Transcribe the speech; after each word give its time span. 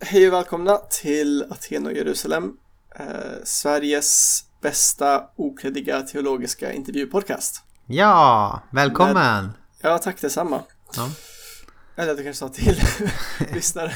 Hej 0.00 0.26
och 0.28 0.32
välkomna 0.32 0.76
till 0.76 1.44
Aten 1.50 1.86
och 1.86 1.92
Jerusalem, 1.92 2.52
eh, 2.98 3.06
Sveriges 3.44 4.40
bästa 4.60 5.24
okreddiga 5.36 6.02
teologiska 6.02 6.72
intervjupodcast. 6.72 7.62
Ja, 7.86 8.60
välkommen! 8.70 9.50
Ja, 9.80 9.98
tack 9.98 10.20
detsamma. 10.20 10.62
Ja. 10.96 11.10
Eller 11.96 12.14
du 12.14 12.22
kanske 12.22 12.38
sa 12.38 12.48
till 12.48 12.80
lyssnare. 13.54 13.92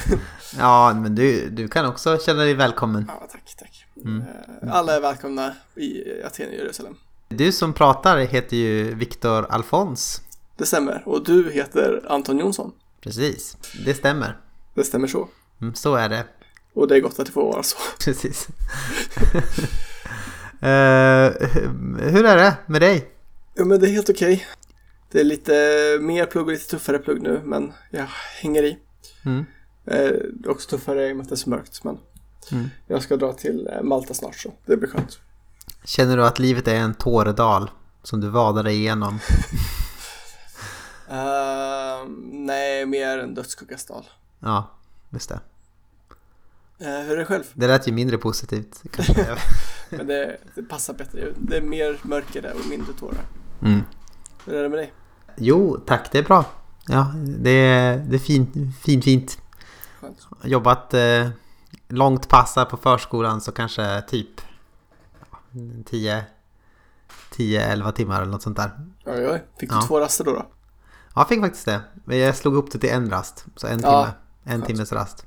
Ja, 0.57 0.93
men 0.93 1.15
du, 1.15 1.49
du 1.49 1.67
kan 1.67 1.85
också 1.85 2.17
känna 2.17 2.39
dig 2.41 2.53
välkommen. 2.53 3.05
Ja, 3.07 3.27
tack, 3.31 3.55
tack. 3.59 3.85
Eh, 4.05 4.73
Alla 4.73 4.95
är 4.95 5.01
välkomna 5.01 5.53
i 5.75 6.03
Aten 6.23 6.47
och 6.49 6.55
Jerusalem. 6.55 6.95
Du 7.29 7.51
som 7.51 7.73
pratar 7.73 8.17
heter 8.17 8.57
ju 8.57 8.95
Viktor 8.95 9.45
Alfons. 9.49 10.21
Det 10.57 10.65
stämmer. 10.65 11.03
Och 11.05 11.23
du 11.25 11.51
heter 11.51 12.05
Anton 12.09 12.37
Jonsson. 12.39 12.71
Precis, 13.01 13.57
det 13.85 13.93
stämmer. 13.93 14.37
Det 14.73 14.83
stämmer 14.83 15.07
så. 15.07 15.27
Mm, 15.61 15.75
Så 15.75 15.95
är 15.95 16.09
det. 16.09 16.25
Och 16.73 16.87
det 16.87 16.95
är 16.95 16.99
gott 17.01 17.19
att 17.19 17.25
det 17.25 17.31
får 17.31 17.51
vara 17.53 17.63
så. 17.63 17.77
Precis. 18.05 18.47
Eh, 20.63 21.31
hur 22.11 22.25
är 22.25 22.37
det 22.37 22.57
med 22.65 22.81
dig? 22.81 23.11
Ja, 23.53 23.65
men 23.65 23.79
det 23.79 23.87
är 23.87 23.91
helt 23.91 24.09
okej. 24.09 24.47
Det 25.11 25.19
är 25.19 25.23
lite 25.23 25.51
mer 26.01 26.25
plugg 26.25 26.45
och 26.47 26.51
lite 26.53 26.69
tuffare 26.69 26.97
plugg 26.99 27.21
nu, 27.21 27.41
men 27.45 27.73
jag 27.89 28.05
hänger 28.41 28.63
i. 28.63 28.77
Mm. 29.25 29.45
Eh, 29.85 30.11
också 30.51 30.69
tuffare 30.69 31.09
i 31.09 31.11
och 31.11 31.15
med 31.17 31.23
att 31.23 31.29
det 31.29 31.33
är 31.35 31.37
så 31.37 31.49
mörkt, 31.49 31.83
men 31.83 31.97
Mm. 32.51 32.69
jag 32.87 33.03
ska 33.03 33.17
dra 33.17 33.33
till 33.33 33.67
eh, 33.73 33.81
Malta 33.83 34.13
snart 34.13 34.35
så 34.35 34.53
det 34.65 34.77
blir 34.77 34.89
skönt. 34.89 35.19
Känner 35.85 36.17
du 36.17 36.25
att 36.25 36.39
livet 36.39 36.67
är 36.67 36.75
en 36.75 36.93
tåredal 36.93 37.69
som 38.03 38.21
du 38.21 38.29
vadar 38.29 38.63
dig 38.63 38.75
igenom? 38.75 39.13
Uh, 41.11 42.07
nej, 42.31 42.85
mer 42.85 43.17
en 43.17 43.33
dödsskuggasdal. 43.33 44.05
Ja, 44.39 44.71
just 45.09 45.29
det. 45.29 45.39
Uh, 46.81 46.87
hur 46.87 47.11
är 47.13 47.17
det 47.17 47.25
själv? 47.25 47.43
Det 47.53 47.67
lät 47.67 47.87
ju 47.87 47.91
mindre 47.91 48.17
positivt. 48.17 48.83
Men 49.89 50.07
det, 50.07 50.37
det 50.55 50.63
passar 50.63 50.93
bättre. 50.93 51.27
Det 51.37 51.57
är 51.57 51.61
mer 51.61 51.99
mörker 52.01 52.41
där 52.41 52.53
och 52.59 52.69
mindre 52.69 52.93
tårar. 52.93 53.25
Mm. 53.61 53.81
Hur 54.45 54.53
är 54.55 54.63
det 54.63 54.69
med 54.69 54.79
dig? 54.79 54.93
Jo, 55.37 55.77
tack, 55.85 56.11
det 56.11 56.17
är 56.17 56.23
bra. 56.23 56.45
Ja, 56.87 57.13
det 57.37 57.49
är, 57.49 57.97
det 57.97 58.15
är 58.15 58.19
fint, 58.19 58.53
fint, 58.81 59.03
fint. 59.03 59.39
Skönt. 60.01 60.27
jobbat 60.43 60.93
eh, 60.93 61.29
långt 61.87 62.29
pass 62.29 62.55
här 62.55 62.65
på 62.65 62.77
förskolan 62.77 63.41
så 63.41 63.51
kanske 63.51 64.01
typ 64.01 64.41
10 65.85 66.23
10-11 67.35 67.91
timmar 67.91 68.21
eller 68.21 68.31
något 68.31 68.41
sånt 68.41 68.57
där. 68.57 68.71
Oj, 69.05 69.27
oj. 69.29 69.43
Fick 69.59 69.69
du 69.69 69.75
Ja. 69.75 69.81
två 69.81 69.99
raster 69.99 70.23
då? 70.23 70.31
då? 70.31 70.37
Ja, 70.37 71.21
jag 71.21 71.27
fick 71.29 71.41
faktiskt 71.41 71.65
det. 71.65 71.81
Men 72.05 72.17
jag 72.17 72.35
slog 72.35 72.55
upp 72.55 72.71
det 72.71 72.79
till 72.79 72.89
en 72.89 73.09
rast. 73.09 73.45
Så 73.55 73.67
en 73.67 73.79
Ja, 73.79 74.03
timme. 74.03 74.13
En 74.43 74.51
skönt. 74.61 74.65
timmes 74.67 74.91
rast. 74.91 75.25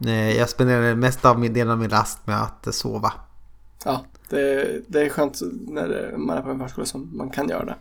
Eh, 0.00 0.36
Jag 0.38 0.48
spenderade 0.48 0.94
mest 0.94 1.24
av 1.24 1.38
min 1.38 1.52
del 1.52 1.70
av 1.70 1.78
min 1.78 1.90
rast 1.90 2.26
med 2.26 2.42
att 2.42 2.66
eh, 2.66 2.70
sova. 2.72 3.12
Ja, 3.84 4.04
det, 4.28 4.80
det 4.88 5.00
är 5.06 5.08
skönt 5.08 5.40
när 5.68 5.88
det- 5.88 6.18
man 6.18 6.36
är 6.36 6.42
på 6.42 6.50
en 6.50 6.58
förskola 6.60 6.86
som 6.86 7.10
man 7.16 7.30
kan 7.30 7.48
göra 7.48 7.64
det. 7.64 7.76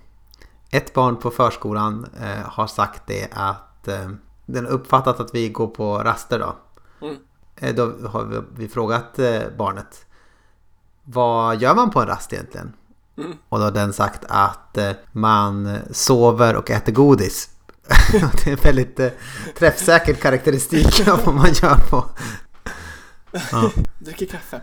Ett 0.69 0.94
barn 0.94 1.16
på 1.17 1.31
förskolan 1.31 2.06
eh, 2.22 2.45
har 2.50 2.67
sagt 2.67 3.02
det 3.08 3.28
att 3.31 3.88
eh, 3.88 4.09
den 4.45 4.66
har 4.66 4.72
uppfattat 4.72 5.19
att 5.19 5.36
vi 5.36 5.50
går 5.50 5.67
på 5.67 5.97
raster 5.97 6.39
då. 6.39 6.56
Mm. 7.08 7.16
Eh, 7.56 7.75
då 7.75 8.08
har 8.08 8.23
vi, 8.25 8.39
vi 8.56 8.67
frågat 8.67 9.19
eh, 9.19 9.41
barnet 9.58 10.06
vad 11.06 11.61
gör 11.61 11.75
man 11.75 11.89
på 11.91 12.02
en 12.02 12.08
rast 12.08 12.34
egentligen? 12.34 12.73
Mm. 13.17 13.31
Och 13.50 13.58
då 13.59 13.64
har 13.66 13.72
den 13.72 13.94
sagt 13.94 14.25
att 14.30 14.78
eh, 14.78 14.91
man 15.11 15.78
sover 15.91 16.56
och 16.56 16.72
äter 16.72 16.94
godis. 16.94 17.50
det 18.12 18.48
är 18.48 18.52
en 18.52 18.56
väldigt 18.56 19.00
eh, 19.00 19.09
träffsäker 19.58 20.14
karaktäristik 20.14 21.08
av 21.08 21.26
vad 21.26 21.36
man 21.36 21.53
gör 21.53 21.76
på. 21.90 22.06
Ja, 23.52 23.72
Dricker 24.00 24.25
kaffe. 24.25 24.62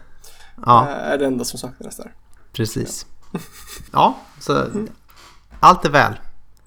ja 0.67 0.89
Eh, 0.89 1.12
är 1.12 1.19
det 1.19 1.27
enda 1.27 1.45
som 1.45 1.59
saknas 1.59 1.97
där. 1.97 2.15
precis. 2.53 3.07
Ja, 3.93 4.19
så 4.39 4.67
allt 5.61 5.84
är 5.84 5.91
väl. 5.91 6.21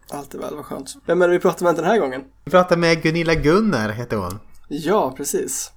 Allt 0.09 0.33
är 0.33 0.39
väl, 0.39 0.55
vad 0.55 0.65
skönt. 0.65 0.93
Vem 1.05 1.21
är 1.21 1.27
det 1.27 1.33
vi 1.33 1.39
pratar 1.39 1.63
med 1.65 1.75
den 1.75 1.85
här 1.85 1.97
gången? 1.97 2.23
Vi 2.45 2.51
pratar 2.51 2.77
med 2.77 3.01
Gunilla 3.03 3.33
Gunnar 3.35 3.89
heter 3.89 4.17
hon. 4.17 4.39
Ja, 4.67 5.13
precis. 5.17 5.71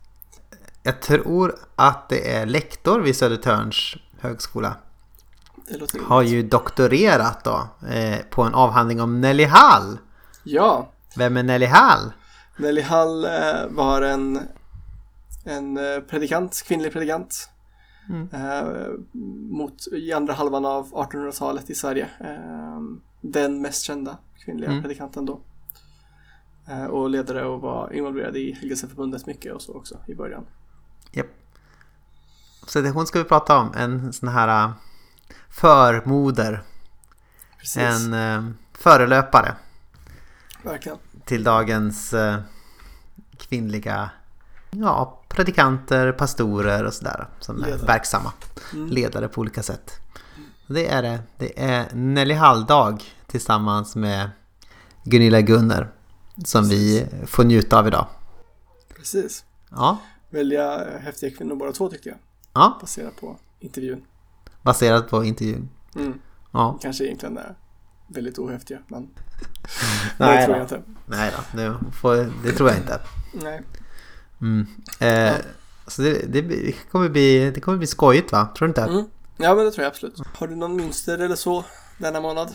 Jag 0.82 1.00
tror 1.02 1.54
att 1.76 2.08
det 2.08 2.32
är 2.34 2.46
lektor 2.46 3.00
vid 3.00 3.16
Södertörns 3.16 3.96
högskola. 4.20 4.74
Det 5.68 5.78
låter 5.78 6.00
Har 6.00 6.22
ju 6.22 6.42
doktorerat 6.42 7.44
då 7.44 7.68
eh, 7.88 8.18
på 8.30 8.42
en 8.42 8.54
avhandling 8.54 9.00
om 9.00 9.20
Nelly 9.20 9.44
Hall. 9.44 9.98
Ja, 10.48 10.92
Vem 11.16 11.36
är 11.36 11.42
Nelly 11.42 11.66
Hall? 11.66 12.12
Nelly 12.56 12.80
Hall 12.82 13.24
eh, 13.24 13.66
var 13.70 14.02
en, 14.02 14.40
en 15.44 15.76
eh, 15.76 16.00
predikant, 16.00 16.62
kvinnlig 16.66 16.92
predikant. 16.92 17.50
Mm. 18.08 18.28
Eh, 18.32 18.88
mot, 19.50 19.86
I 19.92 20.12
andra 20.12 20.32
halvan 20.34 20.64
av 20.64 20.90
1800-talet 20.92 21.70
i 21.70 21.74
Sverige. 21.74 22.08
Den 23.20 23.62
mest 23.62 23.82
kända 23.82 24.18
kvinnliga 24.44 24.70
Mm. 24.70 24.82
predikanten 24.82 25.26
då. 25.26 25.40
Och 26.90 27.10
ledare 27.10 27.44
och 27.44 27.60
var 27.60 27.92
involverad 27.92 28.36
i 28.36 28.52
Helgelseförbundet 28.52 29.26
mycket 29.26 29.54
och 29.54 29.62
så 29.62 29.74
också 29.74 29.98
i 30.06 30.14
början. 30.14 30.46
Japp. 31.12 31.26
Så 32.66 32.80
det, 32.80 32.90
hon 32.90 33.06
ska 33.06 33.18
vi 33.18 33.24
prata 33.24 33.58
om. 33.58 33.72
En 33.76 34.12
sån 34.12 34.28
här 34.28 34.72
förmoder. 35.50 36.62
Precis, 37.58 37.82
En 37.82 38.56
förelöpare 38.72 39.54
verkligen. 40.70 40.98
till 41.24 41.44
dagens 41.44 42.12
äh, 42.14 42.38
kvinnliga 43.38 44.10
ja, 44.70 45.22
predikanter, 45.28 46.12
pastorer 46.12 46.84
och 46.84 46.94
sådär. 46.94 47.28
Som 47.40 47.62
är 47.62 47.66
Ledare. 47.66 47.86
verksamma. 47.86 48.32
Mm. 48.72 48.86
Ledare 48.88 49.28
på 49.28 49.40
olika 49.40 49.62
sätt. 49.62 49.90
Det 50.68 50.88
är 50.88 51.02
det. 51.02 51.18
Det 51.38 51.62
är 51.64 51.94
Nelly 51.94 52.34
Hall-dag 52.34 53.02
tillsammans 53.26 53.96
med 53.96 54.30
Gunilla 55.04 55.40
Gunnar. 55.40 55.92
Som 56.44 56.68
vi 56.68 57.06
får 57.26 57.44
njuta 57.44 57.78
av 57.78 57.86
idag. 57.86 58.06
Precis. 58.96 59.44
Ja, 59.70 59.98
Välja 60.30 60.84
eh, 60.84 61.00
häftiga 61.00 61.30
kvinnor 61.36 61.56
båda 61.56 61.72
två 61.72 61.88
tyckte 61.88 62.08
jag. 62.08 62.18
ja 62.52 62.78
Baserat 62.80 63.16
på 63.20 63.36
intervjun. 63.60 64.04
baserat 64.62 65.08
på 65.08 65.24
intervjun. 65.24 65.68
Mm. 65.94 66.20
Ja. 66.52 66.78
Kanske 66.82 67.04
egentligen 67.04 67.36
är 67.38 67.54
väldigt 68.06 68.38
ohäftiga 68.38 68.78
men 68.88 69.08
Nej 70.16 70.36
det 70.38 70.44
tror 70.44 70.56
jag 70.56 70.64
inte. 70.64 70.82
Nej 71.06 71.32
då, 71.36 71.58
nu 71.58 71.74
får, 72.00 72.32
det 72.42 72.52
tror 72.52 72.68
jag 72.68 72.78
inte. 72.78 73.00
Nej. 73.32 73.62
Mm. 74.40 74.66
Eh, 75.00 75.34
Så 75.86 76.02
det, 76.02 76.12
det 76.32 76.72
kommer 76.92 77.08
bli, 77.08 77.50
det 77.50 77.60
kommer 77.60 77.78
bli 77.78 77.86
skojigt 77.86 78.32
va? 78.32 78.48
Tror 78.58 78.68
du 78.68 78.70
inte? 78.70 78.82
Mm. 78.82 79.04
Ja 79.36 79.54
men 79.54 79.64
det 79.64 79.70
tror 79.70 79.82
jag 79.84 79.90
absolut. 79.90 80.20
Har 80.34 80.46
du 80.46 80.56
någon 80.56 80.76
mönster 80.76 81.18
eller 81.18 81.36
så 81.36 81.64
denna 81.98 82.20
månad? 82.20 82.54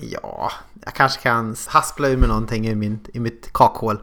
Ja, 0.00 0.52
jag 0.84 0.94
kanske 0.94 1.20
kan 1.20 1.56
haspla 1.66 2.08
ur 2.08 2.16
med 2.16 2.28
någonting 2.28 2.66
i, 2.68 2.74
min, 2.74 3.00
i 3.14 3.20
mitt 3.20 3.52
kakhål. 3.52 4.00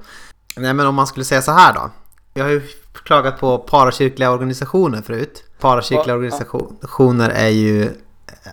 Nej 0.57 0.73
men 0.73 0.87
om 0.87 0.95
man 0.95 1.07
skulle 1.07 1.25
säga 1.25 1.41
så 1.41 1.51
här 1.51 1.73
då. 1.73 1.91
Jag 2.33 2.43
har 2.43 2.51
ju 2.51 2.61
klagat 3.03 3.39
på 3.39 3.57
parakyrkliga 3.57 4.31
organisationer 4.31 5.01
förut. 5.01 5.43
Parakyrkliga 5.59 6.07
Ja, 6.07 6.13
organisationer 6.13 7.29
är 7.29 7.47
ju 7.49 7.83
eh, 7.83 7.91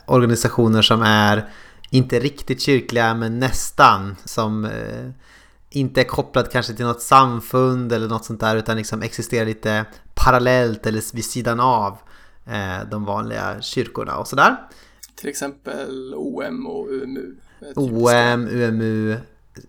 organisationer 0.07 0.83
som 0.83 1.03
är 1.03 1.49
inte 1.91 2.21
riktigt 2.21 2.63
kyrkliga 2.63 3.15
men 3.15 3.39
nästan. 3.39 4.17
Som 4.25 4.65
eh, 4.65 5.11
inte 5.71 6.01
är 6.01 6.05
kopplad 6.05 6.51
kanske 6.51 6.75
till 6.75 6.87
något 6.87 7.03
samfund 7.03 7.93
eller 7.93 8.09
något 8.09 8.25
sånt 8.25 8.41
där 8.41 8.57
utan 8.57 8.77
liksom 8.77 9.03
existerar 9.03 9.47
lite 9.47 9.85
parallellt 10.15 10.87
eller 10.87 11.15
vid 11.15 11.25
sidan 11.25 11.61
av 11.61 11.99
eh, 12.47 12.89
de 12.91 13.05
vanliga 13.05 13.61
kyrkorna 13.61 14.17
och 14.17 14.29
sådär. 14.29 14.57
Till 15.15 15.29
exempel 15.29 16.15
OM 16.17 16.67
och 16.67 16.89
UMU. 16.89 17.35
OM, 17.75 18.49
UMU, 18.51 19.17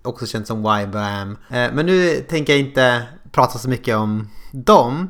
också 0.01 0.25
känt 0.25 0.47
som 0.47 0.59
YBAM. 0.59 1.31
Eh, 1.31 1.73
Men 1.73 1.85
nu 1.85 2.15
tänker 2.15 2.53
jag 2.53 2.59
inte 2.59 3.03
prata 3.31 3.59
så 3.59 3.69
mycket 3.69 3.95
om 3.95 4.29
dem, 4.51 5.09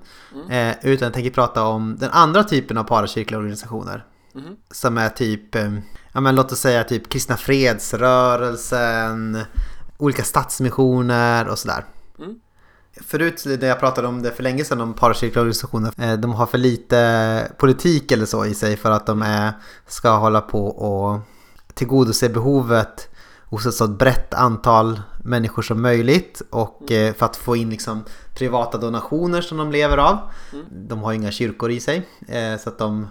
eh, 0.49 0.75
utan 0.83 1.05
jag 1.05 1.13
tänker 1.13 1.31
prata 1.31 1.63
om 1.63 1.97
den 1.99 2.09
andra 2.11 2.43
typen 2.43 2.77
av 2.77 2.83
parakyrkliga 2.83 3.37
organisationer. 3.39 4.05
Mhm. 4.33 4.55
Som 4.71 4.97
är 4.97 5.09
typ, 5.09 5.55
eh, 5.55 5.73
ja 6.17 6.21
men 6.21 6.35
låt 6.35 6.51
oss 6.51 6.59
säga 6.59 6.83
typ 6.83 7.09
Kristna 7.09 7.37
Fredsrörelsen, 7.37 9.37
olika 9.97 10.23
stadsmissioner 10.23 11.47
och 11.47 11.59
sådär. 11.59 11.85
Mm. 12.19 12.39
Förut 13.01 13.43
när 13.45 13.67
jag 13.67 13.79
pratade 13.79 14.07
om 14.07 14.21
det 14.21 14.31
för 14.31 14.43
länge 14.43 14.65
sedan 14.65 14.81
om 14.81 14.93
parakyrkliga 14.93 15.41
organisationer, 15.41 15.93
eh, 15.97 16.13
de 16.13 16.33
har 16.33 16.45
för 16.45 16.57
lite 16.57 17.51
politik 17.57 18.11
eller 18.11 18.25
så 18.25 18.45
i 18.45 18.53
sig 18.53 18.77
för 18.77 18.91
att 18.91 19.05
de 19.05 19.21
är, 19.21 19.53
ska 19.87 20.17
hålla 20.17 20.41
på 20.41 20.67
och 20.67 21.19
tillgodose 21.73 22.29
behovet 22.29 23.09
hos 23.43 23.65
ett 23.65 23.73
så 23.73 23.87
brett 23.87 24.33
antal 24.33 25.01
människor 25.23 25.61
som 25.61 25.81
möjligt 25.81 26.41
och 26.49 26.91
eh, 26.91 27.13
för 27.13 27.25
att 27.25 27.35
få 27.35 27.55
in 27.55 27.69
liksom 27.69 28.03
privata 28.37 28.77
donationer 28.77 29.41
som 29.41 29.57
de 29.57 29.71
lever 29.71 29.97
av. 29.97 30.17
De 30.71 30.99
har 30.99 31.11
ju 31.11 31.17
inga 31.17 31.31
kyrkor 31.31 31.71
i 31.71 31.79
sig 31.79 32.07
eh, 32.27 32.59
så 32.59 32.69
att 32.69 32.77
de 32.77 33.07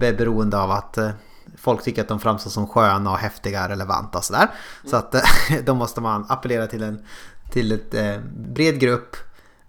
är 0.00 0.12
beroende 0.12 0.58
av 0.58 0.70
att 0.70 0.98
folk 1.56 1.82
tycker 1.82 2.02
att 2.02 2.08
de 2.08 2.20
framstår 2.20 2.50
som 2.50 2.66
sköna 2.66 3.10
och 3.10 3.18
häftiga, 3.18 3.68
relevanta 3.68 4.18
och 4.18 4.24
sådär. 4.24 4.50
Så 4.84 4.96
att 4.96 5.14
eh, 5.14 5.22
då 5.64 5.74
måste 5.74 6.00
man 6.00 6.26
appellera 6.28 6.66
till 6.66 6.82
en 6.82 7.04
till 7.50 7.72
ett 7.72 7.94
eh, 7.94 8.16
bred 8.34 8.80
grupp 8.80 9.16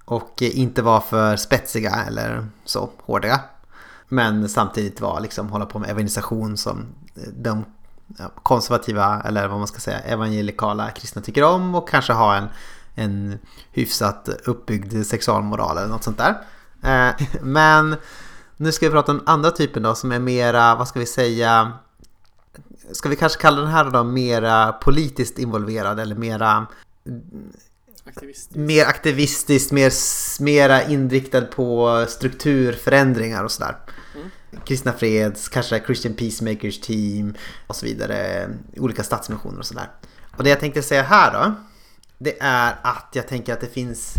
Och 0.05 0.41
inte 0.41 0.81
vara 0.81 1.01
för 1.01 1.35
spetsiga 1.35 2.03
eller 2.07 2.47
så 2.65 2.89
hårda. 2.97 3.39
Men 4.07 4.49
samtidigt 4.49 5.01
vara 5.01 5.19
liksom 5.19 5.49
hålla 5.49 5.65
på 5.65 5.79
med 5.79 5.89
evangelisation 5.89 6.57
som 6.57 6.85
de 7.33 7.65
konservativa 8.43 9.21
eller 9.25 9.47
vad 9.47 9.57
man 9.57 9.67
ska 9.67 9.79
säga 9.79 9.99
evangelikala 9.99 10.89
kristna 10.89 11.21
tycker 11.21 11.43
om 11.43 11.75
och 11.75 11.89
kanske 11.89 12.13
ha 12.13 12.35
en, 12.35 12.47
en 12.95 13.39
hyfsat 13.71 14.29
uppbyggd 14.45 15.05
sexualmoral 15.05 15.77
eller 15.77 15.87
något 15.87 16.03
sånt 16.03 16.17
där. 16.17 16.41
Eh, 16.83 17.27
men 17.41 17.95
nu 18.61 18.71
ska 18.71 18.85
vi 18.85 18.91
prata 18.91 19.11
om 19.11 19.23
andra 19.25 19.51
typen 19.51 19.83
då 19.83 19.95
som 19.95 20.11
är 20.11 20.19
mera, 20.19 20.75
vad 20.75 20.87
ska 20.87 20.99
vi 20.99 21.05
säga, 21.05 21.71
ska 22.91 23.09
vi 23.09 23.15
kanske 23.15 23.41
kalla 23.41 23.61
den 23.61 23.69
här 23.69 23.89
då 23.89 24.03
mera 24.03 24.71
politiskt 24.71 25.39
involverad 25.39 25.99
eller 25.99 26.15
mera 26.15 26.67
Aktivistisk. 28.05 28.55
mer 28.55 28.85
aktivistiskt, 28.85 29.71
mer, 29.71 29.91
mera 30.41 30.83
inriktad 30.83 31.41
på 31.41 32.05
strukturförändringar 32.09 33.43
och 33.43 33.51
sådär. 33.51 33.75
Mm. 34.15 34.29
Kristna 34.65 34.93
Freds, 34.93 35.49
kanske 35.49 35.83
Christian 35.85 36.13
Peacemakers 36.13 36.79
Team 36.79 37.33
och 37.67 37.75
så 37.75 37.85
vidare. 37.85 38.49
Olika 38.77 39.03
stadsmissioner 39.03 39.59
och 39.59 39.65
sådär. 39.65 39.89
Och 40.37 40.43
det 40.43 40.49
jag 40.49 40.59
tänkte 40.59 40.81
säga 40.81 41.03
här 41.03 41.33
då. 41.33 41.53
Det 42.17 42.41
är 42.41 42.75
att 42.81 43.09
jag 43.13 43.27
tänker 43.27 43.53
att 43.53 43.61
det 43.61 43.73
finns 43.73 44.13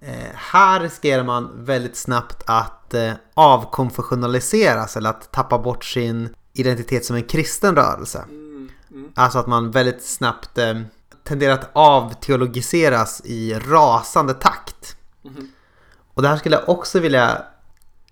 eh, 0.00 0.34
här 0.34 0.80
riskerar 0.80 1.24
man 1.24 1.64
väldigt 1.64 1.96
snabbt 1.96 2.42
att 2.46 2.94
eh, 2.94 3.12
avkonfessionaliseras 3.34 4.96
eller 4.96 5.10
att 5.10 5.32
tappa 5.32 5.58
bort 5.58 5.84
sin 5.84 6.34
identitet 6.52 7.04
som 7.04 7.16
en 7.16 7.22
kristen 7.22 7.76
rörelse. 7.76 8.24
Mm, 8.28 8.70
mm. 8.90 9.12
Alltså 9.14 9.38
att 9.38 9.46
man 9.46 9.70
väldigt 9.70 10.04
snabbt 10.04 10.58
eh, 10.58 10.80
tenderar 11.24 11.54
att 11.54 11.70
avteologiseras 11.72 13.22
i 13.24 13.54
rasande 13.54 14.34
takt. 14.34 14.96
Mm. 15.24 15.48
Och 16.14 16.22
det 16.22 16.28
här 16.28 16.36
skulle 16.36 16.56
jag 16.56 16.68
också 16.68 16.98
vilja 16.98 17.42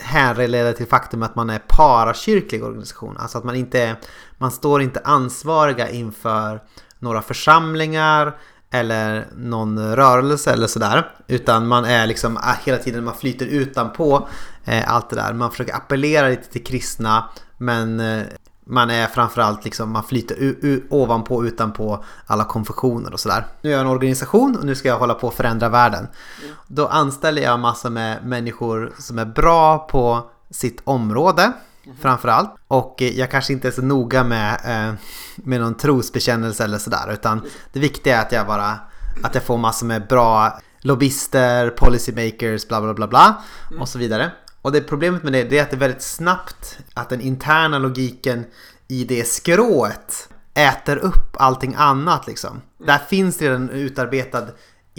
härleda 0.00 0.72
till 0.72 0.86
faktum 0.86 1.22
att 1.22 1.34
man 1.34 1.50
är 1.50 1.58
parakyrklig 1.58 2.64
organisation. 2.64 3.16
Alltså 3.16 3.38
att 3.38 3.44
man 3.44 3.56
inte 3.56 3.96
man 4.38 4.50
står 4.50 4.82
inte 4.82 5.00
ansvariga 5.04 5.88
inför 5.88 6.62
några 6.98 7.22
församlingar 7.22 8.38
eller 8.70 9.26
någon 9.36 9.96
rörelse 9.96 10.52
eller 10.52 10.66
sådär. 10.66 11.10
Utan 11.26 11.66
man 11.66 11.84
är 11.84 12.06
liksom 12.06 12.36
ah, 12.36 12.54
hela 12.64 12.78
tiden, 12.78 13.04
man 13.04 13.14
flyter 13.14 13.46
utanpå 13.46 14.28
eh, 14.64 14.94
allt 14.94 15.10
det 15.10 15.16
där. 15.16 15.32
Man 15.32 15.50
försöker 15.50 15.74
appellera 15.74 16.28
lite 16.28 16.52
till 16.52 16.64
kristna 16.64 17.24
men 17.58 18.00
eh, 18.00 18.22
man 18.64 18.90
är 18.90 19.06
framförallt 19.06 19.64
liksom, 19.64 19.92
man 19.92 20.04
flyter 20.04 20.82
ovanpå 20.90 21.44
utanpå 21.46 22.04
alla 22.26 22.44
konfessioner 22.44 23.12
och 23.12 23.20
sådär. 23.20 23.46
Nu 23.62 23.70
är 23.70 23.72
jag 23.72 23.80
en 23.80 23.86
organisation 23.86 24.56
och 24.56 24.64
nu 24.64 24.74
ska 24.74 24.88
jag 24.88 24.98
hålla 24.98 25.14
på 25.14 25.28
att 25.28 25.34
förändra 25.34 25.68
världen. 25.68 26.08
Mm. 26.42 26.54
Då 26.66 26.86
anställer 26.86 27.42
jag 27.42 27.60
massor 27.60 27.90
med 27.90 28.26
människor 28.26 28.92
som 28.98 29.18
är 29.18 29.24
bra 29.24 29.78
på 29.78 30.30
sitt 30.50 30.80
område 30.84 31.52
mm. 31.88 32.00
framförallt. 32.00 32.54
Och 32.68 32.96
jag 32.98 33.30
kanske 33.30 33.52
inte 33.52 33.68
är 33.68 33.72
så 33.72 33.82
noga 33.82 34.24
med, 34.24 34.60
eh, 34.64 34.94
med 35.36 35.60
någon 35.60 35.74
trosbekännelse 35.74 36.64
eller 36.64 36.78
sådär 36.78 37.12
utan 37.12 37.42
det 37.72 37.80
viktiga 37.80 38.16
är 38.16 38.22
att 38.22 38.32
jag 38.32 38.46
bara 38.46 38.78
att 39.22 39.34
jag 39.34 39.44
får 39.44 39.58
massor 39.58 39.86
med 39.86 40.06
bra 40.06 40.60
lobbyister, 40.80 41.70
policymakers, 41.70 42.68
bla 42.68 42.80
bla 42.80 42.94
bla 42.94 43.06
bla 43.06 43.42
mm. 43.70 43.82
och 43.82 43.88
så 43.88 43.98
vidare. 43.98 44.32
Och 44.62 44.72
det 44.72 44.80
problemet 44.80 45.22
med 45.22 45.32
det, 45.32 45.44
det 45.44 45.58
är 45.58 45.62
att 45.62 45.70
det 45.70 45.76
är 45.76 45.80
väldigt 45.80 46.02
snabbt 46.02 46.78
att 46.94 47.08
den 47.08 47.20
interna 47.20 47.78
logiken 47.78 48.44
i 48.88 49.04
det 49.04 49.28
skrået 49.28 50.28
äter 50.54 50.96
upp 50.96 51.36
allting 51.38 51.74
annat 51.78 52.26
liksom. 52.26 52.50
Mm. 52.50 52.62
Där 52.86 52.98
finns 52.98 53.42
redan 53.42 53.70
utarbetad 53.70 54.46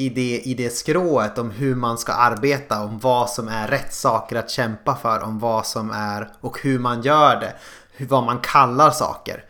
idé 0.06 0.42
i 0.42 0.54
det 0.54 0.70
skrået 0.70 1.38
om 1.38 1.52
hur 1.52 1.76
man 1.76 1.98
ska 1.98 2.14
arbeta, 2.14 2.84
om 2.84 3.00
vad 3.00 3.30
som 3.30 3.48
är 3.48 3.68
rätt 3.68 3.94
saker 3.94 4.36
att 4.36 4.50
kämpa 4.50 4.96
för, 4.96 5.24
om 5.24 5.40
vad 5.40 5.68
som 5.68 5.92
är 5.92 6.32
och 6.42 6.60
hur 6.62 6.80
man 6.80 7.02
gör 7.02 7.40
det, 7.40 7.54
hur, 7.92 8.08
vad 8.08 8.24
man 8.24 8.40
kallar 8.40 8.92
saker. 8.92 9.44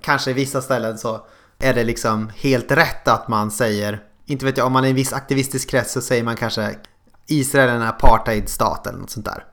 Kanske 0.00 0.30
i 0.30 0.34
vissa 0.34 0.62
ställen 0.62 0.98
så 0.98 1.26
är 1.58 1.74
det 1.74 1.84
liksom 1.84 2.30
helt 2.36 2.70
rätt 2.70 3.08
att 3.08 3.28
man 3.28 3.50
säger, 3.50 4.02
inte 4.26 4.44
vet 4.44 4.56
jag, 4.56 4.66
om 4.66 4.72
man 4.72 4.84
är 4.84 4.88
i 4.88 4.90
en 4.90 4.96
viss 4.96 5.12
aktivistisk 5.12 5.70
krets 5.70 5.92
så 5.92 6.00
säger 6.00 6.24
man 6.24 6.36
kanske 6.36 6.76
Israel 7.26 7.68
är 7.68 7.74
en 7.74 7.82
apartheidstat 7.82 8.86
eller 8.86 8.98
något 8.98 9.10
sånt 9.10 9.26
där. 9.26 9.44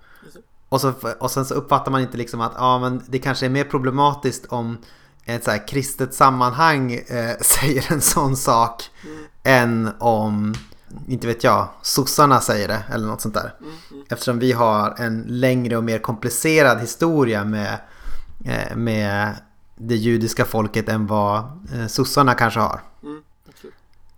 Och, 0.69 0.81
så, 0.81 0.93
och 1.19 1.31
sen 1.31 1.45
så 1.45 1.53
uppfattar 1.53 1.91
man 1.91 2.01
inte 2.01 2.17
liksom 2.17 2.41
att 2.41 2.51
ja, 2.55 2.79
men 2.79 3.03
det 3.07 3.19
kanske 3.19 3.45
är 3.45 3.49
mer 3.49 3.63
problematiskt 3.63 4.45
om 4.45 4.77
ett 5.25 5.43
så 5.43 5.51
här 5.51 5.67
kristet 5.67 6.13
sammanhang 6.13 6.93
eh, 6.93 7.37
säger 7.41 7.91
en 7.91 8.01
sån 8.01 8.37
sak 8.37 8.83
mm 9.03 9.25
än 9.43 9.89
om, 9.99 10.53
inte 11.07 11.27
vet 11.27 11.43
jag, 11.43 11.67
sossarna 11.81 12.39
säger 12.39 12.67
det 12.67 12.83
eller 12.93 13.07
något 13.07 13.21
sånt 13.21 13.33
där. 13.33 13.53
Mm, 13.59 13.73
mm. 13.91 14.03
Eftersom 14.09 14.39
vi 14.39 14.51
har 14.51 14.95
en 14.97 15.23
längre 15.27 15.77
och 15.77 15.83
mer 15.83 15.99
komplicerad 15.99 16.79
historia 16.79 17.43
med, 17.43 17.77
eh, 18.45 18.75
med 18.75 19.35
det 19.75 19.95
judiska 19.95 20.45
folket 20.45 20.89
än 20.89 21.07
vad 21.07 21.39
eh, 21.73 21.87
sossarna 21.87 22.33
kanske 22.33 22.59
har. 22.59 22.81
Mm, 23.03 23.21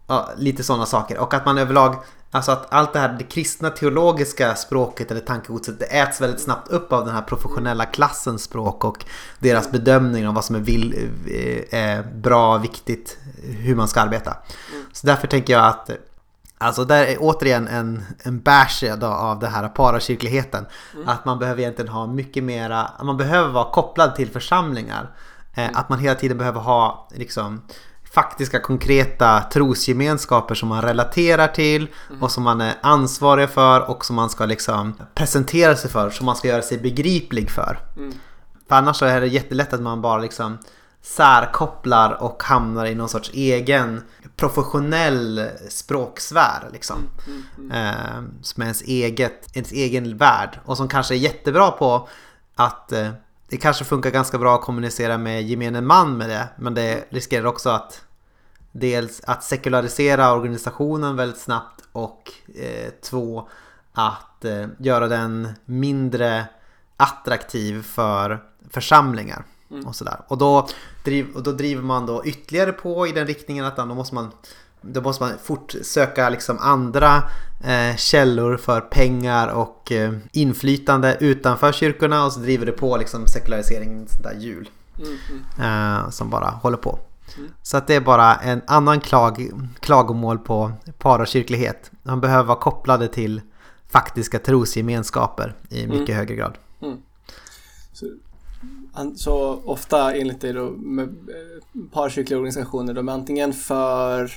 ja, 0.08 0.30
lite 0.38 0.64
sådana 0.64 0.86
saker. 0.86 1.18
Och 1.18 1.34
att 1.34 1.46
man 1.46 1.58
överlag 1.58 1.96
Alltså 2.34 2.52
att 2.52 2.74
allt 2.74 2.94
det 2.94 3.00
här 3.00 3.16
det 3.20 3.24
kristna 3.24 3.70
teologiska 3.70 4.56
språket 4.56 5.12
eller 5.12 5.22
tankegodset 5.22 5.80
det 5.80 5.86
äts 5.86 6.22
väldigt 6.22 6.42
snabbt 6.42 6.68
upp 6.68 6.94
av 6.94 7.06
den 7.06 7.16
här 7.16 7.22
professionella 7.22 7.86
klassens 7.86 8.44
språk 8.44 8.84
och 8.84 9.06
deras 9.40 9.72
bedömning 9.72 10.28
av 10.28 10.34
vad 10.34 10.46
som 10.46 10.56
är, 10.56 10.60
vill, 10.60 11.12
eh, 11.28 11.80
är 11.80 12.04
bra, 12.04 12.58
viktigt, 12.58 13.18
hur 13.44 13.76
man 13.76 13.88
ska 13.88 14.02
arbeta. 14.02 14.38
Mm. 14.72 14.86
Så 14.94 15.08
därför 15.08 15.28
tänker 15.28 15.54
jag 15.54 15.66
att 15.66 15.90
Alltså 16.58 16.86
där 16.86 17.06
är 17.06 17.18
återigen 17.20 17.68
en, 17.68 18.04
en 18.24 18.42
bash 18.42 18.84
av 19.02 19.40
det 19.40 19.48
här 19.48 19.68
parakyrkligheten. 19.68 20.66
Mm. 20.94 21.08
Att 21.08 21.26
man 21.26 21.40
behöver 21.40 21.62
egentligen 21.62 21.92
ha 21.92 22.08
mycket 22.08 22.44
mera, 22.44 22.92
man 23.04 23.18
behöver 23.18 23.50
vara 23.50 23.72
kopplad 23.72 24.16
till 24.16 24.30
församlingar. 24.30 25.10
Eh, 25.54 25.64
mm. 25.64 25.76
Att 25.76 25.90
man 25.90 26.00
hela 26.00 26.16
tiden 26.16 26.38
behöver 26.38 26.60
ha 26.60 27.10
liksom 27.16 27.62
faktiska 28.14 28.60
konkreta 28.60 29.42
trosgemenskaper 29.42 30.56
som 30.56 30.70
man 30.70 30.82
relaterar 30.82 31.48
till 31.48 31.88
mm. 32.10 32.24
och 32.24 32.32
som 32.32 32.44
man 32.44 32.62
är 32.62 32.74
ansvarig 32.82 33.50
för 33.50 33.90
och 33.90 34.06
som 34.06 34.16
man 34.16 34.30
ska 34.30 34.46
liksom 34.46 34.94
presentera 35.14 35.76
sig 35.76 35.90
för, 35.90 36.10
som 36.10 36.26
man 36.26 36.36
ska 36.36 36.48
göra 36.48 36.62
sig 36.62 36.78
begriplig 36.78 37.52
för. 37.52 37.80
Mm. 37.98 38.14
För 38.70 38.76
annars 38.76 38.98
så 38.98 39.06
är 39.06 39.22
det 39.22 39.28
jättelätt 39.28 39.74
att 39.74 39.82
man 39.82 40.02
bara 40.02 40.22
liksom 40.22 40.58
särkopplar 41.02 42.24
och 42.24 42.44
hamnar 42.44 42.86
i 42.86 42.96
någon 42.96 43.10
sorts 43.10 43.32
egen 43.34 44.02
professionell 44.36 45.50
språksfär 45.70 46.70
liksom. 46.74 46.98
Mm, 47.28 47.44
mm, 47.58 47.72
mm. 47.72 47.88
eh, 47.88 48.42
som 48.42 48.62
är 48.62 48.66
ens, 48.66 48.82
eget, 48.82 49.56
ens 49.56 49.72
egen 49.72 50.18
värld 50.18 50.60
och 50.66 50.78
som 50.78 50.88
kanske 50.88 51.14
är 51.14 51.18
jättebra 51.18 51.72
på 51.72 52.08
att 52.56 52.92
eh, 52.92 53.10
det 53.50 53.58
kanske 53.58 53.86
funkar 53.86 54.10
ganska 54.10 54.38
bra 54.38 54.56
att 54.56 54.62
kommunicera 54.62 55.18
med 55.18 55.44
gemene 55.44 55.82
man 55.82 56.18
med 56.18 56.30
det. 56.30 56.48
Men 56.58 56.74
det 56.74 57.06
riskerar 57.10 57.46
också 57.46 57.70
att 57.70 58.02
dels 58.74 59.22
att 59.24 59.44
sekularisera 59.44 60.34
organisationen 60.34 61.16
väldigt 61.16 61.42
snabbt 61.42 61.84
och 61.92 62.32
eh, 62.56 62.92
två 63.02 63.50
att 63.94 64.46
eh, 64.46 64.68
göra 64.80 65.08
den 65.08 65.48
mindre 65.66 66.46
attraktiv 66.98 67.84
för 67.84 68.44
församlingar. 68.70 69.46
Mm. 69.72 69.88
Och, 69.88 69.96
sådär. 69.96 70.22
Och, 70.28 70.38
då 70.38 70.68
driv, 71.04 71.36
och 71.36 71.44
då 71.44 71.52
driver 71.52 71.82
man 71.82 72.06
då 72.06 72.26
ytterligare 72.26 72.72
på 72.72 73.08
i 73.08 73.12
den 73.12 73.28
riktningen 73.28 73.66
att 73.66 73.78
då 73.78 73.86
måste 73.86 74.16
man 74.16 74.32
då 74.82 75.02
måste 75.02 75.24
man 75.24 75.34
fort 75.44 75.76
söka 75.82 76.30
liksom 76.30 76.58
andra 76.60 77.24
eh, 77.64 77.96
källor 77.96 78.58
för 78.58 78.82
pengar 78.82 79.48
och 79.48 79.92
eh, 79.92 80.14
inflytande 80.32 81.18
utanför 81.20 81.72
kyrkorna 81.72 82.26
och 82.26 82.34
så 82.34 82.40
driver 82.40 82.66
det 82.66 82.72
på 82.72 82.98
liksom 82.98 83.28
sekulariseringen 83.28 84.08
där 84.24 84.34
hjul. 84.34 84.70
Mm, 84.98 85.18
mm. 85.30 85.98
Eh, 85.98 86.10
som 86.10 86.30
bara 86.30 86.50
håller 86.50 86.78
på. 86.78 87.00
Mm. 87.38 87.52
Så 87.62 87.78
att 87.78 87.88
det 87.88 87.96
är 87.96 88.02
bara 88.02 88.36
en 88.36 88.62
annan 88.68 89.00
klag, 89.00 89.52
klagomål 89.80 90.40
på 90.40 90.72
parakyrklighet. 90.98 91.92
Man 92.04 92.22
behöver 92.22 92.44
vara 92.44 92.60
kopplade 92.60 93.08
till 93.08 93.42
faktiska 93.90 94.40
trosgemenskaper 94.40 95.56
i 95.70 95.88
mycket 95.88 96.10
mm. 96.10 96.18
högre 96.18 96.36
grad. 96.36 96.58
Mm. 96.82 96.98
Så, 97.94 98.06
så, 99.16 99.62
ofta 99.66 100.16
enligt 100.16 100.42
dig 100.42 100.54
då 100.54 100.70
med 100.70 101.06
eh, 101.06 101.82
parakyrkliga 101.94 102.38
organisationer 102.38 102.94
de 102.94 103.10
är 103.10 103.14
antingen 103.14 103.54
för 103.54 104.32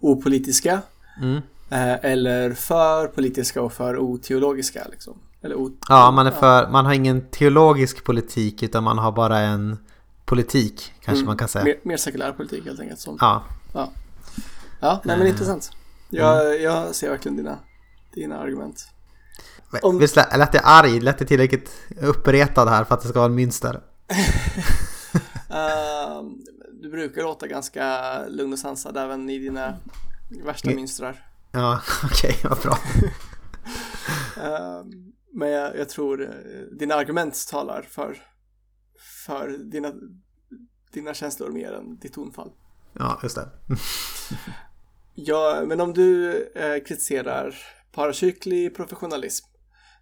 opolitiska 0.00 0.80
mm. 1.20 1.36
eh, 1.70 2.04
eller 2.04 2.52
för 2.52 3.06
politiska 3.06 3.62
och 3.62 3.72
för 3.72 3.98
oteologiska. 3.98 4.86
Liksom. 4.90 5.14
Eller 5.42 5.56
ja, 5.88 6.10
man, 6.10 6.26
är 6.26 6.30
för, 6.30 6.70
man 6.70 6.86
har 6.86 6.92
ingen 6.92 7.20
teologisk 7.30 8.04
politik 8.04 8.62
utan 8.62 8.84
man 8.84 8.98
har 8.98 9.12
bara 9.12 9.38
en 9.38 9.78
politik 10.32 10.92
kanske 11.00 11.20
mm. 11.20 11.26
man 11.26 11.36
kan 11.36 11.48
säga. 11.48 11.64
Mer, 11.64 11.80
mer 11.82 11.96
sekulär 11.96 12.32
politik 12.32 12.64
helt 12.64 12.80
enkelt. 12.80 13.00
Som, 13.00 13.18
ja. 13.20 13.44
Ja, 13.72 13.92
ja 14.80 15.00
nej, 15.04 15.16
men 15.16 15.26
uh, 15.26 15.32
intressant. 15.32 15.70
Jag, 16.08 16.46
mm. 16.46 16.62
jag 16.62 16.94
ser 16.94 17.10
verkligen 17.10 17.36
dina, 17.36 17.58
dina 18.14 18.38
argument. 18.38 18.88
Om... 19.82 19.98
Visst 19.98 20.16
lät 20.16 20.54
jag 20.54 20.62
arg? 20.64 21.00
Lät 21.00 21.20
jag 21.20 21.28
tillräckligt 21.28 21.70
uppretad 22.00 22.68
här 22.68 22.84
för 22.84 22.94
att 22.94 23.02
det 23.02 23.08
ska 23.08 23.18
vara 23.18 23.30
en 23.30 23.34
mönster? 23.34 23.74
uh, 25.50 26.22
du 26.82 26.90
brukar 26.90 27.22
låta 27.22 27.46
ganska 27.46 28.18
lugn 28.28 28.52
och 28.52 28.58
sansad 28.58 28.96
även 28.96 29.30
i 29.30 29.38
dina 29.38 29.78
värsta 30.44 30.68
mm. 30.68 30.76
minstrar. 30.76 31.26
Ja, 31.50 31.80
okej, 32.04 32.36
okay, 32.38 32.50
vad 32.50 32.58
bra. 32.58 32.78
uh, 34.36 34.84
men 35.32 35.50
jag, 35.50 35.78
jag, 35.78 35.88
tror 35.88 36.34
dina 36.78 36.94
argument 36.94 37.46
talar 37.50 37.82
för, 37.82 38.16
för 39.26 39.48
dina, 39.48 39.92
dina 40.92 41.14
känslor 41.14 41.50
mer 41.50 41.72
än 41.72 41.96
ditt 41.96 42.12
tonfall. 42.12 42.50
Ja, 42.92 43.20
just 43.22 43.36
det. 43.36 43.48
ja, 45.14 45.62
men 45.66 45.80
om 45.80 45.92
du 45.92 46.42
eh, 46.54 46.84
kritiserar 46.84 47.54
parakyrklig 47.92 48.76
professionalism 48.76 49.46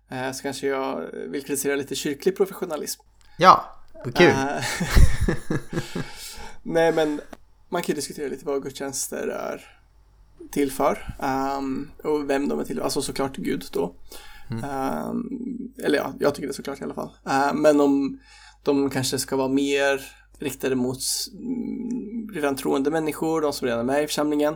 eh, 0.08 0.32
så 0.32 0.42
kanske 0.42 0.66
jag 0.66 1.10
vill 1.12 1.44
kritisera 1.44 1.76
lite 1.76 1.94
kyrklig 1.94 2.36
professionalism. 2.36 3.02
Ja, 3.38 3.80
vad 4.04 4.16
kul. 4.16 4.26
Eh, 4.30 4.64
nej, 6.62 6.92
men 6.92 7.20
man 7.68 7.82
kan 7.82 7.92
ju 7.92 7.94
diskutera 7.94 8.28
lite 8.28 8.46
vad 8.46 8.62
gudstjänster 8.62 9.28
är 9.28 9.80
till 10.50 10.72
för 10.72 11.16
um, 11.58 11.90
och 12.04 12.30
vem 12.30 12.48
de 12.48 12.60
är 12.60 12.64
till 12.64 12.76
för. 12.76 12.84
Alltså 12.84 13.02
såklart 13.02 13.36
Gud 13.36 13.64
då. 13.72 13.94
Mm. 14.50 14.64
Um, 15.08 15.74
eller 15.84 15.98
ja, 15.98 16.12
jag 16.18 16.34
tycker 16.34 16.48
det 16.48 16.54
såklart 16.54 16.80
i 16.80 16.84
alla 16.84 16.94
fall. 16.94 17.10
Uh, 17.26 17.54
men 17.54 17.80
om 17.80 18.20
de 18.62 18.90
kanske 18.90 19.18
ska 19.18 19.36
vara 19.36 19.48
mer 19.48 20.00
riktade 20.40 20.74
mot 20.74 20.98
mm, 21.32 22.28
redan 22.34 22.56
troende 22.56 22.90
människor, 22.90 23.40
de 23.40 23.52
som 23.52 23.66
redan 23.66 23.80
är 23.80 23.84
med 23.84 24.04
i 24.04 24.06
församlingen. 24.06 24.54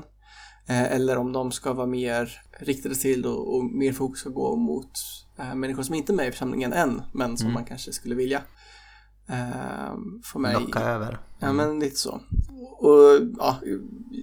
Uh, 0.71 0.93
eller 0.93 1.17
om 1.17 1.33
de 1.33 1.53
ska 1.53 1.73
vara 1.73 1.87
mer 1.87 2.43
riktade 2.61 2.95
till 2.95 3.27
och, 3.27 3.57
och 3.57 3.65
mer 3.65 3.93
fokus 3.93 4.21
ska 4.21 4.31
gå 4.31 4.57
mot 4.57 4.91
uh, 5.41 5.55
människor 5.55 5.83
som 5.83 5.95
inte 5.95 6.13
är 6.13 6.15
med 6.15 6.29
i 6.29 6.31
församlingen 6.31 6.73
än, 6.73 7.03
men 7.13 7.37
som 7.37 7.47
mm. 7.47 7.55
man 7.55 7.65
kanske 7.65 7.93
skulle 7.93 8.15
vilja 8.15 8.43
uh, 9.31 9.95
få 10.25 10.39
mig. 10.39 10.55
Locka 10.55 10.81
över. 10.81 11.09
Mm. 11.09 11.21
Ja, 11.39 11.53
men 11.53 11.81
lite 11.81 11.97
så. 11.97 12.21
Och 12.79 13.21
ja, 13.39 13.57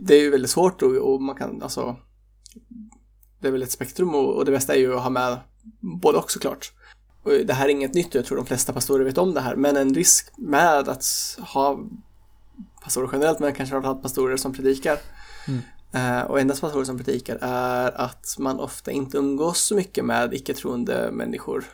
det 0.01 0.15
är 0.15 0.22
ju 0.22 0.30
väldigt 0.30 0.51
svårt 0.51 0.82
och, 0.82 1.13
och 1.13 1.22
man 1.22 1.36
kan 1.36 1.62
alltså 1.62 1.98
det 3.41 3.48
är 3.48 3.51
väl 3.51 3.63
ett 3.63 3.72
spektrum 3.72 4.15
och, 4.15 4.36
och, 4.36 4.46
det 4.46 4.51
bästa 4.51 4.75
är 4.75 4.80
ju 4.80 4.96
att 4.96 5.03
ha 5.03 5.10
med 5.10 5.38
både 5.80 6.18
och 6.18 6.32
såklart. 6.32 6.72
Det 7.24 7.54
här 7.54 7.66
är 7.66 7.70
inget 7.70 7.94
nytt, 7.94 8.16
jag 8.16 8.25
tror 8.25 8.38
de 8.38 8.46
flesta 8.46 8.74
pastorer 8.74 9.06
vet 9.06 9.18
om 9.18 9.34
det 9.34 9.42
här, 9.42 9.56
men 9.56 9.78
en 9.78 9.94
risk 9.94 10.32
med 10.38 10.90
att 10.90 11.06
ha 11.40 11.80
pastorer 12.84 13.10
generellt, 13.13 13.40
men 13.40 13.54
kanske 13.54 13.74
framförallt 13.74 14.01
pastorer 14.01 14.38
som 14.38 14.54
predikar, 14.54 14.98
mm. 15.48 15.62
Uh, 15.96 16.22
och 16.22 16.40
endast 16.40 16.62
pastorer 16.62 16.86
som 16.86 16.98
predikar 16.98 17.38
är 17.42 18.01
att 18.01 18.36
man 18.40 18.60
ofta 18.60 18.92
inte 18.92 19.18
umgås 19.18 19.62
så 19.62 19.75
mycket 19.75 20.06
med 20.06 20.34
icke-troende 20.34 21.12
människor. 21.12 21.66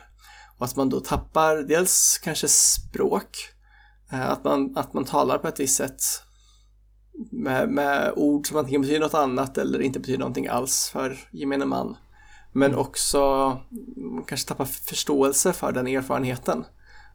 Och 0.58 0.64
att 0.64 0.76
man 0.76 0.88
då 0.88 1.00
tappar 1.00 1.56
dels 1.56 2.18
kanske 2.24 2.48
språk, 2.48 3.36
uh, 4.12 4.30
att, 4.30 4.44
man, 4.44 4.76
att 4.76 4.92
man 4.92 5.04
talar 5.04 5.38
på 5.38 5.48
ett 5.48 5.60
visst 5.60 5.76
sätt 5.76 6.02
med, 7.30 7.68
med 7.68 8.12
ord 8.16 8.46
som 8.46 8.56
antingen 8.56 8.80
betyder 8.80 9.00
något 9.00 9.14
annat 9.14 9.58
eller 9.58 9.80
inte 9.80 10.00
betyder 10.00 10.18
någonting 10.18 10.46
alls 10.46 10.90
för 10.92 11.28
gemene 11.32 11.64
man. 11.64 11.96
Men 12.58 12.70
mm. 12.70 12.80
också 12.80 13.52
kanske 14.26 14.48
tappa 14.48 14.64
förståelse 14.64 15.52
för 15.52 15.72
den 15.72 15.86
erfarenheten. 15.86 16.64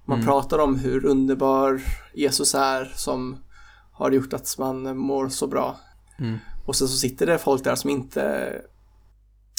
Man 0.05 0.17
mm. 0.17 0.27
pratar 0.27 0.59
om 0.59 0.75
hur 0.75 1.05
underbar 1.05 1.81
Jesus 2.13 2.55
är 2.55 2.93
som 2.95 3.37
har 3.91 4.11
gjort 4.11 4.33
att 4.33 4.55
man 4.59 4.97
mår 4.97 5.29
så 5.29 5.47
bra. 5.47 5.77
Mm. 6.19 6.37
Och 6.65 6.75
sen 6.75 6.87
så 6.87 6.97
sitter 6.97 7.25
det 7.25 7.37
folk 7.37 7.63
där 7.63 7.75
som 7.75 7.89
inte 7.89 8.53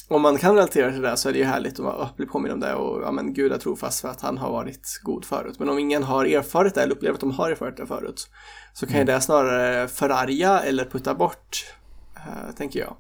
om 0.09 0.23
man 0.23 0.39
kan 0.39 0.55
relatera 0.55 0.93
till 0.93 1.03
det 1.03 1.17
så 1.17 1.29
är 1.29 1.33
det 1.33 1.39
ju 1.39 1.45
härligt 1.45 1.81
att 1.81 2.17
bli 2.17 2.27
påminn 2.27 2.53
om 2.53 2.61
det 2.61 2.75
och 2.75 3.03
ja 3.03 3.13
men 3.13 3.35
Gud 3.35 3.53
är 3.53 3.59
trofast 3.59 4.01
för 4.01 4.09
att 4.09 4.21
han 4.21 4.39
har 4.39 4.53
varit 4.53 5.01
god 5.03 5.25
förut. 5.25 5.59
Men 5.59 5.69
om 5.69 5.79
ingen 5.79 6.03
har 6.03 6.25
erfarit 6.25 6.75
det 6.75 6.83
eller 6.83 6.95
upplever 6.95 7.15
att 7.15 7.21
de 7.21 7.31
har 7.31 7.51
erfarit 7.51 7.77
det 7.77 7.87
förut 7.87 8.31
så 8.73 8.87
kan 8.87 8.97
mm. 8.97 9.09
ju 9.09 9.15
det 9.15 9.21
snarare 9.21 9.89
förarga 9.89 10.61
eller 10.61 10.85
putta 10.85 11.15
bort, 11.15 11.75
äh, 12.17 12.55
tänker 12.57 12.81
jag. 12.81 12.97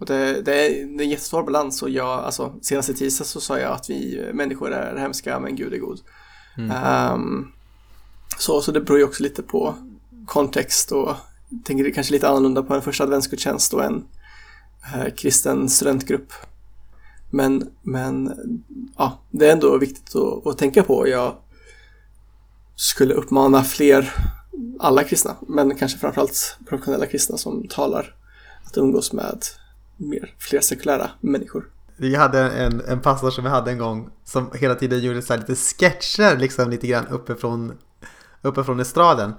Och 0.00 0.06
det, 0.06 0.42
det, 0.42 0.66
är, 0.66 0.82
en 0.82 1.10
jättesvår 1.10 1.42
balans 1.42 1.82
och 1.82 1.90
jag, 1.90 2.08
alltså 2.08 2.54
senast 2.62 2.88
i 2.88 2.94
tisdag 2.94 3.24
så 3.24 3.40
sa 3.40 3.58
jag 3.58 3.72
att 3.72 3.90
vi 3.90 4.30
människor 4.32 4.72
är 4.72 4.96
hemska 4.96 5.40
men 5.40 5.56
Gud 5.56 5.74
är 5.74 5.78
god. 5.78 6.00
Mm. 6.58 7.12
Um, 7.14 7.52
så, 8.38 8.60
så 8.60 8.72
det 8.72 8.80
beror 8.80 8.98
ju 8.98 9.04
också 9.04 9.22
lite 9.22 9.42
på 9.42 9.74
kontext 10.26 10.92
och 10.92 11.16
jag 11.48 11.64
tänker 11.64 11.84
det 11.84 11.90
kanske 11.90 12.12
lite 12.12 12.28
annorlunda 12.28 12.62
på 12.62 12.74
en 12.74 12.82
första 12.82 13.04
adventsgudstjänst 13.04 13.74
och 13.74 13.84
en 13.84 14.04
eh, 14.94 15.14
kristen 15.14 15.68
studentgrupp. 15.68 16.32
Men, 17.30 17.70
men 17.82 18.32
ja, 18.98 19.18
det 19.30 19.48
är 19.48 19.52
ändå 19.52 19.78
viktigt 19.78 20.16
att, 20.16 20.46
att 20.46 20.58
tänka 20.58 20.82
på. 20.82 21.08
Jag 21.08 21.36
skulle 22.76 23.14
uppmana 23.14 23.64
fler, 23.64 24.14
alla 24.78 25.04
kristna, 25.04 25.36
men 25.48 25.76
kanske 25.76 25.98
framförallt 25.98 26.56
professionella 26.68 27.06
kristna 27.06 27.36
som 27.36 27.68
talar, 27.68 28.14
att 28.66 28.78
umgås 28.78 29.12
med 29.12 29.44
mer, 30.00 30.34
fler 30.38 30.60
sekulära 30.60 31.10
människor. 31.20 31.64
Vi 31.96 32.14
hade 32.14 32.40
en, 32.40 32.80
en 32.88 33.00
pastor 33.00 33.30
som 33.30 33.44
vi 33.44 33.50
hade 33.50 33.70
en 33.70 33.78
gång 33.78 34.10
som 34.24 34.50
hela 34.54 34.74
tiden 34.74 35.00
gjorde 35.00 35.22
så 35.22 35.36
lite 35.36 35.54
sketcher 35.54 36.38
liksom 36.38 36.70
lite 36.70 36.86
grann 36.86 37.06
uppifrån 37.06 37.72
uppifrån 38.42 38.80
estraden. 38.80 39.34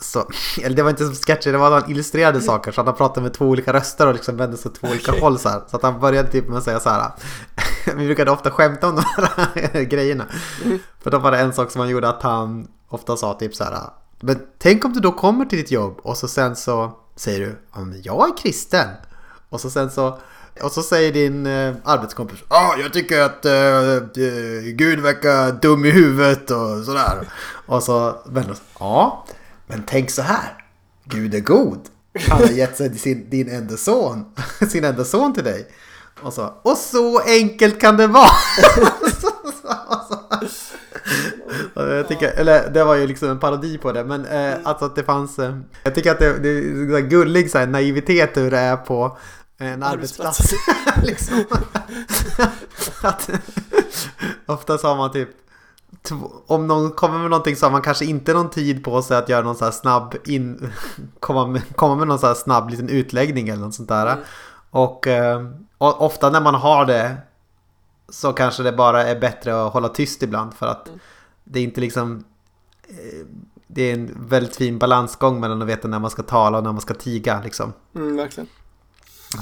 Så, 0.00 0.28
eller 0.62 0.76
det 0.76 0.82
var 0.82 0.90
inte 0.90 1.04
som 1.04 1.14
sketcher, 1.14 1.52
det 1.52 1.58
var 1.58 1.76
att 1.76 1.82
han 1.82 1.90
illustrerade 1.90 2.40
saker 2.40 2.72
så 2.72 2.80
att 2.80 2.86
han 2.86 2.96
pratade 2.96 3.20
med 3.20 3.34
två 3.34 3.44
olika 3.44 3.72
röster 3.72 4.06
och 4.06 4.14
liksom 4.14 4.36
vände 4.36 4.56
sig 4.56 4.68
åt 4.68 4.74
två 4.74 4.88
olika 4.88 5.12
håll 5.12 5.38
så 5.38 5.48
här. 5.48 5.62
Så 5.66 5.76
att 5.76 5.82
han 5.82 6.00
började 6.00 6.28
typ 6.28 6.48
med 6.48 6.58
att 6.58 6.64
säga 6.64 6.80
så 6.80 6.90
här. 6.90 7.10
Vi 7.96 8.06
brukade 8.06 8.30
ofta 8.30 8.50
skämta 8.50 8.88
om 8.88 8.96
de 8.96 9.02
här 9.02 9.82
grejerna. 9.84 10.26
Mm. 10.64 10.78
För 11.00 11.10
då 11.10 11.18
var 11.18 11.30
det 11.32 11.38
en 11.38 11.52
sak 11.52 11.70
som 11.70 11.80
han 11.80 11.90
gjorde 11.90 12.08
att 12.08 12.22
han 12.22 12.68
ofta 12.88 13.16
sa 13.16 13.34
typ 13.34 13.54
så 13.54 13.64
här. 13.64 13.78
Men 14.20 14.38
tänk 14.58 14.84
om 14.84 14.92
du 14.92 15.00
då 15.00 15.12
kommer 15.12 15.44
till 15.44 15.58
ditt 15.58 15.70
jobb 15.70 16.00
och 16.02 16.16
så 16.16 16.28
sen 16.28 16.56
så 16.56 16.92
säger 17.16 17.40
du, 17.40 17.58
jag 18.04 18.28
är 18.28 18.36
kristen. 18.36 18.88
Och 19.48 19.60
så 19.60 19.70
sen 19.70 19.90
så 19.90 20.18
och 20.62 20.72
så 20.72 20.82
säger 20.82 21.12
din 21.12 21.46
eh, 21.46 21.74
arbetskompis 21.84 22.38
Ja, 22.48 22.56
ah, 22.56 22.76
jag 22.80 22.92
tycker 22.92 23.20
att 23.20 23.44
eh, 23.44 23.94
eh, 23.94 24.62
Gud 24.74 25.00
verkar 25.00 25.52
dum 25.52 25.84
i 25.84 25.90
huvudet 25.90 26.50
och 26.50 26.84
sådär. 26.84 27.28
Och 27.66 27.82
så 27.82 28.22
vänder 28.26 28.56
Ja, 28.78 29.26
men 29.66 29.82
tänk 29.86 30.10
så 30.10 30.22
här. 30.22 30.64
Gud 31.04 31.34
är 31.34 31.40
god. 31.40 31.80
Han 32.28 32.38
har 32.38 32.48
gett 32.48 32.76
sig 32.76 32.98
sin, 32.98 33.30
din 33.30 33.48
enda 33.48 33.76
son, 33.76 34.24
sin 34.68 34.84
enda 34.84 35.04
son 35.04 35.34
till 35.34 35.44
dig. 35.44 35.66
Och 36.20 36.32
så, 36.32 36.52
och 36.62 36.76
så 36.76 37.20
enkelt 37.20 37.80
kan 37.80 37.96
det 37.96 38.06
vara. 38.06 38.30
jag 41.96 42.08
tycker, 42.08 42.28
eller 42.28 42.70
det 42.70 42.84
var 42.84 42.94
ju 42.94 43.06
liksom 43.06 43.30
en 43.30 43.38
parodi 43.38 43.78
på 43.78 43.92
det, 43.92 44.04
men 44.04 44.24
eh, 44.24 44.54
alltså 44.64 44.84
att 44.84 44.96
det 44.96 45.02
fanns, 45.02 45.38
eh, 45.38 45.56
jag 45.82 45.94
tycker 45.94 46.10
att 46.10 46.18
det, 46.18 46.38
det 46.38 46.48
är 46.48 47.00
gullig 47.00 47.50
så 47.50 47.58
här, 47.58 47.66
naivitet 47.66 48.36
hur 48.36 48.50
det 48.50 48.58
är 48.58 48.76
på 48.76 49.18
en 49.58 49.82
arbetsplats. 49.82 50.54
liksom. 51.02 51.44
att, 53.02 53.30
oftast 54.46 54.84
har 54.84 54.96
man 54.96 55.12
typ 55.12 55.28
om 56.46 56.66
någon 56.66 56.90
kommer 56.90 57.18
med 57.18 57.30
någonting 57.30 57.56
så 57.56 57.66
har 57.66 57.70
man 57.70 57.82
kanske 57.82 58.04
inte 58.04 58.34
någon 58.34 58.50
tid 58.50 58.84
på 58.84 59.02
sig 59.02 59.16
att 59.16 59.28
göra 59.28 59.44
någon 59.44 59.56
så 59.56 59.72
snabb 59.72 60.14
in, 60.24 60.72
komma, 61.20 61.46
med, 61.46 61.76
komma 61.76 61.94
med 61.94 62.08
någon 62.08 62.18
så 62.18 62.34
snabb 62.34 62.70
liten 62.70 62.88
utläggning 62.88 63.48
eller 63.48 63.62
något 63.62 63.74
sånt 63.74 63.88
där. 63.88 64.06
Mm. 64.06 64.24
Och, 64.70 65.06
eh, 65.06 65.46
och, 65.78 66.02
ofta 66.02 66.30
när 66.30 66.40
man 66.40 66.54
har 66.54 66.84
det 66.84 67.16
så 68.08 68.32
kanske 68.32 68.62
det 68.62 68.72
bara 68.72 69.02
är 69.02 69.20
bättre 69.20 69.66
att 69.66 69.72
hålla 69.72 69.88
tyst 69.88 70.22
ibland 70.22 70.54
för 70.54 70.66
att 70.66 70.88
mm. 70.88 71.00
det 71.44 71.58
är 71.58 71.64
inte 71.64 71.80
liksom 71.80 72.24
eh, 72.88 73.26
det 73.66 73.82
är 73.82 73.94
en 73.94 74.26
väldigt 74.28 74.56
fin 74.56 74.78
balansgång 74.78 75.40
mellan 75.40 75.62
att 75.62 75.68
veta 75.68 75.88
när 75.88 75.98
man 75.98 76.10
ska 76.10 76.22
tala 76.22 76.58
och 76.58 76.64
när 76.64 76.72
man 76.72 76.80
ska 76.80 76.94
tiga 76.94 77.40
liksom. 77.44 77.72
Mm, 77.94 78.16
verkligen. 78.16 78.48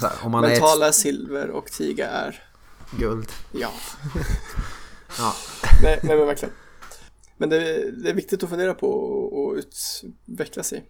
Här, 0.00 0.28
Mentala 0.28 0.88
ett... 0.88 0.94
silver 0.94 1.50
och 1.50 1.66
tiga 1.66 2.08
är 2.08 2.42
guld. 2.90 3.32
Ja. 3.52 3.70
ja. 5.18 5.34
nej, 5.82 6.00
nej, 6.02 6.16
men 6.16 6.26
verkligen. 6.26 6.54
Men 7.36 7.48
det, 7.48 7.90
det, 7.90 8.10
är 8.10 8.14
viktigt 8.14 8.42
att 8.42 8.50
fundera 8.50 8.74
på 8.74 8.88
och 9.32 9.54
utveckla 9.54 10.62
sig. 10.62 10.84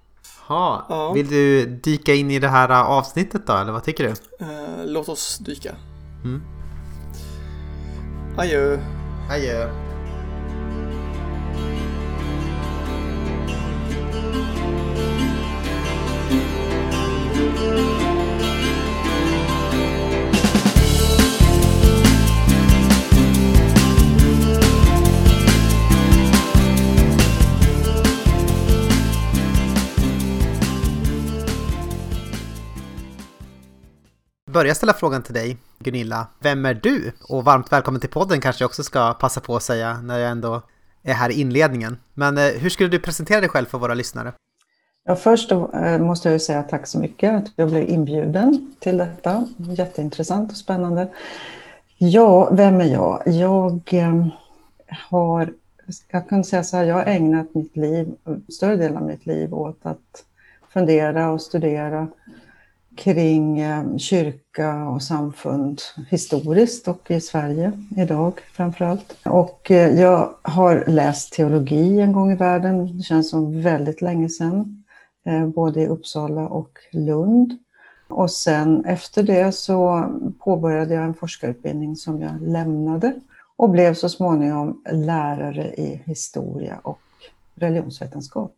Ha. 0.46 0.86
Ja. 0.88 1.12
Vill 1.12 1.28
du 1.28 1.66
dyka 1.66 2.14
in 2.14 2.30
i 2.30 2.38
det 2.38 2.48
här 2.48 2.84
avsnittet 2.84 3.46
då, 3.46 3.52
eller 3.52 3.72
vad 3.72 3.84
tycker 3.84 4.04
du? 4.04 4.44
Uh, 4.44 4.86
låt 4.86 5.08
oss 5.08 5.38
dyka. 5.38 5.76
Mm. 6.24 6.42
Adjö. 8.36 8.78
Adjö. 9.30 9.70
Börja 34.54 34.74
ställa 34.74 34.92
frågan 34.92 35.22
till 35.22 35.34
dig, 35.34 35.56
Gunilla. 35.78 36.26
Vem 36.40 36.66
är 36.66 36.74
du? 36.74 37.12
Och 37.28 37.44
varmt 37.44 37.72
välkommen 37.72 38.00
till 38.00 38.10
podden 38.10 38.40
kanske 38.40 38.62
jag 38.62 38.68
också 38.68 38.82
ska 38.82 39.14
passa 39.14 39.40
på 39.40 39.56
att 39.56 39.62
säga 39.62 40.00
när 40.02 40.18
jag 40.18 40.30
ändå 40.30 40.62
är 41.02 41.14
här 41.14 41.30
i 41.30 41.40
inledningen. 41.40 41.96
Men 42.14 42.38
eh, 42.38 42.44
hur 42.44 42.70
skulle 42.70 42.88
du 42.88 42.98
presentera 42.98 43.40
dig 43.40 43.48
själv 43.48 43.66
för 43.66 43.78
våra 43.78 43.94
lyssnare? 43.94 44.32
Ja, 45.04 45.16
först 45.16 45.52
eh, 45.52 45.98
måste 45.98 46.30
jag 46.30 46.42
säga 46.42 46.62
tack 46.62 46.86
så 46.86 46.98
mycket 46.98 47.34
att 47.34 47.52
jag 47.56 47.68
blev 47.68 47.88
inbjuden 47.88 48.74
till 48.80 48.96
detta. 48.96 49.48
Jätteintressant 49.56 50.50
och 50.50 50.56
spännande. 50.56 51.08
Ja, 51.98 52.50
vem 52.52 52.80
är 52.80 52.92
jag? 52.92 53.22
Jag 53.26 53.80
eh, 53.92 54.26
har, 55.10 55.52
jag 56.10 56.28
kan 56.28 56.44
säga 56.44 56.64
så 56.64 56.76
här, 56.76 56.84
jag 56.84 56.94
har 56.94 57.04
ägnat 57.04 57.54
mitt 57.54 57.76
liv, 57.76 58.14
större 58.48 58.76
delen 58.76 58.96
av 58.96 59.02
mitt 59.02 59.26
liv 59.26 59.54
åt 59.54 59.78
att 59.82 60.24
fundera 60.72 61.30
och 61.30 61.42
studera 61.42 62.08
kring 62.96 63.60
eh, 63.60 63.96
kyrka 63.96 64.88
och 64.88 65.02
samfund 65.02 65.80
historiskt 66.08 66.88
och 66.88 67.10
i 67.10 67.20
Sverige 67.20 67.72
idag 67.96 68.40
framför 68.52 68.84
allt. 68.84 69.16
Och 69.24 69.70
eh, 69.70 70.00
jag 70.00 70.34
har 70.42 70.84
läst 70.86 71.32
teologi 71.32 72.00
en 72.00 72.12
gång 72.12 72.32
i 72.32 72.36
världen, 72.36 72.96
det 72.96 73.02
känns 73.02 73.30
som 73.30 73.62
väldigt 73.62 74.02
länge 74.02 74.28
sedan. 74.28 74.84
Eh, 75.26 75.46
både 75.46 75.80
i 75.80 75.86
Uppsala 75.86 76.48
och 76.48 76.78
Lund. 76.92 77.58
Och 78.08 78.30
sen 78.30 78.84
efter 78.84 79.22
det 79.22 79.52
så 79.52 80.10
påbörjade 80.38 80.94
jag 80.94 81.04
en 81.04 81.14
forskarutbildning 81.14 81.96
som 81.96 82.20
jag 82.20 82.32
lämnade 82.40 83.14
och 83.56 83.70
blev 83.70 83.94
så 83.94 84.08
småningom 84.08 84.82
lärare 84.92 85.74
i 85.74 86.02
historia 86.04 86.80
och 86.82 87.00
religionsvetenskap. 87.54 88.56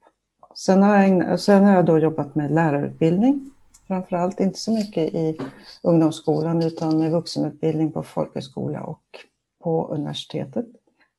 Sen 0.54 0.82
har 0.82 0.96
jag, 0.96 1.40
sen 1.40 1.64
har 1.64 1.74
jag 1.74 1.84
då 1.84 1.98
jobbat 1.98 2.34
med 2.34 2.50
lärarutbildning, 2.50 3.50
framförallt 3.86 4.40
inte 4.40 4.58
så 4.58 4.72
mycket 4.72 5.14
i 5.14 5.38
ungdomsskolan 5.82 6.62
utan 6.62 6.98
med 6.98 7.10
vuxenutbildning 7.10 7.92
på 7.92 8.02
folkhögskola 8.02 8.82
och 8.82 9.02
på 9.62 9.88
universitetet. 9.88 10.66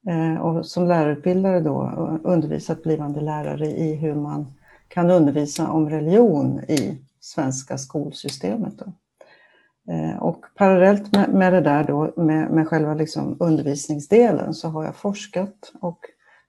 Eh, 0.08 0.42
och 0.42 0.66
som 0.66 0.88
lärarutbildare 0.88 1.60
då 1.60 1.84
eh, 1.84 2.32
undervisat 2.32 2.84
blivande 2.84 3.22
lärare 3.22 3.68
i 3.68 3.96
hur 3.96 4.16
man 4.16 4.54
kan 4.88 5.12
undervisa 5.12 5.72
om 5.72 5.90
religion 5.90 6.60
i 6.60 6.98
svenska 7.20 7.78
skolsystemet. 7.78 8.74
Då. 8.78 8.94
Eh, 9.94 10.18
och 10.18 10.46
parallellt 10.56 11.16
med, 11.16 11.30
med 11.30 11.54
det 11.54 11.62
där 11.62 11.84
då, 11.84 12.14
med, 12.16 12.52
med 12.52 12.68
själva 12.68 12.94
liksom 12.94 13.38
undervisningsdelen, 13.40 14.54
så 14.54 14.68
har 14.68 14.84
jag 14.84 14.96
forskat. 14.96 15.72
Och 15.82 16.00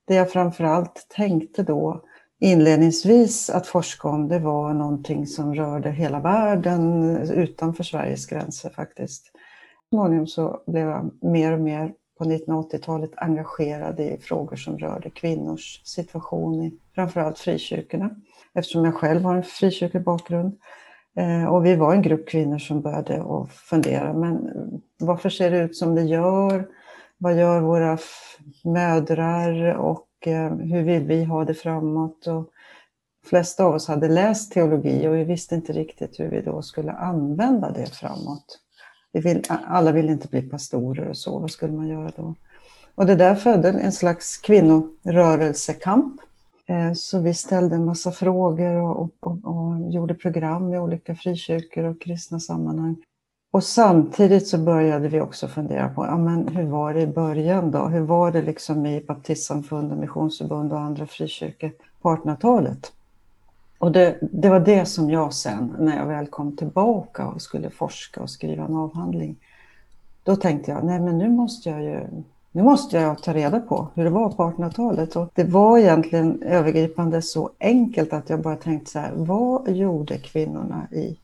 det 0.04 0.14
jag 0.14 0.30
framförallt 0.30 1.06
tänkte 1.08 1.62
då 1.62 2.04
inledningsvis 2.40 3.50
att 3.50 3.66
forska 3.66 4.08
om, 4.08 4.28
det 4.28 4.38
var 4.38 4.74
någonting 4.74 5.26
som 5.26 5.54
rörde 5.54 5.90
hela 5.90 6.20
världen 6.20 7.16
utanför 7.30 7.84
Sveriges 7.84 8.26
gränser 8.26 8.70
faktiskt. 8.70 9.24
Så 9.24 9.96
småningom 9.96 10.26
så 10.26 10.62
blev 10.66 10.88
jag 10.88 11.10
mer 11.22 11.52
och 11.52 11.60
mer 11.60 11.92
på 12.18 12.24
1980-talet 12.24 13.10
engagerad 13.16 14.00
i 14.00 14.18
frågor 14.20 14.56
som 14.56 14.78
rörde 14.78 15.10
kvinnors 15.10 15.82
situation 15.84 16.62
i 16.62 16.78
framförallt 16.94 17.38
frikyrkorna 17.38 18.10
eftersom 18.54 18.84
jag 18.84 18.94
själv 18.94 19.22
har 19.22 19.36
en 19.36 19.42
frikyrklig 19.42 20.04
bakgrund. 20.04 20.58
Eh, 21.16 21.44
och 21.44 21.66
vi 21.66 21.76
var 21.76 21.94
en 21.94 22.02
grupp 22.02 22.28
kvinnor 22.28 22.58
som 22.58 22.80
började 22.80 23.22
att 23.22 23.52
fundera, 23.52 24.12
men 24.12 24.50
varför 24.98 25.30
ser 25.30 25.50
det 25.50 25.58
ut 25.58 25.76
som 25.76 25.94
det 25.94 26.02
gör? 26.02 26.68
Vad 27.18 27.38
gör 27.38 27.60
våra 27.60 27.98
mödrar 28.64 29.74
och 29.74 30.07
Eh, 30.26 30.56
hur 30.56 30.82
vill 30.82 31.02
vi 31.02 31.24
ha 31.24 31.44
det 31.44 31.54
framåt? 31.54 32.26
Och 32.26 32.50
de 33.22 33.28
flesta 33.28 33.64
av 33.64 33.74
oss 33.74 33.88
hade 33.88 34.08
läst 34.08 34.52
teologi 34.52 35.08
och 35.08 35.14
vi 35.14 35.24
visste 35.24 35.54
inte 35.54 35.72
riktigt 35.72 36.20
hur 36.20 36.28
vi 36.30 36.40
då 36.40 36.62
skulle 36.62 36.92
använda 36.92 37.70
det 37.70 37.86
framåt. 37.86 38.60
Vi 39.12 39.20
vill, 39.20 39.42
alla 39.48 39.92
ville 39.92 40.12
inte 40.12 40.28
bli 40.28 40.42
pastorer 40.42 41.08
och 41.08 41.16
så, 41.16 41.38
vad 41.38 41.50
skulle 41.50 41.72
man 41.72 41.88
göra 41.88 42.12
då? 42.16 42.34
Och 42.94 43.06
det 43.06 43.14
där 43.14 43.34
födde 43.34 43.68
en 43.68 43.92
slags 43.92 44.38
kvinnorörelsekamp 44.38 46.20
eh, 46.66 46.92
så 46.92 47.20
vi 47.20 47.34
ställde 47.34 47.76
en 47.76 47.84
massa 47.84 48.12
frågor 48.12 48.74
och, 48.74 49.14
och, 49.20 49.38
och, 49.44 49.92
gjorde 49.92 50.14
program 50.14 50.74
i 50.74 50.78
olika 50.78 51.14
frikyrkor 51.14 51.84
och 51.84 52.00
kristna 52.00 52.40
sammanhang. 52.40 52.96
Och 53.50 53.64
samtidigt 53.64 54.48
så 54.48 54.58
började 54.58 55.08
vi 55.08 55.20
också 55.20 55.48
fundera 55.48 55.88
på, 55.88 56.06
ja, 56.06 56.16
men 56.16 56.48
hur 56.48 56.66
var 56.66 56.94
det 56.94 57.00
i 57.00 57.06
början 57.06 57.70
då? 57.70 57.86
Hur 57.86 58.00
var 58.00 58.32
det 58.32 58.42
liksom 58.42 58.86
i 58.86 59.00
baptistsamfund 59.00 59.92
och 59.92 59.98
missionsförbund 59.98 60.72
och 60.72 60.80
andra 60.80 61.06
frikyrkor 61.06 61.72
på 62.02 62.08
1800-talet? 62.08 62.92
Och 63.78 63.92
det, 63.92 64.18
det, 64.20 64.48
var 64.48 64.60
det 64.60 64.86
som 64.86 65.10
jag 65.10 65.32
sen, 65.34 65.76
när 65.78 65.96
jag 65.96 66.06
väl 66.06 66.26
kom 66.26 66.56
tillbaka 66.56 67.26
och 67.26 67.42
skulle 67.42 67.70
forska 67.70 68.20
och 68.20 68.30
skriva 68.30 68.64
en 68.64 68.76
avhandling, 68.76 69.36
då 70.22 70.36
tänkte 70.36 70.70
jag, 70.70 70.84
nej 70.84 71.00
men 71.00 71.18
nu 71.18 71.28
måste 71.30 71.70
jag 71.70 71.82
ju 71.82 72.06
nu 72.52 72.62
måste 72.62 72.96
jag 72.96 73.22
ta 73.22 73.34
reda 73.34 73.60
på 73.60 73.88
hur 73.94 74.04
det 74.04 74.10
var 74.10 74.30
på 74.30 74.42
1800-talet. 74.42 75.16
Och 75.16 75.30
det 75.34 75.44
var 75.44 75.78
egentligen 75.78 76.42
övergripande 76.42 77.22
så 77.22 77.50
enkelt 77.60 78.12
att 78.12 78.30
jag 78.30 78.42
bara 78.42 78.56
tänkte 78.56 78.90
så 78.90 78.98
här, 78.98 79.12
vad 79.14 79.68
gjorde 79.70 80.18
kvinnorna 80.18 80.88
i 80.92 81.18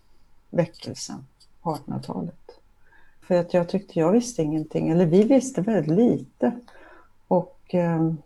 väckelsen 0.51 1.25
på 1.65 1.75
1800-talet? 1.75 2.59
För 3.21 3.35
att 3.35 3.55
jag 3.55 3.69
tyckte 3.69 3.99
jag 3.99 4.13
visste 4.13 4.43
ingenting, 4.43 4.89
eller 4.89 5.07
vi 5.07 5.23
visste 5.23 5.61
väldigt 5.61 5.97
lite. 5.97 6.53
Och, 7.29 7.61
ehm, 7.69 8.17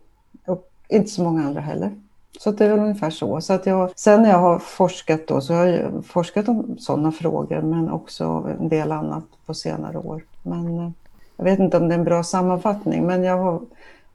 och 0.45 0.69
inte 0.87 1.09
så 1.09 1.23
många 1.23 1.43
andra 1.45 1.61
heller. 1.61 1.91
Så 2.39 2.51
det 2.51 2.65
är 2.65 2.69
väl 2.69 2.79
ungefär 2.79 3.09
så. 3.09 3.41
så 3.41 3.53
att 3.53 3.65
jag, 3.65 3.91
sen 3.95 4.21
när 4.21 4.29
jag 4.29 4.39
har 4.39 4.59
forskat 4.59 5.27
då, 5.27 5.41
så 5.41 5.53
har 5.53 5.65
jag 5.65 6.05
forskat 6.05 6.49
om 6.49 6.77
sådana 6.77 7.11
frågor 7.11 7.61
men 7.61 7.89
också 7.89 8.55
en 8.59 8.69
del 8.69 8.91
annat 8.91 9.23
på 9.45 9.53
senare 9.53 9.97
år. 9.97 10.23
Men 10.43 10.79
eh, 10.79 10.89
jag 11.37 11.43
vet 11.43 11.59
inte 11.59 11.77
om 11.77 11.87
det 11.87 11.93
är 11.93 11.99
en 11.99 12.05
bra 12.05 12.23
sammanfattning, 12.23 13.05
men 13.05 13.23
jag 13.23 13.37
har, 13.37 13.61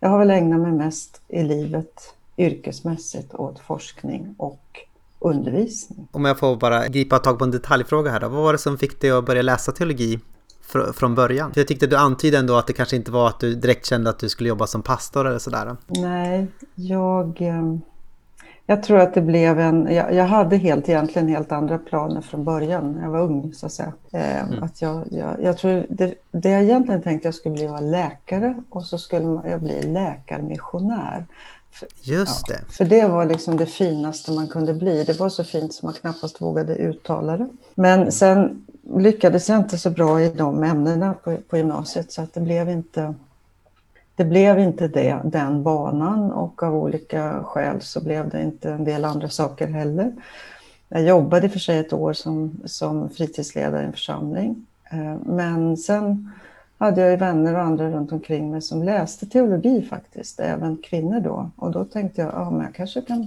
jag 0.01 0.09
har 0.09 0.19
väl 0.19 0.31
ägnat 0.31 0.61
mig 0.61 0.73
mest 0.73 1.21
i 1.29 1.43
livet 1.43 2.15
yrkesmässigt 2.37 3.35
åt 3.35 3.59
forskning 3.59 4.35
och 4.39 4.81
undervisning. 5.25 6.09
Om 6.13 6.25
jag 6.25 6.39
får 6.39 6.57
bara 6.57 6.89
gripa 6.89 7.19
tag 7.19 7.39
på 7.39 7.45
en 7.45 7.51
detaljfråga 7.51 8.11
här 8.11 8.21
då. 8.21 8.29
Vad 8.29 8.43
var 8.43 8.53
det 8.53 8.59
som 8.59 8.79
fick 8.79 9.01
dig 9.01 9.11
att 9.11 9.27
börja 9.27 9.43
läsa 9.43 9.73
teologi 9.73 10.21
fr 10.63 10.93
från 10.93 11.15
början? 11.15 11.53
För 11.53 11.61
jag 11.61 11.69
tyckte 11.69 11.87
du 11.87 11.97
antydde 11.97 12.39
ändå 12.39 12.57
att 12.57 12.67
det 12.67 12.73
kanske 12.73 12.97
inte 12.97 13.11
var 13.11 13.29
att 13.29 13.41
du 13.41 13.55
direkt 13.55 13.87
kände 13.87 14.11
att 14.11 14.19
du 14.19 14.29
skulle 14.29 14.49
jobba 14.49 14.67
som 14.67 14.83
pastor 14.83 15.27
eller 15.27 15.39
sådär. 15.39 15.77
Nej, 15.89 16.47
jag... 16.75 17.43
Eh 17.43 17.77
jag 18.67 18.83
tror 18.83 18.99
att 18.99 19.15
det 19.15 19.21
blev 19.21 19.61
en... 19.61 19.95
Jag, 19.95 20.15
jag, 20.15 20.25
hade 20.25 20.57
helt, 20.57 20.89
egentligen 20.89 21.29
helt 21.29 21.53
andra 21.53 21.79
planer 21.79 22.21
från 22.21 22.45
början 22.45 22.99
jag 23.03 23.11
var 23.11 23.21
ung, 23.21 23.53
så 23.53 23.67
att 23.67 23.73
säga. 23.73 23.93
Eh, 24.13 24.43
mm. 24.43 24.63
att 24.63 24.83
jag, 24.83 25.05
jag, 25.11 25.43
jag, 25.43 25.59
tror 25.59 25.87
det, 25.89 26.15
det 26.31 26.51
jag 26.51 26.63
egentligen 26.63 27.03
tänkte 27.03 27.29
jag 27.29 27.35
skulle 27.35 27.55
bli 27.55 27.67
var 27.67 27.81
läkare 27.81 28.55
och 28.71 28.85
så 28.85 28.99
skulle 28.99 29.51
jag 29.51 29.61
bli 29.61 29.83
läkarmissionär. 29.83 31.27
Just 32.03 32.47
det. 32.47 32.55
Ja, 32.55 32.73
för 32.73 32.85
det 32.85 33.09
var 33.09 33.25
liksom 33.25 33.57
det 33.57 33.67
finaste 33.67 34.33
man 34.33 34.49
kunde 34.49 34.75
bli. 34.75 35.05
Det 35.05 35.21
var 35.21 35.29
så 35.29 35.45
fint 35.45 35.75
som 35.75 35.87
man 35.87 35.95
knappast 35.95 36.41
vågade 36.41 36.75
uttala 36.75 37.37
det. 37.37 37.49
Men 37.75 38.13
sen 38.13 38.67
lyckades 38.97 39.49
jag 39.49 39.59
inte 39.59 39.79
så 39.79 39.91
bra 39.91 40.21
i 40.21 40.29
de 40.29 40.63
ämnena 40.63 41.15
på, 41.15 41.37
på 41.49 41.57
gymnasiet 41.57 42.13
så 42.13 42.23
att 42.23 42.35
det 42.35 42.41
blev 42.41 42.71
inte 42.71 43.15
det 44.17 44.25
blev 44.25 44.59
inte 44.59 44.89
det, 44.89 45.21
den 45.25 45.63
banan 45.63 46.33
och 46.33 46.63
av 46.63 46.77
olika 46.77 47.43
skäl 47.45 47.81
så 47.81 48.05
blev 48.05 48.29
det 48.29 48.43
inte 48.43 48.71
en 48.71 48.85
del 48.85 49.05
andra 49.05 49.29
saker 49.29 49.67
heller. 49.67 50.13
Jag 50.89 51.03
jobbade 51.03 51.49
för 51.49 51.59
sig 51.59 51.79
ett 51.79 51.93
år 51.93 52.13
som, 52.13 52.61
som 52.65 53.11
fritidsledare 53.11 53.83
i 53.83 53.87
en 53.87 53.93
församling. 53.93 54.67
Eh, 54.91 55.17
men 55.27 55.77
sen 55.77 56.31
hade 56.85 57.01
jag 57.01 57.19
vänner 57.19 57.55
och 57.55 57.61
andra 57.61 57.91
runt 57.91 58.13
omkring 58.13 58.51
mig 58.51 58.63
som 58.63 58.83
läste 58.83 59.27
teologi 59.27 59.83
faktiskt, 59.83 60.41
även 60.41 60.77
kvinnor 60.77 61.21
då. 61.21 61.51
Och 61.57 61.71
då 61.71 61.85
tänkte 61.85 62.21
jag, 62.21 62.33
ja 62.35 62.51
men 62.51 62.61
jag 62.61 62.75
kanske 62.75 63.01
kan, 63.01 63.27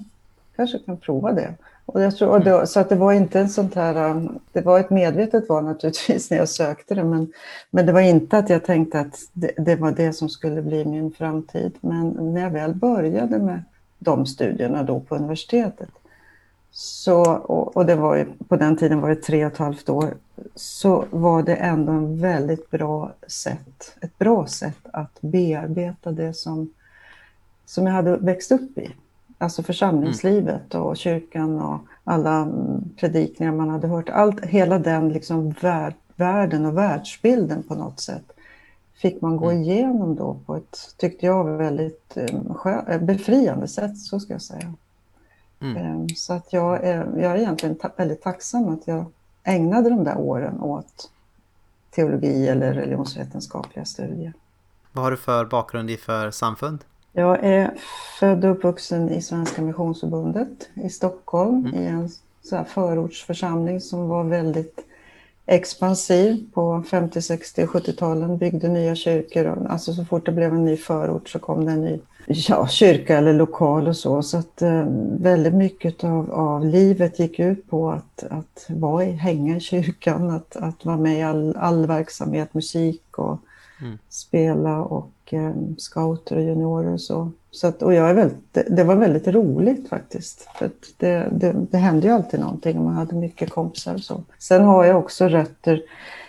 kanske 0.56 0.80
kan 0.80 0.98
prova 0.98 1.34
det. 1.34 1.54
Och 1.86 2.02
jag 2.02 2.18
tror, 2.18 2.30
och 2.30 2.44
då, 2.44 2.66
så 2.66 2.80
att 2.80 2.90
det 2.90 2.96
var 2.96 3.14
inte 3.14 3.40
en 3.40 3.50
sånt 3.50 3.76
här, 3.76 4.10
um, 4.12 4.40
det 4.52 4.62
var 4.62 4.80
ett 4.80 4.90
medvetet 4.90 5.50
val 5.50 5.64
naturligtvis 5.64 6.30
när 6.32 6.38
jag 6.38 6.50
sökte 6.50 6.96
det, 6.96 7.04
men, 7.04 7.34
men 7.72 7.86
det 7.86 7.92
var 7.92 8.02
inte 8.02 8.38
att 8.38 8.50
jag 8.50 8.66
tänkte 8.66 9.00
att 9.00 9.16
det, 9.34 9.52
det, 9.58 9.76
var 9.76 9.92
det 9.92 10.14
som 10.14 10.30
skulle 10.30 10.62
bli 10.62 10.86
min 10.86 11.12
framtid. 11.12 11.72
Men 11.82 12.10
när 12.10 12.42
jag 12.42 12.50
väl 12.50 12.74
började 12.74 13.40
med 13.40 13.64
de 14.00 14.26
studierna 14.26 14.84
då 14.84 15.00
på 15.00 15.16
universitetet, 15.16 15.90
så, 16.72 17.22
och, 17.32 17.78
och 17.78 17.86
det 17.86 17.96
var 17.96 18.16
ju, 18.16 18.26
på 18.48 18.56
den 18.56 18.78
tiden 18.78 19.02
var 19.02 19.10
det 19.10 19.16
tre 19.16 19.46
och 19.46 19.52
ett 19.52 19.58
halvt 19.58 19.90
år, 19.90 20.14
så 20.56 21.06
var 21.12 21.44
det 21.44 21.56
ändå 21.56 21.92
en 21.92 22.20
väldigt 22.20 22.72
bra 22.72 23.12
sätt, 23.28 23.98
ett 24.02 24.18
bra 24.18 24.48
sätt 24.48 24.80
att 24.94 25.22
bearbeta 25.22 26.12
det 26.12 26.34
som, 26.34 26.70
som 27.66 27.86
jag 27.88 27.94
hade 27.94 28.18
växt 28.18 28.52
upp 28.52 28.78
i 28.78 28.96
alltså 29.38 29.64
församlingslivet 29.64 30.76
och 30.76 30.98
kyrkan 30.98 31.62
och 31.62 31.80
alla 32.04 32.52
predikningar 32.96 33.52
man 33.52 33.70
hade 33.70 33.88
hört. 33.88 34.10
Allt, 34.10 34.46
hela 34.46 34.80
den 34.80 35.10
liksom 35.10 35.52
värld, 35.62 35.94
världen 36.16 36.66
och 36.66 36.78
världsbilden 36.78 37.64
på 37.64 37.76
något 37.76 38.00
sätt 38.00 38.34
fick 38.98 39.22
man 39.22 39.38
gå 39.38 39.50
mm. 39.50 39.64
igenom 39.64 40.16
då 40.16 40.38
på 40.46 40.56
ett, 40.56 40.96
tyckte 40.98 41.26
jag, 41.26 41.44
väldigt 41.44 42.18
eh, 42.18 42.84
eh, 42.88 43.02
befriande 43.02 43.68
sätt, 43.68 43.98
så 43.98 44.20
ska 44.20 44.34
jag 44.34 44.42
säga. 44.42 44.74
Mm. 45.62 45.78
Ehm, 45.78 46.10
så 46.10 46.34
att 46.34 46.54
jag 46.54 46.84
är, 46.84 47.08
jag 47.18 47.32
är 47.32 47.36
egentligen 47.36 47.76
ta 47.76 47.90
väldigt 47.98 48.22
tacksam 48.22 48.70
att 48.70 48.88
jag 48.88 49.06
ägnade 49.48 49.90
de 49.90 50.04
där 50.04 50.18
åren 50.18 50.62
åt 50.62 51.10
teologi 51.90 52.48
eller 52.48 52.74
religionsvetenskapliga 52.74 53.86
studier. 53.86 54.34
Vad 54.92 55.04
har 55.04 55.12
du 55.12 55.18
för 55.18 55.46
bakgrund 55.46 55.90
i 55.90 55.98
för 55.98 56.32
samfund? 56.32 56.84
Jag 57.14 57.44
är 57.44 57.74
född 58.20 58.46
och 58.46 58.52
uppvuxen 58.52 59.10
i 59.10 59.22
Svenska 59.22 59.62
Missionsförbundet 59.62 60.70
i 60.74 60.90
Stockholm 60.90 61.66
mm. 61.66 61.82
i 61.82 61.88
en 61.88 62.10
så 62.44 62.56
här 62.56 62.64
förortsförsamling 62.64 63.82
som 63.82 64.08
var 64.08 64.24
väldigt 64.24 64.86
expansiv 65.46 66.46
på 66.54 66.84
50, 66.90 67.22
60 67.22 67.64
och 67.64 67.70
70-talen. 67.70 68.38
Byggde 68.38 68.68
nya 68.68 68.96
kyrkor. 68.96 69.68
alltså 69.70 69.94
så 69.94 70.06
fort 70.06 70.26
det 70.26 70.32
blev 70.32 70.54
en 70.54 70.66
ny 70.66 70.78
förort 70.78 71.30
så 71.30 71.40
kom 71.40 71.66
det 71.66 71.72
en 71.72 71.82
ny 71.82 72.00
ja, 72.28 72.68
kyrka 72.68 73.18
eller 73.18 73.34
lokal 73.34 73.88
och 73.88 73.96
så. 73.96 74.22
Så 74.22 74.38
att 74.38 74.62
eh, 74.62 74.86
väldigt 75.20 75.54
mycket 75.54 76.04
av, 76.04 76.32
av 76.32 76.66
livet 76.66 77.20
gick 77.20 77.40
ut 77.40 77.70
på 77.70 77.92
att, 77.92 78.24
att 78.30 78.66
vara 78.70 79.06
i, 79.06 79.12
hänga 79.12 79.58
i 79.58 79.60
kyrkan, 79.60 80.30
att, 80.30 80.56
att 80.56 80.86
vara 80.86 80.98
med 80.98 81.20
i 81.20 81.22
all, 81.22 81.56
all 81.58 81.86
verksamhet, 81.86 82.54
musik 82.54 83.18
och 83.18 83.40
mm. 83.82 83.98
spela 84.10 84.82
och 84.82 85.34
eh, 85.34 85.54
scouter 85.78 86.36
och 86.36 86.44
juniorer 86.44 86.94
och 86.94 87.02
så. 87.02 87.32
så 87.52 87.68
att, 87.68 87.82
och 87.82 87.94
jag 87.94 88.10
är 88.10 88.14
väldigt, 88.14 88.58
det, 88.70 88.84
var 88.84 88.96
väldigt 88.96 89.28
roligt 89.28 89.90
faktiskt. 89.90 90.48
För 90.56 90.70
det, 90.98 91.30
det, 91.32 91.56
det 91.72 91.78
hände 91.78 92.08
ju 92.08 92.14
alltid 92.14 92.40
någonting 92.40 92.78
och 92.78 92.84
man 92.84 92.94
hade 92.94 93.16
mycket 93.16 93.50
kompisar 93.50 93.94
och 93.94 94.04
så. 94.04 94.24
Sen 94.40 94.64
har 94.64 94.86
jag 94.86 94.98
också 94.98 95.28
rötter 95.28 95.82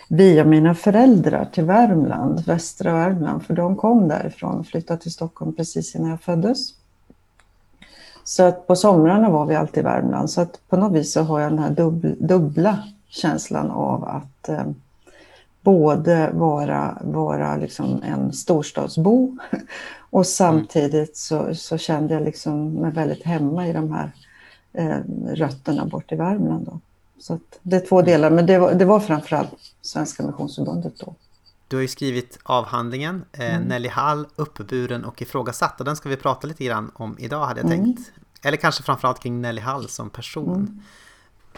via 0.08 0.44
mina 0.44 0.74
föräldrar 0.74 1.48
till 1.52 1.64
Värmland, 1.64 2.46
västra 2.46 2.92
Värmland, 2.92 3.42
för 3.42 3.54
de 3.54 3.76
kom 3.76 4.08
därifrån 4.08 4.58
och 4.58 4.66
flyttade 4.66 5.00
till 5.00 5.12
Stockholm 5.12 5.54
precis 5.54 5.94
innan 5.94 6.10
jag 6.10 6.20
föddes. 6.20 6.74
Så 8.24 8.42
att 8.42 8.66
på 8.66 8.76
somrarna 8.76 9.30
var 9.30 9.46
vi 9.46 9.54
alltid 9.54 9.80
i 9.80 9.84
Värmland, 9.84 10.30
så 10.30 10.40
att 10.40 10.60
på 10.68 10.76
något 10.76 10.92
vis 10.92 11.12
så 11.12 11.22
har 11.22 11.40
jag 11.40 11.52
den 11.52 11.58
här 11.58 11.70
dubbla, 11.70 12.10
dubbla 12.18 12.78
känslan 13.08 13.70
av 13.70 14.04
att 14.04 14.48
eh, 14.48 14.64
både 15.62 16.30
vara, 16.32 16.98
vara 17.00 17.56
liksom 17.56 18.02
en 18.02 18.32
storstadsbo 18.32 19.36
och 20.10 20.26
samtidigt 20.26 21.16
så, 21.16 21.54
så 21.54 21.78
kände 21.78 22.14
jag 22.14 22.22
liksom 22.22 22.72
mig 22.72 22.90
väldigt 22.90 23.24
hemma 23.24 23.68
i 23.68 23.72
de 23.72 23.92
här 23.92 24.12
eh, 24.72 24.98
rötterna 25.34 25.84
bort 25.84 26.12
i 26.12 26.16
Värmland. 26.16 26.66
Då. 26.66 26.80
Så 27.18 27.38
det 27.62 27.76
är 27.76 27.86
två 27.86 28.02
delar, 28.02 28.30
men 28.30 28.46
det 28.46 28.58
var, 28.58 28.74
det 28.74 28.84
var 28.84 29.00
framförallt 29.00 29.50
Svenska 29.88 30.22
Missionsförbundet 30.22 30.98
då. 30.98 31.14
Du 31.68 31.76
har 31.76 31.82
ju 31.82 31.88
skrivit 31.88 32.38
avhandlingen 32.42 33.24
eh, 33.32 33.54
mm. 33.54 33.68
Nelly 33.68 33.88
Hall, 33.88 34.26
uppburen 34.36 35.04
och 35.04 35.22
ifrågasatt 35.22 35.80
och 35.80 35.84
den 35.84 35.96
ska 35.96 36.08
vi 36.08 36.16
prata 36.16 36.46
lite 36.46 36.64
grann 36.64 36.90
om 36.94 37.16
idag 37.18 37.46
hade 37.46 37.60
jag 37.60 37.72
mm. 37.72 37.84
tänkt. 37.84 38.12
Eller 38.42 38.56
kanske 38.56 38.82
framförallt 38.82 39.20
kring 39.20 39.40
Nelly 39.40 39.60
Hall 39.60 39.88
som 39.88 40.10
person. 40.10 40.54
Mm. 40.54 40.82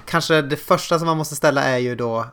Kanske 0.05 0.43
det 0.43 0.57
första 0.57 0.99
som 0.99 1.07
man 1.07 1.17
måste 1.17 1.37
ställa 1.37 1.63
är 1.63 1.79
ju 1.79 1.97
då 1.97 2.27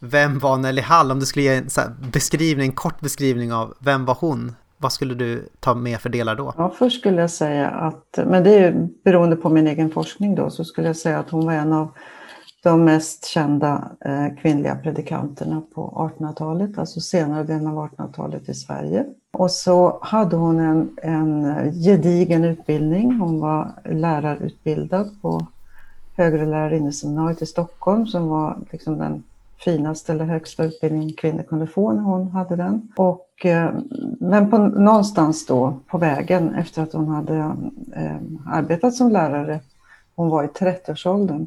vem 0.00 0.38
var 0.38 0.56
Nelly 0.56 0.82
Hall? 0.82 1.10
Om 1.10 1.20
du 1.20 1.26
skulle 1.26 1.44
ge 1.44 1.54
en 1.56 1.68
beskrivning, 2.12 2.66
en 2.66 2.74
kort 2.74 3.00
beskrivning 3.00 3.52
av 3.52 3.74
vem 3.78 4.04
var 4.04 4.16
hon? 4.20 4.54
Vad 4.76 4.92
skulle 4.92 5.14
du 5.14 5.48
ta 5.60 5.74
med 5.74 6.00
för 6.00 6.08
delar 6.08 6.36
då? 6.36 6.54
Ja, 6.56 6.74
först 6.78 6.98
skulle 7.00 7.20
jag 7.20 7.30
säga 7.30 7.68
att, 7.68 8.18
men 8.26 8.44
det 8.44 8.50
är 8.50 8.72
ju 8.72 8.88
beroende 9.04 9.36
på 9.36 9.48
min 9.48 9.66
egen 9.66 9.90
forskning 9.90 10.34
då, 10.34 10.50
så 10.50 10.64
skulle 10.64 10.86
jag 10.86 10.96
säga 10.96 11.18
att 11.18 11.30
hon 11.30 11.46
var 11.46 11.52
en 11.52 11.72
av 11.72 11.90
de 12.64 12.84
mest 12.84 13.24
kända 13.24 13.90
eh, 14.00 14.26
kvinnliga 14.42 14.76
predikanterna 14.76 15.62
på 15.74 16.10
1800-talet, 16.18 16.78
alltså 16.78 17.00
senare 17.00 17.44
delen 17.44 17.66
av 17.66 17.88
1800-talet 17.88 18.48
i 18.48 18.54
Sverige. 18.54 19.04
Och 19.32 19.50
så 19.50 19.98
hade 20.02 20.36
hon 20.36 20.60
en, 20.60 20.96
en 21.02 21.72
gedigen 21.72 22.44
utbildning. 22.44 23.18
Hon 23.18 23.40
var 23.40 23.72
lärarutbildad 23.84 25.10
på 25.22 25.46
högre 26.16 26.46
lärarinneseminariet 26.46 27.42
i 27.42 27.46
Stockholm 27.46 28.06
som 28.06 28.28
var 28.28 28.58
liksom 28.70 28.98
den 28.98 29.22
finaste 29.64 30.12
eller 30.12 30.24
högsta 30.24 30.64
utbildningen 30.64 31.12
kvinnor 31.12 31.42
kunde 31.42 31.66
få 31.66 31.92
när 31.92 32.02
hon 32.02 32.28
hade 32.28 32.56
den. 32.56 32.92
Och, 32.96 33.46
eh, 33.46 33.70
men 34.20 34.50
på, 34.50 34.58
någonstans 34.58 35.46
då 35.46 35.78
på 35.86 35.98
vägen 35.98 36.54
efter 36.54 36.82
att 36.82 36.92
hon 36.92 37.08
hade 37.08 37.36
eh, 37.96 38.16
arbetat 38.46 38.94
som 38.94 39.10
lärare, 39.10 39.60
hon 40.14 40.28
var 40.28 40.44
i 40.44 40.46
30-årsåldern, 40.46 41.46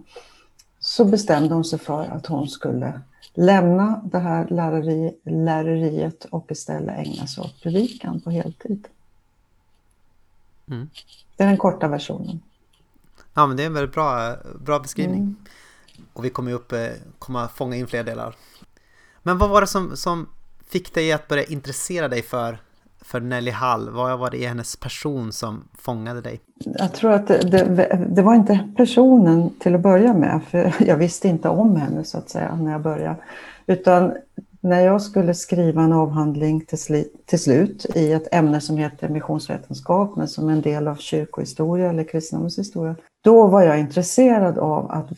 så 0.87 1.05
bestämde 1.05 1.53
hon 1.53 1.65
sig 1.65 1.79
för 1.79 2.03
att 2.03 2.25
hon 2.25 2.47
skulle 2.47 3.01
lämna 3.33 4.01
det 4.11 4.19
här 4.19 4.47
lärari, 4.49 5.15
lärariet 5.23 6.25
och 6.25 6.51
istället 6.51 7.07
ägna 7.07 7.27
sig 7.27 7.43
åt 7.43 7.61
predikan 7.61 8.21
på 8.21 8.29
heltid. 8.29 8.87
Mm. 10.67 10.89
Det 11.35 11.43
är 11.43 11.47
den 11.47 11.57
korta 11.57 11.87
versionen. 11.87 12.39
Ja, 13.33 13.47
men 13.47 13.57
det 13.57 13.63
är 13.63 13.67
en 13.67 13.73
väldigt 13.73 13.93
bra, 13.93 14.35
bra 14.59 14.79
beskrivning. 14.79 15.19
Mm. 15.19 15.35
Och 16.13 16.25
vi 16.25 16.29
kommer 16.29 16.51
upp, 16.51 16.71
eh, 16.71 16.87
komma 17.19 17.47
fånga 17.47 17.75
in 17.75 17.87
fler 17.87 18.03
delar. 18.03 18.35
Men 19.23 19.37
vad 19.37 19.49
var 19.49 19.61
det 19.61 19.67
som, 19.67 19.97
som 19.97 20.29
fick 20.67 20.93
dig 20.93 21.11
att 21.11 21.27
börja 21.27 21.43
intressera 21.43 22.07
dig 22.07 22.21
för, 22.21 22.61
för 23.07 23.19
Nelly 23.19 23.51
Hall? 23.51 23.89
Vad 23.89 24.19
var 24.19 24.31
det 24.31 24.37
i 24.37 24.45
hennes 24.45 24.75
person 24.75 25.31
som 25.31 25.63
fångade 25.77 26.21
dig? 26.21 26.39
Jag 26.65 26.93
tror 26.93 27.11
att 27.11 27.27
det, 27.27 27.37
det, 27.37 28.07
det, 28.09 28.21
var 28.21 28.35
inte 28.35 28.69
personen 28.77 29.49
till 29.59 29.75
att 29.75 29.81
börja 29.81 30.13
med, 30.13 30.41
för 30.49 30.73
jag 30.87 30.97
visste 30.97 31.27
inte 31.27 31.49
om 31.49 31.75
henne 31.75 32.03
så 32.03 32.17
att 32.17 32.29
säga 32.29 32.55
när 32.55 32.71
jag 32.71 32.81
började. 32.81 33.15
Utan 33.67 34.13
när 34.61 34.81
jag 34.81 35.01
skulle 35.01 35.33
skriva 35.33 35.81
en 35.81 35.93
avhandling 35.93 36.61
till, 36.61 36.77
sli, 36.77 37.07
till 37.25 37.39
slut 37.39 37.85
i 37.95 38.11
ett 38.11 38.27
ämne 38.31 38.61
som 38.61 38.77
heter 38.77 39.09
missionsvetenskap, 39.09 40.15
men 40.15 40.27
som 40.27 40.49
en 40.49 40.61
del 40.61 40.87
av 40.87 40.95
kyrkohistoria 40.95 41.89
eller 41.89 42.03
kristendomens 42.03 42.59
historia, 42.59 42.95
då 43.23 43.47
var 43.47 43.61
jag 43.61 43.79
intresserad 43.79 44.57
av 44.57 44.91
att 44.91 45.09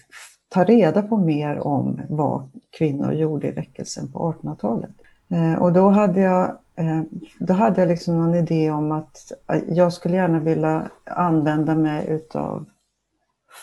ta 0.49 0.63
reda 0.63 1.01
på 1.01 1.17
mer 1.17 1.59
om 1.59 2.01
vad 2.09 2.49
kvinnor 2.77 3.13
gjorde 3.13 3.47
i 3.47 3.51
väckelsen 3.51 4.11
på 4.11 4.33
1800-talet. 4.33 4.91
Eh, 5.31 5.61
och 5.61 5.73
då 5.73 5.89
hade 5.89 6.21
jag, 6.21 6.45
eh, 6.75 7.01
då 7.39 7.53
hade 7.53 7.81
jag 7.81 7.87
liksom 7.87 8.17
någon 8.17 8.35
idé 8.35 8.71
om 8.71 8.91
att 8.91 9.31
jag 9.67 9.93
skulle 9.93 10.15
gärna 10.15 10.39
vilja 10.39 10.89
använda 11.05 11.75
mig 11.75 12.07
utav 12.09 12.65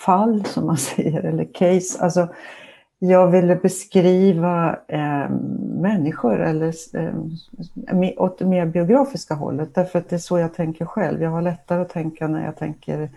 fall, 0.07 0.45
som 0.45 0.67
man 0.67 0.77
säger, 0.77 1.23
eller 1.23 1.45
case. 1.55 2.03
Alltså, 2.03 2.29
jag 2.99 3.31
ville 3.31 3.57
beskriva 3.57 4.79
eh, 4.89 5.31
människor 5.61 6.41
eller, 6.41 6.75
eh, 6.97 8.13
åt 8.17 8.39
det 8.39 8.47
mer 8.47 8.67
biografiska 8.67 9.35
hållet, 9.35 9.75
därför 9.75 9.99
att 9.99 10.09
det 10.09 10.17
är 10.17 10.21
så 10.21 10.39
jag 10.39 10.55
tänker 10.55 10.85
själv. 10.85 11.23
Jag 11.23 11.31
har 11.31 11.43
lättare 11.43 11.83
att 11.83 11.89
tänka 11.89 12.29
när 12.29 12.45
jag 12.45 12.57
tänker 12.57 13.11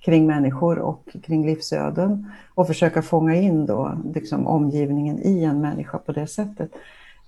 kring 0.00 0.26
människor 0.26 0.78
och 0.78 1.08
kring 1.22 1.46
livsöden 1.46 2.30
och 2.54 2.66
försöka 2.66 3.02
fånga 3.02 3.34
in 3.34 3.66
då 3.66 3.92
liksom 4.14 4.46
omgivningen 4.46 5.18
i 5.18 5.44
en 5.44 5.60
människa 5.60 5.98
på 5.98 6.12
det 6.12 6.26
sättet. 6.26 6.70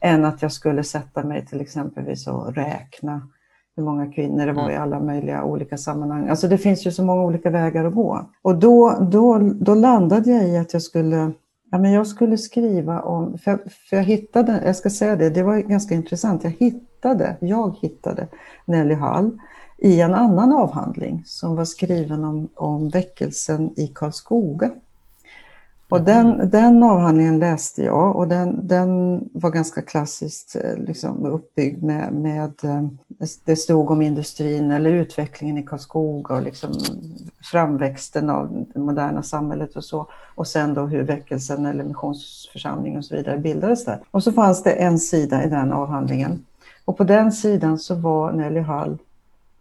Än 0.00 0.24
att 0.24 0.42
jag 0.42 0.52
skulle 0.52 0.84
sätta 0.84 1.24
mig 1.24 1.46
till 1.46 1.60
exempelvis 1.60 2.26
och 2.26 2.54
räkna 2.54 3.28
hur 3.76 3.82
många 3.82 4.12
kvinnor 4.12 4.46
det 4.46 4.52
var 4.52 4.70
i 4.70 4.74
mm. 4.74 4.82
alla 4.82 5.00
möjliga 5.00 5.44
olika 5.44 5.76
sammanhang. 5.76 6.28
Alltså 6.28 6.48
det 6.48 6.58
finns 6.58 6.86
ju 6.86 6.90
så 6.90 7.04
många 7.04 7.22
olika 7.22 7.50
vägar 7.50 7.84
att 7.84 7.94
gå. 7.94 8.30
Och 8.42 8.58
då, 8.58 8.98
då, 9.10 9.38
då 9.38 9.74
landade 9.74 10.30
jag 10.30 10.48
i 10.48 10.58
att 10.58 10.72
jag 10.72 10.82
skulle 10.82 11.32
Ja, 11.72 11.78
men 11.78 11.92
jag 11.92 12.06
skulle 12.06 12.38
skriva 12.38 13.00
om, 13.00 13.38
för, 13.38 13.58
för 13.88 13.96
jag 13.96 14.04
hittade, 14.04 14.62
jag 14.64 14.76
ska 14.76 14.90
säga 14.90 15.16
det, 15.16 15.30
det 15.30 15.42
var 15.42 15.58
ganska 15.58 15.94
intressant, 15.94 16.44
jag 16.44 16.50
hittade, 16.50 17.36
jag 17.40 17.76
hittade 17.80 18.28
Nelly 18.64 18.94
Hall 18.94 19.38
i 19.78 20.00
en 20.00 20.14
annan 20.14 20.52
avhandling 20.52 21.22
som 21.26 21.56
var 21.56 21.64
skriven 21.64 22.24
om, 22.24 22.48
om 22.54 22.88
väckelsen 22.88 23.80
i 23.80 23.86
Karlskoga. 23.86 24.70
Och 25.90 26.02
den, 26.02 26.50
den 26.50 26.82
avhandlingen 26.82 27.38
läste 27.38 27.82
jag 27.82 28.16
och 28.16 28.28
den, 28.28 28.66
den 28.66 29.20
var 29.32 29.50
ganska 29.50 29.82
klassiskt 29.82 30.56
eh, 30.56 30.76
liksom, 30.76 31.26
uppbyggd 31.26 31.82
med, 31.82 32.12
med, 32.12 32.64
eh, 32.64 32.88
det 33.44 33.56
stod 33.56 33.90
om 33.90 34.02
industrin 34.02 34.70
eller 34.70 34.90
utvecklingen 34.90 35.58
i 35.58 35.62
Karlskoga 35.62 36.34
och 36.34 36.42
liksom 36.42 36.72
framväxten 37.50 38.30
av 38.30 38.66
det 38.74 38.80
moderna 38.80 39.22
samhället 39.22 39.76
och 39.76 39.84
så. 39.84 40.06
Och 40.34 40.46
sen 40.46 40.74
då 40.74 40.86
hur 40.86 41.02
väckelsen 41.02 41.66
eller 41.66 41.84
missionsförsamlingen 41.84 42.98
och 42.98 43.04
så 43.04 43.16
vidare 43.16 43.38
bildades 43.38 43.84
där. 43.84 44.00
Och 44.10 44.22
så 44.22 44.32
fanns 44.32 44.62
det 44.62 44.72
en 44.72 44.98
sida 44.98 45.44
i 45.44 45.48
den 45.48 45.72
avhandlingen. 45.72 46.44
Och 46.84 46.96
på 46.96 47.04
den 47.04 47.32
sidan 47.32 47.78
så 47.78 47.94
var 47.94 48.32
Nelly 48.32 48.60
Hall 48.60 48.98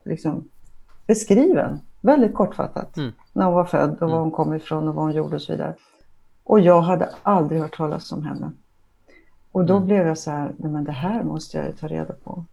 liksom 0.03 0.49
beskriven, 1.07 1.79
väldigt 2.01 2.33
kortfattat, 2.33 2.97
mm. 2.97 3.11
när 3.33 3.45
hon 3.45 3.53
var 3.53 3.65
född 3.65 3.93
och 3.93 3.99
var 3.99 4.07
mm. 4.07 4.19
hon 4.19 4.31
kom 4.31 4.53
ifrån 4.53 4.87
och 4.87 4.95
vad 4.95 5.05
hon 5.05 5.13
gjorde 5.13 5.35
och 5.35 5.41
så 5.41 5.51
vidare. 5.51 5.73
Och 6.49 6.59
jag 6.59 6.81
hade 6.81 7.09
aldrig 7.23 7.61
hört 7.61 7.77
talas 7.77 8.11
om 8.11 8.23
henne. 8.23 8.51
Och 9.51 9.65
då 9.65 9.75
mm. 9.75 9.87
blev 9.87 10.07
jag 10.07 10.17
så 10.17 10.31
här, 10.31 10.51
nej 10.57 10.71
men 10.71 10.83
det 10.83 10.91
här 10.91 11.23
måste 11.23 11.57
jag 11.57 11.77
ta 11.77 11.87
reda 11.87 12.13
på. 12.13 12.45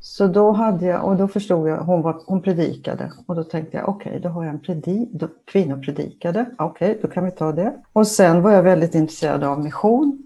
Så 0.00 0.26
då 0.26 0.52
hade 0.52 0.86
jag, 0.86 1.04
och 1.04 1.16
då 1.16 1.28
förstod 1.28 1.68
jag, 1.68 1.76
hon, 1.78 2.02
var, 2.02 2.22
hon 2.26 2.42
predikade. 2.42 3.12
Och 3.26 3.34
då 3.34 3.44
tänkte 3.44 3.76
jag, 3.76 3.88
okej, 3.88 4.10
okay, 4.10 4.20
då 4.20 4.28
har 4.28 4.44
jag 4.44 4.54
en 4.54 4.60
predi, 4.60 5.08
då, 5.12 5.28
kvinnor 5.44 5.82
predikade. 5.82 6.46
Okej, 6.58 6.90
okay, 6.90 7.02
då 7.02 7.08
kan 7.08 7.24
vi 7.24 7.30
ta 7.30 7.52
det. 7.52 7.74
Och 7.92 8.06
sen 8.06 8.42
var 8.42 8.50
jag 8.50 8.62
väldigt 8.62 8.94
intresserad 8.94 9.44
av 9.44 9.60
mission. 9.60 10.22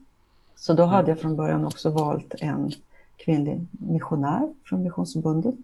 Så 0.57 0.73
då 0.73 0.85
hade 0.85 1.11
jag 1.11 1.21
från 1.21 1.37
början 1.37 1.65
också 1.65 1.91
valt 1.91 2.35
en 2.39 2.71
kvinnlig 3.17 3.67
missionär 3.71 4.55
från 4.65 4.83
Missionsförbundet 4.83 5.57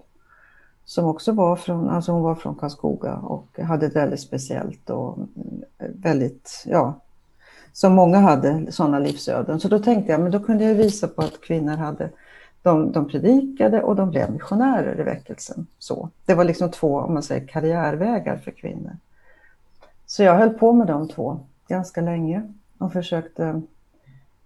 som 0.84 1.04
också 1.04 1.32
var 1.32 1.56
från, 1.56 1.88
alltså 1.88 2.12
hon 2.12 2.22
var 2.22 2.34
från 2.34 2.54
Karlskoga 2.54 3.16
och 3.16 3.58
hade 3.58 3.86
ett 3.86 3.96
väldigt 3.96 4.20
speciellt 4.20 4.90
och 4.90 5.18
väldigt, 5.78 6.64
ja, 6.66 7.00
som 7.76 7.94
många 7.94 8.18
hade 8.18 8.72
sådana 8.72 8.98
livsöden. 8.98 9.60
Så 9.60 9.68
då 9.68 9.78
tänkte 9.78 10.12
jag, 10.12 10.20
men 10.20 10.30
då 10.30 10.40
kunde 10.40 10.64
jag 10.64 10.74
visa 10.74 11.08
på 11.08 11.22
att 11.22 11.40
kvinnor 11.40 11.76
hade 11.76 12.10
de, 12.62 12.92
de 12.92 13.08
predikade 13.08 13.82
och 13.82 13.96
de 13.96 14.10
blev 14.10 14.32
missionärer 14.32 15.00
i 15.00 15.02
väckelsen. 15.02 15.66
Så. 15.78 16.10
Det 16.24 16.34
var 16.34 16.44
liksom 16.44 16.70
två 16.70 16.98
om 16.98 17.14
man 17.14 17.22
säger, 17.22 17.46
karriärvägar 17.46 18.36
för 18.36 18.50
kvinnor. 18.50 18.96
Så 20.06 20.22
jag 20.22 20.34
höll 20.34 20.50
på 20.50 20.72
med 20.72 20.86
de 20.86 21.08
två 21.08 21.40
ganska 21.68 22.00
länge 22.00 22.42
och 22.78 22.92
försökte, 22.92 23.62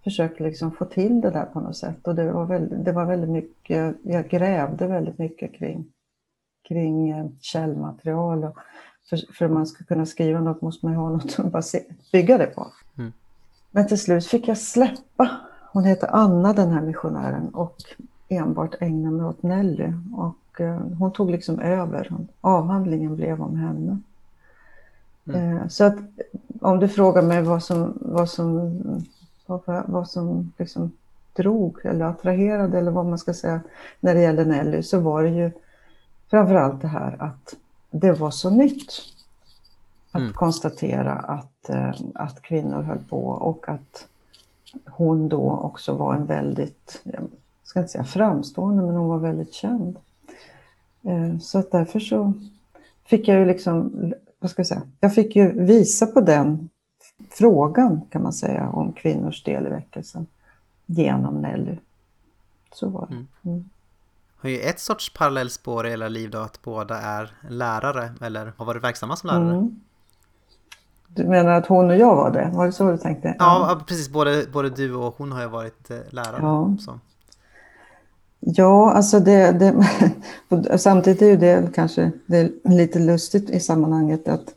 försökte 0.03 0.43
liksom 0.43 0.71
få 0.71 0.85
till 0.85 1.21
det 1.21 1.29
där 1.29 1.45
på 1.45 1.59
något 1.59 1.77
sätt. 1.77 2.07
Och 2.07 2.15
det 2.15 2.31
var 2.31 2.45
väldigt, 2.45 2.85
det 2.85 2.91
var 2.91 3.05
väldigt 3.05 3.29
mycket, 3.29 3.95
jag 4.03 4.29
grävde 4.29 4.87
väldigt 4.87 5.17
mycket 5.17 5.53
kring, 5.53 5.85
kring 6.67 7.09
eh, 7.09 7.25
källmaterial. 7.41 8.43
Och 8.43 8.57
för, 9.09 9.33
för 9.33 9.45
att 9.45 9.51
man 9.51 9.67
ska 9.67 9.83
kunna 9.83 10.05
skriva 10.05 10.39
något 10.39 10.61
måste 10.61 10.85
man 10.85 10.93
ju 10.93 10.99
ha 10.99 11.09
något 11.09 11.55
att 11.55 11.75
bygga 12.11 12.37
det 12.37 12.47
på. 12.47 12.67
Mm. 12.97 13.11
Men 13.71 13.87
till 13.87 13.99
slut 13.99 14.27
fick 14.27 14.47
jag 14.47 14.57
släppa. 14.57 15.29
Hon 15.71 15.83
heter 15.83 16.07
Anna 16.11 16.53
den 16.53 16.71
här 16.71 16.81
missionären 16.81 17.49
och 17.49 17.77
enbart 18.29 18.75
ägna 18.79 19.11
mig 19.11 19.25
åt 19.25 19.43
Nelly. 19.43 19.93
Och 20.15 20.61
eh, 20.61 20.79
hon 20.99 21.11
tog 21.11 21.31
liksom 21.31 21.59
över. 21.59 22.15
Avhandlingen 22.41 23.15
blev 23.15 23.41
om 23.41 23.55
henne. 23.55 23.99
Mm. 25.25 25.57
Eh, 25.57 25.67
så 25.67 25.83
att 25.83 25.95
om 26.61 26.79
du 26.79 26.87
frågar 26.87 27.21
mig 27.21 27.41
vad 27.41 27.63
som, 27.63 27.93
vad 28.01 28.29
som, 28.29 28.81
vad, 29.45 29.61
vad 29.85 30.09
som 30.09 30.51
liksom 30.57 30.91
drog 31.33 31.85
eller 31.85 32.05
attraherade 32.05 32.77
eller 32.77 32.91
vad 32.91 33.05
man 33.05 33.19
ska 33.19 33.33
säga 33.33 33.61
när 33.99 34.13
det 34.13 34.21
gäller 34.21 34.45
Nelly 34.45 34.83
så 34.83 34.99
var 34.99 35.23
det 35.23 35.29
ju 35.29 35.51
framförallt 36.29 36.81
det 36.81 36.87
här 36.87 37.15
att 37.19 37.55
det 37.91 38.11
var 38.11 38.31
så 38.31 38.49
nytt. 38.49 38.93
Att 40.11 40.21
mm. 40.21 40.33
konstatera 40.33 41.13
att, 41.13 41.69
eh, 41.69 41.93
att 42.15 42.41
kvinnor 42.41 42.81
höll 42.81 43.03
på 43.09 43.25
och 43.25 43.69
att 43.69 44.07
hon 44.85 45.29
då 45.29 45.51
också 45.51 45.93
var 45.93 46.15
en 46.15 46.25
väldigt, 46.25 47.01
jag 47.03 47.23
ska 47.63 47.79
inte 47.79 47.91
säga 47.91 48.03
framstående, 48.03 48.83
men 48.83 48.95
hon 48.95 49.09
var 49.09 49.19
väldigt 49.19 49.53
känd. 49.53 49.97
Eh, 51.03 51.37
så 51.39 51.59
att 51.59 51.71
därför 51.71 51.99
så 51.99 52.33
fick 53.05 53.27
jag 53.27 53.39
ju 53.39 53.45
liksom, 53.45 53.91
vad 54.39 54.51
ska 54.51 54.59
jag 54.59 54.67
säga, 54.67 54.81
jag 54.99 55.15
fick 55.15 55.35
ju 55.35 55.63
visa 55.65 56.05
på 56.07 56.21
den 56.21 56.69
frågan 57.29 58.01
kan 58.09 58.23
man 58.23 58.33
säga 58.33 58.69
om 58.69 58.93
kvinnors 58.93 59.43
del 59.43 59.67
i 59.67 59.69
väckelsen 59.69 60.27
genom 60.85 61.41
Nelly. 61.41 61.77
Så 62.73 62.89
var 62.89 63.07
det. 63.07 63.13
Mm. 63.13 63.27
mm 63.43 63.69
har 64.41 64.49
ju 64.49 64.59
ett 64.59 64.79
sorts 64.79 65.13
parallellspår 65.13 65.87
i 65.87 65.89
hela 65.89 66.07
liv 66.07 66.29
då 66.29 66.37
att 66.37 66.61
båda 66.61 67.01
är 67.01 67.31
lärare 67.49 68.13
eller 68.21 68.53
har 68.57 68.65
varit 68.65 68.83
verksamma 68.83 69.15
som 69.15 69.27
lärare. 69.27 69.55
Mm. 69.55 69.81
Du 71.13 71.23
menar 71.23 71.51
att 71.51 71.67
hon 71.67 71.89
och 71.89 71.97
jag 71.97 72.15
var 72.15 72.31
det? 72.31 72.49
Var 72.53 72.65
det 72.65 72.71
så 72.71 72.91
du 72.91 72.97
tänkte? 72.97 73.35
Ja, 73.39 73.67
ja. 73.69 73.83
precis. 73.87 74.09
Både, 74.09 74.45
både 74.53 74.69
du 74.69 74.95
och 74.95 75.15
hon 75.17 75.31
har 75.31 75.41
ju 75.41 75.47
varit 75.47 75.91
eh, 75.91 75.97
lärare. 76.09 76.37
Ja, 76.41 76.75
så. 76.79 76.99
ja 78.39 78.91
alltså 78.91 79.19
det, 79.19 79.51
det 79.51 80.77
samtidigt 80.79 81.21
är 81.21 81.25
ju 81.25 81.37
det 81.37 81.73
kanske 81.75 82.11
det 82.25 82.51
lite 82.63 82.99
lustigt 82.99 83.49
i 83.49 83.59
sammanhanget 83.59 84.27
att 84.27 84.53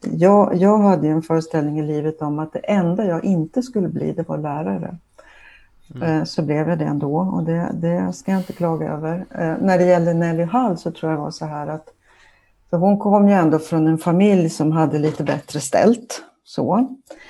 jag, 0.00 0.56
jag 0.56 0.78
hade 0.78 1.08
en 1.08 1.22
föreställning 1.22 1.78
i 1.78 1.82
livet 1.82 2.22
om 2.22 2.38
att 2.38 2.52
det 2.52 2.58
enda 2.58 3.04
jag 3.04 3.24
inte 3.24 3.62
skulle 3.62 3.88
bli 3.88 4.12
det 4.12 4.28
var 4.28 4.38
lärare. 4.38 4.98
Mm. 5.94 6.02
Eh, 6.02 6.24
så 6.24 6.42
blev 6.42 6.68
jag 6.68 6.78
det 6.78 6.84
ändå 6.84 7.16
och 7.18 7.44
det, 7.44 7.70
det 7.74 8.12
ska 8.12 8.32
jag 8.32 8.40
inte 8.40 8.52
klaga 8.52 8.92
över. 8.92 9.26
Eh, 9.30 9.54
när 9.60 9.78
det 9.78 9.84
gäller 9.84 10.14
Nelly 10.14 10.44
Hall 10.44 10.78
så 10.78 10.90
tror 10.90 11.12
jag 11.12 11.18
det 11.18 11.22
var 11.22 11.30
så 11.30 11.44
här 11.44 11.66
att 11.66 11.88
för 12.74 12.78
hon 12.78 12.98
kom 12.98 13.28
ju 13.28 13.34
ändå 13.34 13.58
från 13.58 13.86
en 13.86 13.98
familj 13.98 14.50
som 14.50 14.72
hade 14.72 14.98
lite 14.98 15.24
bättre 15.24 15.60
ställt. 15.60 16.22
Så. 16.44 16.74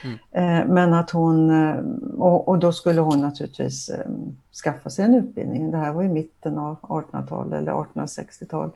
Mm. 0.05 0.19
Eh, 0.31 0.73
men 0.75 0.95
att 0.95 1.11
hon, 1.11 1.51
och, 2.19 2.49
och, 2.49 2.59
då 2.59 2.73
skulle 2.73 3.01
hon 3.01 3.21
naturligtvis 3.21 3.91
skaffa 4.65 4.91
sig 4.91 5.05
en 5.05 5.15
utbildning. 5.15 5.71
Det 5.71 5.77
här 5.77 5.93
var 5.93 6.03
i 6.03 6.09
mitten 6.09 6.59
av 6.59 6.77
1800-talet 6.81 7.59
eller 7.59 7.73
1860-tal. 7.73 8.71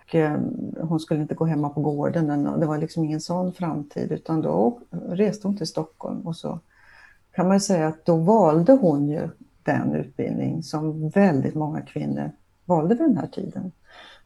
Hon 0.81 1.01
skulle 1.01 1.23
inte 1.23 1.35
gå 1.35 1.45
hemma 1.45 1.69
på 1.69 1.81
gården. 1.81 2.45
Det 2.61 2.67
var 2.67 2.79
liksom 2.79 3.05
ingen 3.05 3.21
sån 3.21 3.53
framtid 3.53 4.13
utan 4.13 4.43
då 4.43 4.79
reste 5.09 5.49
hon 5.49 5.57
till 5.57 5.67
Stockholm 5.67 6.21
och 6.21 6.37
så 6.37 6.61
kan 7.35 7.49
man 7.49 7.61
säga 7.61 7.89
att 7.89 8.05
då 8.05 8.17
valde 8.17 8.73
hon 8.73 9.09
ju 9.09 9.29
den 9.63 9.95
utbildning 9.95 10.63
som 10.63 11.09
väldigt 11.09 11.55
många 11.55 11.81
kvinnor 11.81 12.31
valde 12.65 12.95
vid 12.95 13.07
den 13.07 13.17
här 13.17 13.27
tiden. 13.27 13.73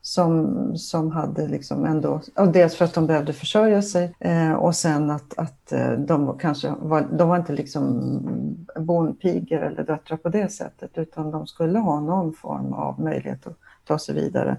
Som, 0.04 0.76
som 0.76 1.10
hade 1.10 1.48
liksom 1.48 1.84
ändå, 1.84 2.20
dels 2.52 2.76
för 2.76 2.84
att 2.84 2.94
de 2.94 3.06
behövde 3.06 3.32
försörja 3.32 3.82
sig 3.82 4.14
eh, 4.18 4.52
och 4.52 4.76
sen 4.76 5.10
att, 5.10 5.38
att 5.38 5.72
eh, 5.72 5.92
de 5.92 6.38
kanske 6.38 6.74
var, 6.80 7.08
de 7.12 7.28
var 7.28 7.36
inte 7.36 7.52
liksom 7.52 8.12
bondpigor 8.76 9.58
eller 9.58 9.84
döttrar 9.84 10.16
på 10.16 10.28
det 10.28 10.48
sättet 10.48 10.98
utan 10.98 11.30
de 11.30 11.46
skulle 11.46 11.78
ha 11.78 12.00
någon 12.00 12.32
form 12.32 12.72
av 12.72 13.00
möjlighet 13.00 13.46
att 13.46 13.56
ta 13.84 13.98
sig 13.98 14.14
vidare. 14.14 14.56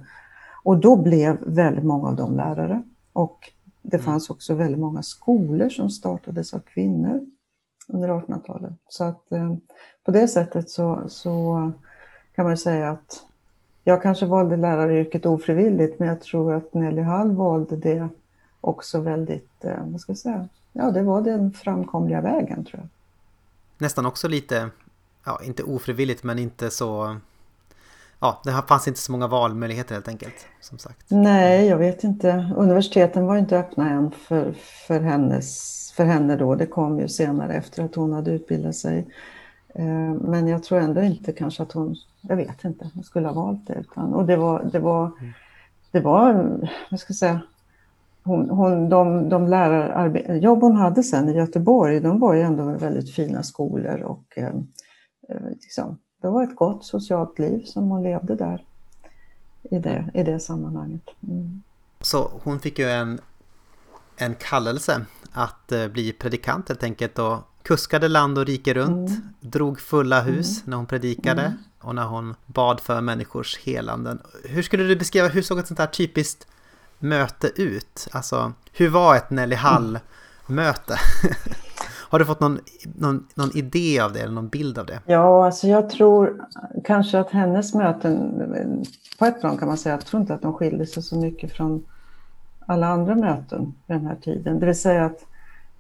Och 0.64 0.78
då 0.78 0.96
blev 0.96 1.38
väldigt 1.42 1.86
många 1.86 2.08
av 2.08 2.16
dem 2.16 2.36
lärare 2.36 2.84
och 3.14 3.52
det 3.82 3.98
mm. 3.98 4.06
fanns 4.06 4.30
också 4.30 4.54
väldigt 4.54 4.80
många 4.80 5.04
skolor 5.04 5.70
som 5.70 5.90
startades 5.90 6.54
av 6.54 6.60
kvinnor 6.60 7.22
under 7.88 8.10
1800-talet. 8.10 8.74
Så 8.88 9.04
att 9.04 9.32
eh, 9.32 9.54
på 10.06 10.12
det 10.12 10.28
sättet 10.28 10.70
så, 10.70 11.04
så 11.08 11.72
kan 12.36 12.46
man 12.46 12.58
säga 12.58 12.90
att 12.90 13.26
jag 13.84 14.02
kanske 14.02 14.26
valde 14.26 14.58
läraryrket 14.58 15.26
ofrivilligt, 15.26 16.00
men 16.00 16.08
jag 16.08 16.22
tror 16.22 16.54
att 16.54 16.74
Nelly 16.74 17.02
Hall 17.02 17.32
valde 17.32 17.76
det 17.76 18.10
också 18.62 19.00
väldigt, 19.00 19.66
eh, 19.66 19.86
vad 19.86 20.02
ska 20.02 20.12
jag 20.12 20.18
säga, 20.18 20.48
ja 20.72 20.92
det 20.92 21.02
var 21.02 21.22
den 21.22 21.54
framkomliga 21.54 22.22
vägen 22.22 22.66
tror 22.66 22.80
jag. 22.80 22.90
Nästan 23.78 24.06
också 24.06 24.28
lite, 24.28 24.70
ja 25.26 25.40
inte 25.44 25.64
ofrivilligt 25.64 26.24
men 26.24 26.40
inte 26.40 26.70
så, 26.70 27.18
ja 28.20 28.42
det 28.44 28.64
fanns 28.68 28.88
inte 28.88 29.00
så 29.00 29.12
många 29.12 29.28
valmöjligheter 29.28 29.96
helt 29.96 30.08
enkelt, 30.08 30.48
som 30.62 30.78
sagt. 30.78 31.06
Nej, 31.08 31.68
jag 31.68 31.78
vet 31.78 32.04
inte. 32.04 32.54
Universiteten 32.56 33.26
var 33.26 33.38
inte 33.38 33.58
öppna 33.58 33.90
än 33.90 34.12
för, 34.12 34.54
för, 34.88 35.00
hennes, 35.00 35.92
för 35.98 36.06
henne 36.06 36.36
då. 36.36 36.56
Det 36.56 36.66
kom 36.66 37.00
ju 37.00 37.08
senare 37.08 37.54
efter 37.54 37.84
att 37.84 37.96
hon 37.96 38.14
hade 38.14 38.32
utbildat 38.32 38.76
sig. 38.76 39.08
Eh, 39.76 40.14
men 40.14 40.48
jag 40.48 40.64
tror 40.64 40.80
ändå 40.80 41.02
inte 41.02 41.32
kanske 41.32 41.64
att 41.64 41.72
hon, 41.72 41.96
jag 42.22 42.36
vet 42.36 42.64
inte, 42.64 42.92
hon 42.94 43.04
skulle 43.04 43.28
ha 43.28 43.34
valt 43.34 43.68
det. 43.68 43.74
Utan, 43.74 44.14
och 44.14 44.26
det 44.26 44.36
var, 44.36 44.64
det 44.72 44.80
var, 44.80 45.12
det 45.92 46.00
var, 46.00 46.34
vad 46.92 47.00
ska 47.00 47.12
jag 47.12 47.18
säga, 47.18 47.42
hon, 48.24 48.50
hon, 48.50 48.90
de, 48.90 49.30
de 49.30 49.48
lärarjobb 49.48 50.62
hon 50.62 50.76
hade 50.76 51.04
sen 51.04 51.30
i 51.30 51.38
Göteborg, 51.38 52.00
de 52.00 52.20
var 52.20 52.34
ju 52.34 52.42
ändå 52.42 52.64
väldigt 52.64 53.16
fina 53.16 53.44
skolor 53.44 54.02
och 54.02 54.24
eh, 54.36 54.56
eh, 55.30 55.50
liksom, 55.50 55.98
det 56.22 56.28
var 56.28 56.44
ett 56.44 56.56
gott 56.56 56.86
socialt 56.86 57.40
liv 57.40 57.64
som 57.66 57.90
hon 57.90 58.04
levde 58.04 58.36
där 58.36 58.66
i 59.64 59.80
det, 59.80 60.12
i 60.14 60.24
det 60.24 60.40
sammanhanget. 60.40 61.10
Mm. 61.28 61.62
Så 62.02 62.32
hon 62.44 62.60
fick 62.60 62.80
ju 62.80 62.90
en, 62.90 63.20
en 64.18 64.36
kallelse 64.36 65.06
att 65.32 65.74
bli 65.92 66.14
predikant 66.14 66.70
helt 66.70 66.84
enkelt 66.84 67.20
och 67.20 67.38
kuskade 67.64 68.08
land 68.08 68.38
och 68.38 68.46
rike 68.46 68.74
runt, 68.74 69.10
mm. 69.10 69.22
drog 69.40 69.80
fulla 69.80 70.22
hus 70.22 70.58
mm. 70.58 70.70
när 70.70 70.78
hon 70.78 70.86
predikade 70.86 71.42
mm. 71.42 71.58
och 71.82 71.96
när 71.96 72.06
hon 72.06 72.36
bad 72.46 72.80
för 72.80 73.02
människors 73.02 73.60
helanden. 73.60 74.20
Hur 74.44 74.62
skulle 74.62 74.84
du 74.84 74.96
beskriva, 74.96 75.28
hur 75.28 75.42
såg 75.42 75.60
ett 75.60 75.68
sånt 75.68 75.80
här 75.80 75.88
typiskt 75.88 76.48
möte 77.00 77.52
ut? 77.56 78.08
Alltså, 78.12 78.54
hur 78.74 78.90
var 78.90 79.16
ett 79.16 79.30
Nelly 79.30 79.56
Hall-möte? 79.56 80.98
Har 82.14 82.20
du 82.20 82.26
fått 82.26 82.40
någon, 82.40 82.60
någon, 82.96 83.28
någon 83.36 83.58
idé 83.58 84.00
av 84.00 84.14
det 84.14 84.20
eller 84.20 84.34
någon 84.34 84.48
bild 84.48 84.78
av 84.78 84.86
det? 84.86 85.00
Ja, 85.06 85.46
alltså 85.46 85.68
jag 85.68 85.90
tror 85.90 86.46
kanske 86.84 87.20
att 87.20 87.32
hennes 87.32 87.74
möten, 87.74 88.86
på 89.20 89.26
ett 89.26 89.40
plan 89.42 89.58
kan 89.58 89.68
man 89.68 89.78
säga, 89.78 89.96
jag 89.96 90.06
tror 90.06 90.22
inte 90.22 90.34
att 90.34 90.42
de 90.42 90.54
skilde 90.54 90.86
sig 90.86 91.04
så 91.04 91.16
mycket 91.16 91.52
från 91.52 91.86
alla 92.66 92.88
andra 92.88 93.16
möten 93.16 93.74
den 93.88 94.06
här 94.06 94.16
tiden. 94.16 94.60
Det 94.60 94.66
vill 94.66 94.80
säga 94.80 95.06
att 95.06 95.26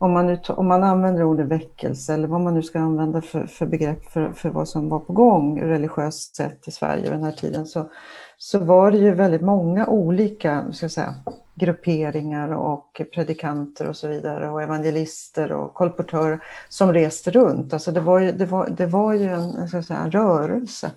om 0.04 0.12
man, 0.12 0.28
nu, 0.28 0.39
om 0.48 0.68
man 0.68 0.84
använder 0.84 1.24
ordet 1.24 1.48
väckelse 1.48 2.13
eller 2.13 2.28
vad 2.28 2.42
man 2.42 2.54
nu 2.54 2.63
ska 2.63 2.80
använda 2.80 3.22
för, 3.22 3.46
för 3.46 3.66
begrepp 3.66 4.06
för, 4.06 4.32
för 4.32 4.50
vad 4.50 4.68
som 4.70 4.89
var 4.89 5.00
på 5.00 5.13
gång 5.13 5.62
religiöst 5.62 6.36
sett 6.36 6.68
i 6.68 6.72
Sverige 6.72 7.02
vid 7.02 7.12
den 7.12 7.24
här 7.24 7.32
tiden 7.32 7.66
så, 7.66 7.89
så 8.38 8.60
var 8.60 8.92
det 8.92 8.98
ju 8.98 9.13
väldigt 9.13 9.42
många 9.42 9.88
olika 9.88 10.72
ska 10.72 10.89
säga, 10.89 11.16
grupperingar 11.56 12.54
och 12.54 13.02
predikanter 13.13 13.88
och 13.88 13.96
så 13.96 14.08
vidare 14.08 14.50
och 14.50 14.62
evangelister 14.62 15.52
och 15.52 15.74
kolportörer 15.74 16.44
som 16.70 16.94
reste 16.94 17.32
runt. 17.32 17.74
Alltså 17.74 17.92
det 17.92 18.02
var 18.02 18.20
ju, 18.20 18.32
det 18.32 18.46
var, 18.46 18.70
det 18.70 18.86
var 18.86 19.13
ju 19.13 19.30
en, 19.30 19.68
ska 19.68 19.84
säga, 19.84 20.00
en 20.00 20.12
rörelse 20.12 20.92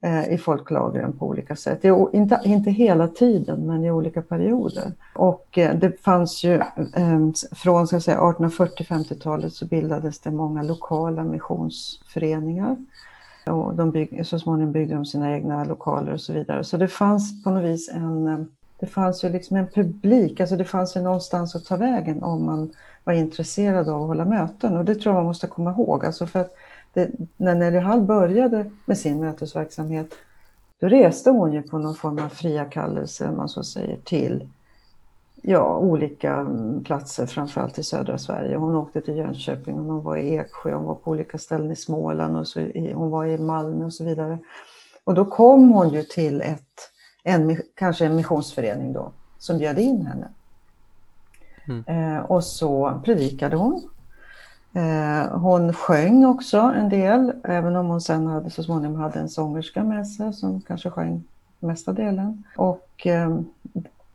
Eh, 0.00 0.32
i 0.32 0.38
folklagren 0.38 1.12
på 1.18 1.26
olika 1.26 1.56
sätt. 1.56 1.84
Inte, 2.12 2.40
inte 2.44 2.70
hela 2.70 3.08
tiden, 3.08 3.66
men 3.66 3.84
i 3.84 3.90
olika 3.90 4.22
perioder. 4.22 4.92
Och 5.14 5.58
eh, 5.58 5.74
det 5.74 6.02
fanns 6.02 6.44
ju, 6.44 6.62
ehm, 6.94 7.32
från 7.52 7.86
1840-50-talet 7.86 9.52
så 9.52 9.66
bildades 9.66 10.20
det 10.20 10.30
många 10.30 10.62
lokala 10.62 11.24
missionsföreningar. 11.24 12.76
Och 13.46 13.74
de 13.74 13.90
bygg, 13.90 14.26
så 14.26 14.38
småningom 14.38 14.72
byggde 14.72 14.94
de 14.94 15.04
sina 15.04 15.32
egna 15.32 15.64
lokaler 15.64 16.12
och 16.12 16.20
så 16.20 16.32
vidare. 16.32 16.64
Så 16.64 16.76
det 16.76 16.88
fanns 16.88 17.44
på 17.44 17.50
något 17.50 17.64
vis 17.64 17.88
en, 17.88 18.26
ehm, 18.26 18.46
det 18.80 18.86
fanns 18.86 19.24
ju 19.24 19.28
liksom 19.28 19.56
en 19.56 19.66
publik, 19.66 20.40
alltså 20.40 20.56
det 20.56 20.64
fanns 20.64 20.96
ju 20.96 21.00
någonstans 21.00 21.54
att 21.54 21.64
ta 21.64 21.76
vägen 21.76 22.22
om 22.22 22.46
man 22.46 22.70
var 23.04 23.12
intresserad 23.12 23.88
av 23.88 24.02
att 24.02 24.08
hålla 24.08 24.24
möten. 24.24 24.76
Och 24.76 24.84
det 24.84 24.94
tror 24.94 25.14
jag 25.14 25.20
man 25.20 25.26
måste 25.26 25.46
komma 25.46 25.70
ihåg. 25.70 26.04
Alltså 26.04 26.26
för 26.26 26.40
att 26.40 26.54
det, 26.92 27.10
när 27.36 27.54
Nelly 27.54 27.78
Hall 27.78 28.00
började 28.00 28.70
med 28.84 28.98
sin 28.98 29.20
mötesverksamhet 29.20 30.14
då 30.80 30.88
reste 30.88 31.30
hon 31.30 31.52
ju 31.52 31.62
på 31.62 31.78
någon 31.78 31.94
form 31.94 32.18
av 32.18 32.28
fria 32.28 32.64
kallelse, 32.64 33.30
man 33.30 33.48
så 33.48 33.64
säger, 33.64 33.96
till 34.04 34.48
ja, 35.42 35.76
olika 35.76 36.34
mm, 36.34 36.84
platser, 36.84 37.26
framförallt 37.26 37.78
i 37.78 37.82
södra 37.82 38.18
Sverige. 38.18 38.56
Hon 38.56 38.76
åkte 38.76 39.00
till 39.00 39.16
Jönköping, 39.16 39.74
hon 39.74 40.02
var 40.02 40.16
i 40.16 40.34
Eksjö, 40.34 40.74
hon 40.74 40.84
var 40.84 40.94
på 40.94 41.10
olika 41.10 41.38
ställen 41.38 41.70
i 41.70 41.76
Småland 41.76 42.36
och 42.36 42.48
så, 42.48 42.60
hon 42.94 43.10
var 43.10 43.26
i 43.26 43.38
Malmö 43.38 43.84
och 43.84 43.92
så 43.92 44.04
vidare. 44.04 44.38
Och 45.04 45.14
då 45.14 45.24
kom 45.24 45.70
hon 45.70 45.88
ju 45.88 46.02
till 46.02 46.40
ett, 46.40 46.90
en, 47.24 47.60
kanske 47.74 48.06
en 48.06 48.16
missionsförening 48.16 48.92
då, 48.92 49.12
som 49.38 49.58
bjöd 49.58 49.78
in 49.78 50.06
henne. 50.06 50.28
Mm. 51.68 51.84
Eh, 51.86 52.22
och 52.22 52.44
så 52.44 53.00
predikade 53.04 53.56
hon. 53.56 53.88
Eh, 54.78 55.38
hon 55.38 55.72
sjöng 55.72 56.24
också 56.24 56.58
en 56.58 56.88
del, 56.88 57.32
även 57.44 57.76
om 57.76 57.86
hon 57.86 58.00
sen 58.00 58.26
hade, 58.26 58.50
så 58.50 58.62
småningom 58.62 59.00
hade 59.00 59.18
en 59.18 59.28
sångerska 59.28 59.84
med 59.84 60.08
sig 60.08 60.32
som 60.32 60.60
kanske 60.60 60.90
sjöng 60.90 61.24
mesta 61.58 61.92
delen. 61.92 62.44
Och 62.56 63.06
ehm, 63.06 63.46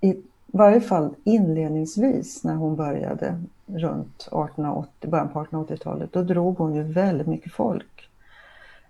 i 0.01 0.15
varje 0.47 0.81
fall 0.81 1.15
inledningsvis 1.23 2.43
när 2.43 2.55
hon 2.55 2.75
började 2.75 3.43
runt 3.65 4.21
1880, 4.21 5.09
början 5.09 5.29
på 5.29 5.43
1880-talet, 5.43 6.13
då 6.13 6.21
drog 6.21 6.57
hon 6.57 6.75
ju 6.75 6.83
väldigt 6.83 7.27
mycket 7.27 7.53
folk. 7.53 8.09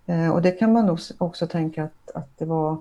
Eh, 0.06 0.30
och 0.30 0.42
det 0.42 0.50
kan 0.50 0.72
man 0.72 0.86
nog 0.86 0.98
också 1.18 1.46
tänka 1.46 1.84
att, 1.84 2.10
att 2.14 2.38
det 2.38 2.44
var 2.44 2.78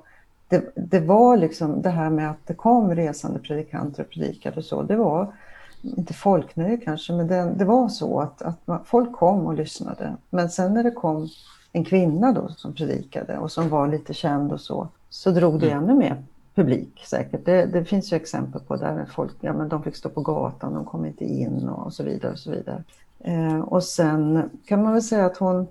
det, 0.48 0.72
det, 0.76 1.00
var 1.00 1.38
liksom 1.38 1.82
det 1.82 1.90
här 1.90 2.10
med 2.10 2.30
att 2.30 2.48
det 2.48 2.54
kom 2.54 2.96
resande 2.96 3.40
predikanter 3.40 4.04
och 4.04 4.10
predikade 4.10 4.56
och 4.56 4.66
så, 4.66 4.82
det 4.82 4.96
var 4.96 5.34
inte 5.84 6.14
folknöje 6.14 6.78
kanske, 6.78 7.14
men 7.14 7.28
det, 7.28 7.54
det 7.58 7.66
var 7.66 7.90
så 7.90 8.20
att, 8.20 8.42
att 8.42 8.68
man, 8.68 8.80
folk 8.86 9.12
kom 9.12 9.46
och 9.46 9.54
lyssnade. 9.54 10.16
Men 10.30 10.50
sen 10.50 10.74
när 10.74 10.84
det 10.84 10.92
kom 10.92 11.30
en 11.72 11.86
kvinna 11.86 12.32
då 12.32 12.48
som 12.48 12.74
predikade 12.74 13.38
och 13.38 13.52
som 13.52 13.70
var 13.70 13.88
lite 13.88 14.14
känd 14.14 14.52
och 14.52 14.62
så, 14.62 14.88
så 15.10 15.32
drog 15.32 15.60
det 15.60 15.72
mm. 15.72 15.84
ännu 15.84 15.94
mer 15.94 16.24
publik 16.56 17.04
säkert. 17.06 17.46
Det, 17.46 17.66
det, 17.66 17.86
finns 17.86 18.14
ju 18.14 18.18
exempel 18.18 18.62
på 18.62 18.76
där 18.76 19.06
folk 19.16 19.32
ja, 19.40 19.54
men 19.54 19.70
de 19.70 19.84
fick 19.84 19.96
stå 19.96 20.10
på 20.10 20.22
gatan, 20.22 20.74
de 20.74 20.86
kom 20.86 21.06
inte 21.06 21.26
in 21.26 21.70
och 21.70 21.94
så 21.94 22.04
vidare. 22.04 22.32
Och 22.32 22.40
så 22.40 22.52
vidare. 22.52 22.84
Eh, 23.20 23.60
och 23.60 23.84
sen 23.84 24.50
kan 24.66 24.84
man 24.84 24.94
väl 24.94 25.04
säga 25.04 25.26
att 25.26 25.38
hon, 25.38 25.68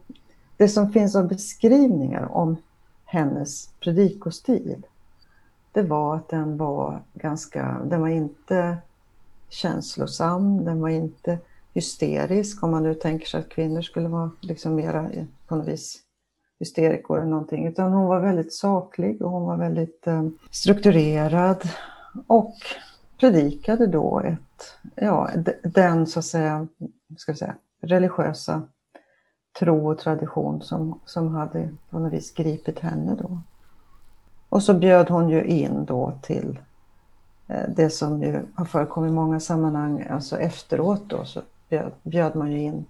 det 0.56 0.68
som 0.68 0.92
finns 0.92 1.16
av 1.16 1.28
beskrivningar 1.28 2.28
om 2.32 2.56
hennes 3.04 3.68
predikostil, 3.80 4.86
det 5.72 5.82
var 5.82 6.16
att 6.16 6.28
den 6.28 6.56
var 6.56 7.00
ganska, 7.14 7.80
den 7.84 8.00
var 8.00 8.08
inte 8.08 8.76
känslosam, 9.52 10.64
den 10.64 10.80
var 10.80 10.88
inte 10.88 11.38
hysterisk, 11.74 12.62
om 12.62 12.70
man 12.70 12.82
nu 12.82 12.94
tänker 12.94 13.26
sig 13.26 13.40
att 13.40 13.48
kvinnor 13.48 13.82
skulle 13.82 14.08
vara 14.08 14.30
liksom 14.40 14.74
mera 14.74 15.10
på 15.46 15.56
något 15.56 15.68
vis 15.68 16.02
hysterikor 16.58 17.18
eller 17.18 17.30
någonting, 17.30 17.66
utan 17.66 17.92
hon 17.92 18.06
var 18.06 18.20
väldigt 18.20 18.52
saklig 18.52 19.22
och 19.22 19.30
hon 19.30 19.42
var 19.42 19.56
väldigt 19.56 20.06
eh, 20.06 20.28
strukturerad 20.50 21.68
och 22.26 22.54
predikade 23.20 23.86
då 23.86 24.20
ett, 24.20 24.78
ja, 24.94 25.30
den 25.62 26.06
så 26.06 26.18
att 26.18 26.24
säga, 26.24 26.66
ska 27.16 27.34
säga 27.34 27.54
religiösa 27.82 28.62
tro 29.58 29.90
och 29.90 29.98
tradition 29.98 30.62
som, 30.62 31.00
som 31.04 31.28
hade 31.28 31.68
på 31.90 31.98
något 31.98 32.12
vis 32.12 32.34
gripit 32.34 32.78
henne 32.78 33.14
då. 33.14 33.40
Och 34.48 34.62
så 34.62 34.74
bjöd 34.74 35.10
hon 35.10 35.28
ju 35.28 35.44
in 35.44 35.84
då 35.84 36.18
till 36.22 36.58
det 37.68 37.90
som 37.90 38.22
ju 38.22 38.42
har 38.54 38.64
förekommit 38.64 39.10
i 39.10 39.14
många 39.14 39.40
sammanhang, 39.40 40.06
alltså 40.10 40.38
efteråt 40.38 41.02
då 41.06 41.24
så 41.24 41.42
bjöd, 42.02 42.36
man 42.36 42.52
ju 42.52 42.58
in 42.58 42.84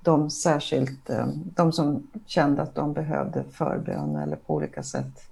de 0.00 0.30
särskilt, 0.30 1.10
eh, 1.10 1.26
de 1.34 1.72
som 1.72 2.10
kände 2.26 2.62
att 2.62 2.74
de 2.74 2.92
behövde 2.92 3.44
förbön 3.52 4.16
eller 4.16 4.36
på 4.36 4.54
olika 4.54 4.82
sätt 4.82 5.30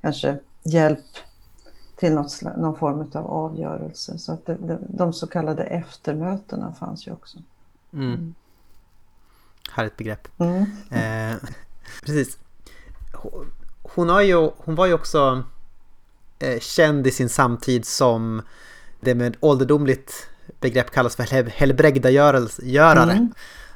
kanske 0.00 0.38
hjälp 0.62 1.04
till 1.96 2.14
något, 2.14 2.42
någon 2.42 2.76
form 2.76 3.10
av 3.14 3.26
avgörelse. 3.26 4.18
Så 4.18 4.32
att 4.32 4.46
det, 4.46 4.54
det, 4.54 4.78
de 4.88 5.12
så 5.12 5.26
kallade 5.26 5.62
eftermötena 5.62 6.72
fanns 6.72 7.06
ju 7.06 7.12
också. 7.12 7.38
Mm. 7.92 8.14
Mm. 8.14 8.34
Härligt 9.70 9.96
begrepp. 9.96 10.28
Mm. 10.38 10.62
Eh, 10.90 11.36
precis. 12.04 12.38
Hon, 13.82 14.08
har 14.08 14.22
ju, 14.22 14.50
hon 14.56 14.74
var 14.74 14.86
ju 14.86 14.94
också 14.94 15.18
eh, 15.18 15.38
känd 16.60 17.06
i 17.06 17.10
sin 17.10 17.28
samtid 17.28 17.84
som 17.84 18.42
det 19.00 19.14
med 19.14 19.36
ålderdomligt 19.40 20.28
begrepp 20.60 20.90
kallas 20.90 21.16
för 21.16 21.50
helbrägdagörare. 21.50 23.12
Mm 23.12 23.32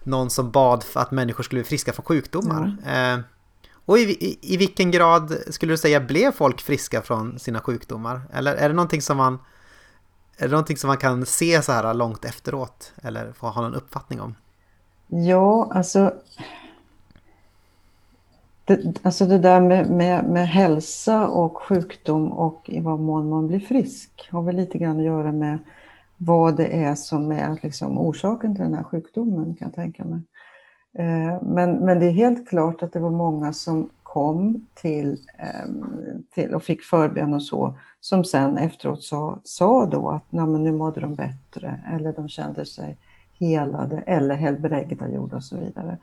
någon 0.08 0.30
som 0.30 0.50
bad 0.50 0.82
för 0.82 1.00
att 1.00 1.10
människor 1.10 1.42
skulle 1.42 1.60
bli 1.60 1.68
friska 1.68 1.92
från 1.92 2.04
sjukdomar. 2.04 2.78
Mm. 2.84 3.18
Eh, 3.18 3.24
och 3.72 3.98
i, 3.98 4.02
i, 4.02 4.38
i, 4.54 4.56
vilken 4.56 4.90
grad 4.90 5.38
skulle 5.50 5.72
du 5.72 5.76
säga 5.76 6.00
blev 6.00 6.32
folk 6.32 6.60
friska 6.60 7.02
från 7.02 7.38
sina 7.38 7.60
sjukdomar? 7.60 8.20
Eller 8.32 8.54
är 8.54 8.68
det 8.68 8.74
någonting 8.74 9.02
som 9.02 9.16
man, 9.16 9.38
är 10.36 10.46
det 10.46 10.50
någonting 10.50 10.76
som 10.76 10.88
man 10.88 10.96
kan 10.96 11.26
se 11.26 11.62
så 11.62 11.72
här 11.72 11.94
långt 11.94 12.24
efteråt? 12.24 12.92
Eller 13.02 13.32
få 13.32 13.46
ha 13.46 13.62
någon 13.62 13.74
uppfattning 13.74 14.20
om? 14.20 14.34
Ja, 15.06 15.70
alltså 15.74 16.14
det, 18.68 19.00
alltså 19.02 19.26
det 19.26 19.38
där 19.38 19.60
med, 19.60 19.90
med, 19.90 20.24
med 20.24 20.48
hälsa 20.48 21.28
och 21.28 21.62
sjukdom 21.62 22.32
och 22.32 22.70
i 22.70 22.80
vad 22.80 23.00
mån 23.00 23.28
man 23.28 23.46
blir 23.46 23.60
frisk 23.60 24.28
har 24.32 24.42
väl 24.42 24.56
lite 24.56 24.78
grann 24.78 24.98
att 24.98 25.04
göra 25.04 25.32
med 25.32 25.58
vad 26.16 26.56
det 26.56 26.66
är 26.66 26.94
som 26.94 27.32
är 27.32 27.58
liksom 27.62 27.98
orsaken 27.98 28.54
till 28.54 28.64
den 28.64 28.74
här 28.74 28.82
sjukdomen 28.82 29.54
kan 29.54 29.68
jag 29.68 29.74
tänka 29.74 30.04
mig. 30.04 30.20
Eh, 30.98 31.42
men, 31.42 31.72
men 31.76 32.00
det 32.00 32.06
är 32.06 32.10
helt 32.10 32.48
klart 32.48 32.82
att 32.82 32.92
det 32.92 33.00
var 33.00 33.10
många 33.10 33.52
som 33.52 33.90
kom 34.02 34.66
till, 34.74 35.18
ehm, 35.38 36.22
till 36.34 36.54
och 36.54 36.62
fick 36.62 36.82
förbön 36.82 37.34
och 37.34 37.42
så, 37.42 37.78
som 38.00 38.24
sen 38.24 38.58
efteråt 38.58 39.02
sa, 39.02 39.38
sa 39.44 39.86
då 39.86 40.10
att 40.10 40.32
nu 40.32 40.72
mådde 40.72 41.00
de 41.00 41.14
bättre 41.14 41.80
eller 41.94 42.12
de 42.12 42.28
kände 42.28 42.66
sig 42.66 42.98
helade 43.38 44.02
eller 44.06 44.34
helbrägdagjorda 44.34 45.36
och 45.36 45.44
så 45.44 45.56
vidare. 45.56 45.98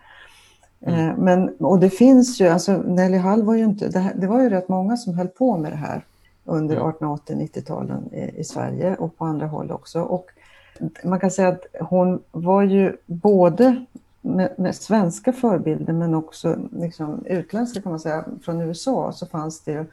Mm. 0.86 1.10
Eh, 1.10 1.18
men, 1.18 1.50
och 1.50 1.80
det 1.80 1.90
finns 1.90 2.42
ju, 2.42 2.48
alltså 2.48 2.78
Nelly 2.78 3.18
Hall 3.18 3.44
var 3.44 3.56
ju 3.56 3.64
inte, 3.64 3.88
det, 3.88 4.14
det 4.16 4.28
var 4.28 4.42
ju 4.42 4.50
rätt 4.50 4.70
många 4.70 4.98
som 4.98 5.14
höll 5.14 5.28
på 5.28 5.58
med 5.58 5.72
det 5.72 5.76
här 5.76 6.06
under 6.44 6.78
1880-90-talen 6.78 8.14
i, 8.14 8.40
i 8.40 8.44
Sverige 8.44 8.96
och 8.96 9.18
på 9.18 9.26
andra 9.26 9.48
håll 9.48 9.72
också. 9.72 10.02
Och 10.02 10.30
man 11.04 11.20
kan 11.20 11.32
säga 11.32 11.48
att 11.48 11.66
hon 11.80 12.22
var 12.32 12.64
ju 12.64 12.98
både 13.06 13.86
med, 14.22 14.54
med 14.58 14.76
svenska 14.76 15.34
förebilder 15.34 15.94
men 15.94 16.14
också 16.14 16.58
liksom 16.72 17.26
utländska 17.26 17.82
kan 17.82 17.92
man 17.92 18.00
säga. 18.00 18.26
Från 18.44 18.62
USA 18.62 19.12
så 19.12 19.26
fanns 19.26 19.62
det 19.64 19.72
ju 19.72 19.86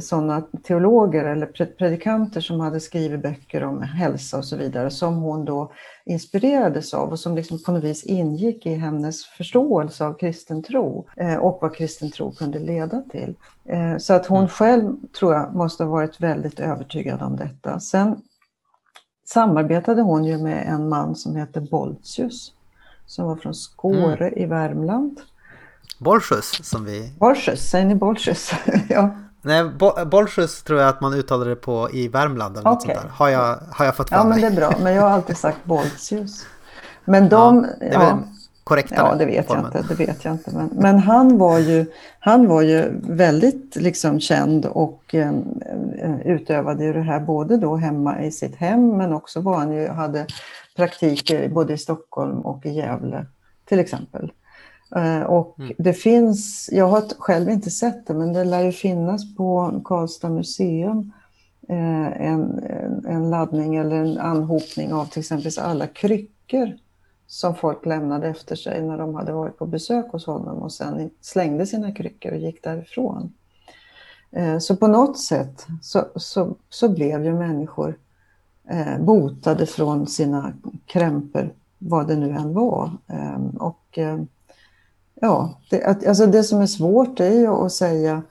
sådana 0.00 0.42
teologer 0.62 1.24
eller 1.24 1.46
predikanter 1.78 2.40
som 2.40 2.60
hade 2.60 2.80
skrivit 2.80 3.22
böcker 3.22 3.64
om 3.64 3.82
hälsa 3.82 4.38
och 4.38 4.44
så 4.44 4.56
vidare 4.56 4.90
som 4.90 5.16
hon 5.16 5.44
då 5.44 5.72
inspirerades 6.04 6.94
av 6.94 7.10
och 7.10 7.18
som 7.18 7.36
liksom 7.36 7.62
på 7.62 7.72
något 7.72 7.84
vis 7.84 8.04
ingick 8.04 8.66
i 8.66 8.74
hennes 8.74 9.24
förståelse 9.24 10.04
av 10.04 10.14
kristen 10.14 10.62
tro 10.62 11.08
eh, 11.16 11.36
och 11.36 11.58
vad 11.62 11.76
kristen 11.76 12.10
tro 12.10 12.32
kunde 12.32 12.58
leda 12.58 13.02
till. 13.10 13.34
Eh, 13.64 13.96
så 13.98 14.14
att 14.14 14.26
hon 14.26 14.38
mm. 14.38 14.48
själv 14.48 14.96
tror 15.18 15.34
jag 15.34 15.54
måste 15.54 15.84
ha 15.84 15.90
varit 15.90 16.20
väldigt 16.20 16.60
övertygad 16.60 17.22
om 17.22 17.36
detta. 17.36 17.80
Sen 17.80 18.22
samarbetade 19.24 20.02
hon 20.02 20.24
ju 20.24 20.38
med 20.38 20.66
en 20.68 20.88
man 20.88 21.16
som 21.16 21.36
heter 21.36 21.60
Boltius 21.60 22.52
som 23.06 23.26
var 23.26 23.36
från 23.36 23.54
Skåre 23.54 24.28
mm. 24.28 24.38
i 24.38 24.46
Värmland. 24.46 25.20
Bolsjus 25.98 26.64
som 26.64 26.84
vi... 26.84 27.12
Bolsjus, 27.18 27.70
säger 27.70 27.86
ni 27.86 27.94
Bolsjus? 27.94 28.50
ja. 28.88 29.10
Nej, 29.48 29.64
Bolsjus 30.06 30.62
tror 30.62 30.80
jag 30.80 30.88
att 30.88 31.00
man 31.00 31.14
uttalar 31.14 31.46
det 31.46 31.56
på 31.56 31.90
i 31.92 32.08
Värmland 32.08 32.56
eller 32.56 32.70
något 32.70 32.82
sånt 32.82 32.94
där. 32.94 33.08
Har 33.10 33.28
jag, 33.28 33.58
har 33.70 33.84
jag 33.84 33.96
fått 33.96 34.08
för 34.08 34.16
Ja, 34.16 34.24
men 34.24 34.40
det 34.40 34.46
är 34.46 34.50
bra. 34.56 34.74
Men 34.82 34.94
jag 34.94 35.02
har 35.02 35.10
alltid 35.10 35.36
sagt 35.36 35.64
Boltius. 35.64 36.46
Men 37.04 37.28
de... 37.28 37.66
Ja, 37.80 37.86
det 37.86 37.86
är 37.86 37.92
ja, 37.92 38.18
korrektare 38.64 39.08
Ja, 39.08 39.14
det 39.14 39.26
vet 39.26 39.46
formen. 39.46 39.70
jag 39.72 39.80
inte. 39.80 39.94
Det 39.94 40.06
vet 40.06 40.24
jag 40.24 40.34
inte. 40.34 40.50
Men, 40.54 40.70
men 40.72 40.98
han, 40.98 41.38
var 41.38 41.58
ju, 41.58 41.86
han 42.20 42.46
var 42.46 42.62
ju 42.62 43.00
väldigt 43.02 43.76
liksom 43.76 44.20
känd 44.20 44.66
och 44.66 45.14
eh, 45.14 45.32
utövade 46.24 46.84
ju 46.84 46.92
det 46.92 47.02
här 47.02 47.20
både 47.20 47.56
då 47.56 47.76
hemma 47.76 48.22
i 48.22 48.32
sitt 48.32 48.56
hem 48.56 48.96
men 48.96 49.12
också 49.12 49.40
var 49.40 49.58
han 49.58 49.72
ju, 49.72 49.88
hade 49.88 50.26
praktiker 50.76 51.48
både 51.48 51.72
i 51.72 51.78
Stockholm 51.78 52.40
och 52.40 52.66
i 52.66 52.70
Gävle 52.70 53.26
till 53.68 53.78
exempel. 53.78 54.32
Eh, 54.96 55.22
och 55.22 55.58
mm. 55.58 55.72
det 55.78 55.92
finns, 55.92 56.70
jag 56.72 56.88
har 56.88 57.02
själv 57.18 57.50
inte 57.50 57.70
sett 57.70 58.06
det, 58.06 58.14
men 58.14 58.32
det 58.32 58.44
lär 58.44 58.62
ju 58.62 58.72
finnas 58.72 59.36
på 59.36 59.80
Karlstad 59.84 60.28
museum 60.28 61.12
eh, 61.68 62.26
en, 62.26 62.64
en 63.08 63.30
laddning 63.30 63.76
eller 63.76 63.96
en 63.96 64.18
anhopning 64.18 64.92
av 64.92 65.04
till 65.04 65.20
exempel 65.20 65.52
alla 65.58 65.86
kryckor 65.86 66.76
som 67.26 67.54
folk 67.54 67.86
lämnade 67.86 68.28
efter 68.28 68.56
sig 68.56 68.82
när 68.82 68.98
de 68.98 69.14
hade 69.14 69.32
varit 69.32 69.58
på 69.58 69.66
besök 69.66 70.12
hos 70.12 70.26
honom 70.26 70.58
och 70.58 70.72
sen 70.72 71.10
slängde 71.20 71.66
sina 71.66 71.92
kryckor 71.92 72.32
och 72.32 72.38
gick 72.38 72.62
därifrån. 72.62 73.32
Eh, 74.30 74.58
så 74.58 74.76
på 74.76 74.86
något 74.86 75.18
sätt 75.18 75.66
så, 75.82 76.04
så, 76.16 76.56
så 76.68 76.88
blev 76.88 77.24
ju 77.24 77.34
människor 77.34 77.98
botade 79.00 79.66
från 79.66 80.06
sina 80.06 80.52
krämpor, 80.86 81.52
vad 81.78 82.08
det 82.08 82.16
nu 82.16 82.30
än 82.30 82.54
var. 82.54 82.90
Och 83.58 83.98
Ja, 85.20 85.58
det, 85.70 85.84
alltså 85.84 86.26
det 86.26 86.42
som 86.42 86.60
är 86.60 86.66
svårt 86.66 87.20
är 87.20 87.32
ju 87.32 87.46
att 87.46 87.72
säga 87.72 88.22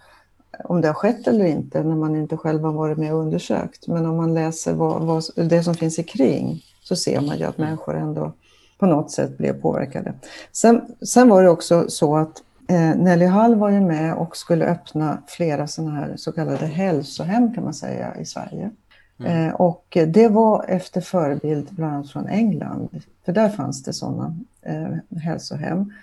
om 0.64 0.82
det 0.82 0.88
har 0.88 0.96
skett 0.96 1.28
eller 1.28 1.46
inte 1.46 1.84
när 1.84 1.96
man 1.96 2.16
inte 2.16 2.38
själv 2.38 2.64
har 2.64 2.72
varit 2.72 2.98
med 2.98 3.14
och 3.14 3.20
undersökt. 3.20 3.88
Men 3.88 4.06
om 4.06 4.18
man 4.18 4.34
läser 4.34 4.74
vad, 4.74 5.02
vad, 5.02 5.24
det 5.36 5.64
som 5.64 5.76
finns 5.76 6.00
i 6.00 6.04
kring 6.04 6.64
så 6.84 6.96
ser 6.96 7.22
man 7.22 7.38
ju 7.38 7.44
att 7.44 7.58
människor 7.58 7.96
ändå 7.96 8.32
på 8.80 8.86
något 8.86 9.12
sätt 9.12 9.38
blev 9.38 9.62
påverkade. 9.62 10.14
Sen, 10.52 10.82
sen 11.02 11.30
var 11.30 11.44
det 11.44 11.50
också 11.50 11.90
så 11.90 12.18
att 12.18 12.44
eh, 12.70 12.96
Nelly 12.96 13.26
Hall 13.26 13.56
var 13.56 13.70
ju 13.70 13.82
med 13.82 14.14
och 14.16 14.38
skulle 14.38 14.66
öppna 14.66 15.18
flera 15.28 15.68
sådana 15.68 15.92
här 15.92 16.14
så 16.18 16.32
kallade 16.32 16.66
hälsohem 16.66 17.54
kan 17.54 17.64
man 17.64 17.74
säga 17.74 18.16
i 18.16 18.26
Sverige. 18.26 18.72
Mm. 19.20 19.48
Eh, 19.48 19.54
och 19.54 19.98
det 20.08 20.28
var 20.28 20.66
efter 20.68 21.02
förebild 21.02 21.68
bland 21.70 21.94
annat 21.94 22.10
från 22.10 22.28
England, 22.28 22.90
för 23.26 23.34
där 23.34 23.50
fanns 23.50 23.84
det 23.84 23.94
sådana 23.94 24.36
eh, 24.62 25.20
hälsohem. 25.20 25.94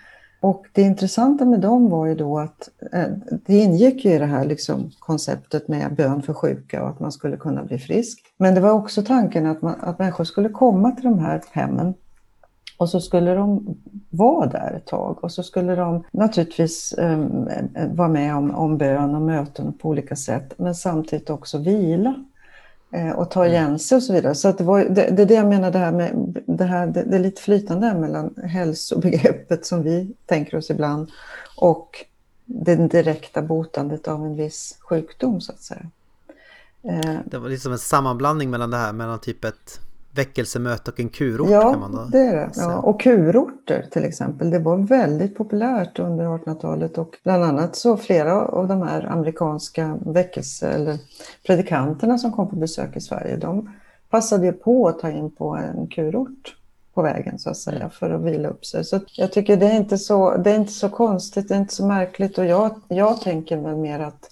Och 0.45 0.65
det 0.73 0.81
intressanta 0.81 1.45
med 1.45 1.59
dem 1.59 1.89
var 1.89 2.05
ju 2.05 2.15
då 2.15 2.39
att 2.39 2.69
eh, 2.93 3.07
det 3.45 3.57
ingick 3.57 4.05
ju 4.05 4.11
i 4.11 4.17
det 4.17 4.25
här 4.25 4.45
liksom, 4.45 4.91
konceptet 4.99 5.67
med 5.67 5.95
bön 5.95 6.21
för 6.21 6.33
sjuka 6.33 6.83
och 6.83 6.89
att 6.89 6.99
man 6.99 7.11
skulle 7.11 7.37
kunna 7.37 7.63
bli 7.63 7.79
frisk. 7.79 8.19
Men 8.37 8.55
det 8.55 8.61
var 8.61 8.71
också 8.71 9.03
tanken 9.03 9.45
att, 9.45 9.61
man, 9.61 9.75
att 9.81 9.99
människor 9.99 10.23
skulle 10.23 10.49
komma 10.49 10.91
till 10.91 11.03
de 11.03 11.19
här 11.19 11.41
hemmen 11.51 11.93
och 12.77 12.89
så 12.89 13.01
skulle 13.01 13.33
de 13.33 13.75
vara 14.09 14.49
där 14.49 14.73
ett 14.77 14.85
tag 14.85 15.23
och 15.23 15.31
så 15.31 15.43
skulle 15.43 15.75
de 15.75 16.03
naturligtvis 16.11 16.93
eh, 16.93 17.27
vara 17.93 18.07
med 18.09 18.35
om, 18.35 18.55
om 18.55 18.77
bön 18.77 19.15
och 19.15 19.21
möten 19.21 19.73
på 19.73 19.89
olika 19.89 20.15
sätt 20.15 20.53
men 20.57 20.75
samtidigt 20.75 21.29
också 21.29 21.57
vila 21.57 22.25
och 23.15 23.31
ta 23.31 23.45
mm. 23.45 23.53
igen 23.53 23.79
sig 23.79 23.95
och 23.95 24.03
så 24.03 24.13
vidare. 24.13 24.35
Så 24.35 24.51
det, 24.51 24.63
var, 24.63 24.79
det, 24.79 25.09
det 25.11 25.21
är 25.21 25.25
det 25.25 25.33
jag 25.33 25.47
menar, 25.47 25.71
det 25.71 25.79
här 25.79 25.91
med 25.91 26.41
det, 26.45 26.63
här, 26.63 26.87
det, 26.87 27.03
det 27.03 27.15
är 27.15 27.19
lite 27.19 27.41
flytande 27.41 27.93
mellan 27.93 28.35
hälsobegreppet 28.43 29.65
som 29.65 29.83
vi 29.83 30.13
tänker 30.25 30.57
oss 30.57 30.69
ibland 30.69 31.11
och 31.57 32.05
det 32.45 32.75
direkta 32.75 33.41
botandet 33.41 34.07
av 34.07 34.25
en 34.25 34.35
viss 34.35 34.77
sjukdom 34.79 35.41
så 35.41 35.51
att 35.51 35.61
säga. 35.61 35.85
Eh, 36.83 37.15
det 37.25 37.37
var 37.37 37.49
liksom 37.49 37.71
en 37.71 37.79
sammanblandning 37.79 38.49
mellan 38.49 38.71
det 38.71 38.77
här, 38.77 38.93
mellan 38.93 39.19
typ 39.19 39.45
ett 39.45 39.79
väckelsemöte 40.15 40.91
och 40.91 40.99
en 40.99 41.09
kurort 41.09 41.49
ja, 41.49 41.71
kan 41.71 41.79
man 41.79 41.91
då 41.91 42.03
det 42.03 42.19
är 42.19 42.35
det. 42.35 42.51
Ja, 42.55 42.79
och 42.79 43.01
kurorter 43.01 43.85
till 43.91 44.03
exempel, 44.03 44.49
det 44.49 44.59
var 44.59 44.77
väldigt 44.77 45.37
populärt 45.37 45.99
under 45.99 46.25
1800-talet 46.25 46.97
och 46.97 47.15
bland 47.23 47.43
annat 47.43 47.75
så 47.75 47.97
flera 47.97 48.41
av 48.45 48.67
de 48.67 48.81
här 48.81 49.05
amerikanska 49.05 49.97
väckelse 50.05 50.67
eller 50.67 50.97
predikanterna 51.45 52.17
som 52.17 52.31
kom 52.31 52.49
på 52.49 52.55
besök 52.55 52.95
i 52.95 53.01
Sverige, 53.01 53.37
de 53.37 53.69
passade 54.09 54.45
ju 54.45 54.51
på 54.51 54.87
att 54.87 54.99
ta 54.99 55.09
in 55.09 55.31
på 55.31 55.55
en 55.55 55.87
kurort 55.87 56.55
på 56.93 57.01
vägen 57.01 57.39
så 57.39 57.49
att 57.49 57.57
säga 57.57 57.77
mm. 57.77 57.89
för 57.89 58.09
att 58.09 58.21
vila 58.21 58.49
upp 58.49 58.65
sig. 58.65 58.85
Så 58.85 58.99
jag 59.17 59.31
tycker 59.31 59.57
det 59.57 59.65
är 59.65 59.77
inte 59.77 59.97
så, 59.97 60.37
det 60.37 60.51
är 60.51 60.55
inte 60.55 60.73
så 60.73 60.89
konstigt, 60.89 61.47
det 61.47 61.55
är 61.55 61.59
inte 61.59 61.75
så 61.75 61.85
märkligt 61.85 62.37
och 62.37 62.45
jag, 62.45 62.81
jag 62.87 63.21
tänker 63.21 63.57
väl 63.57 63.75
mer 63.75 63.99
att 63.99 64.31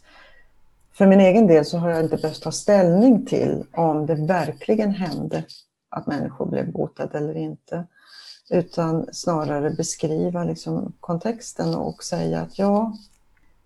för 0.93 1.05
min 1.05 1.19
egen 1.19 1.47
del 1.47 1.65
så 1.65 1.77
har 1.77 1.89
jag 1.89 2.03
inte 2.03 2.17
behövt 2.17 2.43
ta 2.43 2.51
ställning 2.51 3.25
till 3.25 3.63
om 3.71 4.05
det 4.05 4.15
verkligen 4.15 4.91
hände 4.91 5.43
att 5.93 6.07
människor 6.07 6.45
blev 6.45 6.71
botade 6.71 7.17
eller 7.17 7.37
inte. 7.37 7.85
Utan 8.49 9.07
snarare 9.11 9.69
beskriva 9.69 10.43
liksom 10.43 10.93
kontexten 10.99 11.75
och 11.75 12.03
säga 12.03 12.41
att 12.41 12.59
ja, 12.59 12.97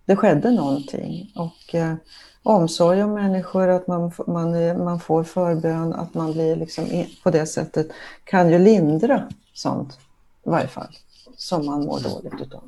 det 0.06 0.16
skedde 0.16 0.52
någonting. 0.52 1.34
Och 1.36 1.76
eh, 1.76 1.96
omsorg 2.44 3.04
om 3.04 3.14
människor, 3.14 3.68
att 3.68 3.88
man, 3.88 4.12
man, 4.28 4.56
eh, 4.56 4.78
man 4.78 5.00
får 5.00 5.24
förbön, 5.24 5.94
att 5.94 6.14
man 6.14 6.32
blir 6.32 6.56
liksom 6.56 7.06
på 7.24 7.32
det 7.32 7.46
sättet 7.46 7.88
kan 8.24 8.50
ju 8.50 8.60
lindra 8.60 9.30
sånt 9.54 10.00
i 10.46 10.50
varje 10.50 10.68
fall 10.68 10.98
som 11.38 11.66
man 11.66 11.86
mår 11.86 12.00
dåligt 12.00 12.42
utav. 12.42 12.64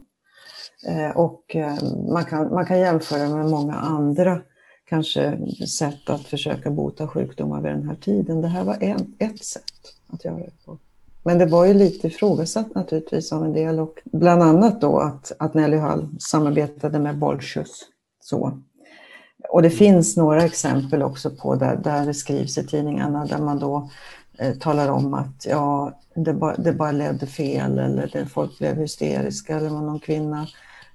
Eh, 0.88 1.18
och 1.18 1.55
eh, 1.55 1.84
man, 2.10 2.26
kan, 2.26 2.53
man 2.53 2.66
kan 2.66 2.80
jämföra 2.80 3.30
med 3.30 3.45
många 3.45 3.76
andra 3.76 4.41
kanske 4.89 5.37
sätt 5.67 6.09
att 6.09 6.21
försöka 6.21 6.71
bota 6.71 7.07
sjukdomar 7.07 7.61
vid 7.61 7.71
den 7.71 7.87
här 7.87 7.95
tiden. 7.95 8.41
Det 8.41 8.47
här 8.47 8.63
var 8.63 8.77
en, 8.83 9.15
ett 9.19 9.43
sätt 9.43 9.63
att 10.07 10.25
göra 10.25 10.37
det 10.37 10.65
på. 10.65 10.77
Men 11.23 11.37
det 11.37 11.45
var 11.45 11.65
ju 11.65 11.73
lite 11.73 12.07
ifrågasatt 12.07 12.75
naturligtvis 12.75 13.33
av 13.33 13.45
en 13.45 13.53
del 13.53 13.79
och 13.79 13.99
bland 14.03 14.43
annat 14.43 14.81
då 14.81 14.99
att, 14.99 15.31
att 15.39 15.53
Nelly 15.53 15.77
Hall 15.77 16.09
samarbetade 16.19 16.99
med 16.99 17.17
Bolsjus. 17.17 17.81
Så. 18.19 18.59
Och 19.49 19.61
det 19.61 19.69
finns 19.69 20.17
några 20.17 20.43
exempel 20.43 21.03
också 21.03 21.29
på 21.29 21.55
där, 21.55 21.75
där 21.75 22.05
det 22.05 22.13
skrivs 22.13 22.57
i 22.57 22.67
tidningarna 22.67 23.25
där 23.25 23.37
man 23.37 23.59
då 23.59 23.89
eh, 24.37 24.53
talar 24.53 24.89
om 24.89 25.13
att 25.13 25.45
ja, 25.45 25.99
det, 26.15 26.33
ba, 26.33 26.53
det 26.55 26.73
bara 26.73 26.91
ledde 26.91 27.27
fel 27.27 27.79
eller 27.79 28.09
det, 28.13 28.25
folk 28.25 28.57
blev 28.57 28.75
hysteriska 28.75 29.57
eller 29.57 29.69
var 29.69 29.81
någon 29.81 29.99
kvinna 29.99 30.47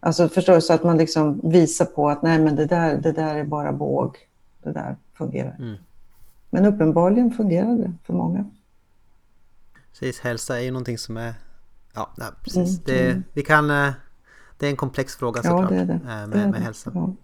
Alltså 0.04 0.28
förstår 0.28 0.54
du, 0.54 0.60
så 0.60 0.72
att 0.72 0.84
man 0.84 0.96
liksom 0.96 1.40
visar 1.50 1.84
på 1.84 2.08
att 2.08 2.22
nej 2.22 2.38
men 2.38 2.56
det 2.56 2.66
där, 2.66 2.96
det 2.96 3.12
där 3.12 3.34
är 3.34 3.44
bara 3.44 3.72
båg. 3.72 4.18
Det 4.62 4.72
där 4.72 4.96
fungerar. 5.14 5.56
Mm. 5.58 5.76
Men 6.50 6.66
uppenbarligen 6.66 7.30
fungerar 7.30 7.76
det 7.76 7.92
för 8.06 8.12
många. 8.12 8.50
Precis, 9.92 10.20
hälsa 10.20 10.58
är 10.58 10.62
ju 10.62 10.70
någonting 10.70 10.98
som 10.98 11.16
är... 11.16 11.34
Ja, 11.94 12.10
nej, 12.16 12.28
precis. 12.42 12.68
Mm, 12.68 12.82
det, 12.84 13.10
mm. 13.10 13.24
vi 13.32 13.42
kan, 13.42 13.70
eh, 13.70 13.92
det 14.58 14.66
är 14.66 14.70
en 14.70 14.76
komplex 14.76 15.16
fråga 15.16 15.42
såklart 15.42 15.70
ja, 15.70 15.76
det 15.76 15.82
är 15.82 15.86
det. 15.86 15.94
Eh, 15.94 16.26
med, 16.26 16.28
det 16.28 16.46
med 16.46 16.62
hälsa. 16.62 16.90
Ja. 16.94 17.14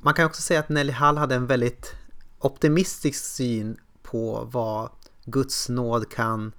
Man 0.00 0.14
kan 0.14 0.26
också 0.26 0.42
säga 0.42 0.60
att 0.60 0.68
Nelly 0.68 0.92
Hall 0.92 1.16
hade 1.16 1.34
en 1.34 1.46
väldigt 1.46 1.94
optimistisk 2.38 3.24
syn 3.24 3.76
på 4.02 4.48
vad 4.52 4.90
Guds 5.24 5.68
nåd 5.68 6.10
kan 6.10 6.52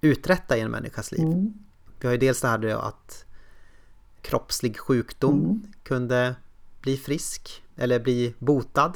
uträtta 0.00 0.56
i 0.56 0.60
en 0.60 0.70
människas 0.70 1.12
liv. 1.12 1.26
Mm. 1.26 1.54
Vi 2.00 2.06
har 2.06 2.12
ju 2.12 2.18
dels 2.18 2.40
det 2.40 2.48
här 2.48 2.88
att 2.88 3.25
kroppslig 4.26 4.78
sjukdom 4.78 5.44
mm. 5.44 5.62
kunde 5.82 6.34
bli 6.80 6.96
frisk 6.96 7.62
eller 7.76 8.00
bli 8.00 8.34
botad. 8.38 8.92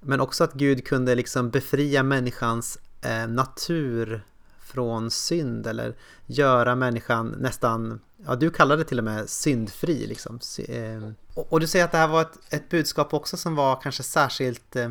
Men 0.00 0.20
också 0.20 0.44
att 0.44 0.52
Gud 0.52 0.86
kunde 0.86 1.14
liksom 1.14 1.50
befria 1.50 2.02
människans 2.02 2.78
eh, 3.02 3.28
natur 3.28 4.24
från 4.58 5.10
synd 5.10 5.66
eller 5.66 5.96
göra 6.26 6.74
människan 6.74 7.28
nästan, 7.38 8.00
ja 8.26 8.34
du 8.34 8.50
kallar 8.50 8.76
det 8.76 8.84
till 8.84 8.98
och 8.98 9.04
med 9.04 9.28
syndfri 9.28 10.06
liksom. 10.06 10.40
Eh, 10.68 11.02
och, 11.34 11.52
och, 11.52 11.60
du 11.60 11.66
säger 11.66 11.84
att 11.84 11.92
det 11.92 11.98
här 11.98 12.08
var 12.08 12.22
ett, 12.22 12.38
ett 12.50 12.68
budskap 12.68 13.14
också 13.14 13.36
som 13.36 13.54
var 13.54 13.80
kanske 13.82 14.02
särskilt 14.02 14.76
eh, 14.76 14.90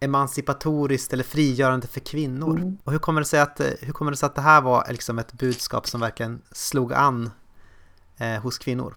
emancipatoriskt 0.00 1.12
eller 1.12 1.24
frigörande 1.24 1.86
för 1.86 2.00
kvinnor. 2.00 2.56
Mm. 2.56 2.78
Och 2.84 2.92
hur 2.92 2.98
kommer, 2.98 3.20
det 3.20 3.24
sig 3.24 3.40
att, 3.40 3.60
hur 3.80 3.92
kommer 3.92 4.10
det 4.10 4.16
sig 4.16 4.26
att 4.26 4.34
det 4.34 4.40
här 4.40 4.60
var 4.60 4.86
liksom 4.90 5.18
ett 5.18 5.32
budskap 5.32 5.88
som 5.88 6.00
verkligen 6.00 6.42
slog 6.52 6.92
an 6.92 7.30
eh, 8.18 8.42
hos 8.42 8.58
kvinnor? 8.58 8.94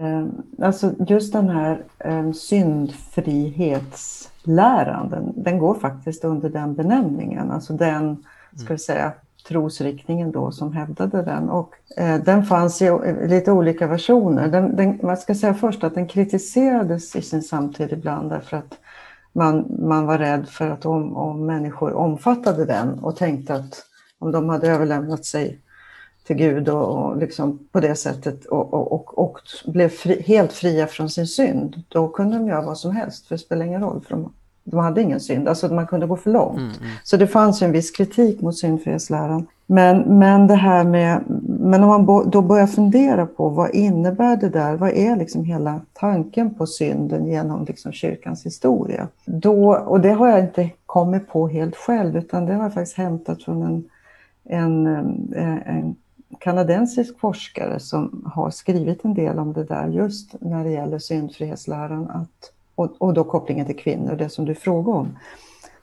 Eh, 0.00 0.26
alltså 0.62 0.92
just 1.08 1.32
den 1.32 1.48
här 1.48 1.84
eh, 1.98 2.32
syndfrihetsläran, 2.32 5.10
den, 5.10 5.32
den, 5.36 5.58
går 5.58 5.74
faktiskt 5.74 6.24
under 6.24 6.50
den 6.50 6.74
benämningen, 6.74 7.50
alltså 7.50 7.72
den, 7.72 8.24
ska 8.56 8.74
vi 8.74 8.78
säga, 8.78 9.12
trosriktningen 9.48 10.32
då 10.32 10.52
som 10.52 10.72
hävdade 10.72 11.22
den. 11.22 11.50
Och 11.50 11.74
eh, 11.96 12.22
den 12.22 12.44
fanns 12.44 12.82
i 12.82 12.90
lite 13.28 13.52
olika 13.52 13.86
versioner. 13.86 14.48
Den, 14.48 14.76
den, 14.76 15.00
man 15.02 15.16
ska 15.16 15.34
säga 15.34 15.54
först 15.54 15.84
att 15.84 15.94
den 15.94 16.08
kritiserades 16.08 17.16
i 17.16 17.22
sin 17.22 17.42
samtid 17.42 17.92
ibland 17.92 18.30
därför 18.30 18.56
att 18.56 18.78
man, 19.32 19.66
man 19.78 20.06
var 20.06 20.18
rädd 20.18 20.48
för 20.48 20.70
att 20.70 20.86
om, 20.86 21.16
om 21.16 21.46
människor 21.46 21.92
omfattade 21.92 22.64
den 22.64 22.98
och 22.98 23.16
tänkte 23.16 23.54
att 23.54 23.82
om 24.18 24.32
de 24.32 24.48
hade 24.48 24.68
överlämnat 24.68 25.24
sig 25.24 25.60
till 26.30 26.38
Gud 26.38 26.68
och, 26.68 26.88
och 26.88 27.16
liksom 27.16 27.58
på 27.72 27.80
det 27.80 27.94
sättet 27.94 28.44
och, 28.44 28.74
och, 28.74 28.92
och, 28.92 29.18
och 29.18 29.38
blev 29.64 29.88
fri, 29.88 30.22
helt 30.22 30.52
fria 30.52 30.86
från 30.86 31.10
sin 31.10 31.26
synd, 31.26 31.82
då 31.88 32.08
kunde 32.08 32.36
de 32.36 32.46
göra 32.46 32.62
vad 32.62 32.78
som 32.78 32.96
helst, 32.96 33.26
för 33.26 33.34
det 33.34 33.38
spelar 33.38 33.66
ingen 33.66 33.80
roll, 33.80 34.00
för 34.00 34.16
de, 34.16 34.32
de 34.64 34.78
hade 34.78 35.02
ingen 35.02 35.20
synd, 35.20 35.48
alltså 35.48 35.74
man 35.74 35.86
kunde 35.86 36.06
gå 36.06 36.16
för 36.16 36.30
långt. 36.30 36.58
Mm, 36.58 36.70
mm. 36.70 36.90
Så 37.04 37.16
det 37.16 37.26
fanns 37.26 37.62
ju 37.62 37.64
en 37.64 37.72
viss 37.72 37.90
kritik 37.90 38.40
mot 38.40 38.58
syndfrihetsläran. 38.58 39.46
Men, 39.66 40.18
men 40.18 40.46
det 40.46 40.54
här 40.54 40.84
med, 40.84 41.20
men 41.60 41.82
om 41.82 41.88
man 41.88 42.06
bo, 42.06 42.24
då 42.24 42.42
börjar 42.42 42.66
fundera 42.66 43.26
på 43.26 43.48
vad 43.48 43.70
innebär 43.70 44.36
det 44.36 44.48
där, 44.48 44.76
vad 44.76 44.90
är 44.90 45.16
liksom 45.16 45.44
hela 45.44 45.80
tanken 45.92 46.54
på 46.54 46.66
synden 46.66 47.26
genom 47.26 47.64
liksom 47.64 47.92
kyrkans 47.92 48.46
historia? 48.46 49.08
Då, 49.24 49.74
och 49.74 50.00
det 50.00 50.12
har 50.12 50.28
jag 50.28 50.40
inte 50.40 50.70
kommit 50.86 51.28
på 51.28 51.48
helt 51.48 51.76
själv, 51.76 52.16
utan 52.16 52.46
det 52.46 52.54
har 52.54 52.62
jag 52.62 52.74
faktiskt 52.74 52.96
hämtat 52.96 53.42
från 53.42 53.62
en, 53.62 53.84
en, 54.44 54.86
en 55.66 55.96
kanadensisk 56.38 57.20
forskare 57.20 57.80
som 57.80 58.30
har 58.34 58.50
skrivit 58.50 59.04
en 59.04 59.14
del 59.14 59.38
om 59.38 59.52
det 59.52 59.64
där 59.64 59.88
just 59.88 60.34
när 60.40 60.64
det 60.64 60.70
gäller 60.70 60.98
syndfrihetsläran 60.98 62.10
att, 62.10 62.52
och, 62.74 62.94
och 62.98 63.14
då 63.14 63.24
kopplingen 63.24 63.66
till 63.66 63.76
kvinnor, 63.76 64.16
det 64.16 64.28
som 64.28 64.44
du 64.44 64.54
frågar 64.54 64.92
om. 64.92 65.16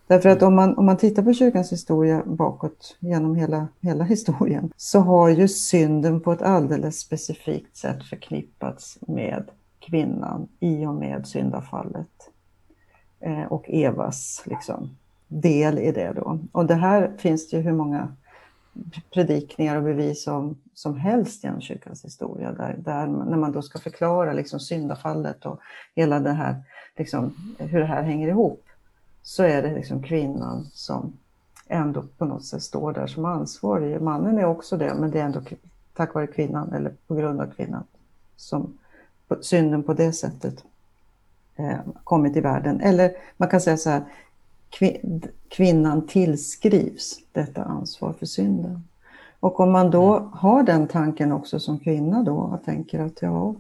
Därför 0.08 0.30
att 0.30 0.44
om 0.44 0.56
man, 0.56 0.78
om 0.78 0.86
man 0.86 0.98
tittar 0.98 1.24
på 1.24 1.34
kyrkans 1.34 1.72
historia 1.72 2.24
bakåt 2.26 2.98
genom 3.00 3.36
hela, 3.36 3.68
hela 3.82 4.04
historien 4.04 4.72
så 4.78 5.00
har 5.00 5.30
ju 5.30 5.48
synden 5.48 6.22
på 6.22 6.32
ett 6.32 6.42
alldeles 6.42 7.00
specifikt 7.00 7.78
sätt 7.78 8.04
förknippats 8.04 8.98
med 9.02 9.50
kvinnan 9.80 10.48
i 10.60 10.86
och 10.86 10.96
med 10.96 11.28
syndafallet 11.28 12.30
eh, 13.20 13.44
och 13.44 13.70
Evas 13.70 14.44
liksom, 14.46 14.90
del 15.28 15.80
i 15.80 15.92
det 15.92 16.14
då. 16.16 16.40
Och 16.52 16.66
det 16.66 16.76
här 16.76 17.12
finns 17.18 17.50
det 17.50 17.58
ju 17.58 17.64
hur 17.64 17.74
många 17.74 18.16
predikningar 19.14 19.78
och 19.78 19.84
bevis 19.84 20.24
som, 20.24 20.58
som 20.74 20.98
helst 20.98 21.44
genom 21.44 21.62
kyrkans 21.62 22.06
historia. 22.06 22.52
Där, 22.52 22.76
där, 22.78 23.08
när 23.08 23.38
man 23.38 23.52
då 23.52 23.62
ska 23.62 23.80
förklara 23.80 24.34
liksom 24.34 24.60
syndafallet 24.60 25.46
och 25.46 25.60
hela 25.96 26.20
det 26.20 26.32
här, 26.32 26.56
liksom, 26.96 27.34
hur 27.58 27.80
det 27.80 27.86
här 27.86 28.04
hänger 28.04 28.28
ihop, 28.28 28.64
så 29.22 29.44
är 29.44 29.62
det 29.62 29.74
liksom 29.74 30.04
kvinnan 30.04 30.68
som 30.74 31.14
ändå 31.68 32.04
på 32.18 32.26
något 32.26 32.46
sätt 32.46 32.64
står 32.64 32.94
där 32.94 33.08
som 33.08 33.26
ansvarig. 33.26 34.02
Mannen 34.02 34.38
är 34.38 34.46
också 34.46 34.78
det, 34.78 34.94
men 34.94 35.12
det 35.12 35.20
är 35.20 35.26
ändå 35.26 35.42
tack 35.94 36.14
vare 36.14 36.28
kvinnan 36.28 36.74
eller 36.74 36.94
på 37.08 37.16
grund 37.16 37.42
av 37.42 37.52
kvinnan 37.52 37.84
som 38.36 38.78
synden 39.42 39.84
på 39.84 39.94
det 39.94 40.14
sättet 40.14 40.64
eh, 41.56 41.80
kommit 42.04 42.36
i 42.36 42.42
världen. 42.42 42.82
Eller 42.82 43.12
man 43.38 43.50
kan 43.50 43.62
säga 43.62 43.78
så 43.78 43.90
här, 43.90 44.04
kvinnan 45.50 46.08
tillskrivs 46.08 47.20
detta 47.32 47.64
ansvar 47.64 48.14
för 48.14 48.26
synden. 48.26 48.84
Och 49.40 49.60
om 49.60 49.72
man 49.72 49.92
då 49.92 50.18
mm. 50.18 50.30
har 50.32 50.64
den 50.64 50.88
tanken 50.88 51.32
också 51.32 51.60
som 51.60 51.80
kvinna 51.80 52.24
då 52.24 52.36
och 52.38 52.64
tänker 52.64 53.00
att 53.00 53.22
ja, 53.22 53.56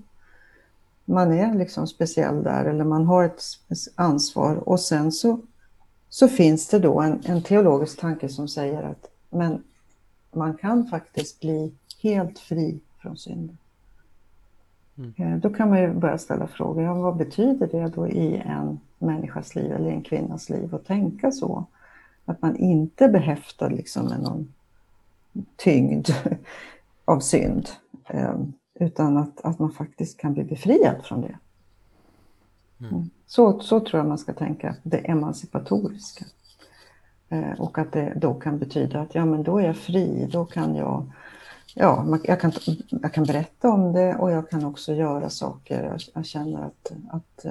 man 1.05 1.33
är 1.33 1.55
liksom 1.55 1.87
speciell 1.87 2.43
där 2.43 2.65
eller 2.65 2.83
man 2.83 3.05
har 3.05 3.23
ett 3.23 3.41
ansvar 3.95 4.55
och 4.55 4.79
sen 4.79 5.11
så, 5.11 5.39
så 6.09 6.27
finns 6.27 6.67
det 6.67 6.79
då 6.79 7.01
en, 7.01 7.21
en 7.25 7.41
teologisk 7.41 7.99
tanke 7.99 8.29
som 8.29 8.47
säger 8.47 8.83
att 8.83 9.09
men 9.29 9.63
man 10.31 10.57
kan 10.57 10.87
faktiskt 10.87 11.39
bli 11.39 11.73
helt 12.03 12.39
fri 12.39 12.79
från 13.01 13.17
synden. 13.17 13.57
Mm. 14.97 15.13
Eh, 15.17 15.39
då 15.39 15.49
kan 15.49 15.69
man 15.69 15.81
ju 15.81 15.93
börja 15.93 16.17
ställa 16.17 16.47
frågor, 16.47 16.83
ja, 16.83 16.93
vad 16.93 17.17
betyder 17.17 17.67
det 17.67 17.87
då 17.95 18.07
i 18.07 18.35
en 18.35 18.79
människas 18.99 19.55
liv 19.55 19.71
eller 19.71 19.89
en 19.89 20.01
kvinnas 20.01 20.49
liv 20.49 20.75
att 20.75 20.85
tänka 20.85 21.31
så? 21.31 21.65
Att 22.25 22.41
man 22.41 22.55
inte 22.55 23.05
är 23.05 23.09
behäftad 23.09 23.69
liksom 23.69 24.05
med 24.05 24.19
någon 24.19 24.53
tyngd 25.55 26.07
av 27.05 27.19
synd, 27.19 27.69
eh, 28.09 28.35
utan 28.73 29.17
att, 29.17 29.41
att 29.41 29.59
man 29.59 29.71
faktiskt 29.71 30.17
kan 30.17 30.33
bli 30.33 30.43
befriad 30.43 31.05
från 31.05 31.21
det. 31.21 31.37
Mm. 32.79 32.93
mm. 32.93 33.09
Så, 33.25 33.59
så 33.59 33.79
tror 33.79 33.99
jag 33.99 34.07
man 34.07 34.17
ska 34.17 34.33
tänka, 34.33 34.75
det 34.83 34.97
emancipatoriska. 34.97 36.25
Eh, 37.29 37.59
och 37.59 37.77
att 37.77 37.91
det 37.91 38.13
då 38.15 38.33
kan 38.33 38.59
betyda 38.59 39.01
att 39.01 39.15
ja, 39.15 39.25
men 39.25 39.43
då 39.43 39.57
är 39.57 39.65
jag 39.65 39.77
fri, 39.77 40.29
då 40.31 40.45
kan 40.45 40.75
jag 40.75 41.11
ja, 41.75 42.19
jag, 42.23 42.41
kan, 42.41 42.51
jag 42.89 43.13
kan 43.13 43.23
berätta 43.23 43.69
om 43.69 43.93
det 43.93 44.15
och 44.15 44.31
jag 44.31 44.49
kan 44.49 44.65
också 44.65 44.93
göra 44.93 45.29
saker. 45.29 45.83
Jag, 45.83 45.99
jag 46.13 46.25
känner 46.25 46.61
att, 46.61 46.91
att 47.09 47.45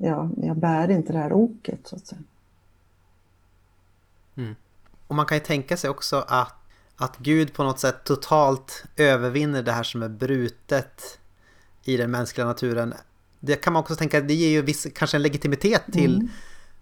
eh, 0.00 0.08
ja, 0.08 0.30
jag 0.36 0.56
bär 0.56 0.90
inte 0.90 1.12
det 1.12 1.18
här 1.18 1.32
oket 1.32 1.80
så 1.84 1.96
att 1.96 2.06
säga. 2.06 2.22
Mm. 4.36 4.54
Och 5.06 5.14
man 5.14 5.26
kan 5.26 5.36
ju 5.36 5.44
tänka 5.44 5.76
sig 5.76 5.90
också 5.90 6.24
att, 6.28 6.54
att 6.96 7.18
Gud 7.18 7.52
på 7.52 7.64
något 7.64 7.78
sätt 7.78 8.04
totalt 8.04 8.84
övervinner 8.96 9.62
det 9.62 9.72
här 9.72 9.82
som 9.82 10.02
är 10.02 10.08
brutet 10.08 11.18
i 11.84 11.96
den 11.96 12.10
mänskliga 12.10 12.46
naturen. 12.46 12.94
Det 13.40 13.56
kan 13.56 13.72
man 13.72 13.80
också 13.80 13.96
tänka, 13.96 14.20
det 14.20 14.34
ger 14.34 14.48
ju 14.48 14.62
viss, 14.62 14.86
kanske 14.94 15.16
en 15.16 15.22
legitimitet 15.22 15.82
till 15.92 16.14
mm. 16.14 16.28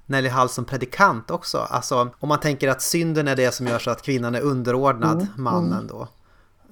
Nelly 0.06 0.28
Hall 0.28 0.48
som 0.48 0.64
predikant 0.64 1.30
också. 1.30 1.58
Alltså 1.58 2.10
om 2.18 2.28
man 2.28 2.40
tänker 2.40 2.68
att 2.68 2.82
synden 2.82 3.28
är 3.28 3.36
det 3.36 3.54
som 3.54 3.66
gör 3.66 3.78
så 3.78 3.90
att 3.90 4.02
kvinnan 4.02 4.34
är 4.34 4.40
underordnad 4.40 5.20
mm. 5.20 5.28
mannen 5.36 5.72
mm. 5.72 5.86
då. 5.86 6.08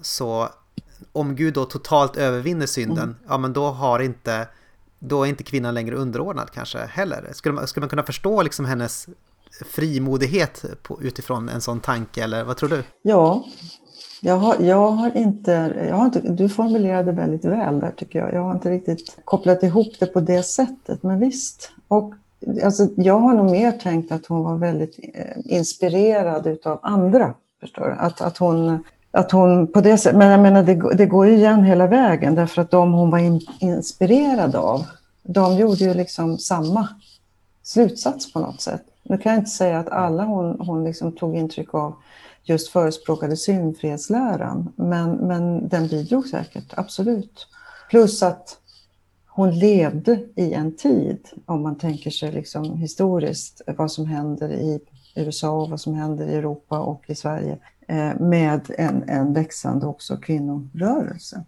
Så 0.03 0.49
om 1.13 1.37
Gud 1.37 1.55
då 1.55 1.65
totalt 1.65 2.17
övervinner 2.17 2.67
synden, 2.67 3.05
mm. 3.05 3.17
ja 3.29 3.39
men 3.39 3.53
då 3.53 3.71
har 3.71 4.01
inte 4.01 4.49
då 4.99 5.25
är 5.25 5.29
inte 5.29 5.45
kvinnan 5.45 5.75
längre 5.75 5.97
underordnad 5.97 6.51
kanske 6.51 6.79
heller. 6.79 7.29
Skulle 7.33 7.55
man, 7.55 7.67
skulle 7.67 7.83
man 7.83 7.91
kunna 7.91 8.03
förstå 8.03 8.43
liksom 8.43 8.65
hennes 8.65 9.09
frimodighet 9.65 10.65
på, 10.83 11.03
utifrån 11.03 11.49
en 11.49 11.61
sån 11.61 11.81
tanke 11.81 12.25
eller 12.25 12.45
vad 12.45 12.57
tror 12.57 12.69
du? 12.69 12.83
Ja, 13.03 13.45
jag 14.21 14.37
har, 14.37 14.57
jag 14.61 14.91
har, 14.91 15.17
inte, 15.17 15.75
jag 15.89 15.97
har 15.97 16.05
inte, 16.05 16.21
du 16.21 16.49
formulerade 16.49 17.13
väldigt 17.13 17.45
väl 17.45 17.81
där 17.81 17.91
tycker 17.91 18.19
jag. 18.19 18.33
Jag 18.33 18.43
har 18.43 18.53
inte 18.53 18.71
riktigt 18.71 19.17
kopplat 19.25 19.63
ihop 19.63 19.93
det 19.99 20.07
på 20.07 20.21
det 20.21 20.43
sättet, 20.43 21.03
men 21.03 21.21
visst. 21.21 21.71
Och 21.89 22.15
alltså, 22.65 22.89
jag 22.97 23.19
har 23.19 23.35
nog 23.35 23.51
mer 23.51 23.73
tänkt 23.73 24.13
att 24.13 24.27
hon 24.27 24.45
var 24.45 24.57
väldigt 24.57 24.99
eh, 25.15 25.57
inspirerad 25.57 26.47
utav 26.47 26.79
andra. 26.83 27.35
Förstår 27.61 27.85
du? 27.85 27.93
Att, 27.93 28.21
att 28.21 28.39
hon 28.39 28.85
att 29.17 29.33
hon 29.33 29.67
på 29.67 29.81
det 29.81 29.99
sättet, 29.99 30.19
men 30.19 30.31
jag 30.31 30.41
menar 30.41 30.63
det, 30.63 30.95
det 30.95 31.07
går 31.07 31.27
ju 31.27 31.37
igen 31.37 31.65
hela 31.65 31.87
vägen 31.87 32.35
därför 32.35 32.63
att 32.63 32.71
de 32.71 32.93
hon 32.93 33.11
var 33.11 33.19
in, 33.19 33.41
inspirerad 33.61 34.57
av, 34.57 34.85
de 35.23 35.57
gjorde 35.57 35.85
ju 35.85 35.95
liksom 35.95 36.39
samma 36.39 36.89
slutsats 37.63 38.33
på 38.33 38.41
något 38.41 38.61
sätt. 38.61 38.83
Nu 39.03 39.19
kan 39.19 39.33
jag 39.33 39.41
inte 39.41 39.51
säga 39.51 39.79
att 39.79 39.89
alla 39.89 40.25
hon, 40.25 40.61
hon 40.61 40.85
liksom 40.85 41.13
tog 41.13 41.37
intryck 41.37 41.75
av 41.75 41.95
just 42.45 42.69
förespråkade 42.69 43.37
synfrihetsläran, 43.37 44.73
men, 44.77 45.11
men 45.13 45.69
den 45.69 45.89
bidrog 45.89 46.27
säkert, 46.27 46.73
absolut. 46.77 47.47
Plus 47.91 48.23
att 48.23 48.59
hon 49.27 49.59
levde 49.59 50.21
i 50.35 50.53
en 50.53 50.77
tid, 50.77 51.19
om 51.47 51.63
man 51.63 51.79
tänker 51.79 52.11
sig 52.11 52.33
liksom 52.33 52.79
historiskt, 52.79 53.61
vad 53.67 53.93
som 53.93 54.07
händer 54.07 54.53
i 54.53 54.81
USA, 55.15 55.67
vad 55.71 55.81
som 55.81 55.95
händer 55.95 56.27
i 56.27 56.35
Europa 56.35 56.79
och 56.79 57.05
i 57.07 57.15
Sverige 57.15 57.59
med 58.19 58.71
en, 58.79 59.09
en 59.09 59.33
växande 59.33 59.87
också 59.87 60.17
kvinnorörelse. 60.17 61.45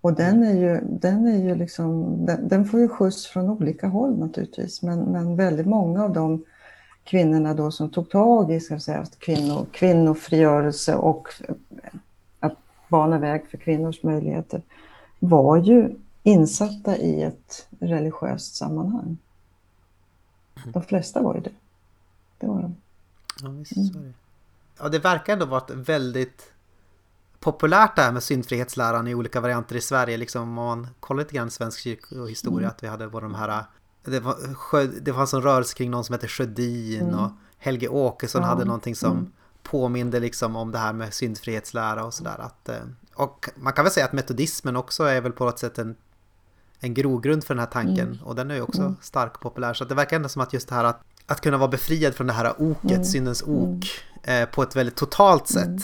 Och 0.00 0.14
den 0.14 0.42
är 0.42 0.54
ju, 0.54 0.80
den 0.80 1.26
är 1.26 1.38
ju 1.38 1.54
liksom, 1.54 2.16
den, 2.26 2.48
den, 2.48 2.64
får 2.64 2.80
ju 2.80 2.88
skjuts 2.88 3.26
från 3.26 3.50
olika 3.50 3.88
håll 3.88 4.18
naturligtvis, 4.18 4.82
men, 4.82 5.00
men 5.00 5.36
väldigt 5.36 5.66
många 5.66 6.04
av 6.04 6.12
de 6.12 6.44
kvinnorna 7.04 7.54
då 7.54 7.70
som 7.70 7.90
tog 7.90 8.10
tag 8.10 8.52
i 8.52 8.60
ska 8.60 8.80
säga, 8.80 9.06
kvinno, 9.18 9.66
kvinnofrigörelse 9.72 10.94
och 10.94 11.28
att 12.40 12.56
bana 12.88 13.18
väg 13.18 13.46
för 13.46 13.58
kvinnors 13.58 14.02
möjligheter 14.02 14.62
var 15.18 15.56
ju 15.56 15.94
insatta 16.22 16.96
i 16.96 17.22
ett 17.22 17.68
religiöst 17.80 18.54
sammanhang. 18.54 19.18
De 20.72 20.82
flesta 20.82 21.22
var 21.22 21.34
ju 21.34 21.40
det. 21.40 21.50
Det 22.38 22.46
var 22.46 22.62
de. 22.62 22.76
Ja, 23.42 23.48
visst, 23.48 23.94
mm 23.94 24.14
ja, 24.78 24.88
det 24.88 24.98
verkar 24.98 25.32
ändå 25.32 25.46
varit 25.46 25.70
väldigt 25.70 26.52
populärt 27.40 27.96
det 27.96 28.02
här 28.02 28.12
med 28.12 28.22
syndfrihetsläran 28.22 29.08
i 29.08 29.14
olika 29.14 29.40
varianter 29.40 29.76
i 29.76 29.80
Sverige. 29.80 30.16
Liksom 30.16 30.42
om 30.42 30.52
man 30.52 30.88
kollar 31.00 31.22
lite 31.22 31.34
grann 31.34 31.50
svensk 31.50 31.80
kyrkohistoria, 31.80 32.58
mm. 32.58 32.70
att 32.70 32.82
vi 32.82 32.88
hade 32.88 33.08
både 33.08 33.24
de 33.24 33.34
här 33.34 33.64
det, 34.04 34.20
var, 34.20 35.00
det 35.00 35.12
fanns 35.12 35.34
en 35.34 35.42
rörelse 35.42 35.74
kring 35.74 35.90
någon 35.90 36.04
som 36.04 36.12
hette 36.12 36.28
Sjödin 36.28 37.08
mm. 37.08 37.18
och 37.18 37.30
Helge 37.58 37.88
Åkesson 37.88 38.42
ja. 38.42 38.48
hade 38.48 38.64
någonting 38.64 38.96
som 38.96 39.12
mm. 39.12 39.32
påminde 39.62 40.20
liksom 40.20 40.56
om 40.56 40.72
det 40.72 40.78
här 40.78 40.92
med 40.92 41.14
syndfrihetslära 41.14 42.04
och 42.04 42.14
sådär. 42.14 42.50
Eh, 42.68 42.74
och 43.14 43.48
man 43.56 43.72
kan 43.72 43.84
väl 43.84 43.92
säga 43.92 44.06
att 44.06 44.12
metodismen 44.12 44.76
också 44.76 45.04
är 45.04 45.20
väl 45.20 45.32
på 45.32 45.44
något 45.44 45.58
sätt 45.58 45.78
en, 45.78 45.96
en 46.80 46.94
grogrund 46.94 47.44
för 47.44 47.54
den 47.54 47.58
här 47.58 47.70
tanken 47.70 48.08
mm. 48.08 48.22
och 48.22 48.34
den 48.34 48.50
är 48.50 48.54
ju 48.54 48.60
också 48.60 48.82
mm. 48.82 48.96
stark 49.00 49.40
populär. 49.40 49.74
Så 49.74 49.84
det 49.84 49.94
verkar 49.94 50.16
ändå 50.16 50.28
som 50.28 50.42
att 50.42 50.52
just 50.52 50.68
det 50.68 50.74
här 50.74 50.84
att, 50.84 51.00
att 51.26 51.40
kunna 51.40 51.56
vara 51.56 51.68
befriad 51.68 52.14
från 52.14 52.26
det 52.26 52.32
här 52.32 52.62
oket, 52.62 52.90
mm. 52.90 53.04
syndens 53.04 53.42
ok, 53.42 53.86
Eh, 54.24 54.44
på 54.44 54.62
ett 54.62 54.76
väldigt 54.76 54.96
totalt 54.96 55.48
sätt 55.48 55.66
mm. 55.66 55.76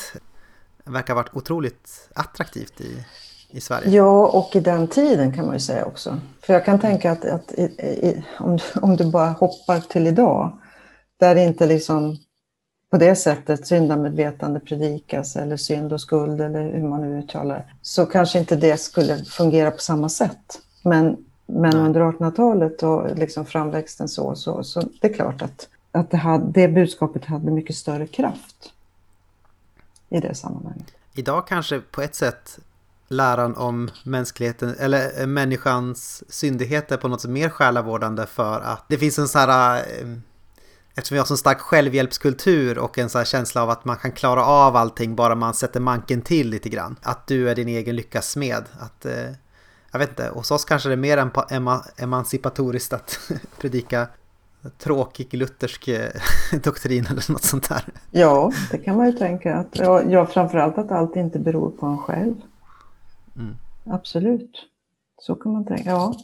verkar 0.84 1.14
ha 1.14 1.22
varit 1.22 1.34
otroligt 1.34 2.08
attraktivt 2.14 2.80
i, 2.80 3.04
i 3.50 3.60
Sverige. 3.60 3.90
Ja, 3.90 4.26
och 4.26 4.56
i 4.56 4.60
den 4.60 4.88
tiden 4.88 5.32
kan 5.32 5.44
man 5.46 5.54
ju 5.54 5.60
säga 5.60 5.84
också. 5.84 6.20
För 6.42 6.52
jag 6.54 6.64
kan 6.64 6.80
tänka 6.80 7.12
att, 7.12 7.24
att 7.24 7.52
i, 7.52 7.62
i, 7.62 8.24
om, 8.38 8.58
om 8.74 8.96
du 8.96 9.10
bara 9.10 9.30
hoppar 9.30 9.80
till 9.80 10.06
idag, 10.06 10.58
där 11.20 11.34
det 11.34 11.44
inte 11.44 11.66
liksom 11.66 12.16
på 12.90 12.98
det 12.98 13.16
sättet 13.16 13.66
syndamedvetande 13.66 14.60
predikas 14.60 15.36
eller 15.36 15.56
synd 15.56 15.92
och 15.92 16.00
skuld 16.00 16.40
eller 16.40 16.72
hur 16.72 16.88
man 16.88 17.00
nu 17.00 17.18
uttalar 17.18 17.74
så 17.82 18.06
kanske 18.06 18.38
inte 18.38 18.56
det 18.56 18.76
skulle 18.76 19.24
fungera 19.24 19.70
på 19.70 19.78
samma 19.78 20.08
sätt. 20.08 20.60
Men, 20.84 21.16
men 21.48 21.76
under 21.76 22.00
1800-talet 22.00 22.82
och 22.82 23.16
liksom 23.16 23.46
framväxten 23.46 24.08
så, 24.08 24.34
så, 24.34 24.64
så 24.64 24.80
det 25.00 25.08
är 25.08 25.14
klart 25.14 25.42
att 25.42 25.68
att 25.92 26.10
det, 26.10 26.16
hade, 26.16 26.52
det 26.52 26.68
budskapet 26.68 27.24
hade 27.24 27.50
mycket 27.50 27.76
större 27.76 28.06
kraft 28.06 28.72
i 30.08 30.20
det 30.20 30.34
sammanhanget. 30.34 30.86
Idag 31.14 31.46
kanske 31.46 31.80
på 31.80 32.02
ett 32.02 32.14
sätt 32.14 32.58
läran 33.08 33.56
om 33.56 33.90
mänskligheten 34.04 34.74
eller 34.78 35.20
eh, 35.20 35.26
människans 35.26 36.22
syndigheter 36.28 36.96
på 36.96 37.08
något 37.08 37.20
sätt 37.20 37.30
mer 37.30 37.48
själavårdande 37.48 38.26
för 38.26 38.60
att 38.60 38.84
det 38.88 38.98
finns 38.98 39.18
en 39.18 39.28
sån 39.28 39.40
här 39.40 39.78
eh, 39.78 40.08
eftersom 40.94 41.14
vi 41.14 41.18
har 41.18 41.26
så 41.26 41.36
stark 41.36 41.60
självhjälpskultur 41.60 42.78
och 42.78 42.98
en 42.98 43.08
sån 43.08 43.18
här 43.18 43.26
känsla 43.26 43.62
av 43.62 43.70
att 43.70 43.84
man 43.84 43.96
kan 43.96 44.12
klara 44.12 44.44
av 44.44 44.76
allting 44.76 45.16
bara 45.16 45.34
man 45.34 45.54
sätter 45.54 45.80
manken 45.80 46.22
till 46.22 46.50
lite 46.50 46.68
grann. 46.68 46.96
Att 47.02 47.26
du 47.26 47.50
är 47.50 47.54
din 47.54 47.68
egen 47.68 47.96
lyckas 47.96 48.30
smed. 48.30 48.64
Att, 48.80 49.06
eh, 49.06 49.30
jag 49.92 49.98
vet 49.98 50.08
inte, 50.08 50.28
hos 50.34 50.50
oss 50.50 50.64
kanske 50.64 50.88
det 50.88 50.94
är 50.94 50.96
mer 50.96 51.30
emancipatoriskt 51.96 52.92
att 52.92 53.18
predika 53.58 54.08
tråkig 54.78 55.34
luthersk 55.34 55.88
eh, 55.88 56.10
doktrin 56.62 57.06
eller 57.06 57.32
något 57.32 57.44
sånt 57.44 57.68
där. 57.68 57.84
Ja, 58.10 58.52
det 58.70 58.78
kan 58.78 58.96
man 58.96 59.06
ju 59.06 59.12
tänka. 59.12 59.56
Att, 59.56 59.78
ja, 60.10 60.26
framförallt 60.26 60.78
att 60.78 60.90
allt 60.90 61.16
inte 61.16 61.38
beror 61.38 61.70
på 61.70 61.86
en 61.86 61.98
själv. 61.98 62.34
Mm. 63.36 63.56
Absolut. 63.84 64.66
Så 65.20 65.34
kan 65.34 65.52
man 65.52 65.64
tänka. 65.64 65.90
Ja, 65.90 66.14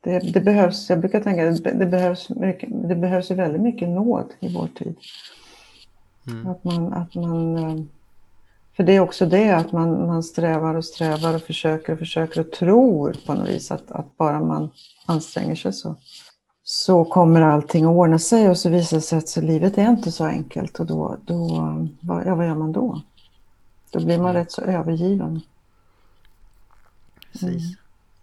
det, 0.00 0.18
det, 0.18 0.40
behövs, 0.40 0.90
jag 0.90 1.00
brukar 1.00 1.20
tänka 1.20 1.48
att 1.48 1.64
det, 1.64 1.72
det, 1.72 1.86
behövs 1.86 2.28
mycket, 2.28 2.88
det 2.88 2.94
behövs 2.94 3.30
väldigt 3.30 3.62
mycket 3.62 3.88
nåd 3.88 4.32
i 4.40 4.54
vår 4.54 4.68
tid. 4.74 4.96
Mm. 6.26 6.46
Att 6.46 6.64
man, 6.64 6.92
att 6.92 7.14
man, 7.14 7.56
eh, 7.56 7.84
för 8.80 8.84
det 8.84 8.96
är 8.96 9.00
också 9.00 9.26
det 9.26 9.50
att 9.50 9.72
man, 9.72 10.06
man 10.06 10.22
strävar 10.22 10.74
och 10.74 10.84
strävar 10.84 11.34
och 11.34 11.42
försöker 11.42 11.92
och 11.92 11.98
försöker 11.98 12.40
och 12.40 12.52
tror 12.52 13.16
på 13.26 13.34
något 13.34 13.48
vis 13.48 13.70
att, 13.70 13.90
att 13.90 14.16
bara 14.16 14.40
man 14.40 14.70
anstränger 15.06 15.54
sig 15.54 15.72
så, 15.72 15.96
så 16.62 17.04
kommer 17.04 17.40
allting 17.40 17.84
att 17.84 17.90
ordna 17.90 18.18
sig 18.18 18.48
och 18.48 18.58
så 18.58 18.68
visar 18.68 18.96
det 18.96 19.00
sig 19.00 19.18
att 19.18 19.28
så 19.28 19.40
livet 19.40 19.78
är 19.78 19.90
inte 19.90 20.12
så 20.12 20.24
enkelt 20.24 20.80
och 20.80 20.86
då, 20.86 21.16
då 21.26 21.48
ja, 22.24 22.34
vad 22.34 22.46
gör 22.46 22.54
man 22.54 22.72
då? 22.72 23.02
Då 23.90 23.98
blir 23.98 24.18
man 24.18 24.30
mm. 24.30 24.34
rätt 24.34 24.52
så 24.52 24.62
övergiven. 24.62 25.40
Precis. 27.32 27.46
Mm. 27.50 27.76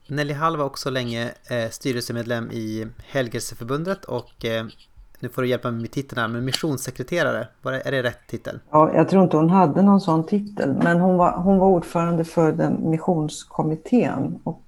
Nelly 0.08 0.34
Hall 0.34 0.58
var 0.58 0.66
också 0.66 0.90
länge 0.90 1.32
eh, 1.50 1.70
styrelsemedlem 1.70 2.52
i 2.52 2.88
Helgelseförbundet 3.08 4.06
och 4.06 4.46
eh, 4.46 4.66
nu 5.20 5.30
får 5.30 5.42
du 5.42 5.48
hjälpa 5.48 5.72
mig 5.72 5.82
med 5.82 5.92
titeln 5.92 6.22
här, 6.22 6.28
men 6.28 6.46
missionssekreterare, 6.46 7.48
var 7.62 7.72
det, 7.72 7.82
är 7.88 7.92
det 7.92 8.04
rätt 8.04 8.28
titel? 8.28 8.60
Ja, 8.72 8.92
jag 8.94 9.10
tror 9.10 9.24
inte 9.24 9.38
hon 9.38 9.50
hade 9.50 9.82
någon 9.82 10.02
sån 10.02 10.26
titel, 10.26 10.74
men 10.84 11.00
hon 11.00 11.18
var, 11.18 11.32
hon 11.32 11.58
var 11.58 11.68
ordförande 11.68 12.24
för 12.24 12.52
den 12.52 12.90
missionskommittén 12.90 14.40
och 14.44 14.64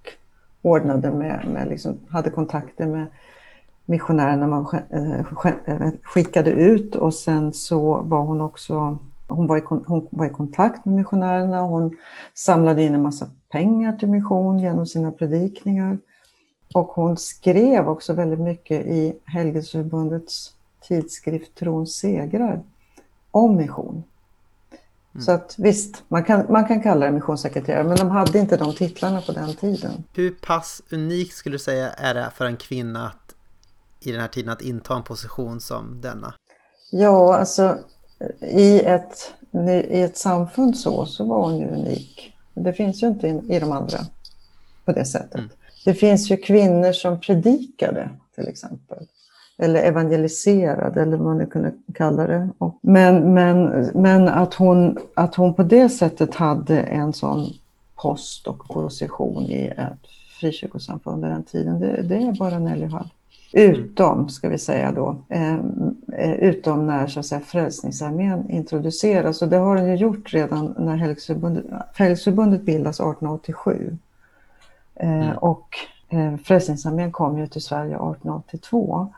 ordnade 0.61 1.11
med, 1.11 1.45
med 1.53 1.67
liksom, 1.67 1.97
hade 2.09 2.29
kontakter 2.29 2.85
med 2.85 3.07
missionärerna 3.85 4.47
man 4.47 4.67
eh, 4.89 5.19
eh, 5.65 5.91
skickade 6.03 6.51
ut 6.51 6.95
och 6.95 7.13
sen 7.13 7.53
så 7.53 8.01
var 8.01 8.21
hon 8.21 8.41
också 8.41 8.97
hon 9.29 9.47
var, 9.47 9.57
i, 9.57 9.61
hon 9.67 10.07
var 10.11 10.25
i 10.25 10.29
kontakt 10.29 10.85
med 10.85 10.95
missionärerna 10.95 11.61
och 11.63 11.69
hon 11.69 11.97
samlade 12.33 12.83
in 12.83 12.95
en 12.95 13.01
massa 13.01 13.25
pengar 13.51 13.93
till 13.93 14.07
mission 14.07 14.59
genom 14.59 14.85
sina 14.85 15.11
predikningar. 15.11 15.97
Och 16.73 16.87
hon 16.87 17.17
skrev 17.17 17.89
också 17.89 18.13
väldigt 18.13 18.39
mycket 18.39 18.85
i 18.85 19.19
Helgelseförbundets 19.25 20.53
tidskrift 20.81 21.55
Trons 21.55 21.95
segrar 21.95 22.63
om 23.31 23.55
mission. 23.55 24.03
Mm. 25.13 25.25
Så 25.25 25.31
att 25.31 25.55
visst, 25.57 26.03
man 26.07 26.23
kan, 26.23 26.45
man 26.49 26.65
kan 26.65 26.83
kalla 26.83 27.05
det 27.05 27.11
missionssekreterare, 27.11 27.83
men 27.83 27.97
de 27.97 28.09
hade 28.09 28.39
inte 28.39 28.57
de 28.57 28.73
titlarna 28.73 29.21
på 29.21 29.31
den 29.31 29.55
tiden. 29.55 30.03
Hur 30.13 30.31
pass 30.31 30.81
unikt 30.91 31.35
skulle 31.35 31.55
du 31.55 31.59
säga 31.59 31.89
är 31.89 32.13
det 32.13 32.31
för 32.35 32.45
en 32.45 32.57
kvinna 32.57 33.07
att 33.07 33.35
i 33.99 34.11
den 34.11 34.21
här 34.21 34.27
tiden 34.27 34.49
att 34.49 34.61
inta 34.61 34.95
en 34.95 35.03
position 35.03 35.61
som 35.61 36.01
denna? 36.01 36.33
Ja, 36.91 37.37
alltså 37.37 37.77
i 38.39 38.79
ett, 38.79 39.33
i 39.89 40.01
ett 40.01 40.17
samfund 40.17 40.77
så, 40.77 41.05
så 41.05 41.25
var 41.25 41.41
hon 41.41 41.57
ju 41.57 41.67
unik. 41.67 42.33
Det 42.53 42.73
finns 42.73 43.03
ju 43.03 43.07
inte 43.07 43.27
i, 43.27 43.55
i 43.55 43.59
de 43.59 43.71
andra 43.71 43.99
på 44.85 44.91
det 44.91 45.05
sättet. 45.05 45.35
Mm. 45.35 45.49
Det 45.85 45.93
finns 45.93 46.31
ju 46.31 46.37
kvinnor 46.37 46.91
som 46.91 47.19
predikade 47.19 48.09
till 48.35 48.47
exempel. 48.47 49.07
Eller 49.57 49.83
evangeliserade 49.83 51.01
eller 51.01 51.17
vad 51.17 51.25
man 51.25 51.37
nu 51.37 51.45
kunde 51.45 51.73
kalla 51.93 52.27
det. 52.27 52.49
Men, 52.81 53.33
men, 53.33 53.87
men 53.93 54.27
att, 54.27 54.53
hon, 54.53 54.97
att 55.13 55.35
hon 55.35 55.53
på 55.53 55.63
det 55.63 55.89
sättet 55.89 56.35
hade 56.35 56.79
en 56.79 57.13
sån 57.13 57.53
post 57.95 58.47
och 58.47 58.67
position 58.67 59.43
i 59.43 59.73
ett 59.77 60.07
frikyrkosamfund 60.39 61.15
under 61.15 61.29
den 61.29 61.43
tiden, 61.43 61.79
det, 61.79 62.01
det 62.01 62.15
är 62.15 62.31
bara 62.31 62.59
Nelly 62.59 62.85
Hall. 62.85 63.09
Utom, 63.53 64.29
ska 64.29 64.49
vi 64.49 64.57
säga 64.57 64.91
då, 64.91 65.15
ehm, 65.29 65.95
eh, 66.17 66.31
utom 66.33 66.87
när 66.87 67.07
så 67.07 67.19
att 67.19 67.25
säga, 67.25 67.41
Frälsningsarmén 67.41 68.49
introduceras. 68.49 69.41
Och 69.41 69.47
det 69.47 69.57
har 69.57 69.75
den 69.75 69.87
ju 69.87 69.95
gjort 69.95 70.33
redan 70.33 70.75
när 70.77 70.95
Helgsförbundet, 71.95 72.61
bildas 72.61 72.95
1887. 72.95 73.97
Eh, 74.99 75.27
mm. 75.27 75.37
Och 75.37 75.77
eh, 76.09 76.37
Frälsningsarmén 76.37 77.11
kom 77.11 77.37
ju 77.37 77.47
till 77.47 77.61
Sverige 77.61 77.95
1882. 77.95 79.13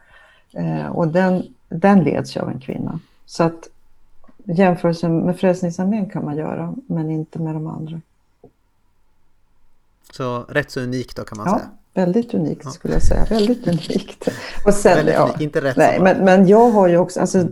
Eh, 0.53 0.87
och 0.87 1.07
den, 1.07 1.43
den 1.69 2.03
leds 2.03 2.35
ju 2.35 2.41
av 2.41 2.49
en 2.49 2.59
kvinna. 2.59 2.99
Så 3.25 3.43
att 3.43 3.67
jämförelsen 4.43 5.17
med 5.19 5.39
Frälsningsarmén 5.39 6.09
kan 6.09 6.25
man 6.25 6.37
göra, 6.37 6.73
men 6.87 7.11
inte 7.11 7.39
med 7.39 7.55
de 7.55 7.67
andra. 7.67 8.01
Så 10.11 10.39
rätt 10.39 10.71
så 10.71 10.81
unikt 10.81 11.17
då 11.17 11.23
kan 11.23 11.37
man 11.37 11.47
ja. 11.47 11.57
säga. 11.57 11.69
Väldigt 11.93 12.33
unikt 12.33 12.73
skulle 12.73 12.93
jag 12.93 13.03
säga. 13.03 13.25
Väldigt 13.29 13.67
unikt. 13.67 14.27
Och 14.65 14.73
sen, 14.73 14.95
Väldigt 14.95 15.15
ja, 15.15 15.35
inte 15.39 15.61
rätt 15.61 15.77
nej, 15.77 15.99
men, 15.99 16.25
men 16.25 16.47
jag 16.47 16.69
har 16.69 16.87
ju 16.87 16.97
också, 16.97 17.19
alltså, 17.19 17.47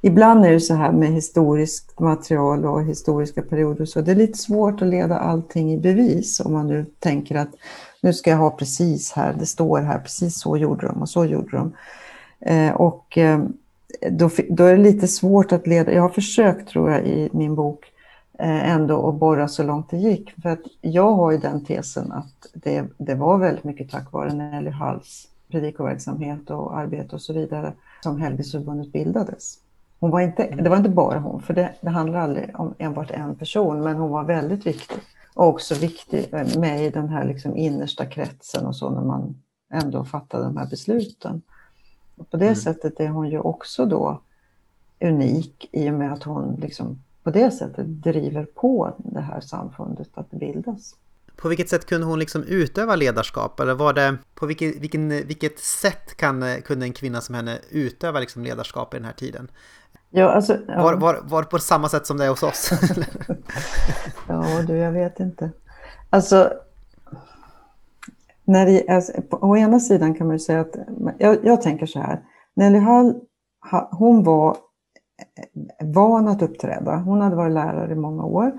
ibland 0.00 0.44
är 0.44 0.50
det 0.50 0.60
så 0.60 0.74
här 0.74 0.92
med 0.92 1.12
historiskt 1.12 2.00
material 2.00 2.64
och 2.64 2.84
historiska 2.84 3.42
perioder 3.42 3.84
så 3.84 4.00
det 4.00 4.10
är 4.10 4.16
lite 4.16 4.38
svårt 4.38 4.82
att 4.82 4.88
leda 4.88 5.18
allting 5.18 5.72
i 5.72 5.78
bevis 5.78 6.40
om 6.40 6.52
man 6.52 6.66
nu 6.66 6.86
tänker 6.98 7.34
att 7.34 7.50
nu 8.00 8.12
ska 8.12 8.30
jag 8.30 8.38
ha 8.38 8.50
precis 8.50 9.12
här, 9.12 9.36
det 9.38 9.46
står 9.46 9.80
här, 9.80 9.98
precis 9.98 10.40
så 10.40 10.56
gjorde 10.56 10.86
de 10.86 11.02
och 11.02 11.08
så 11.08 11.24
gjorde 11.24 11.56
de. 11.56 11.72
Eh, 12.40 12.72
och 12.72 13.18
eh, 13.18 13.40
då, 14.10 14.30
då 14.50 14.64
är 14.64 14.76
det 14.76 14.82
lite 14.82 15.08
svårt 15.08 15.52
att 15.52 15.66
leda, 15.66 15.92
jag 15.92 16.02
har 16.02 16.08
försökt 16.08 16.68
tror 16.68 16.90
jag 16.90 17.06
i 17.06 17.30
min 17.32 17.54
bok 17.54 17.91
ändå 18.48 19.08
att 19.08 19.14
borra 19.14 19.48
så 19.48 19.62
långt 19.62 19.90
det 19.90 19.96
gick. 19.96 20.42
För 20.42 20.48
att 20.48 20.60
jag 20.80 21.12
har 21.12 21.32
ju 21.32 21.38
den 21.38 21.64
tesen 21.64 22.12
att 22.12 22.46
det, 22.54 22.84
det 22.98 23.14
var 23.14 23.38
väldigt 23.38 23.64
mycket 23.64 23.90
tack 23.90 24.12
vare 24.12 24.32
Nelly 24.32 24.70
Halls 24.70 25.28
predikoverksamhet 25.50 26.50
och 26.50 26.78
arbete 26.78 27.14
och 27.14 27.22
så 27.22 27.32
vidare 27.32 27.72
som 28.00 28.20
Helgelseförbundet 28.20 28.92
bildades. 28.92 29.58
Hon 30.00 30.10
var 30.10 30.20
inte, 30.20 30.50
det 30.50 30.68
var 30.68 30.76
inte 30.76 30.88
bara 30.90 31.18
hon, 31.18 31.42
för 31.42 31.54
det, 31.54 31.74
det 31.80 31.90
handlar 31.90 32.18
aldrig 32.18 32.60
om 32.60 32.74
enbart 32.78 33.10
en 33.10 33.34
person, 33.34 33.80
men 33.80 33.96
hon 33.96 34.10
var 34.10 34.24
väldigt 34.24 34.66
viktig. 34.66 34.98
Och 35.34 35.48
också 35.48 35.74
viktig 35.74 36.34
eh, 36.34 36.58
med 36.58 36.86
i 36.86 36.90
den 36.90 37.08
här 37.08 37.24
liksom 37.24 37.56
innersta 37.56 38.06
kretsen 38.06 38.66
och 38.66 38.76
så 38.76 38.90
när 38.90 39.02
man 39.02 39.42
ändå 39.72 40.04
fattade 40.04 40.44
de 40.44 40.56
här 40.56 40.66
besluten. 40.66 41.42
Och 42.16 42.30
på 42.30 42.36
det 42.36 42.44
mm. 42.44 42.56
sättet 42.56 43.00
är 43.00 43.08
hon 43.08 43.30
ju 43.30 43.38
också 43.38 43.86
då 43.86 44.20
unik 45.00 45.68
i 45.72 45.90
och 45.90 45.94
med 45.94 46.12
att 46.12 46.22
hon 46.22 46.54
liksom 46.54 46.98
på 47.24 47.30
det 47.30 47.50
sättet 47.50 47.86
driver 47.86 48.44
på 48.44 48.94
det 48.98 49.20
här 49.20 49.40
samfundet 49.40 50.08
att 50.14 50.30
bildas. 50.30 50.94
På 51.36 51.48
vilket 51.48 51.68
sätt 51.68 51.86
kunde 51.86 52.06
hon 52.06 52.18
liksom 52.18 52.42
utöva 52.42 52.96
ledarskap? 52.96 53.60
Eller 53.60 53.74
var 53.74 53.92
det, 53.92 54.18
på 54.34 54.46
vilket, 54.46 54.76
vilken, 54.76 55.08
vilket 55.08 55.58
sätt 55.58 56.16
kan, 56.16 56.44
kunde 56.64 56.86
en 56.86 56.92
kvinna 56.92 57.20
som 57.20 57.34
henne 57.34 57.58
utöva 57.70 58.20
liksom 58.20 58.44
ledarskap 58.44 58.94
i 58.94 58.96
den 58.96 59.04
här 59.04 59.12
tiden? 59.12 59.50
Ja, 60.10 60.30
alltså, 60.30 60.58
ja. 60.68 60.82
Var, 60.82 60.94
var, 60.94 61.20
var 61.22 61.42
på 61.42 61.58
samma 61.58 61.88
sätt 61.88 62.06
som 62.06 62.16
det 62.16 62.24
är 62.24 62.28
hos 62.28 62.42
oss? 62.42 62.70
ja, 64.28 64.62
du, 64.66 64.76
jag 64.76 64.92
vet 64.92 65.20
inte. 65.20 65.50
Alltså, 66.10 66.52
när 68.44 68.66
det, 68.66 68.88
alltså, 68.88 69.22
på, 69.22 69.36
å 69.36 69.56
ena 69.56 69.80
sidan 69.80 70.14
kan 70.14 70.26
man 70.26 70.36
ju 70.36 70.40
säga 70.40 70.60
att, 70.60 70.76
jag, 71.18 71.44
jag 71.44 71.62
tänker 71.62 71.86
så 71.86 71.98
här, 71.98 72.22
Nelly 72.56 72.78
Hall, 72.78 73.14
hon 73.90 74.24
var 74.24 74.56
van 75.80 76.28
att 76.28 76.42
uppträda. 76.42 76.96
Hon 76.96 77.20
hade 77.20 77.36
varit 77.36 77.52
lärare 77.52 77.92
i 77.92 77.96
många 77.96 78.24
år. 78.24 78.52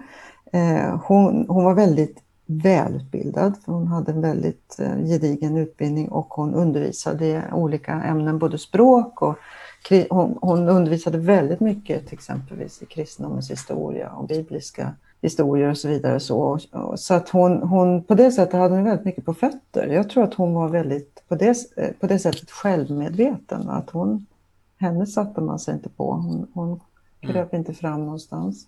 Eh, 0.54 1.02
hon, 1.06 1.46
hon 1.50 1.64
var 1.64 1.74
väldigt 1.74 2.24
välutbildad, 2.46 3.58
för 3.66 3.72
hon 3.72 3.88
hade 3.88 4.12
en 4.12 4.22
väldigt 4.22 4.80
eh, 4.80 4.98
gedigen 4.98 5.58
utbildning 5.58 6.10
och 6.10 6.28
hon 6.34 6.54
undervisade 6.54 7.26
i 7.26 7.42
olika 7.54 7.92
ämnen, 7.92 8.40
både 8.40 8.58
språk 8.58 9.22
och 9.22 9.38
hon, 10.10 10.38
hon 10.42 10.70
undervisade 10.70 11.18
väldigt 11.18 11.60
mycket 11.60 12.06
till 12.06 12.14
exempelvis 12.14 12.82
i 12.82 12.86
kristendomens 12.86 13.52
historia 13.52 14.10
och 14.10 14.28
bibliska 14.28 14.94
historier 15.22 15.70
och 15.70 15.78
så 15.78 15.88
vidare. 15.88 16.20
Så, 16.20 16.60
så 16.96 17.14
att 17.14 17.30
hon, 17.30 17.62
hon, 17.64 18.04
på 18.04 18.16
det 18.16 18.32
sättet 18.32 18.54
hade 18.54 18.76
hon 18.76 18.84
väldigt 18.84 19.06
mycket 19.06 19.26
på 19.26 19.34
fötter. 19.34 19.88
Jag 19.88 20.10
tror 20.10 20.24
att 20.24 20.34
hon 20.34 20.54
var 20.54 20.68
väldigt 20.68 21.24
på 21.28 21.36
det, 21.36 21.56
eh, 21.78 21.92
på 22.00 22.08
det 22.08 22.20
sättet 22.20 22.52
självmedveten. 22.52 23.70
Att 23.70 23.90
hon, 23.90 24.26
henne 24.84 25.06
satte 25.06 25.42
man 25.42 25.60
sig 25.60 25.74
inte 25.74 25.90
på. 25.90 26.12
Hon, 26.14 26.48
hon 26.54 26.80
kröp 27.22 27.54
mm. 27.54 27.60
inte 27.60 27.74
fram 27.74 28.06
någonstans. 28.06 28.68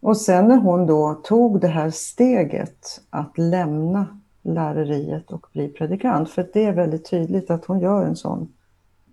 Och 0.00 0.16
sen 0.16 0.48
när 0.48 0.56
hon 0.56 0.86
då 0.86 1.14
tog 1.14 1.60
det 1.60 1.68
här 1.68 1.90
steget 1.90 3.00
att 3.10 3.38
lämna 3.38 4.20
läreriet 4.42 5.30
och 5.30 5.46
bli 5.52 5.68
predikant, 5.68 6.30
för 6.30 6.48
det 6.52 6.64
är 6.64 6.72
väldigt 6.72 7.10
tydligt 7.10 7.50
att 7.50 7.64
hon 7.64 7.80
gör 7.80 8.04
en 8.04 8.16
sån, 8.16 8.52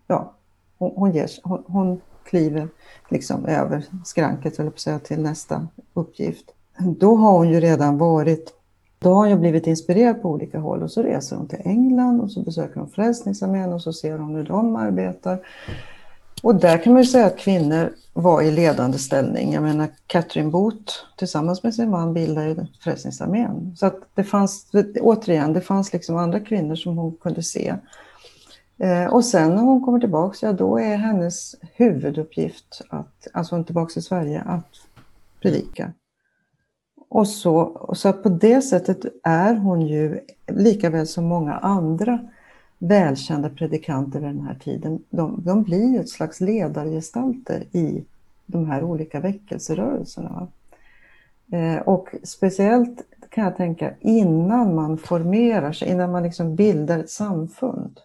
ja, 0.07 0.33
hon, 0.77 0.91
hon, 0.95 1.11
ger, 1.11 1.29
hon, 1.43 1.63
hon 1.67 2.01
kliver 2.23 2.67
liksom 3.09 3.45
över 3.45 3.85
skranket, 4.05 4.59
eller 4.59 4.69
på 4.69 4.79
säga, 4.79 4.99
till 4.99 5.21
nästa 5.21 5.67
uppgift. 5.93 6.51
Då 6.79 7.15
har 7.15 7.37
hon 7.37 7.49
ju 7.49 7.59
redan 7.59 7.97
varit, 7.97 8.53
då 8.99 9.09
har 9.09 9.15
hon 9.15 9.29
ju 9.29 9.35
blivit 9.35 9.67
inspirerad 9.67 10.21
på 10.21 10.29
olika 10.29 10.59
håll 10.59 10.83
och 10.83 10.91
så 10.91 11.03
reser 11.03 11.35
hon 11.35 11.47
till 11.47 11.61
England 11.65 12.21
och 12.21 12.31
så 12.31 12.41
besöker 12.41 12.79
hon 12.79 12.89
Frälsningsarmén 12.89 13.73
och 13.73 13.81
så 13.81 13.93
ser 13.93 14.17
hon 14.17 14.35
hur 14.35 14.43
de 14.43 14.75
arbetar. 14.75 15.39
Och 16.43 16.55
där 16.55 16.77
kan 16.83 16.93
man 16.93 17.01
ju 17.01 17.07
säga 17.07 17.25
att 17.25 17.37
kvinnor 17.37 17.93
var 18.13 18.41
i 18.41 18.51
ledande 18.51 18.97
ställning. 18.97 19.53
Jag 19.53 19.63
menar 19.63 19.87
Catherine 20.07 20.49
Booth 20.49 20.93
tillsammans 21.17 21.63
med 21.63 21.75
sin 21.75 21.89
man 21.89 22.13
bildade 22.13 22.67
Frälsningsarmén. 22.79 23.75
Så 23.77 23.85
att 23.85 23.99
det 24.15 24.23
fanns, 24.23 24.71
återigen, 25.01 25.53
det 25.53 25.61
fanns 25.61 25.93
liksom 25.93 26.17
andra 26.17 26.39
kvinnor 26.39 26.75
som 26.75 26.97
hon 26.97 27.15
kunde 27.15 27.43
se. 27.43 27.75
Eh, 28.77 29.05
och 29.05 29.25
sen 29.25 29.55
när 29.55 29.61
hon 29.61 29.85
kommer 29.85 29.99
tillbaka, 29.99 30.37
ja 30.41 30.53
då 30.53 30.79
är 30.79 30.95
hennes 30.95 31.55
huvuduppgift, 31.75 32.81
att, 32.89 33.27
alltså 33.33 33.55
hon 33.55 33.61
är 33.61 33.65
tillbaka 33.65 33.99
i 33.99 34.03
Sverige, 34.03 34.41
att 34.41 34.75
predika. 35.41 35.93
Och 37.09 37.27
så, 37.27 37.89
så 37.95 38.13
på 38.13 38.29
det 38.29 38.61
sättet 38.61 39.05
är 39.23 39.55
hon 39.55 39.81
ju, 39.81 40.19
lika 40.47 40.89
väl 40.89 41.07
som 41.07 41.25
många 41.25 41.53
andra 41.53 42.19
välkända 42.83 43.49
predikanter 43.49 44.19
vid 44.19 44.29
den 44.29 44.41
här 44.41 44.55
tiden, 44.55 45.03
de, 45.09 45.41
de 45.43 45.63
blir 45.63 45.99
ett 45.99 46.09
slags 46.09 46.41
ledargestalter 46.41 47.63
i 47.71 48.03
de 48.45 48.65
här 48.65 48.83
olika 48.83 49.19
väckelserörelserna. 49.19 50.47
Eh, 51.51 51.77
och 51.77 52.15
speciellt 52.23 53.01
kan 53.29 53.43
jag 53.43 53.57
tänka 53.57 53.93
innan 53.99 54.75
man 54.75 54.97
formerar 54.97 55.71
sig, 55.71 55.89
innan 55.89 56.11
man 56.11 56.23
liksom 56.23 56.55
bildar 56.55 56.99
ett 56.99 57.09
samfund. 57.09 57.99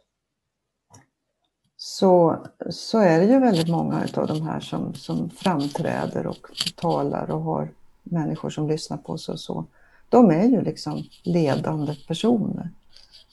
Så, 1.76 2.36
så 2.70 2.98
är 2.98 3.18
det 3.18 3.26
ju 3.26 3.38
väldigt 3.38 3.68
många 3.68 4.06
av 4.14 4.26
de 4.26 4.42
här 4.42 4.60
som, 4.60 4.94
som 4.94 5.30
framträder 5.30 6.26
och 6.26 6.50
talar 6.76 7.30
och 7.30 7.42
har 7.42 7.68
människor 8.02 8.50
som 8.50 8.68
lyssnar 8.68 8.96
på 8.96 9.18
sig 9.18 9.32
och 9.32 9.40
så. 9.40 9.64
De 10.08 10.30
är 10.30 10.44
ju 10.44 10.62
liksom 10.62 11.02
ledande 11.22 11.94
personer. 12.08 12.70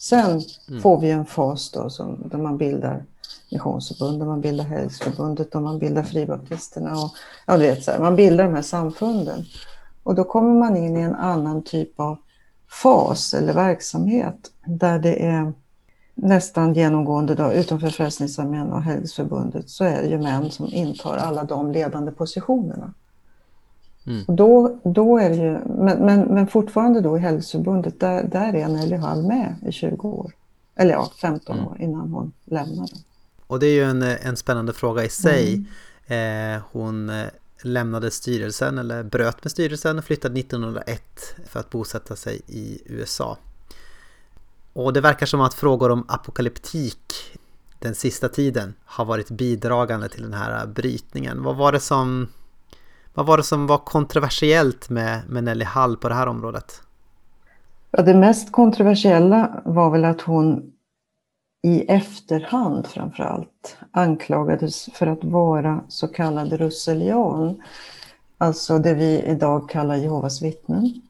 Sen 0.04 0.42
mm. 0.70 0.82
får 0.82 1.00
vi 1.00 1.12
en 1.12 1.26
fas 1.26 1.72
då 1.72 1.90
som, 1.90 2.30
där 2.32 2.38
man 2.38 2.58
bildar 2.58 3.06
Missionsförbundet, 3.52 4.28
man 4.28 4.42
bildar 4.42 4.64
Helgsförbundet 4.64 5.56
och 5.56 5.62
man 5.62 5.80
bildar 5.80 6.04
Fribaptisterna. 6.04 6.92
Och, 6.92 7.12
ja, 7.48 7.58
du 7.58 7.64
vet, 7.64 7.84
så 7.84 7.92
här, 7.92 8.00
man 8.00 8.16
bildar 8.16 8.44
de 8.44 8.54
här 8.54 8.62
samfunden. 8.62 9.46
Och 10.04 10.16
då 10.16 10.24
kommer 10.24 10.60
man 10.60 10.78
in 10.78 10.98
i 10.98 11.02
en 11.02 11.16
annan 11.16 11.64
typ 11.64 12.00
av 12.00 12.18
fas 12.84 13.34
eller 13.34 13.54
verksamhet 13.54 14.52
där 14.66 15.00
det 15.00 15.26
är 15.26 15.54
nästan 16.16 16.74
genomgående, 16.74 17.36
då, 17.36 17.54
utom 17.54 17.80
för 17.80 17.90
Frälsningsarmén 17.90 18.72
och 18.72 18.82
Helgsförbundet, 18.82 19.70
så 19.70 19.84
är 19.84 20.02
det 20.02 20.08
ju 20.08 20.18
män 20.18 20.52
som 20.52 20.66
intar 20.66 21.18
alla 21.18 21.44
de 21.44 21.72
ledande 21.72 22.12
positionerna. 22.12 22.94
Mm. 24.08 24.24
Och 24.28 24.34
då, 24.34 24.80
då 24.84 25.18
är 25.18 25.34
ju, 25.34 25.52
men, 25.66 26.06
men, 26.06 26.22
men 26.22 26.48
fortfarande 26.48 27.02
då 27.02 27.18
i 27.18 27.20
Helgsförbundet, 27.20 28.00
där, 28.00 28.24
där 28.24 28.56
är 28.56 28.68
Nelly 28.68 28.96
Hall 28.96 29.24
med 29.24 29.56
i 29.68 29.72
20 29.72 30.08
år. 30.08 30.32
Eller 30.76 30.92
ja, 30.92 31.12
15 31.22 31.58
mm. 31.58 31.68
år 31.68 31.82
innan 31.82 32.10
hon 32.10 32.32
lämnade. 32.46 32.94
Och 33.48 33.60
det 33.60 33.68
är 33.68 33.74
ju 33.74 33.84
en, 33.84 34.02
en 34.02 34.38
spännande 34.38 34.74
fråga 34.74 35.04
i 35.04 35.10
sig. 35.10 35.66
Mm. 36.08 36.56
Eh, 36.56 36.62
hon 36.72 37.10
eh, 37.10 37.26
lämnade 37.64 38.12
styrelsen 38.12 38.78
eller 38.78 39.04
bröt 39.04 39.44
med 39.44 39.52
styrelsen 39.52 39.98
och 39.98 40.04
flyttade 40.04 40.40
1901 40.40 41.02
för 41.48 41.60
att 41.60 41.70
bosätta 41.70 42.16
sig 42.16 42.42
i 42.48 42.82
USA. 42.86 43.38
Och 44.74 44.94
det 44.94 45.02
verkar 45.02 45.26
som 45.26 45.42
att 45.42 45.54
frågor 45.54 45.90
om 45.92 46.06
apokalyptik 46.08 47.14
den 47.80 47.96
sista 47.96 48.30
tiden 48.30 48.74
har 48.86 49.06
varit 49.06 49.30
bidragande 49.30 50.10
till 50.10 50.22
den 50.22 50.34
här 50.34 50.68
brytningen. 50.68 51.44
Vad 51.44 51.56
var 51.56 51.72
det 51.72 51.80
som, 51.80 52.28
vad 53.14 53.26
var, 53.26 53.38
det 53.38 53.44
som 53.44 53.68
var 53.68 53.78
kontroversiellt 53.78 54.90
med, 54.90 55.22
med 55.30 55.44
Nelly 55.44 55.66
Hall 55.66 55.98
på 55.98 56.10
det 56.10 56.16
här 56.16 56.28
området? 56.28 56.82
Ja, 57.92 58.04
det 58.04 58.14
mest 58.14 58.52
kontroversiella 58.52 59.62
var 59.66 59.90
väl 59.90 60.06
att 60.06 60.22
hon 60.22 60.74
i 61.62 61.82
efterhand 61.82 62.88
framför 62.88 63.24
allt 63.24 63.78
anklagades 63.92 64.90
för 64.94 65.08
att 65.08 65.24
vara 65.24 65.82
så 65.88 66.08
kallad 66.08 66.54
russelian. 66.54 67.62
Alltså 68.38 68.80
det 68.80 68.94
vi 68.94 69.22
idag 69.22 69.70
kallar 69.70 69.96
Jehovas 69.96 70.42
vittnen. 70.42 71.02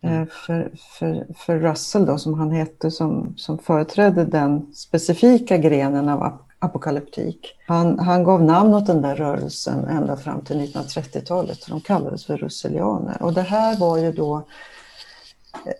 Mm. 0.00 0.26
För, 0.26 0.70
för, 0.98 1.26
för 1.36 1.58
Russell 1.58 2.06
då, 2.06 2.18
som 2.18 2.34
han 2.34 2.50
hette, 2.50 2.90
som, 2.90 3.34
som 3.36 3.58
företrädde 3.58 4.24
den 4.24 4.74
specifika 4.74 5.56
grenen 5.56 6.08
av 6.08 6.22
apokalyptik. 6.60 7.54
Han, 7.66 7.98
han 7.98 8.24
gav 8.24 8.42
namn 8.42 8.74
åt 8.74 8.86
den 8.86 9.02
där 9.02 9.16
rörelsen 9.16 9.84
ända 9.84 10.16
fram 10.16 10.40
till 10.40 10.60
1930-talet. 10.60 11.66
De 11.68 11.80
kallades 11.80 12.26
för 12.26 12.36
russelianer. 12.36 13.22
Och 13.22 13.34
det 13.34 13.42
här 13.42 13.78
var 13.78 13.98
ju 13.98 14.12
då 14.12 14.46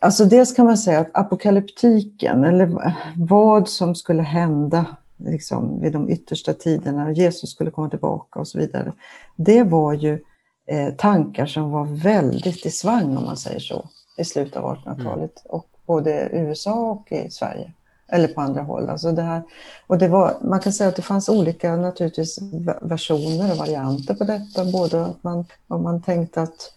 Alltså 0.01 0.25
dels 0.25 0.55
kan 0.55 0.67
man 0.67 0.79
säga 0.79 1.01
att 1.01 1.11
apokalyptiken, 1.13 2.45
eller 2.45 2.95
vad 3.17 3.69
som 3.69 3.95
skulle 3.95 4.23
hända 4.23 4.87
liksom, 5.17 5.81
vid 5.81 5.93
de 5.93 6.11
yttersta 6.11 6.55
tiderna, 6.55 7.13
Jesus 7.13 7.51
skulle 7.51 7.71
komma 7.71 7.91
tillbaka 7.91 8.41
och 8.41 8.49
så 8.49 8.59
vidare. 8.59 8.93
Det 9.37 9.63
var 9.63 9.93
ju 9.93 10.25
eh, 10.67 10.95
tankar 10.95 11.47
som 11.47 11.71
var 11.71 11.85
väldigt 11.85 12.67
i 12.67 12.71
svang 12.71 13.17
om 13.17 13.25
man 13.25 13.37
säger 13.37 13.61
så, 13.61 13.89
i 14.19 14.25
slutet 14.25 14.57
av 14.57 14.77
1800-talet. 14.77 15.45
Mm. 15.45 15.59
Och 15.59 15.67
både 15.87 16.11
i 16.11 16.39
USA 16.39 16.91
och 16.91 17.13
i 17.13 17.31
Sverige. 17.31 17.73
Eller 18.13 18.29
på 18.29 18.41
andra 18.41 18.63
håll. 18.63 18.89
Alltså 18.89 19.13
det 19.13 19.23
här, 19.23 19.43
och 19.87 19.99
det 19.99 20.09
var, 20.09 20.37
man 20.41 20.61
kan 20.61 20.73
säga 20.73 20.89
att 20.89 20.97
det 20.97 21.03
fanns 21.03 21.29
olika 21.29 21.77
naturligtvis 21.77 22.39
versioner 22.81 23.53
och 23.53 23.59
varianter 23.59 24.15
på 24.15 24.25
detta. 24.25 24.65
Både 24.65 25.05
att 25.05 25.23
man, 25.23 25.45
om 25.69 25.83
man 25.83 26.03
tänkte 26.03 26.43
att 26.43 26.73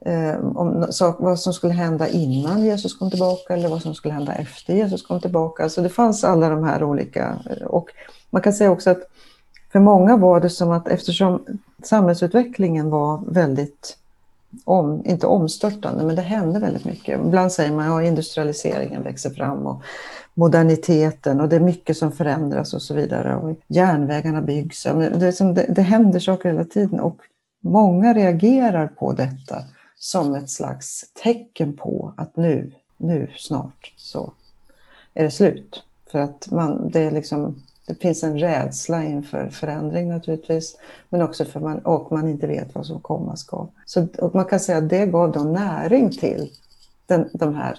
eh, 0.00 0.56
om 0.56 0.86
så, 0.90 1.14
vad 1.18 1.40
som 1.40 1.52
skulle 1.52 1.72
hända 1.72 2.08
innan 2.08 2.64
Jesus 2.64 2.98
kom 2.98 3.10
tillbaka 3.10 3.54
eller 3.54 3.68
vad 3.68 3.82
som 3.82 3.94
skulle 3.94 4.14
hända 4.14 4.32
efter 4.34 4.74
Jesus 4.74 5.02
kom 5.02 5.20
tillbaka. 5.20 5.68
Så 5.68 5.80
det 5.80 5.88
fanns 5.88 6.24
alla 6.24 6.48
de 6.48 6.64
här 6.64 6.84
olika. 6.84 7.38
Eh, 7.50 7.66
och 7.66 7.88
man 8.30 8.42
kan 8.42 8.52
säga 8.52 8.70
också 8.70 8.90
att 8.90 9.02
för 9.72 9.80
många 9.80 10.16
var 10.16 10.40
det 10.40 10.50
som 10.50 10.70
att 10.70 10.88
eftersom 10.88 11.44
samhällsutvecklingen 11.82 12.90
var 12.90 13.22
väldigt, 13.26 13.96
om, 14.64 15.02
inte 15.04 15.26
omstörtande, 15.26 16.04
men 16.04 16.16
det 16.16 16.22
hände 16.22 16.58
väldigt 16.58 16.84
mycket. 16.84 17.20
Ibland 17.20 17.52
säger 17.52 17.72
man 17.72 17.84
att 17.84 18.02
ja, 18.02 18.08
industrialiseringen 18.08 19.02
växer 19.02 19.30
fram 19.30 19.66
och 19.66 19.82
moderniteten 20.34 21.40
och 21.40 21.48
det 21.48 21.56
är 21.56 21.60
mycket 21.60 21.96
som 21.96 22.12
förändras 22.12 22.74
och 22.74 22.82
så 22.82 22.94
vidare. 22.94 23.36
Och 23.36 23.56
järnvägarna 23.66 24.42
byggs. 24.42 24.82
Det, 24.82 25.32
det, 25.54 25.66
det 25.68 25.82
händer 25.82 26.20
saker 26.20 26.48
hela 26.48 26.64
tiden 26.64 27.00
och 27.00 27.16
många 27.60 28.14
reagerar 28.14 28.86
på 28.86 29.12
detta 29.12 29.64
som 29.96 30.34
ett 30.34 30.50
slags 30.50 31.04
tecken 31.22 31.76
på 31.76 32.14
att 32.16 32.36
nu, 32.36 32.72
nu 32.96 33.30
snart 33.36 33.92
så 33.96 34.32
är 35.14 35.24
det 35.24 35.30
slut. 35.30 35.82
För 36.10 36.18
att 36.18 36.50
man, 36.50 36.90
det, 36.90 37.00
är 37.00 37.10
liksom, 37.10 37.62
det 37.86 37.94
finns 37.94 38.22
en 38.22 38.38
rädsla 38.38 39.04
inför 39.04 39.48
förändring 39.48 40.08
naturligtvis, 40.08 40.78
men 41.08 41.22
också 41.22 41.44
för 41.44 41.60
man, 41.60 41.78
och 41.78 42.12
man 42.12 42.28
inte 42.28 42.46
vet 42.46 42.74
vad 42.74 42.86
som 42.86 43.00
komma 43.00 43.36
ska. 43.36 43.66
Så 43.86 44.08
man 44.34 44.44
kan 44.44 44.60
säga 44.60 44.78
att 44.78 44.88
det 44.88 45.06
gav 45.06 45.32
då 45.32 45.40
näring 45.40 46.10
till 46.10 46.50
den, 47.06 47.28
de 47.32 47.54
här 47.54 47.78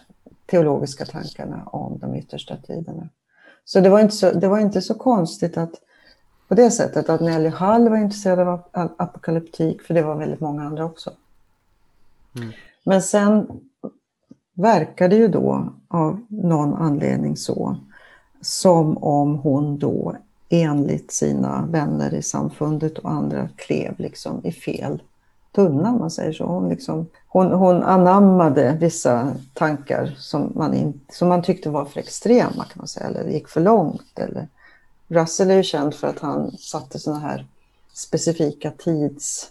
teologiska 0.54 1.06
tankarna 1.06 1.64
om 1.66 2.00
de 2.00 2.16
yttersta 2.16 2.58
tiderna. 2.58 3.10
Så 3.66 3.80
det 3.80 3.90
var 3.90 4.00
inte 4.00 4.16
så, 4.16 4.32
det 4.32 4.48
var 4.48 4.60
inte 4.60 4.82
så 4.82 4.94
konstigt 4.94 5.58
att 5.58 5.72
på 6.48 6.56
det 6.56 6.72
sättet 6.72 7.10
att 7.10 7.22
Nelly 7.22 7.50
Hall 7.50 7.90
var 7.90 7.98
intresserad 7.98 8.48
av 8.48 8.62
apokalyptik, 8.98 9.82
för 9.82 9.94
det 9.94 10.02
var 10.02 10.16
väldigt 10.16 10.40
många 10.40 10.64
andra 10.64 10.86
också. 10.86 11.12
Mm. 12.36 12.52
Men 12.84 13.02
sen 13.02 13.48
verkar 14.54 15.10
det 15.10 15.16
ju 15.16 15.28
då 15.28 15.74
av 15.88 16.26
någon 16.30 16.74
anledning 16.74 17.38
så 17.38 17.78
som 18.42 18.98
om 18.98 19.36
hon 19.36 19.80
då 19.80 20.16
enligt 20.50 21.12
sina 21.12 21.66
vänner 21.66 22.14
i 22.14 22.22
samfundet 22.22 22.98
och 22.98 23.12
andra 23.12 23.50
klev 23.56 24.00
liksom 24.00 24.42
i 24.44 24.52
fel 24.52 25.02
tunna 25.56 25.90
om 25.92 26.00
man 26.00 26.12
säger 26.12 26.34
så. 26.34 26.46
Hon, 26.46 26.70
liksom, 26.70 27.10
hon, 27.28 27.52
hon 27.52 27.84
anammade 27.84 28.78
vissa 28.80 29.36
tankar 29.54 30.16
som 30.18 30.52
man, 30.56 30.74
in, 30.74 31.02
som 31.10 31.28
man 31.28 31.44
tyckte 31.44 31.70
var 31.70 31.86
för 31.86 32.00
extrema 32.00 32.64
kan 32.64 32.76
man 32.76 32.88
säga, 32.88 33.08
eller 33.08 33.24
gick 33.24 33.50
för 33.50 33.62
långt. 33.62 34.20
Eller. 34.20 34.48
Russell 35.08 35.52
är 35.52 35.56
ju 35.56 35.64
känd 35.64 35.94
för 35.94 36.08
att 36.08 36.20
han 36.20 36.52
satte 36.52 37.00
sådana 37.00 37.20
här 37.20 37.48
specifika 37.94 38.72
tidsdatum 38.72 39.50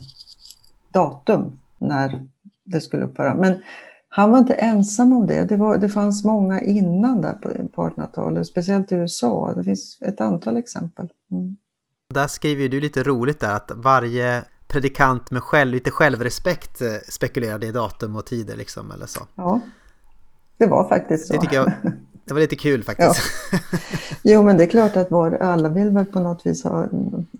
när 1.79 2.27
det 2.65 2.81
skulle 2.81 3.05
upphöra. 3.05 3.35
Men 3.35 3.63
han 4.09 4.31
var 4.31 4.39
inte 4.39 4.55
ensam 4.55 5.13
om 5.13 5.27
det. 5.27 5.45
Det, 5.45 5.57
var, 5.57 5.79
det 5.79 5.89
fanns 5.89 6.25
många 6.25 6.61
innan 6.61 7.21
där 7.21 7.33
på, 7.33 7.49
på 7.69 7.89
1800-talet, 7.89 8.47
speciellt 8.47 8.93
i 8.93 8.95
USA. 8.95 9.53
Det 9.57 9.65
finns 9.65 9.99
ett 10.01 10.21
antal 10.21 10.57
exempel. 10.57 11.09
Mm. 11.31 11.57
Där 12.15 12.27
skriver 12.27 12.69
du 12.69 12.81
lite 12.81 13.03
roligt 13.03 13.41
där 13.41 13.57
att 13.57 13.71
varje 13.75 14.45
predikant 14.73 15.31
med 15.31 15.43
själv, 15.43 15.73
lite 15.73 15.91
självrespekt 15.91 16.81
eh, 16.81 16.89
spekulerade 17.09 17.67
i 17.67 17.73
datum 17.73 18.17
och 18.17 18.27
tider 18.27 18.57
liksom 18.57 18.91
eller 18.91 19.07
så. 19.07 19.21
Ja, 19.35 19.61
det 20.57 20.67
var 20.67 20.89
faktiskt 20.89 21.27
så. 21.27 21.33
Det 21.33 21.41
tycker 21.41 21.57
jag, 21.57 21.73
det 22.25 22.35
var 22.35 22.41
lite 22.41 22.57
kul 22.57 22.85
faktiskt. 22.85 23.21
Ja. 23.53 23.59
Jo, 24.23 24.43
men 24.43 24.57
det 24.57 24.65
är 24.65 24.69
klart 24.69 24.97
att 24.97 25.11
var, 25.11 25.33
alla 25.33 25.69
vill 25.69 25.91
väl 25.91 26.05
på 26.05 26.21
något 26.21 26.47
vis 26.47 26.65
ha... 26.65 26.87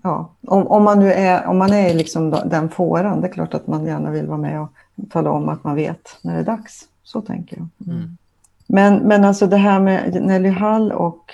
Ja, 0.03 0.29
om, 0.47 0.67
om 0.67 0.83
man 0.83 0.99
nu 0.99 1.13
är, 1.13 1.45
om 1.45 1.57
man 1.57 1.73
är 1.73 1.93
liksom 1.93 2.29
den 2.29 2.69
fåran, 2.69 3.21
det 3.21 3.27
är 3.27 3.31
klart 3.31 3.53
att 3.53 3.67
man 3.67 3.85
gärna 3.85 4.11
vill 4.11 4.27
vara 4.27 4.37
med 4.37 4.61
och 4.61 4.69
tala 5.09 5.31
om 5.31 5.49
att 5.49 5.63
man 5.63 5.75
vet 5.75 6.17
när 6.21 6.33
det 6.33 6.39
är 6.39 6.43
dags. 6.43 6.87
Så 7.03 7.21
tänker 7.21 7.57
jag. 7.57 7.93
Mm. 7.93 8.17
Men, 8.67 8.97
men 8.97 9.25
alltså 9.25 9.47
det 9.47 9.57
här 9.57 9.79
med 9.79 10.23
Nelly 10.23 10.49
Hall 10.49 10.91
och 10.91 11.31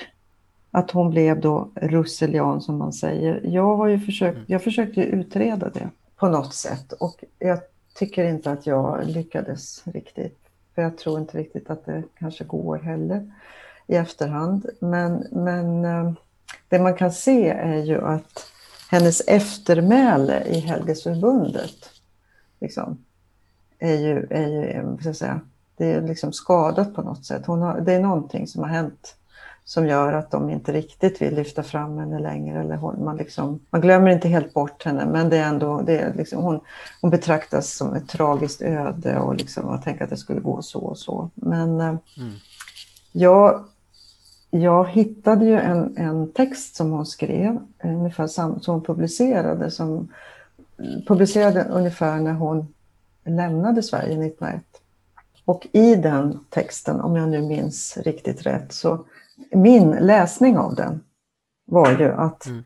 att 0.79 0.91
hon 0.91 1.09
blev 1.09 1.41
då 1.41 1.69
russelian 1.75 2.61
som 2.61 2.77
man 2.77 2.93
säger. 2.93 3.41
Jag 3.43 3.77
har 3.77 3.87
ju 3.87 3.99
försökt, 3.99 4.35
mm. 4.35 4.45
jag 4.47 4.63
försökte 4.63 5.01
utreda 5.01 5.69
det 5.69 5.89
på 6.15 6.29
något 6.29 6.53
sätt 6.53 6.91
och 6.91 7.23
jag 7.39 7.59
tycker 7.95 8.23
inte 8.23 8.51
att 8.51 8.65
jag 8.65 9.05
lyckades 9.05 9.87
riktigt. 9.87 10.39
För 10.75 10.81
jag 10.81 10.97
tror 10.97 11.19
inte 11.19 11.37
riktigt 11.37 11.69
att 11.69 11.85
det 11.85 12.03
kanske 12.19 12.43
går 12.43 12.77
heller 12.77 13.31
i 13.87 13.95
efterhand. 13.95 14.69
Men, 14.79 15.25
men 15.31 15.85
eh, 15.85 16.11
det 16.69 16.79
man 16.79 16.95
kan 16.95 17.11
se 17.11 17.49
är 17.49 17.83
ju 17.83 18.01
att 18.01 18.45
hennes 18.91 19.21
eftermäle 19.21 20.43
i 20.43 20.59
Helgesförbundet 20.59 21.89
liksom, 22.59 22.97
är 23.79 23.95
ju, 23.95 24.27
är 24.29 24.47
ju 24.47 24.97
så 25.03 25.09
att 25.09 25.17
säga, 25.17 25.41
det 25.77 25.91
är 25.91 26.01
liksom 26.01 26.33
skadat 26.33 26.95
på 26.95 27.01
något 27.01 27.25
sätt. 27.25 27.45
Hon 27.45 27.61
har, 27.61 27.81
det 27.81 27.93
är 27.93 27.99
någonting 27.99 28.47
som 28.47 28.63
har 28.63 28.69
hänt 28.69 29.15
som 29.69 29.87
gör 29.87 30.13
att 30.13 30.31
de 30.31 30.49
inte 30.49 30.71
riktigt 30.71 31.21
vill 31.21 31.35
lyfta 31.35 31.63
fram 31.63 31.97
henne 31.97 32.19
längre. 32.19 32.59
Eller 32.59 32.75
hon, 32.75 33.05
man, 33.05 33.17
liksom, 33.17 33.59
man 33.69 33.81
glömmer 33.81 34.11
inte 34.11 34.27
helt 34.27 34.53
bort 34.53 34.83
henne 34.83 35.05
men 35.05 35.29
det 35.29 35.37
är 35.37 35.47
ändå, 35.47 35.81
det 35.81 35.97
är 35.97 36.13
liksom, 36.13 36.43
hon, 36.43 36.59
hon 37.01 37.11
betraktas 37.11 37.73
som 37.73 37.93
ett 37.93 38.09
tragiskt 38.09 38.61
öde 38.61 39.19
och 39.19 39.35
liksom, 39.35 39.65
man 39.65 39.81
tänker 39.81 40.03
att 40.03 40.09
det 40.09 40.17
skulle 40.17 40.39
gå 40.39 40.61
så 40.61 40.79
och 40.79 40.97
så. 40.97 41.29
Men 41.35 41.81
eh, 41.81 41.87
mm. 41.87 42.33
jag, 43.11 43.65
jag 44.49 44.89
hittade 44.89 45.45
ju 45.45 45.59
en, 45.59 45.97
en 45.97 46.31
text 46.31 46.75
som 46.75 46.91
hon 46.91 47.05
skrev, 47.05 47.59
ungefär 47.83 48.27
sam, 48.27 48.59
som 48.59 48.73
hon 48.73 48.83
publicerade, 48.83 49.71
som 49.71 50.13
publicerade 51.07 51.63
ungefär 51.63 52.19
när 52.19 52.33
hon 52.33 52.73
lämnade 53.25 53.83
Sverige 53.83 54.25
1901. 54.25 54.61
Och 55.45 55.67
i 55.71 55.95
den 55.95 56.39
texten, 56.49 57.01
om 57.01 57.15
jag 57.15 57.29
nu 57.29 57.41
minns 57.41 57.97
riktigt 57.97 58.45
rätt, 58.45 58.73
så 58.73 59.05
min 59.51 59.91
läsning 59.91 60.57
av 60.57 60.75
den 60.75 61.03
var 61.65 61.91
ju 61.91 62.11
att 62.11 62.45
mm. 62.45 62.63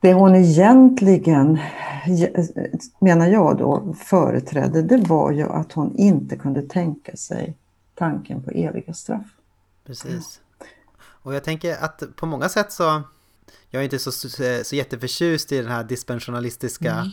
det 0.00 0.12
hon 0.12 0.34
egentligen, 0.34 1.58
menar 2.98 3.26
jag 3.26 3.58
då, 3.58 3.94
företrädde, 3.98 4.82
det 4.82 4.96
var 4.96 5.30
ju 5.30 5.48
att 5.48 5.72
hon 5.72 5.96
inte 5.96 6.36
kunde 6.36 6.62
tänka 6.62 7.16
sig 7.16 7.56
tanken 7.94 8.42
på 8.42 8.50
eviga 8.50 8.94
straff. 8.94 9.26
Precis. 9.86 10.40
Och 11.22 11.34
jag 11.34 11.44
tänker 11.44 11.84
att 11.84 12.02
på 12.16 12.26
många 12.26 12.48
sätt 12.48 12.72
så, 12.72 13.02
jag 13.68 13.80
är 13.80 13.84
inte 13.84 13.98
så, 13.98 14.12
så, 14.12 14.76
jätteförtjust 14.76 15.52
i 15.52 15.58
den 15.58 15.70
här 15.70 15.84
dispensionalistiska 15.84 16.92
mm. 16.92 17.10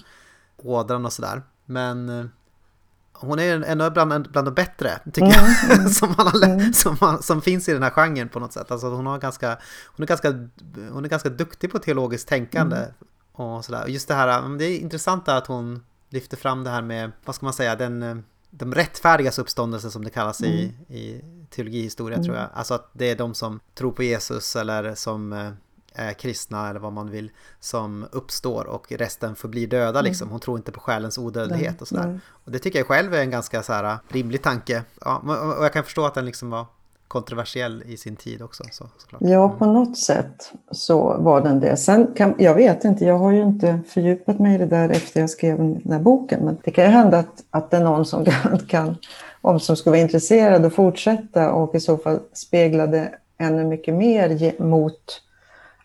ådran 0.57 1.05
och 1.05 1.13
sådär. 1.13 1.41
Men 1.65 2.09
eh, 2.09 2.25
hon 3.19 3.39
är 3.39 3.63
ändå 3.63 3.89
bland, 3.89 4.31
bland 4.31 4.47
de 4.47 4.53
bättre, 4.53 4.99
tycker 5.05 5.39
mm, 5.39 5.51
jag, 5.69 5.79
mm, 5.79 5.89
som, 5.93 6.15
man, 6.17 6.43
mm. 6.43 6.73
som, 6.73 7.17
som 7.21 7.41
finns 7.41 7.69
i 7.69 7.73
den 7.73 7.83
här 7.83 7.89
genren 7.89 8.29
på 8.29 8.39
något 8.39 8.53
sätt. 8.53 8.71
Alltså 8.71 8.89
hon, 8.89 9.05
har 9.05 9.19
ganska, 9.19 9.57
hon, 9.85 10.03
är 10.03 10.07
ganska, 10.07 10.29
hon 10.91 11.05
är 11.05 11.09
ganska 11.09 11.29
duktig 11.29 11.71
på 11.71 11.79
teologiskt 11.79 12.27
tänkande. 12.27 12.77
Mm. 12.77 12.91
Och 13.31 13.65
sådär. 13.65 13.87
Just 13.87 14.07
det 14.07 14.13
här, 14.13 14.57
det 14.57 14.65
är 14.65 14.79
intressant 14.79 15.27
att 15.27 15.47
hon 15.47 15.83
lyfter 16.09 16.37
fram 16.37 16.63
det 16.63 16.69
här 16.69 16.81
med, 16.81 17.11
vad 17.25 17.35
ska 17.35 17.45
man 17.45 17.53
säga, 17.53 17.75
den, 17.75 18.23
de 18.49 18.75
rättfärdigas 18.75 19.39
uppståndelse 19.39 19.91
som 19.91 20.03
det 20.03 20.09
kallas 20.09 20.41
i, 20.41 20.63
mm. 20.63 20.97
i 20.97 21.21
teologihistoria 21.49 22.23
tror 22.23 22.35
jag. 22.35 22.49
Alltså 22.53 22.73
att 22.73 22.89
det 22.93 23.11
är 23.11 23.15
de 23.15 23.33
som 23.33 23.59
tror 23.75 23.91
på 23.91 24.03
Jesus 24.03 24.55
eller 24.55 24.95
som 24.95 25.53
eh, 25.97 26.13
kristna 26.13 26.69
eller 26.69 26.79
vad 26.79 26.93
man 26.93 27.11
vill 27.11 27.31
som 27.59 28.05
uppstår 28.11 28.67
och 28.67 28.91
resten 28.91 29.35
förblir 29.35 29.67
döda 29.67 30.01
liksom. 30.01 30.25
Mm. 30.25 30.31
Hon 30.31 30.39
tror 30.39 30.57
inte 30.57 30.71
på 30.71 30.79
själens 30.79 31.17
odödlighet 31.17 31.81
och 31.81 31.87
sådär. 31.87 32.19
Och 32.45 32.51
det 32.51 32.59
tycker 32.59 32.79
jag 32.79 32.87
själv 32.87 33.13
är 33.13 33.21
en 33.21 33.31
ganska 33.31 33.63
så 33.63 33.73
här 33.73 33.97
rimlig 34.09 34.43
tanke. 34.43 34.83
Ja, 35.01 35.21
och 35.57 35.65
jag 35.65 35.73
kan 35.73 35.83
förstå 35.83 36.05
att 36.05 36.13
den 36.13 36.25
liksom 36.25 36.49
var 36.49 36.65
kontroversiell 37.07 37.83
i 37.85 37.97
sin 37.97 38.15
tid 38.15 38.41
också. 38.41 38.63
Så, 38.71 38.89
ja, 39.19 39.45
mm. 39.45 39.57
på 39.57 39.65
något 39.65 39.97
sätt 39.97 40.51
så 40.71 41.17
var 41.19 41.41
den 41.41 41.59
det. 41.59 41.77
Sen 41.77 42.13
kan, 42.15 42.35
jag 42.37 42.55
vet 42.55 42.83
inte, 42.83 43.05
jag 43.05 43.17
har 43.17 43.31
ju 43.31 43.41
inte 43.41 43.79
fördjupat 43.87 44.39
mig 44.39 44.55
i 44.55 44.57
det 44.57 44.65
där 44.65 44.89
efter 44.89 45.19
jag 45.19 45.29
skrev 45.29 45.57
den 45.57 45.91
här 45.91 45.99
boken. 45.99 46.45
Men 46.45 46.57
det 46.63 46.71
kan 46.71 46.83
ju 46.83 46.89
hända 46.89 47.17
att, 47.17 47.43
att 47.49 47.71
det 47.71 47.77
är 47.77 47.83
någon 47.83 48.05
som 48.05 48.25
kan, 48.43 48.59
kan 48.59 48.95
om 49.41 49.59
som 49.59 49.75
skulle 49.75 49.91
vara 49.91 50.01
intresserad 50.01 50.65
att 50.65 50.73
fortsätta 50.73 51.51
och 51.51 51.75
i 51.75 51.79
så 51.79 51.97
fall 51.97 52.19
speglade 52.33 53.13
ännu 53.37 53.63
mycket 53.63 53.93
mer 53.93 54.61
mot 54.63 55.21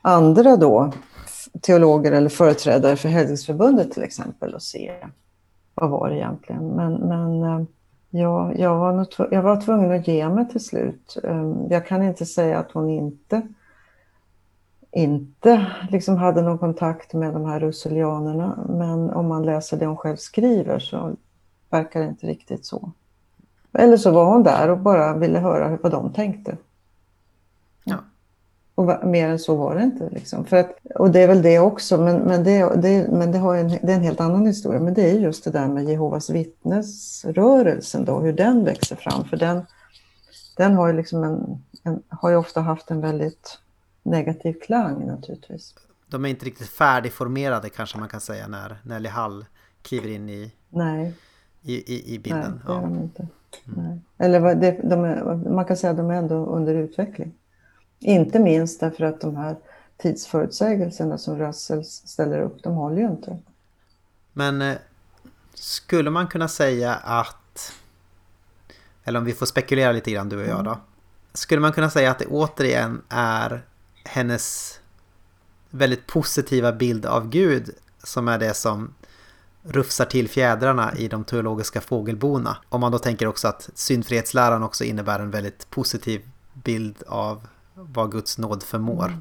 andra 0.03 0.57
då, 0.57 0.93
teologer 1.61 2.13
eller 2.13 2.29
företrädare 2.29 2.97
för 2.97 3.09
Helgelseförbundet 3.09 3.93
till 3.93 4.03
exempel 4.03 4.55
och 4.55 4.63
se 4.63 4.93
vad 5.75 5.91
var 5.91 6.11
det 6.11 6.17
egentligen. 6.17 6.69
Men, 6.69 6.93
men 6.95 7.43
eh, 7.43 7.67
ja, 8.11 8.53
jag, 8.55 8.79
var 8.79 8.93
nog, 8.93 9.07
jag 9.31 9.43
var 9.43 9.61
tvungen 9.61 9.93
att 9.93 10.09
ge 10.09 10.29
mig 10.29 10.49
till 10.49 10.65
slut. 10.65 11.19
Ehm, 11.25 11.67
jag 11.71 11.87
kan 11.87 12.03
inte 12.03 12.27
säga 12.27 12.59
att 12.59 12.73
hon 12.73 12.91
inte 12.91 13.43
inte 14.93 15.67
liksom 15.91 16.17
hade 16.17 16.43
någon 16.43 16.59
kontakt 16.59 17.15
med 17.15 17.33
de 17.33 17.45
här 17.45 17.61
russelianerna 17.61 18.59
men 18.69 19.11
om 19.11 19.29
man 19.29 19.43
läser 19.43 19.77
det 19.77 19.87
hon 19.87 19.97
själv 19.97 20.17
skriver 20.17 20.79
så 20.79 21.17
verkar 21.71 22.01
det 22.01 22.07
inte 22.07 22.27
riktigt 22.27 22.67
så. 22.67 22.93
Eller 23.73 23.97
så 23.97 24.11
var 24.11 24.25
hon 24.25 24.43
där 24.43 24.71
och 24.71 24.79
bara 24.79 25.17
ville 25.17 25.39
höra 25.39 25.79
vad 25.83 25.93
de 25.93 26.13
tänkte. 26.13 26.57
Och 28.83 29.07
mer 29.07 29.29
än 29.29 29.39
så 29.39 29.55
var 29.57 29.75
det 29.75 29.83
inte. 29.83 30.09
Liksom. 30.11 30.45
För 30.45 30.57
att, 30.57 30.79
och 30.95 31.11
det 31.11 31.21
är 31.21 31.29
väl 31.29 31.43
det 31.43 31.59
också, 31.59 31.99
men, 31.99 32.17
men, 32.17 32.45
det, 32.45 32.77
det, 32.77 33.09
men 33.11 33.33
det, 33.33 33.39
har 33.39 33.57
en, 33.57 33.69
det 33.69 33.93
är 33.93 33.97
en 33.97 34.03
helt 34.03 34.21
annan 34.21 34.47
historia. 34.47 34.81
Men 34.81 34.95
det 34.95 35.11
är 35.11 35.19
just 35.19 35.45
det 35.45 35.51
där 35.51 35.69
med 35.69 35.85
Jehovas 35.85 36.31
vittnesrörelsen 36.31 38.05
då, 38.05 38.21
hur 38.21 38.33
den 38.33 38.65
växer 38.65 38.97
fram. 38.97 39.25
För 39.25 39.37
den, 39.37 39.67
den 40.57 40.75
har 40.75 40.87
ju, 40.87 40.93
liksom 40.93 41.25
en, 41.25 41.63
en, 41.83 42.03
har 42.09 42.31
ju 42.31 42.37
ofta 42.37 42.61
haft 42.61 42.91
en 42.91 43.01
väldigt 43.01 43.59
negativ 44.03 44.53
klang 44.53 45.07
naturligtvis. 45.07 45.75
De 46.09 46.25
är 46.25 46.29
inte 46.29 46.47
riktigt 46.47 46.69
färdigformerade 46.69 47.69
kanske 47.69 47.99
man 47.99 48.09
kan 48.09 48.21
säga 48.21 48.49
när 48.49 48.77
Nelly 48.85 49.09
Hall 49.09 49.45
kliver 49.83 50.09
in 50.09 50.29
i, 50.29 50.53
Nej. 50.69 51.15
i, 51.63 51.95
i, 51.95 52.15
i 52.15 52.19
bilden. 52.19 52.61
Nej, 52.67 52.67
det 52.67 52.73
är 52.73 52.81
de 52.81 53.03
inte. 53.03 53.27
Mm. 53.67 53.89
Nej. 53.89 53.99
Eller 54.19 54.55
det, 54.55 54.81
de 54.85 55.05
är, 55.05 55.35
man 55.35 55.65
kan 55.65 55.77
säga 55.77 55.91
att 55.91 55.97
de 55.97 56.11
är 56.11 56.15
ändå 56.15 56.47
under 56.47 56.75
utveckling. 56.75 57.35
Inte 58.03 58.39
minst 58.39 58.81
därför 58.81 59.05
att 59.05 59.21
de 59.21 59.37
här 59.37 59.57
tidsförutsägelserna 59.97 61.19
som 61.19 61.39
Russell 61.39 61.85
ställer 61.85 62.41
upp, 62.41 62.63
de 62.63 62.75
håller 62.75 62.97
ju 62.97 63.07
inte. 63.07 63.39
Men 64.33 64.63
eh, 64.63 64.77
skulle 65.55 66.11
man 66.11 66.27
kunna 66.27 66.49
säga 66.49 66.95
att, 66.95 67.73
eller 69.05 69.19
om 69.19 69.25
vi 69.25 69.33
får 69.33 69.47
spekulera 69.47 69.93
lite 69.93 70.11
grann 70.11 70.29
du 70.29 70.43
och 70.43 70.49
jag 70.49 70.65
då. 70.65 70.79
Skulle 71.33 71.61
man 71.61 71.73
kunna 71.73 71.91
säga 71.91 72.11
att 72.11 72.19
det 72.19 72.27
återigen 72.27 73.03
är 73.09 73.63
hennes 74.05 74.79
väldigt 75.71 76.07
positiva 76.07 76.73
bild 76.73 77.07
av 77.07 77.29
Gud 77.29 77.71
som 78.03 78.29
är 78.29 78.39
det 78.39 78.55
som 78.55 78.95
rufsar 79.63 80.05
till 80.05 80.29
fjädrarna 80.29 80.95
i 80.97 81.09
de 81.09 81.25
teologiska 81.25 81.81
fågelbona. 81.81 82.57
Om 82.69 82.81
man 82.81 82.93
då 82.93 82.99
tänker 82.99 83.27
också 83.27 83.49
att 83.49 83.71
syndfrihetsläran 83.75 84.63
också 84.63 84.85
innebär 84.85 85.21
en 85.21 85.31
väldigt 85.31 85.71
positiv 85.71 86.23
bild 86.53 87.03
av 87.07 87.47
vad 87.89 88.13
Guds 88.13 88.39
nåd 88.39 88.63
förmår. 88.63 89.07
Mm. 89.07 89.21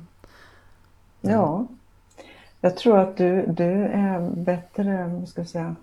Ja, 1.21 1.67
jag 2.61 2.77
tror 2.77 2.99
att 2.99 3.17
du, 3.17 3.45
du 3.47 3.85
är 3.85 4.29
bättre, 4.29 5.21
ska 5.27 5.41
jag 5.41 5.49
säga, 5.49 5.75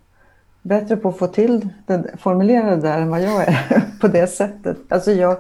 bättre 0.63 0.97
på 0.97 1.09
att 1.09 1.19
få 1.19 1.27
till 1.27 1.69
det, 1.87 2.19
formulera 2.19 2.77
det 2.77 2.83
där 2.83 3.01
än 3.01 3.11
vad 3.11 3.23
jag 3.23 3.49
är 3.49 3.85
på 4.01 4.09
det 4.09 4.27
sättet. 4.27 4.79
Alltså 4.89 5.13
jag, 5.13 5.39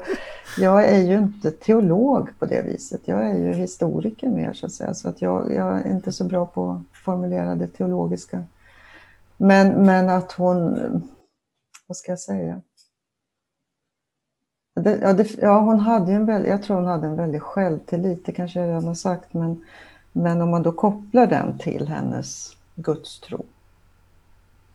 jag 0.59 0.85
är 0.85 0.99
ju 0.99 1.19
inte 1.19 1.51
teolog 1.51 2.29
på 2.39 2.47
det 2.47 2.63
viset. 2.63 3.01
Jag 3.05 3.27
är 3.31 3.35
ju 3.35 3.53
historiker 3.53 4.29
mer 4.29 4.53
så 4.53 4.67
att 4.67 4.73
säga. 4.73 4.95
Så 4.95 5.09
att 5.09 5.23
jag, 5.23 5.55
jag 5.55 5.81
är 5.81 5.91
inte 5.91 6.13
så 6.13 6.25
bra 6.25 6.47
på 6.47 6.71
att 6.71 6.97
formulera 6.97 7.55
det 7.55 7.69
teologiska. 7.69 8.45
Men, 9.37 9.87
men 9.87 10.09
att 10.09 10.33
hon, 10.33 10.79
vad 11.87 11.97
ska 11.97 12.13
jag 12.13 12.21
säga? 12.21 12.61
Det, 14.79 14.99
ja, 15.03 15.13
det, 15.13 15.39
ja, 15.39 15.61
hon 15.61 15.81
hade 15.81 16.13
en 16.13 16.27
väldigt, 16.27 16.51
jag 16.51 16.63
tror 16.63 16.77
hon 16.77 16.87
hade 16.87 17.07
en 17.07 17.17
väldig 17.17 17.43
självtillit, 17.43 18.27
det 18.27 18.33
kanske 18.33 18.61
jag 18.61 18.69
redan 18.69 18.85
har 18.85 18.95
sagt, 18.95 19.35
men, 19.35 19.65
men 20.13 20.41
om 20.41 20.51
man 20.51 20.63
då 20.63 20.73
kopplar 20.73 21.27
den 21.27 21.59
till 21.59 21.89
hennes 21.89 22.57
gudstro 22.75 23.45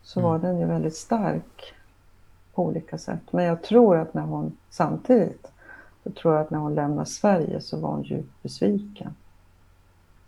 så 0.02 0.20
mm. 0.20 0.30
var 0.30 0.38
den 0.38 0.60
ju 0.60 0.66
väldigt 0.66 0.96
stark 0.96 1.74
på 2.54 2.64
olika 2.64 2.98
sätt. 2.98 3.20
Men 3.30 3.44
jag 3.44 3.62
tror 3.62 3.96
att 3.96 4.14
när 4.14 4.22
hon 4.22 4.56
samtidigt, 4.70 5.46
jag 6.02 6.14
tror 6.14 6.36
att 6.36 6.50
när 6.50 6.58
hon 6.58 6.74
lämnar 6.74 7.04
Sverige 7.04 7.60
så 7.60 7.80
var 7.80 7.90
hon 7.90 8.02
djupt 8.02 8.42
besviken. 8.42 9.14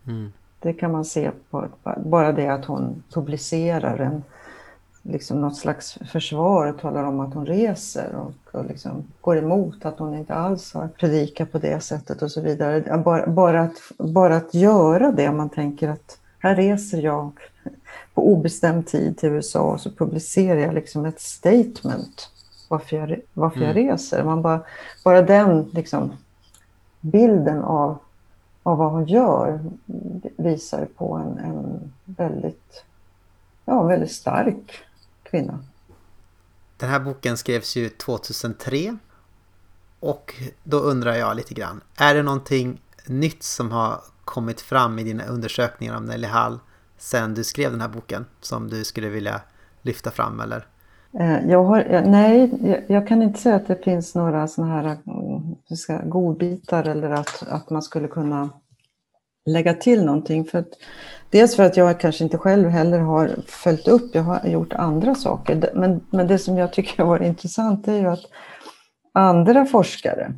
Mm. 0.06 0.32
Det 0.60 0.72
kan 0.72 0.92
man 0.92 1.04
se 1.04 1.30
på 1.50 1.68
bara 1.96 2.32
det 2.32 2.48
att 2.48 2.64
hon 2.64 3.02
publicerar 3.12 3.98
en 3.98 4.22
liksom 5.08 5.40
något 5.40 5.56
slags 5.56 5.98
försvar 6.12 6.66
och 6.66 6.80
talar 6.80 7.04
om 7.04 7.20
att 7.20 7.34
hon 7.34 7.46
reser 7.46 8.14
och, 8.14 8.58
och 8.58 8.64
liksom 8.64 9.04
går 9.20 9.36
emot 9.36 9.84
att 9.84 9.98
hon 9.98 10.14
inte 10.14 10.34
alls 10.34 10.74
har 10.74 10.88
predikat 10.88 11.52
på 11.52 11.58
det 11.58 11.80
sättet 11.80 12.22
och 12.22 12.30
så 12.30 12.40
vidare. 12.40 12.98
Bara, 13.04 13.26
bara, 13.26 13.60
att, 13.60 13.76
bara 13.98 14.36
att 14.36 14.54
göra 14.54 15.12
det, 15.12 15.32
man 15.32 15.48
tänker 15.48 15.88
att 15.88 16.18
här 16.38 16.56
reser 16.56 17.02
jag 17.02 17.32
på 18.14 18.32
obestämd 18.32 18.86
tid 18.86 19.18
till 19.18 19.28
USA 19.28 19.60
och 19.60 19.80
så 19.80 19.90
publicerar 19.90 20.60
jag 20.60 20.74
liksom 20.74 21.04
ett 21.04 21.20
statement 21.20 22.30
varför 22.68 22.96
jag, 22.96 23.20
varför 23.32 23.60
mm. 23.60 23.68
jag 23.68 23.76
reser. 23.76 24.24
Man 24.24 24.42
bara, 24.42 24.60
bara 25.04 25.22
den 25.22 25.70
liksom, 25.72 26.12
bilden 27.00 27.62
av, 27.62 27.98
av 28.62 28.78
vad 28.78 28.92
hon 28.92 29.04
gör 29.04 29.60
visar 30.36 30.84
på 30.96 31.14
en, 31.14 31.38
en 31.38 31.92
väldigt, 32.04 32.84
ja, 33.64 33.82
väldigt 33.82 34.12
stark 34.12 34.85
kvinna. 35.36 35.58
Den 36.76 36.88
här 36.88 37.00
boken 37.00 37.36
skrevs 37.36 37.76
ju 37.76 37.88
2003. 37.88 38.96
Och 40.00 40.34
då 40.64 40.78
undrar 40.78 41.14
jag 41.14 41.36
lite 41.36 41.54
grann, 41.54 41.80
är 41.96 42.14
det 42.14 42.22
någonting 42.22 42.80
nytt 43.06 43.42
som 43.42 43.72
har 43.72 44.00
kommit 44.24 44.60
fram 44.60 44.98
i 44.98 45.04
dina 45.04 45.24
undersökningar 45.24 45.96
om 45.96 46.04
Nelly 46.04 46.26
Hall 46.26 46.58
sen 46.98 47.34
du 47.34 47.44
skrev 47.44 47.70
den 47.70 47.80
här 47.80 47.88
boken 47.88 48.26
som 48.40 48.68
du 48.68 48.84
skulle 48.84 49.08
vilja 49.08 49.40
lyfta 49.82 50.10
fram 50.10 50.40
eller? 50.40 50.66
Eh, 51.18 51.50
jag 51.50 51.64
har, 51.64 52.02
nej, 52.06 52.84
jag 52.88 53.08
kan 53.08 53.22
inte 53.22 53.40
säga 53.40 53.56
att 53.56 53.66
det 53.66 53.84
finns 53.84 54.14
några 54.14 54.48
sådana 54.48 54.72
här 54.74 54.98
ska, 55.76 55.98
godbitar 55.98 56.84
eller 56.84 57.10
att, 57.10 57.42
att 57.48 57.70
man 57.70 57.82
skulle 57.82 58.08
kunna 58.08 58.50
lägga 59.46 59.74
till 59.74 60.04
någonting. 60.04 60.44
För 60.44 60.58
att, 60.58 60.68
dels 61.30 61.56
för 61.56 61.62
att 61.62 61.76
jag 61.76 62.00
kanske 62.00 62.24
inte 62.24 62.38
själv 62.38 62.68
heller 62.68 62.98
har 62.98 63.30
följt 63.46 63.88
upp, 63.88 64.14
jag 64.14 64.22
har 64.22 64.46
gjort 64.46 64.72
andra 64.72 65.14
saker. 65.14 65.70
Men, 65.74 66.00
men 66.10 66.26
det 66.26 66.38
som 66.38 66.58
jag 66.58 66.72
tycker 66.72 67.02
har 67.02 67.10
varit 67.10 67.26
intressant 67.26 67.88
är 67.88 67.98
ju 67.98 68.06
att 68.06 68.24
andra 69.12 69.64
forskare 69.64 70.34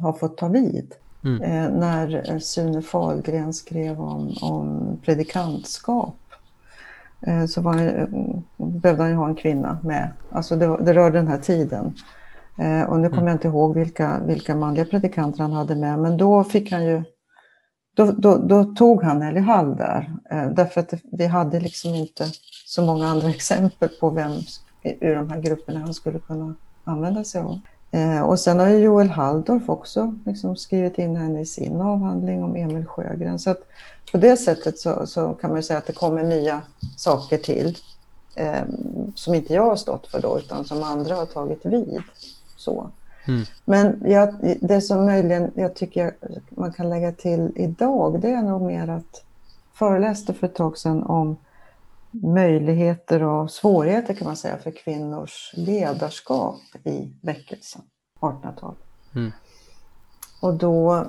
har 0.00 0.12
fått 0.12 0.36
ta 0.36 0.48
vid. 0.48 0.94
Mm. 1.24 1.42
Eh, 1.42 1.78
när 1.78 2.38
Sune 2.38 2.82
Fahlgren 2.82 3.52
skrev 3.52 4.00
om, 4.00 4.34
om 4.42 4.98
predikantskap 5.04 6.16
eh, 7.26 7.46
så 7.46 7.60
var, 7.60 7.74
eh, 7.74 8.06
behövde 8.56 9.02
han 9.02 9.10
ju 9.10 9.16
ha 9.16 9.28
en 9.28 9.34
kvinna 9.34 9.78
med. 9.82 10.10
Alltså 10.30 10.56
det, 10.56 10.76
det 10.84 10.94
rör 10.94 11.10
den 11.10 11.28
här 11.28 11.38
tiden. 11.38 11.94
Eh, 12.58 12.82
och 12.82 13.00
nu 13.00 13.08
kommer 13.08 13.22
mm. 13.22 13.26
jag 13.26 13.34
inte 13.34 13.48
ihåg 13.48 13.74
vilka, 13.74 14.20
vilka 14.26 14.54
manliga 14.54 14.84
predikanter 14.84 15.42
han 15.42 15.52
hade 15.52 15.74
med, 15.76 15.98
men 15.98 16.16
då 16.16 16.44
fick 16.44 16.72
han 16.72 16.84
ju 16.84 17.02
då, 17.94 18.12
då, 18.12 18.36
då 18.38 18.64
tog 18.64 19.02
han 19.02 19.18
Nelly 19.18 19.40
Hall 19.40 19.76
där, 19.76 20.12
eh, 20.30 20.50
därför 20.50 20.80
att 20.80 20.94
vi 21.12 21.26
hade 21.26 21.60
liksom 21.60 21.94
inte 21.94 22.26
så 22.66 22.82
många 22.82 23.06
andra 23.08 23.28
exempel 23.30 23.88
på 23.88 24.10
vem 24.10 24.32
ur 24.82 25.14
de 25.14 25.30
här 25.30 25.40
grupperna 25.40 25.80
han 25.80 25.94
skulle 25.94 26.18
kunna 26.18 26.54
använda 26.84 27.24
sig 27.24 27.40
av. 27.40 27.60
Eh, 27.90 28.20
och 28.20 28.40
sen 28.40 28.58
har 28.58 28.68
ju 28.68 28.78
Joel 28.78 29.08
Halldorf 29.08 29.68
också 29.68 30.18
liksom 30.26 30.56
skrivit 30.56 30.98
in 30.98 31.16
henne 31.16 31.40
i 31.40 31.46
sin 31.46 31.80
avhandling 31.80 32.44
om 32.44 32.56
Emil 32.56 32.86
Sjögren. 32.86 33.38
Så 33.38 33.50
att 33.50 33.60
på 34.12 34.18
det 34.18 34.36
sättet 34.36 34.78
så, 34.78 35.06
så 35.06 35.34
kan 35.34 35.52
man 35.52 35.62
säga 35.62 35.78
att 35.78 35.86
det 35.86 35.92
kommer 35.92 36.22
nya 36.22 36.62
saker 36.96 37.38
till 37.38 37.78
eh, 38.34 38.62
som 39.14 39.34
inte 39.34 39.54
jag 39.54 39.66
har 39.66 39.76
stått 39.76 40.06
för 40.06 40.20
då, 40.20 40.38
utan 40.38 40.64
som 40.64 40.82
andra 40.82 41.14
har 41.14 41.26
tagit 41.26 41.66
vid. 41.66 42.02
Så. 42.56 42.90
Mm. 43.28 43.44
Men 43.64 44.02
jag, 44.04 44.56
det 44.60 44.80
som 44.80 45.04
möjligen 45.04 45.52
jag 45.54 45.74
tycker 45.74 46.14
man 46.50 46.72
kan 46.72 46.90
lägga 46.90 47.12
till 47.12 47.52
idag, 47.56 48.20
det 48.20 48.30
är 48.30 48.42
nog 48.42 48.62
mer 48.62 48.88
att 48.88 49.24
föreläste 49.74 50.34
för 50.34 50.46
ett 50.46 50.54
tag 50.54 50.78
sedan 50.78 51.02
om 51.02 51.36
möjligheter 52.10 53.22
och 53.22 53.50
svårigheter 53.50 54.14
kan 54.14 54.26
man 54.26 54.36
säga 54.36 54.58
för 54.58 54.70
kvinnors 54.70 55.52
ledarskap 55.56 56.60
i 56.84 57.12
väckelsen, 57.20 57.82
1800-talet. 58.20 58.78
Mm. 59.14 59.32
Och 60.40 60.54
då, 60.54 61.06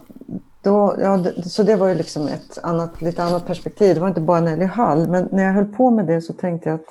då, 0.62 0.96
ja, 1.00 1.26
så 1.44 1.64
det 1.64 1.76
var 1.76 1.88
ju 1.88 1.96
liksom 1.96 2.28
ett 2.28 2.58
annat, 2.64 3.02
lite 3.02 3.24
annat 3.24 3.48
perspektiv. 3.48 3.96
Det 3.96 4.02
var 4.02 4.08
inte 4.08 4.22
bara 4.22 4.42
Nelly 4.42 4.66
Hall, 4.66 5.10
men 5.10 5.30
när 5.32 5.44
jag 5.44 5.54
höll 5.54 5.66
på 5.66 5.92
med 5.92 6.06
det 6.06 6.22
så 6.22 6.34
tänkte 6.34 6.70
jag 6.70 6.80
att 6.80 6.86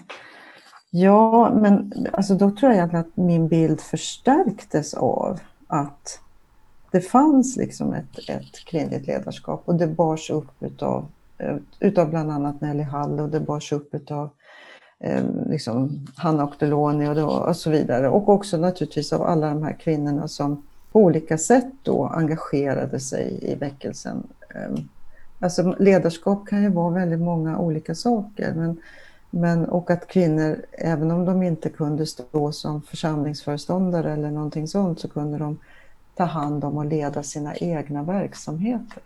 ja, 0.96 1.50
men 1.54 1.92
alltså 2.12 2.34
då 2.34 2.50
tror 2.50 2.72
jag 2.72 2.76
egentligen 2.76 3.04
att 3.04 3.16
min 3.16 3.48
bild 3.48 3.80
förstärktes 3.80 4.94
av 4.94 5.40
att 5.66 6.20
det 6.90 7.00
fanns 7.00 7.56
liksom 7.56 7.94
ett, 7.94 8.28
ett 8.28 8.64
kvinnligt 8.64 9.06
ledarskap 9.06 9.62
och 9.64 9.74
det 9.74 9.86
bars 9.86 10.30
upp 10.30 10.62
utav, 10.62 11.06
eh, 11.38 11.56
utav 11.80 12.10
bland 12.10 12.30
annat 12.30 12.60
Nelly 12.60 12.82
Hall 12.82 13.20
och 13.20 13.28
det 13.28 13.40
bars 13.40 13.72
upp 13.72 13.94
utav 13.94 14.30
eh, 15.00 15.24
liksom 15.46 16.06
Hanna 16.16 16.44
Octoloni 16.44 17.08
och, 17.08 17.48
och 17.48 17.56
så 17.56 17.70
vidare. 17.70 18.08
Och 18.08 18.28
också 18.28 18.56
naturligtvis 18.56 19.12
av 19.12 19.22
alla 19.22 19.48
de 19.48 19.62
här 19.62 19.76
kvinnorna 19.80 20.28
som 20.28 20.62
på 20.92 21.00
olika 21.00 21.38
sätt 21.38 21.72
då 21.82 22.06
engagerade 22.06 23.00
sig 23.00 23.38
i 23.42 23.54
väckelsen. 23.54 24.22
Eh, 24.54 24.84
alltså 25.40 25.74
ledarskap 25.78 26.46
kan 26.48 26.62
ju 26.62 26.68
vara 26.68 26.94
väldigt 26.94 27.20
många 27.20 27.58
olika 27.58 27.94
saker. 27.94 28.54
Men, 28.54 28.76
men, 29.36 29.64
och 29.64 29.90
att 29.90 30.06
kvinnor, 30.06 30.64
även 30.72 31.10
om 31.10 31.24
de 31.24 31.42
inte 31.42 31.68
kunde 31.68 32.06
stå 32.06 32.52
som 32.52 32.82
församlingsföreståndare 32.82 34.12
eller 34.12 34.30
någonting 34.30 34.68
sånt, 34.68 35.00
så 35.00 35.08
kunde 35.08 35.38
de 35.38 35.58
ta 36.14 36.24
hand 36.24 36.64
om 36.64 36.78
och 36.78 36.84
leda 36.84 37.22
sina 37.22 37.56
egna 37.56 38.02
verksamheter. 38.02 39.02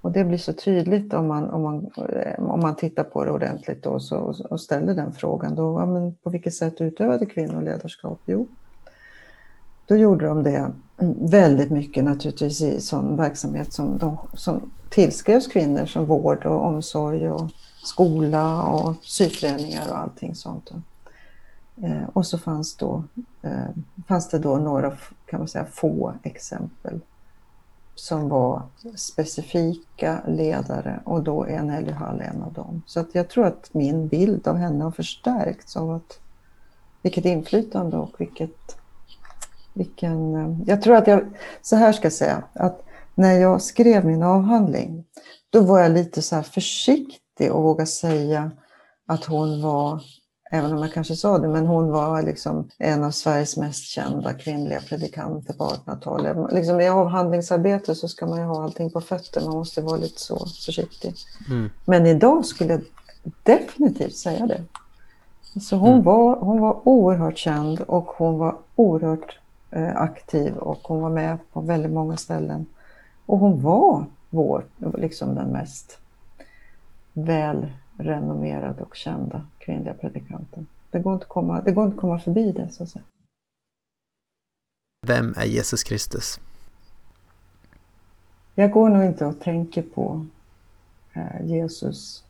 Och 0.00 0.12
det 0.12 0.24
blir 0.24 0.38
så 0.38 0.52
tydligt 0.52 1.14
om 1.14 1.26
man, 1.26 1.50
om 1.50 1.62
man, 1.62 1.90
eh, 2.08 2.44
om 2.44 2.60
man 2.60 2.76
tittar 2.76 3.04
på 3.04 3.24
det 3.24 3.30
ordentligt 3.30 3.82
då, 3.82 4.00
så, 4.00 4.34
och 4.50 4.60
ställer 4.60 4.94
den 4.94 5.12
frågan. 5.12 5.54
Då, 5.54 5.80
ja, 5.80 5.86
men 5.86 6.14
på 6.14 6.30
vilket 6.30 6.54
sätt 6.54 6.80
utövade 6.80 7.26
kvinnor 7.26 7.62
ledarskap? 7.62 8.20
Jo, 8.24 8.46
då 9.86 9.96
gjorde 9.96 10.26
de 10.26 10.42
det 10.42 10.70
väldigt 11.30 11.70
mycket 11.70 12.04
naturligtvis 12.04 12.62
i 12.62 12.80
sån 12.80 13.16
verksamhet 13.16 13.72
som, 13.72 13.98
de, 13.98 14.18
som 14.34 14.70
tillskrevs 14.88 15.46
kvinnor 15.46 15.86
som 15.86 16.04
vård 16.04 16.46
och 16.46 16.64
omsorg 16.64 17.30
och 17.30 17.50
skola 17.86 18.62
och 18.62 18.96
syföreningar 19.02 19.90
och 19.90 19.98
allting 19.98 20.34
sånt. 20.34 20.70
Eh, 21.82 22.08
och 22.12 22.26
så 22.26 22.38
fanns, 22.38 22.76
då, 22.76 23.04
eh, 23.42 23.68
fanns 24.08 24.28
det 24.28 24.38
då 24.38 24.56
några 24.56 24.96
kan 25.26 25.40
man 25.40 25.48
säga, 25.48 25.66
få 25.72 26.14
exempel 26.22 27.00
som 27.94 28.28
var 28.28 28.62
specifika 28.96 30.20
ledare 30.26 31.00
och 31.04 31.22
då 31.22 31.44
är 31.44 31.62
Nelly 31.62 31.92
Hall 31.92 32.20
en 32.20 32.42
av 32.42 32.52
dem. 32.52 32.82
Så 32.86 33.00
att 33.00 33.14
jag 33.14 33.28
tror 33.28 33.46
att 33.46 33.74
min 33.74 34.08
bild 34.08 34.48
av 34.48 34.56
henne 34.56 34.84
har 34.84 34.90
förstärkts 34.90 35.76
av 35.76 35.90
att 35.90 36.18
vilket 37.02 37.24
inflytande 37.24 37.96
och 37.96 38.20
vilket 38.20 38.76
vilken, 39.76 40.34
eh, 40.34 40.56
jag 40.66 40.82
tror 40.82 40.96
att 40.96 41.06
jag, 41.06 41.24
så 41.62 41.76
här 41.76 41.92
ska 41.92 42.04
jag 42.04 42.12
säga, 42.12 42.42
att 42.52 42.82
när 43.14 43.32
jag 43.32 43.62
skrev 43.62 44.04
min 44.04 44.22
avhandling, 44.22 45.04
då 45.50 45.60
var 45.60 45.80
jag 45.80 45.92
lite 45.92 46.22
så 46.22 46.36
här 46.36 46.42
försiktig 47.36 47.52
och 47.52 47.62
våga 47.62 47.86
säga 47.86 48.50
att 49.08 49.24
hon 49.24 49.62
var, 49.62 50.02
även 50.50 50.72
om 50.72 50.82
jag 50.82 50.92
kanske 50.92 51.16
sa 51.16 51.38
det, 51.38 51.48
men 51.48 51.66
hon 51.66 51.90
var 51.90 52.22
liksom 52.22 52.68
en 52.78 53.04
av 53.04 53.10
Sveriges 53.10 53.56
mest 53.56 53.84
kända 53.84 54.34
kvinnliga 54.34 54.80
predikanter 54.80 55.54
på 55.54 55.64
1800-talet. 55.64 56.52
Liksom 56.52 56.80
I 56.80 56.88
avhandlingsarbete 56.88 57.94
så 57.94 58.08
ska 58.08 58.26
man 58.26 58.38
ju 58.38 58.44
ha 58.44 58.62
allting 58.62 58.90
på 58.90 59.00
fötter, 59.00 59.40
man 59.40 59.56
måste 59.56 59.82
vara 59.82 59.96
lite 59.96 60.20
så 60.20 60.38
försiktig. 60.66 61.14
Mm. 61.50 61.70
Men 61.86 62.06
idag 62.06 62.44
skulle 62.44 62.72
jag 62.72 62.82
definitivt 63.42 64.16
säga 64.16 64.46
det. 64.46 64.62
Så 65.60 65.76
hon, 65.76 65.92
mm. 65.92 66.04
var, 66.04 66.36
hon 66.40 66.60
var 66.60 66.80
oerhört 66.84 67.38
känd 67.38 67.80
och 67.80 68.06
hon 68.18 68.38
var 68.38 68.56
oerhört 68.76 69.38
Eh, 69.70 69.96
aktiv 69.96 70.56
och 70.56 70.80
hon 70.82 71.00
var 71.00 71.10
med 71.10 71.38
på 71.52 71.60
väldigt 71.60 71.92
många 71.92 72.16
ställen. 72.16 72.66
Och 73.26 73.38
hon 73.38 73.62
var 73.62 74.04
vår, 74.30 74.64
liksom 74.98 75.34
den 75.34 75.48
mest 75.48 75.98
välrenommerade 77.16 78.82
och 78.82 78.96
kända 78.96 79.46
kvinnliga 79.58 79.94
predikanten. 79.94 80.66
Det 80.90 80.98
går 80.98 81.14
inte 81.14 81.24
att 81.24 81.28
komma, 81.28 81.60
det 81.60 81.72
går 81.72 81.86
inte 81.86 81.96
komma 81.96 82.18
förbi 82.18 82.52
det 82.52 82.68
så 82.70 82.82
att 82.82 82.88
säga. 82.88 83.04
Vem 85.06 85.34
är 85.36 85.44
Jesus 85.44 85.84
Kristus? 85.84 86.40
Jag 88.54 88.70
går 88.70 88.88
nog 88.88 89.04
inte 89.04 89.26
och 89.26 89.40
tänker 89.40 89.82
på 89.82 90.26
eh, 91.12 91.46
Jesus 91.46 92.24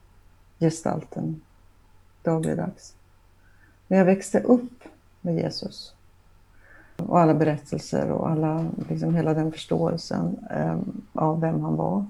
gestalten 0.59 1.41
dagligdags. 2.23 2.95
När 3.89 3.99
jag 3.99 4.05
växte 4.05 4.41
upp 4.41 4.83
med 5.21 5.35
Jesus 5.35 5.95
och 6.97 7.21
alla 7.21 7.35
berättelser 7.35 8.11
och 8.11 8.31
alla, 8.31 8.67
liksom 8.89 9.15
hela 9.15 9.35
den 9.35 9.53
förståelsen 9.53 10.47
eh, 10.51 10.79
av 11.13 11.41
vem 11.41 11.61
han 11.61 11.77
var. 11.77 12.07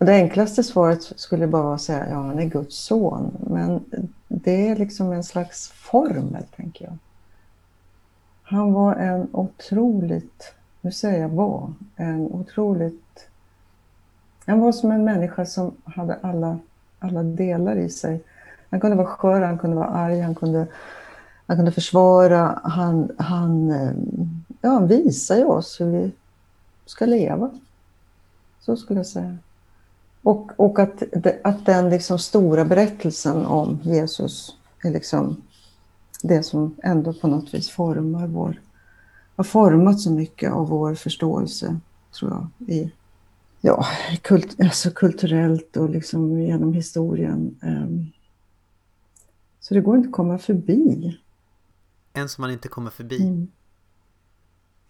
Och 0.00 0.06
det 0.06 0.12
enklaste 0.12 0.62
svaret 0.62 1.02
skulle 1.02 1.46
bara 1.46 1.62
vara 1.62 1.74
att 1.74 1.82
säga 1.82 2.08
ja, 2.10 2.16
han 2.16 2.38
är 2.38 2.44
Guds 2.44 2.76
son. 2.76 3.36
Men 3.40 3.84
det 4.28 4.68
är 4.68 4.76
liksom 4.76 5.12
en 5.12 5.24
slags 5.24 5.68
formel, 5.68 6.44
tänker 6.56 6.84
jag. 6.84 6.98
Han 8.42 8.72
var 8.72 8.94
en 8.94 9.28
otroligt, 9.32 10.54
nu 10.80 10.92
säger 10.92 11.20
jag 11.20 11.28
var, 11.28 11.72
en 11.96 12.20
otroligt... 12.20 13.28
Han 14.46 14.60
var 14.60 14.72
som 14.72 14.90
en 14.90 15.04
människa 15.04 15.46
som 15.46 15.72
hade 15.84 16.18
alla, 16.22 16.58
alla 16.98 17.22
delar 17.22 17.76
i 17.76 17.90
sig. 17.90 18.22
Han 18.70 18.80
kunde 18.80 18.96
vara 18.96 19.06
skör, 19.06 19.40
han 19.40 19.58
kunde 19.58 19.76
vara 19.76 19.88
arg, 19.88 20.20
han 20.20 20.34
kunde 20.34 20.66
han 21.46 21.56
kunde 21.56 21.72
försvara, 21.72 22.60
han, 22.64 23.10
han, 23.18 23.70
eh, 23.70 23.92
ja, 24.60 24.70
han 24.70 24.86
visar 24.86 25.36
ju 25.36 25.44
oss 25.44 25.80
hur 25.80 25.86
vi 25.86 26.12
ska 26.86 27.06
leva. 27.06 27.50
Så 28.60 28.76
skulle 28.76 28.98
jag 28.98 29.06
säga. 29.06 29.38
Och, 30.22 30.50
och 30.56 30.78
att, 30.78 31.02
att 31.44 31.66
den 31.66 31.90
liksom 31.90 32.18
stora 32.18 32.64
berättelsen 32.64 33.46
om 33.46 33.78
Jesus 33.82 34.56
är 34.84 34.90
liksom 34.90 35.42
det 36.22 36.42
som 36.42 36.76
ändå 36.82 37.12
på 37.12 37.28
något 37.28 37.54
vis 37.54 37.70
formar 37.70 38.26
vår, 38.26 38.60
har 39.36 39.44
format 39.44 40.00
så 40.00 40.10
mycket 40.10 40.52
av 40.52 40.68
vår 40.68 40.94
förståelse, 40.94 41.80
tror 42.18 42.30
jag, 42.30 42.68
i, 42.68 42.92
ja, 43.60 43.86
kult, 44.22 44.60
alltså 44.60 44.90
kulturellt 44.90 45.76
och 45.76 45.90
liksom 45.90 46.40
genom 46.40 46.72
historien. 46.72 47.58
Ehm, 47.62 48.06
så 49.60 49.74
det 49.74 49.80
går 49.80 49.96
inte 49.96 50.08
att 50.08 50.14
komma 50.14 50.38
förbi. 50.38 51.18
En 52.12 52.28
som 52.28 52.42
man 52.42 52.50
inte 52.50 52.68
kommer 52.68 52.90
förbi. 52.90 53.22
Mm. 53.22 53.48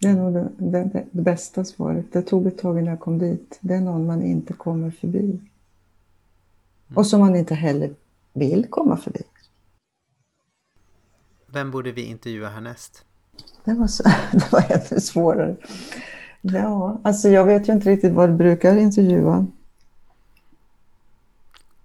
Det 0.01 0.07
är 0.07 0.13
nog 0.13 0.33
det, 0.33 0.49
det, 0.57 1.05
det, 1.11 1.21
bästa 1.21 1.65
svaret. 1.65 2.05
Det 2.11 2.21
tog 2.21 2.47
ett 2.47 2.57
tag 2.57 2.79
innan 2.79 2.89
jag 2.89 2.99
kom 2.99 3.19
dit. 3.19 3.57
Det 3.61 3.73
är 3.73 3.81
någon 3.81 4.05
man 4.05 4.21
inte 4.21 4.53
kommer 4.53 4.91
förbi. 4.91 5.19
Mm. 5.19 5.47
Och 6.93 7.07
som 7.07 7.19
man 7.19 7.35
inte 7.35 7.55
heller 7.55 7.95
vill 8.33 8.65
komma 8.69 8.97
förbi. 8.97 9.23
Vem 11.47 11.71
borde 11.71 11.91
vi 11.91 12.01
intervjua 12.01 12.49
härnäst? 12.49 13.05
Det 13.63 13.73
var, 13.73 13.87
så, 13.87 14.03
det 14.31 14.51
var 14.51 14.65
ännu 14.69 15.01
svårare. 15.01 15.55
Ja, 16.41 16.99
alltså 17.03 17.29
jag 17.29 17.45
vet 17.45 17.69
ju 17.69 17.73
inte 17.73 17.89
riktigt 17.89 18.13
vad 18.13 18.29
du 18.29 18.33
brukar 18.33 18.75
intervjua. 18.75 19.47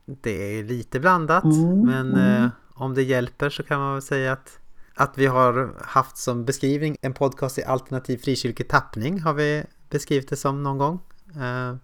Det 0.04 0.58
är 0.58 0.64
lite 0.64 1.00
blandat, 1.00 1.44
mm, 1.44 1.80
men 1.80 2.12
mm. 2.12 2.44
Eh, 2.44 2.50
om 2.74 2.94
det 2.94 3.02
hjälper 3.02 3.50
så 3.50 3.62
kan 3.62 3.80
man 3.80 3.92
väl 3.92 4.02
säga 4.02 4.32
att, 4.32 4.58
att 4.96 5.18
vi 5.18 5.26
har 5.26 5.74
haft 5.84 6.16
som 6.16 6.44
beskrivning 6.44 6.96
en 7.00 7.14
podcast 7.14 7.58
i 7.58 7.64
alternativ 7.64 8.18
frikyrklig 8.18 8.68
tappning 8.68 9.20
har 9.20 9.34
vi 9.34 9.64
beskrivit 9.90 10.28
det 10.28 10.36
som 10.36 10.62
någon 10.62 10.78
gång. 10.78 11.00
Eh, 11.36 11.74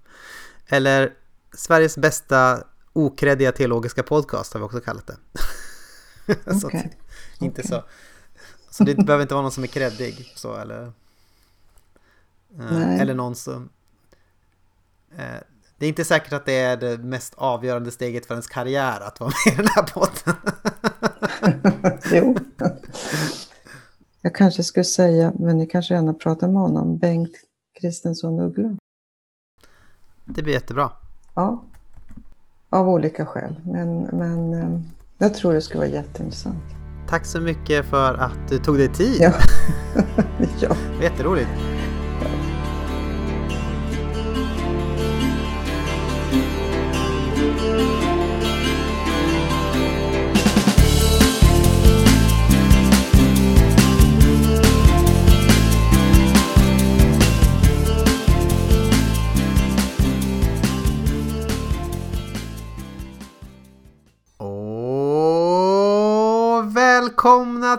eller 0.66 1.12
Sveriges 1.54 1.98
bästa 1.98 2.64
okreddiga 2.92 3.52
teologiska 3.52 4.02
podcast 4.02 4.52
har 4.52 4.60
vi 4.60 4.66
också 4.66 4.80
kallat 4.80 5.06
det. 5.06 5.16
så 6.60 6.66
okay. 6.66 6.82
inte 7.40 7.60
okay. 7.60 7.70
så. 7.70 7.84
Så 8.70 8.84
det 8.84 8.94
behöver 8.94 9.22
inte 9.22 9.34
vara 9.34 9.42
någon 9.42 9.52
som 9.52 9.62
är 9.62 9.68
kreddig 9.68 10.32
så 10.36 10.56
eller 10.56 10.92
eh, 12.58 13.00
eller 13.00 13.14
någon 13.14 13.34
som 13.34 13.68
eh, 15.16 15.40
det 15.78 15.86
är 15.86 15.88
inte 15.88 16.04
säkert 16.04 16.32
att 16.32 16.46
det 16.46 16.58
är 16.58 16.76
det 16.76 16.98
mest 16.98 17.34
avgörande 17.36 17.90
steget 17.90 18.26
för 18.26 18.34
ens 18.34 18.46
karriär 18.46 19.00
att 19.00 19.20
vara 19.20 19.32
med 19.46 19.54
i 19.54 19.56
den 19.56 19.68
här 19.68 19.82
podden. 19.82 20.36
jo. 22.12 22.36
Jag 24.22 24.34
kanske 24.34 24.62
skulle 24.62 24.84
säga, 24.84 25.32
men 25.38 25.58
ni 25.58 25.66
kanske 25.66 25.94
gärna 25.94 26.14
pratar 26.14 26.48
med 26.48 26.62
honom, 26.62 26.98
Bengt 26.98 27.32
Kristensson 27.80 28.40
Uggla. 28.40 28.76
Det 30.24 30.42
blir 30.42 30.52
jättebra. 30.52 30.90
Ja, 31.34 31.64
av 32.70 32.88
olika 32.88 33.26
skäl. 33.26 33.54
Men, 33.64 34.02
men 34.02 34.54
eh, 34.54 34.80
jag 35.18 35.34
tror 35.34 35.52
det 35.52 35.60
skulle 35.60 35.78
vara 35.78 35.90
jätteintressant. 35.90 36.64
Tack 37.08 37.26
så 37.26 37.40
mycket 37.40 37.86
för 37.86 38.14
att 38.14 38.48
du 38.48 38.58
tog 38.58 38.78
dig 38.78 38.88
tid. 38.88 39.16
Ja. 39.20 39.32
ja. 40.60 40.76
Jätteroligt. 41.02 41.71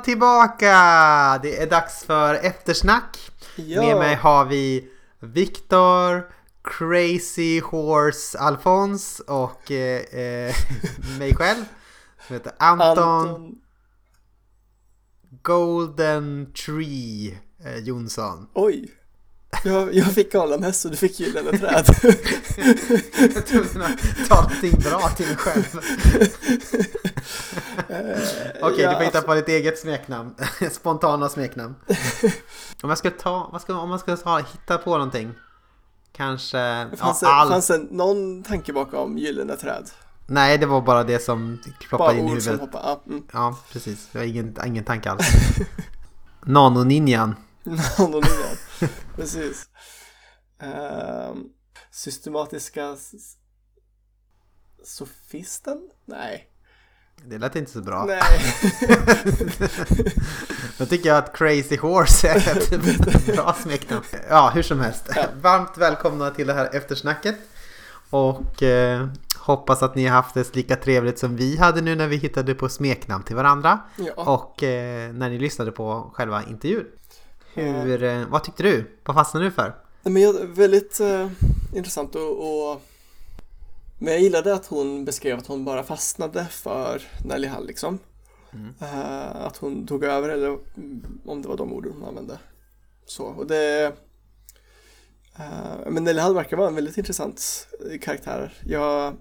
Tillbaka! 0.04 0.70
Det 1.43 1.62
är 1.62 1.70
dags 1.70 2.04
för 2.04 2.34
eftersnack. 2.34 3.32
Ja. 3.56 3.82
Med 3.82 3.97
mig 3.97 4.16
har 4.16 4.45
vi 4.45 4.89
Viktor, 5.20 6.32
Crazy 6.64 7.60
Horse 7.60 8.39
Alfons 8.39 9.20
och 9.20 9.72
eh, 9.72 10.01
eh 10.01 10.56
mig 11.20 11.36
själv. 11.36 11.66
Som 12.28 12.34
heter 12.34 12.51
Anton, 12.60 12.97
Anton. 12.97 13.56
Golden 15.41 16.54
Tree 16.66 17.38
eh, 17.66 17.78
Jonsson. 17.78 18.47
Oj! 18.54 18.91
Jag, 19.64 19.95
jag 19.95 20.12
fick 20.12 20.32
galenhäst 20.32 20.86
och 20.86 20.91
du 20.91 20.97
fick 20.97 21.20
gyllene 21.20 21.58
träd. 21.58 21.86
jag 23.36 23.45
trodde 23.45 23.86
att 23.86 24.30
ta 24.30 24.36
någonting 24.36 24.80
bra 24.80 25.10
till 25.10 25.28
mig 25.28 25.36
själv. 25.36 25.80
Okej, 27.94 28.72
okay, 28.74 28.88
du 28.88 28.96
får 28.96 29.04
hitta 29.04 29.22
på 29.22 29.34
ditt 29.34 29.48
eget 29.48 29.80
smeknamn. 29.80 30.36
Spontana 30.72 31.30
smeknamn. 31.30 31.76
om 32.84 32.89
jag 32.89 32.98
ska 32.98 33.12
ta, 33.12 33.50
vad 33.52 33.62
ska, 33.62 33.76
om 33.76 33.89
man 33.89 34.00
ska 34.00 34.18
ta, 34.18 34.38
hitta 34.38 34.78
på 34.78 34.91
någonting. 34.91 35.34
Kanske... 36.12 36.88
Fanns, 36.98 37.22
ja, 37.22 37.34
all... 37.34 37.50
fanns 37.50 37.68
det 37.68 37.78
någon 37.78 38.44
tanke 38.44 38.74
bakom 38.74 39.18
gyllene 39.18 39.56
träd? 39.56 39.89
Nej, 40.28 40.58
det 40.58 40.66
var 40.66 40.82
bara 40.82 41.04
det 41.04 41.20
som 41.20 41.60
ploppade 41.89 42.20
in 42.20 42.26
i 42.26 42.30
huvudet. 42.30 42.60
Som 42.60 42.70
ja, 42.74 43.04
mm. 43.08 43.24
ja, 43.34 43.58
precis. 43.72 44.10
Det 44.12 44.18
var 44.18 44.26
ingen, 44.26 44.56
ingen 44.66 44.84
tanke 44.84 45.12
alls. 45.12 45.26
Nano-ninjan. 46.46 47.36
Nano-ninjan, 47.64 48.58
precis. 49.16 49.70
Uh, 50.64 51.36
systematiska 51.91 52.96
sofisten? 54.84 55.89
Nej. 56.06 56.53
Det 57.26 57.38
lät 57.38 57.55
inte 57.55 57.71
så 57.71 57.82
bra. 57.82 58.05
Nej. 58.05 58.19
Då 60.78 60.86
tycker 60.86 61.09
jag 61.09 61.17
att 61.17 61.38
Crazy 61.38 61.78
Horse 61.78 62.28
är 62.28 62.36
ett 62.36 63.26
bra 63.36 63.55
smeknamn. 63.63 64.03
Ja, 64.30 64.51
hur 64.55 64.63
som 64.63 64.80
helst. 64.80 65.09
Ja. 65.15 65.26
Varmt 65.41 65.78
välkomna 65.78 66.32
till 66.32 66.47
det 66.47 66.53
här 66.53 66.69
eftersnacket. 66.76 67.36
Och 68.09 68.63
eh, 68.63 69.07
hoppas 69.38 69.84
att 69.84 69.95
ni 69.95 70.05
har 70.05 70.15
haft 70.15 70.34
det 70.34 70.55
lika 70.55 70.76
trevligt 70.76 71.19
som 71.19 71.36
vi 71.36 71.57
hade 71.57 71.82
nu 71.82 71.95
när 71.95 72.07
vi 72.07 72.15
hittade 72.15 72.55
på 72.55 72.69
smeknamn 72.69 73.24
till 73.24 73.36
varandra. 73.36 73.80
Ja. 73.95 74.34
Och 74.34 74.63
eh, 74.63 75.13
när 75.13 75.30
ni 75.30 75.39
lyssnade 75.39 75.71
på 75.71 76.11
själva 76.13 76.43
intervjun. 76.49 76.86
Hur, 77.53 78.03
eh, 78.03 78.24
vad 78.30 78.43
tyckte 78.43 78.63
du? 78.63 78.97
Vad 79.03 79.15
fastnade 79.15 79.45
du 79.45 79.51
för? 79.51 79.76
Men 80.03 80.21
jag, 80.21 80.34
väldigt 80.34 80.99
eh, 80.99 81.28
intressant 81.74 82.15
och, 82.15 82.71
och 82.71 82.82
men 84.04 84.14
jag 84.14 84.22
gillade 84.22 84.54
att 84.54 84.66
hon 84.66 85.06
beskrev 85.06 85.38
att 85.38 85.47
hon 85.47 85.66
bara 85.66 85.84
fastnade 85.84 86.45
för 86.45 87.01
Nelly 87.26 87.47
Hall 87.47 87.68
liksom. 87.68 87.99
Mm. 88.54 88.74
Uh, 88.82 89.45
att 89.45 89.58
hon 89.58 89.88
tog 89.88 90.04
över 90.04 90.30
eller 90.30 90.58
om 91.26 91.41
det 91.41 91.47
var 91.47 91.58
de 91.58 91.74
orden 91.74 91.93
hon 91.93 92.04
använde. 92.04 92.39
Så, 93.06 93.24
och 93.24 93.47
det... 93.47 93.93
Uh, 95.39 95.89
men 95.89 96.04
Nelly 96.04 96.20
Hall 96.20 96.36
verkar 96.36 96.58
vara 96.58 96.68
en 96.68 96.76
väldigt 96.76 96.97
intressant 96.97 97.68
karaktär. 98.01 98.54
Jag 98.66 99.14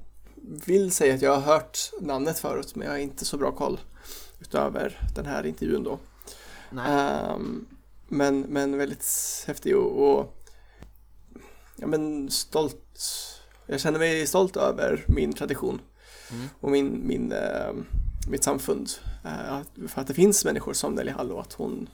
vill 0.66 0.92
säga 0.92 1.14
att 1.14 1.22
jag 1.22 1.36
har 1.36 1.54
hört 1.54 1.78
namnet 2.00 2.38
förut 2.38 2.74
men 2.74 2.86
jag 2.86 2.94
har 2.94 2.98
inte 2.98 3.24
så 3.24 3.36
bra 3.36 3.52
koll 3.52 3.80
utöver 4.40 5.00
den 5.14 5.26
här 5.26 5.46
intervjun 5.46 5.84
då. 5.84 5.98
Uh, 6.72 7.38
men, 8.08 8.40
men 8.40 8.78
väldigt 8.78 9.06
häftig 9.46 9.76
och, 9.76 10.10
och 10.10 10.44
ja, 11.76 11.86
men 11.86 12.30
stolt 12.30 13.31
jag 13.72 13.80
känner 13.80 13.98
mig 13.98 14.26
stolt 14.26 14.56
över 14.56 15.04
min 15.06 15.32
tradition 15.32 15.80
mm. 16.30 16.48
och 16.60 16.70
min, 16.70 17.06
min, 17.06 17.32
äh, 17.32 17.72
mitt 18.28 18.44
samfund. 18.44 18.90
Äh, 19.24 19.88
för 19.88 20.00
att 20.00 20.06
det 20.06 20.14
finns 20.14 20.44
människor 20.44 20.72
som 20.72 20.94
Nelly 20.94 21.10
Hall 21.10 21.32
och 21.32 21.40
att 21.40 21.52
hon 21.52 21.88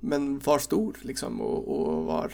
men 0.00 0.38
var 0.38 0.58
stor 0.58 0.96
liksom 1.02 1.40
och, 1.40 1.88
och 1.88 2.04
var 2.04 2.32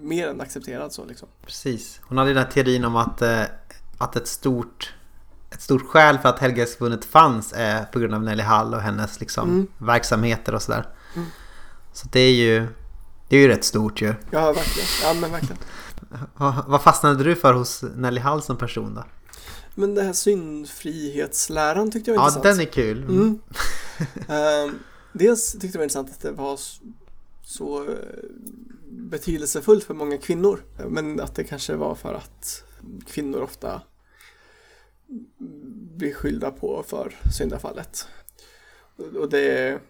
mer 0.00 0.28
än 0.28 0.40
accepterad 0.40 0.92
så 0.92 1.04
liksom. 1.04 1.28
Precis. 1.46 2.00
Hon 2.02 2.18
hade 2.18 2.30
den 2.30 2.44
här 2.44 2.50
teorin 2.50 2.84
om 2.84 2.96
att, 2.96 3.22
äh, 3.22 3.42
att 3.98 4.16
ett 4.16 4.28
stort 4.28 4.94
ett 5.50 5.62
stort 5.62 5.86
skäl 5.86 6.18
för 6.18 6.28
att 6.28 6.38
Helgelsförbundet 6.38 7.04
fanns 7.04 7.52
är 7.56 7.84
på 7.84 7.98
grund 7.98 8.14
av 8.14 8.22
Nelly 8.22 8.42
Hall 8.42 8.74
och 8.74 8.80
hennes 8.80 9.20
liksom, 9.20 9.48
mm. 9.48 9.66
verksamheter 9.78 10.54
och 10.54 10.62
sådär. 10.62 10.86
Mm. 11.16 11.28
Så 11.92 12.08
det 12.12 12.20
är 12.20 12.34
ju 12.34 12.68
det 13.28 13.36
är 13.36 13.40
ju 13.40 13.48
rätt 13.48 13.64
stort 13.64 14.02
ju. 14.02 14.14
Ja, 14.30 14.52
verkligen. 14.52 14.88
Ja, 15.02 15.14
men 15.20 15.30
verkligen. 15.30 15.58
Vad 16.66 16.82
fastnade 16.82 17.24
du 17.24 17.36
för 17.36 17.54
hos 17.54 17.82
Nelly 17.82 18.20
Hall 18.20 18.42
som 18.42 18.56
person 18.56 18.94
då? 18.94 19.04
Men 19.74 19.94
det 19.94 20.02
här 20.02 20.12
syndfrihetsläran 20.12 21.90
tyckte 21.90 22.10
jag 22.10 22.18
var 22.18 22.24
ja, 22.24 22.28
intressant. 22.28 22.44
Ja, 22.44 22.50
den 22.50 22.60
är 22.60 22.72
kul. 22.72 23.02
Mm. 23.02 23.38
uh, 24.68 24.74
dels 25.12 25.52
tyckte 25.52 25.66
jag 25.66 25.72
det 25.72 25.78
var 25.78 25.84
intressant 25.84 26.10
att 26.10 26.20
det 26.20 26.32
var 26.32 26.60
så 27.42 27.82
eh, 27.82 27.94
betydelsefullt 28.90 29.84
för 29.84 29.94
många 29.94 30.18
kvinnor. 30.18 30.64
Men 30.88 31.20
att 31.20 31.34
det 31.34 31.44
kanske 31.44 31.76
var 31.76 31.94
för 31.94 32.14
att 32.14 32.64
kvinnor 33.06 33.42
ofta 33.42 33.82
blir 35.96 36.14
skyllda 36.14 36.50
på 36.50 36.84
för 36.86 37.16
syndafallet. 37.32 38.08
Och 38.96 39.28
det 39.28 39.80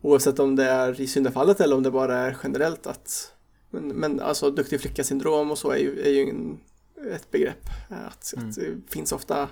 oavsett 0.00 0.38
om 0.38 0.56
det 0.56 0.64
är 0.64 1.00
i 1.00 1.06
syndafallet 1.06 1.60
eller 1.60 1.76
om 1.76 1.82
det 1.82 1.90
bara 1.90 2.18
är 2.18 2.36
generellt 2.42 2.86
att 2.86 3.32
men, 3.70 3.88
men 3.88 4.20
alltså 4.20 4.50
duktig 4.50 4.80
flicka-syndrom 4.80 5.50
och 5.50 5.58
så 5.58 5.70
är 5.70 5.76
ju, 5.76 6.00
är 6.00 6.10
ju 6.10 6.30
en, 6.30 6.60
ett 7.14 7.30
begrepp. 7.30 7.68
Att, 7.88 8.32
mm. 8.36 8.48
att, 8.48 8.54
det 8.54 8.92
finns 8.92 9.12
ofta 9.12 9.48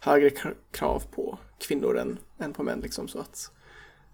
högre 0.00 0.30
krav 0.70 1.02
på 1.10 1.38
kvinnor 1.58 1.98
än, 1.98 2.18
än 2.38 2.52
på 2.52 2.62
män. 2.62 2.80
Liksom, 2.80 3.08
så 3.08 3.18
att 3.18 3.50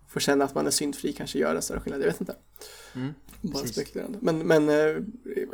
få 0.08 0.20
känna 0.20 0.44
att 0.44 0.54
man 0.54 0.66
är 0.66 0.70
syndfri 0.70 1.12
kanske 1.12 1.38
gör 1.38 1.54
en 1.54 1.62
större 1.62 1.80
skillnad. 1.80 2.02
Jag 2.02 2.06
vet 2.06 2.20
inte. 2.20 2.36
Mm, 2.94 3.14
Bara 3.40 3.66
spekulerande. 3.66 4.18
Men, 4.22 4.38
men 4.38 4.68
eh, 4.68 4.96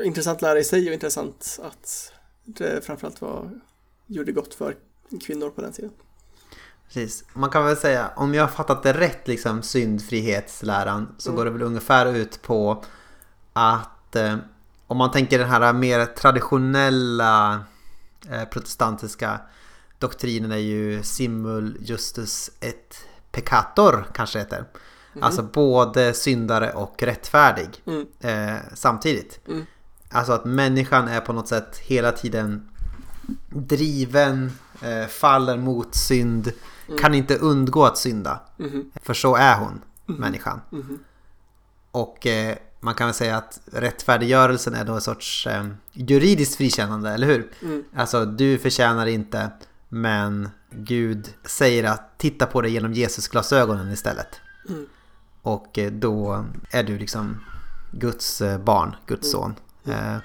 intressant 0.07 0.43
lära 0.43 0.59
i 0.59 0.65
sig 0.65 0.89
och 0.89 0.95
intressant 0.95 1.59
att 1.63 2.13
det 2.45 2.85
framförallt 2.85 3.21
var, 3.21 3.61
gjorde 4.07 4.33
gott 4.33 4.55
för 4.55 4.77
kvinnor 5.21 5.51
på 5.51 5.61
den 5.61 5.73
tiden. 5.73 5.91
Precis. 6.87 7.25
Man 7.33 7.51
kan 7.51 7.65
väl 7.65 7.77
säga, 7.77 8.13
om 8.17 8.35
jag 8.35 8.43
har 8.43 8.49
fattat 8.49 8.83
det 8.83 8.93
rätt, 8.93 9.29
liksom 9.29 9.63
syndfrihetsläran, 9.63 11.15
så 11.19 11.31
mm. 11.31 11.37
går 11.37 11.45
det 11.45 11.51
väl 11.51 11.63
ungefär 11.63 12.15
ut 12.15 12.43
på 12.43 12.85
att 13.53 14.17
eh, 14.17 14.37
om 14.87 14.97
man 14.97 15.11
tänker 15.11 15.39
den 15.39 15.49
här 15.51 15.73
mer 15.73 16.07
traditionella 16.07 17.61
eh, 18.31 18.45
protestantiska 18.45 19.41
doktrinen 19.99 20.53
är 20.53 20.57
ju 20.57 21.03
simul 21.03 21.77
justus 21.81 22.51
et 22.61 23.07
peccator 23.31 24.07
kanske 24.15 24.39
heter. 24.39 24.65
Mm. 25.13 25.23
Alltså 25.25 25.43
både 25.43 26.15
syndare 26.15 26.73
och 26.73 27.03
rättfärdig 27.03 27.69
Mm. 27.87 28.07
eh, 28.21 28.61
samtidigt. 28.75 29.41
Mm. 29.49 29.67
Alltså 30.11 30.33
att 30.33 30.45
människan 30.45 31.09
är 31.09 31.21
på 31.21 31.33
något 31.33 31.49
sätt 31.49 31.79
hela 31.79 32.13
tiden 32.13 32.69
driven, 33.49 34.53
eh, 34.83 35.07
faller 35.07 35.57
mot 35.57 35.95
synd, 35.95 36.53
kan 37.01 37.15
inte 37.15 37.37
undgå 37.37 37.85
att 37.85 37.99
synda. 37.99 38.41
Mhm. 38.57 38.91
För 39.03 39.15
så 39.15 39.37
är 39.37 39.59
hon, 39.59 39.81
människan. 40.07 40.61
Mhm. 40.71 40.99
Och 41.91 42.27
eh, 42.27 42.57
man 42.85 42.95
kan 42.95 43.07
väl 43.07 43.15
säga 43.15 43.37
att 43.37 43.61
rättfärdiggörelsen 43.73 44.75
är 44.75 44.85
då 44.85 44.95
en 44.95 45.01
sorts 45.01 45.47
eh, 45.47 45.67
juridiskt 45.93 46.57
frikännande, 46.57 47.11
eller 47.11 47.27
hur? 47.27 47.51
Mm. 47.63 47.85
Alltså 47.97 48.25
du 48.25 48.59
förtjänar 48.59 49.07
inte, 49.07 49.51
men 49.89 50.51
Gud 50.71 51.29
säger 51.45 51.85
att 51.85 52.19
titta 52.19 52.47
på 52.47 52.61
det 52.61 52.71
genom 52.71 52.93
Jesus 52.93 53.29
glasögonen 53.29 53.91
istället. 53.93 54.41
Mm. 54.69 54.87
Och 55.43 55.79
eh, 55.79 55.93
då 55.93 56.45
är 56.71 56.83
du 56.83 56.99
liksom 56.99 57.41
Guds 57.93 58.41
eh, 58.41 58.59
barn, 58.59 58.97
Guds 59.07 59.35
Mm. 59.35 59.43
son. 59.43 59.55
Eh, 59.95 60.17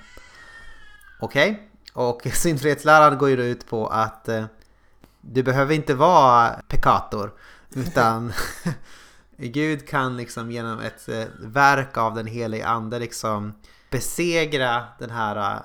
Okej, 1.19 1.69
och 1.93 2.27
syndfrihetsläran 2.34 3.17
går 3.17 3.29
ju 3.29 3.35
då 3.35 3.43
ut 3.43 3.67
på 3.69 3.88
att 3.88 4.29
eh, 4.29 4.45
du 5.21 5.43
behöver 5.43 5.75
inte 5.75 5.93
vara 5.93 6.49
pekator, 6.67 7.34
utan 7.73 8.34
Gud 9.38 9.88
kan 9.88 10.18
liksom 10.18 10.51
genom 10.51 10.80
ett 10.80 11.09
eh, 11.09 11.23
verk 11.39 11.97
av 11.97 12.15
den 12.15 12.27
helige 12.27 12.68
ande 12.68 12.99
liksom 12.99 13.53
besegra 13.91 14.84
den 14.99 15.09
här 15.09 15.55
eh, 15.55 15.61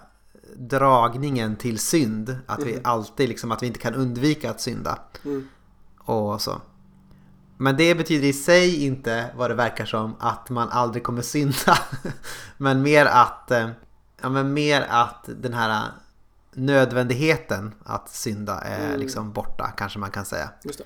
dragningen 0.56 1.56
till 1.56 1.78
synd. 1.78 2.36
Att 2.46 2.62
vi 2.62 2.72
Mhm. 2.72 2.80
alltid 2.84 3.28
liksom, 3.28 3.52
att 3.52 3.62
vi 3.62 3.66
inte 3.66 3.78
kan 3.78 3.94
undvika 3.94 4.50
att 4.50 4.60
synda. 4.60 4.98
Mm. 5.24 5.48
Och 5.98 6.40
så. 6.40 6.60
Men 7.56 7.76
det 7.76 7.94
betyder 7.94 8.28
i 8.28 8.32
sig 8.32 8.84
inte 8.84 9.30
vad 9.36 9.50
det 9.50 9.54
verkar 9.54 9.84
som 9.84 10.16
att 10.20 10.50
man 10.50 10.68
aldrig 10.68 11.02
kommer 11.04 11.22
synda. 11.22 11.78
men 12.56 12.82
mer 12.82 13.06
att, 13.06 13.50
eh, 13.50 13.68
ja, 14.22 14.28
men 14.28 14.52
mer 14.52 14.86
att 14.90 15.24
den 15.36 15.54
här 15.54 15.84
nödvändigheten 16.54 17.74
att 17.84 18.08
synda 18.08 18.58
är 18.60 18.86
Mm. 18.88 19.00
liksom 19.00 19.32
borta 19.32 19.70
kanske 19.76 19.98
man 19.98 20.10
kan 20.10 20.24
säga. 20.24 20.50
Just 20.64 20.78
det. 20.78 20.84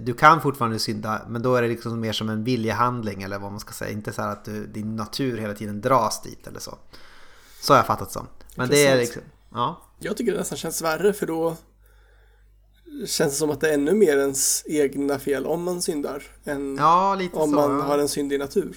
Du 0.00 0.14
kan 0.14 0.40
fortfarande 0.40 0.78
synda 0.78 1.22
men 1.28 1.42
då 1.42 1.54
är 1.56 1.62
det 1.62 1.68
liksom 1.68 2.00
mer 2.00 2.12
som 2.12 2.28
en 2.28 2.44
viljehandling 2.44 3.22
eller 3.22 3.38
vad 3.38 3.50
man 3.50 3.60
ska 3.60 3.72
säga. 3.72 3.90
Inte 3.90 4.12
så 4.12 4.22
här 4.22 4.28
att 4.28 4.44
du, 4.44 4.66
din 4.66 4.96
natur 4.96 5.38
hela 5.38 5.54
tiden 5.54 5.80
dras 5.80 6.22
dit 6.22 6.46
eller 6.46 6.60
så. 6.60 6.78
Så 7.60 7.72
har 7.72 7.78
jag 7.78 7.86
fattat 7.86 8.12
som. 8.12 8.26
Men 8.56 8.68
det 8.68 8.86
är 8.86 8.96
liksom, 8.96 9.22
Intressant. 9.22 9.34
ja. 9.54 9.80
Jag 9.98 10.16
tycker 10.16 10.32
det 10.32 10.38
nästan 10.38 10.58
känns 10.58 10.82
värre 10.82 11.12
för 11.12 11.26
då 11.26 11.56
känns 13.06 13.32
det 13.32 13.38
som 13.38 13.50
att 13.50 13.60
det 13.60 13.70
är 13.70 13.74
ännu 13.74 13.94
mer 13.94 14.18
ens 14.18 14.62
egna 14.66 15.18
fel 15.18 15.46
om 15.46 15.62
man 15.64 15.82
syndar 15.82 16.22
än 16.44 16.76
Ja, 16.76 17.18
om 17.32 17.50
så. 17.50 17.56
man 17.56 17.70
ja. 17.78 17.82
har 17.84 17.98
en 17.98 18.08
syndig 18.08 18.38
natur. 18.38 18.76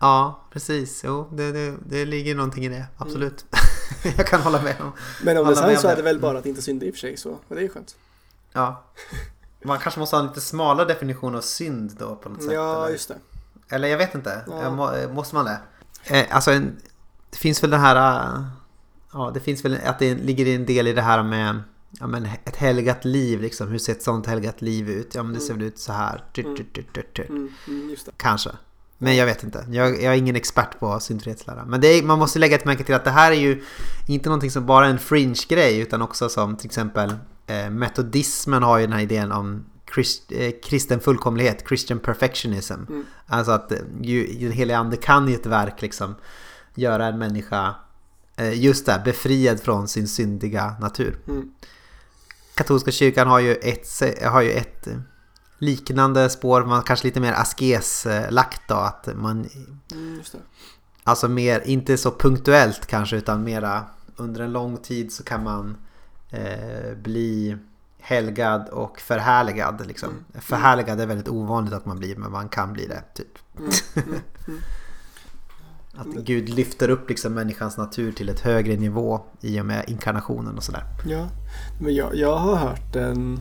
Ja, 0.00 0.48
precis. 0.52 1.00
Jo, 1.04 1.28
det, 1.32 1.52
det, 1.52 1.74
det 1.88 2.04
ligger 2.04 2.34
någonting 2.34 2.64
i 2.64 2.68
det. 2.68 2.86
Absolut. 2.98 3.44
jag 4.16 4.26
kan 4.26 4.40
hålla 4.40 4.62
med 4.62 4.76
om. 4.80 4.92
Men 5.22 5.38
om 5.38 5.46
det 5.46 5.56
sen 5.56 5.66
med 5.66 5.80
så 5.80 5.88
är 5.88 5.96
det. 5.96 6.02
väl 6.02 6.20
bara 6.20 6.38
att 6.38 6.46
inte 6.46 6.62
synda 6.62 6.86
i 6.86 6.90
och 6.90 6.94
för 6.94 7.00
sig 7.00 7.16
så 7.16 7.30
och 7.30 7.54
det 7.54 7.56
är 7.56 7.62
ju 7.62 7.68
skönt. 7.68 7.96
Ja. 8.52 8.84
Man 9.64 9.78
kanske 9.78 10.00
måste 10.00 10.16
ha 10.16 10.20
en 10.22 10.28
lite 10.28 10.40
smalare 10.40 10.86
definition 10.88 11.34
av 11.34 11.40
synd 11.40 11.92
då 11.98 12.16
på 12.16 12.28
något 12.28 12.42
sätt. 12.42 12.52
Ja, 12.52 12.76
eller? 12.82 12.92
just 12.92 13.08
det. 13.08 13.16
eller 13.68 13.88
jag 13.88 13.98
vet 13.98 14.14
inte. 14.14 14.44
Ja. 14.46 14.96
Eh, 14.96 15.10
måste 15.12 15.34
man 15.34 15.44
det? 15.44 15.58
Eh, 16.04 16.26
alltså, 16.30 16.50
en, 16.50 16.76
det 17.30 17.36
finns 17.38 17.62
väl 17.62 17.70
den 17.70 17.80
här... 17.80 18.26
eh, 18.36 18.44
Ja, 19.16 19.30
det 19.34 19.40
finns 19.40 19.64
väl 19.64 19.78
att 19.84 19.98
det 19.98 20.14
ligger 20.14 20.46
en 20.46 20.66
del 20.66 20.86
i 20.86 20.92
det 20.92 21.02
här 21.02 21.22
med 21.22 21.62
ja, 22.00 22.06
men 22.06 22.28
ett 22.44 22.56
helgat 22.56 23.04
liv. 23.04 23.40
Liksom. 23.40 23.68
Hur 23.68 23.78
ser 23.78 23.92
ett 23.92 24.02
sånt 24.02 24.26
helgat 24.26 24.62
liv 24.62 24.90
ut? 24.90 25.14
Ja, 25.14 25.22
men 25.22 25.34
det 25.34 25.40
ser 25.40 25.54
väl 25.54 25.62
ut 25.62 25.78
så 25.78 25.92
här. 25.92 26.24
Mm. 26.38 26.54
Mm, 27.28 27.52
mm, 27.68 27.90
just 27.90 28.06
det. 28.06 28.12
Kanske. 28.16 28.50
Men 28.98 29.16
jag 29.16 29.26
vet 29.26 29.42
inte. 29.44 29.66
Jag, 29.70 30.02
jag 30.02 30.14
är 30.14 30.18
ingen 30.18 30.36
expert 30.36 30.80
på 30.80 31.00
synfrihetslära. 31.00 31.64
Men 31.64 31.84
är, 31.84 32.02
man 32.02 32.18
måste 32.18 32.38
lägga 32.38 32.56
ett 32.56 32.64
märke 32.64 32.84
till 32.84 32.94
att 32.94 33.04
det 33.04 33.10
här 33.10 33.32
är 33.32 33.36
ju 33.36 33.64
inte 34.08 34.28
någonting 34.28 34.50
som 34.50 34.66
bara 34.66 34.86
är 34.86 34.90
en 34.90 34.98
fringe-grej 34.98 35.78
utan 35.78 36.02
också 36.02 36.28
som 36.28 36.56
till 36.56 36.66
exempel 36.66 37.14
metodismen 37.70 38.62
har 38.62 38.78
ju 38.78 38.86
den 38.86 38.92
här 38.92 39.02
idén 39.02 39.32
om 39.32 39.64
krist, 39.94 40.32
eh, 40.32 40.52
kristen 40.62 41.00
fullkomlighet, 41.00 41.64
Christian 41.68 41.98
perfectionism. 41.98 42.74
Mm. 42.88 43.04
Alltså 43.26 43.52
att 43.52 43.72
eh, 43.72 43.78
ju, 44.00 44.26
den 44.26 44.52
heliga 44.52 44.78
ande 44.78 44.96
kan 44.96 45.28
i 45.28 45.32
ett 45.32 45.46
verk 45.46 45.82
liksom 45.82 46.14
göra 46.74 47.06
en 47.06 47.18
människa 47.18 47.74
eh, 48.36 48.60
just 48.60 48.86
där, 48.86 49.02
befriad 49.04 49.60
från 49.60 49.88
sin 49.88 50.08
syndiga 50.08 50.76
natur. 50.80 51.18
Mm. 51.28 51.50
Katolska 52.54 52.90
kyrkan 52.90 53.28
har 53.28 53.38
ju 53.38 53.54
ett, 53.54 53.88
har 54.22 54.42
ju 54.42 54.50
ett 54.50 54.86
eh, 54.86 54.98
liknande 55.58 56.30
spår, 56.30 56.64
man 56.64 56.82
kanske 56.82 57.06
lite 57.06 57.20
mer 57.20 57.32
askeslagt 57.32 58.62
då, 58.68 58.74
att 58.74 59.08
man 59.14 59.48
Mm. 59.92 60.22
Alltså 61.06 61.28
mer, 61.28 61.62
inte 61.64 61.96
så 61.96 62.10
punktuellt 62.10 62.86
kanske 62.86 63.16
utan 63.16 63.44
mera 63.44 63.84
under 64.16 64.40
en 64.40 64.52
lång 64.52 64.76
tid 64.76 65.12
så 65.12 65.22
kan 65.22 65.44
man 65.44 65.76
eh, 66.34 66.96
bli 66.96 67.56
helgad 67.98 68.68
och 68.68 69.00
förhärligad. 69.00 69.86
Liksom. 69.86 70.08
Mm. 70.10 70.24
Förhärligad 70.40 71.00
är 71.00 71.06
väldigt 71.06 71.28
ovanligt 71.28 71.74
att 71.74 71.86
man 71.86 71.98
blir 71.98 72.16
men 72.16 72.32
man 72.32 72.48
kan 72.48 72.72
bli 72.72 72.86
det. 72.86 73.02
Typ. 73.14 73.38
Mm, 73.58 73.70
mm, 73.96 74.20
mm. 74.48 74.60
Att 75.96 76.24
Gud 76.24 76.48
lyfter 76.48 76.88
upp 76.88 77.08
liksom 77.08 77.34
människans 77.34 77.76
natur 77.76 78.12
till 78.12 78.28
ett 78.28 78.40
högre 78.40 78.76
nivå 78.76 79.20
i 79.40 79.60
och 79.60 79.66
med 79.66 79.84
inkarnationen 79.88 80.56
och 80.56 80.62
sådär. 80.62 80.84
Ja, 81.06 81.28
men 81.80 81.94
jag, 81.94 82.14
jag 82.14 82.36
har 82.36 82.56
hört 82.56 82.92
den, 82.92 83.40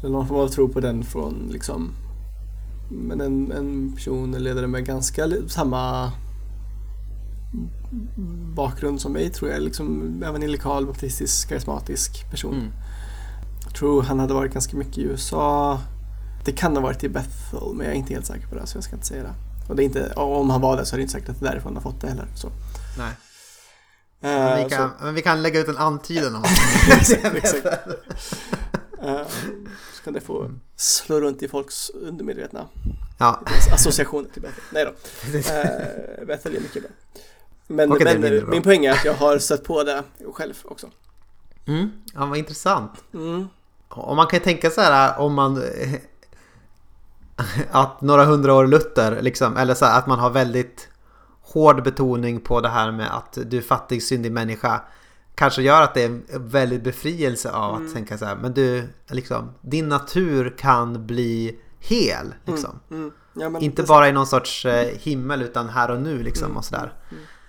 eller 0.00 0.10
någon 0.10 0.28
form 0.28 0.40
av 0.40 0.48
tro 0.48 0.68
på 0.68 0.80
den 0.80 1.02
från 1.02 1.48
liksom, 1.52 1.90
men 2.90 3.20
en, 3.20 3.52
en 3.52 3.92
person, 3.92 4.34
en 4.34 4.44
ledare 4.44 4.66
med 4.66 4.86
ganska 4.86 5.28
samma 5.48 6.12
bakgrund 8.54 9.00
som 9.00 9.12
mig 9.12 9.30
tror 9.30 9.50
jag, 9.50 9.62
liksom 9.62 10.22
evangelikal, 10.22 10.86
baptistisk, 10.86 11.48
karismatisk 11.48 12.30
person. 12.30 12.54
Mm. 12.54 12.72
Jag 13.64 13.74
tror 13.74 14.02
han 14.02 14.18
hade 14.18 14.34
varit 14.34 14.52
ganska 14.52 14.76
mycket 14.76 14.98
i 14.98 15.02
USA. 15.02 15.80
Det 16.44 16.52
kan 16.52 16.76
ha 16.76 16.82
varit 16.82 17.04
i 17.04 17.08
Bethel, 17.08 17.74
men 17.74 17.86
jag 17.86 17.94
är 17.94 17.98
inte 17.98 18.14
helt 18.14 18.26
säker 18.26 18.46
på 18.46 18.54
det 18.54 18.66
så 18.66 18.76
jag 18.76 18.84
ska 18.84 18.94
inte 18.94 19.06
säga 19.06 19.22
det. 19.22 19.34
Och 19.68 19.76
det 19.76 19.82
är 19.82 19.84
inte, 19.84 20.12
om 20.12 20.50
han 20.50 20.60
var 20.60 20.76
det 20.76 20.86
så 20.86 20.94
är 20.94 20.98
det 20.98 21.02
inte 21.02 21.12
säkert 21.12 21.28
att 21.28 21.40
det 21.40 21.46
är 21.46 21.50
därifrån 21.50 21.76
han 21.76 21.82
har 21.84 21.92
fått 21.92 22.00
det 22.00 22.08
heller. 22.08 22.26
Så. 22.34 22.48
Nej. 22.98 23.10
Eh, 24.20 24.38
Men 24.40 24.64
vi, 24.64 24.70
kan, 24.70 24.88
så- 24.98 25.04
men 25.04 25.14
vi 25.14 25.22
kan 25.22 25.42
lägga 25.42 25.60
ut 25.60 25.68
en 25.68 25.76
antydan 25.76 26.36
om 26.36 26.42
exakt, 27.00 27.34
exakt. 27.36 27.66
Eh, 29.02 29.26
så 29.96 30.02
kan 30.04 30.12
det 30.12 30.20
få 30.20 30.50
slå 30.76 31.20
runt 31.20 31.42
i 31.42 31.48
folks 31.48 31.90
undermedvetna 31.90 32.66
Ja, 33.18 33.42
associationer 33.72 34.28
till 34.28 34.42
Bethel. 34.42 34.62
Nej 34.72 34.84
då. 34.84 34.90
Uh, 34.90 36.26
Bethel 36.26 36.56
är 36.56 36.60
mycket 36.60 36.82
bra. 36.82 36.90
Men, 37.66 37.88
men 37.88 38.20
bra. 38.20 38.50
min 38.50 38.62
poäng 38.62 38.84
är 38.84 38.92
att 38.92 39.04
jag 39.04 39.14
har 39.14 39.38
stött 39.38 39.64
på 39.64 39.82
det 39.82 40.02
själv 40.32 40.54
också. 40.64 40.90
mm. 41.66 41.90
ja 42.14 42.26
vad 42.26 42.38
intressant. 42.38 43.04
Mm. 43.14 43.48
Och 43.88 44.16
man 44.16 44.26
kan 44.26 44.38
ju 44.38 44.44
tänka 44.44 44.70
så 44.70 44.80
här 44.80 45.18
om 45.18 45.34
man 45.34 45.58
att 47.70 48.00
några 48.00 48.24
hundra 48.24 48.54
år 48.54 48.66
Luther 48.66 49.22
liksom, 49.22 49.56
eller 49.56 49.74
så 49.74 49.84
här, 49.84 49.98
att 49.98 50.06
man 50.06 50.18
har 50.18 50.30
väldigt 50.30 50.88
hård 51.40 51.82
betoning 51.82 52.40
på 52.40 52.60
det 52.60 52.68
här 52.68 52.92
med 52.92 53.16
att 53.16 53.38
du 53.46 53.56
är 53.56 53.62
fattig, 53.62 54.02
syndig 54.02 54.32
människa 54.32 54.80
kanske 55.34 55.62
gör 55.62 55.82
att 55.82 55.94
det 55.94 56.02
är 56.02 56.06
en 56.06 56.24
väldigt 56.32 56.84
befrielse 56.84 57.50
av 57.50 57.74
att 57.74 57.94
tänka 57.94 58.18
så 58.18 58.24
här, 58.24 58.36
men 58.36 58.54
du, 58.54 58.88
liksom, 59.06 59.50
din 59.60 59.88
natur 59.88 60.54
kan 60.58 61.06
bli 61.06 61.58
hel, 61.78 62.34
liksom. 62.44 62.80
Mm. 62.90 63.12
Ja, 63.32 63.48
men 63.48 63.62
Inte 63.62 63.82
bara 63.82 64.08
i 64.08 64.12
någon 64.12 64.26
sorts 64.26 64.66
eh, 64.66 64.98
himmel 64.98 65.42
utan 65.42 65.68
här 65.68 65.90
och 65.90 66.00
nu 66.00 66.22
liksom 66.22 66.44
Mm, 66.44 66.56
och 66.56 66.64
sådär. 66.64 66.92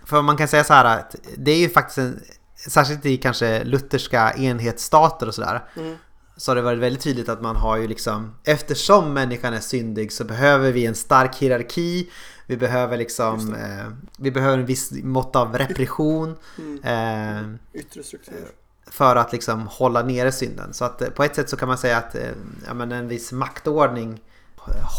För 0.06 0.22
man 0.22 0.38
kan 0.38 0.48
säga 0.48 0.64
så 0.64 0.74
här 0.74 0.98
att 1.00 1.16
det 1.38 1.52
är 1.52 1.58
ju 1.60 1.70
faktiskt 1.70 1.98
en, 1.98 2.22
särskilt 2.56 3.06
i 3.06 3.18
kanske 3.18 3.64
lutherska 3.64 4.34
enhetsstater 4.38 5.28
och 5.28 5.36
sådär, 5.36 5.64
Mm. 5.78 5.96
så 6.38 6.52
har 6.52 6.56
det 6.56 6.62
varit 6.62 6.80
väldigt 6.80 7.04
tydligt 7.04 7.30
att 7.30 7.42
man 7.42 7.56
har 7.56 7.78
ju 7.78 7.88
liksom 7.88 8.36
Eftersom 8.44 9.14
människan 9.14 9.54
är 9.54 9.60
syndig 9.60 10.12
så 10.12 10.24
behöver 10.24 10.72
vi 10.72 10.86
en 10.86 10.96
stark 10.96 11.36
hierarki 11.36 12.10
Vi 12.48 12.58
behöver 12.58 12.98
liksom 12.98 13.54
eh, 13.56 13.86
Vi 14.18 14.32
behöver 14.32 14.58
en 14.58 14.66
viss 14.66 14.92
mått 14.92 15.36
av 15.36 15.58
repression 15.58 16.36
Mm. 16.58 16.84
eh, 16.84 17.80
Yttre 17.82 18.04
struktur. 18.04 18.48
För 18.88 19.16
att 19.16 19.32
liksom 19.34 19.68
hålla 19.68 20.02
nere 20.04 20.32
synden 20.32 20.74
Så 20.74 20.86
att 20.86 21.02
eh, 21.02 21.10
på 21.10 21.24
ett 21.24 21.36
sätt 21.36 21.50
så 21.50 21.58
kan 21.58 21.68
man 21.68 21.78
säga 21.78 21.98
att 21.98 22.16
eh, 22.16 22.22
ja, 22.68 22.74
men 22.74 22.92
en 22.92 23.08
viss 23.08 23.32
maktordning 23.32 24.22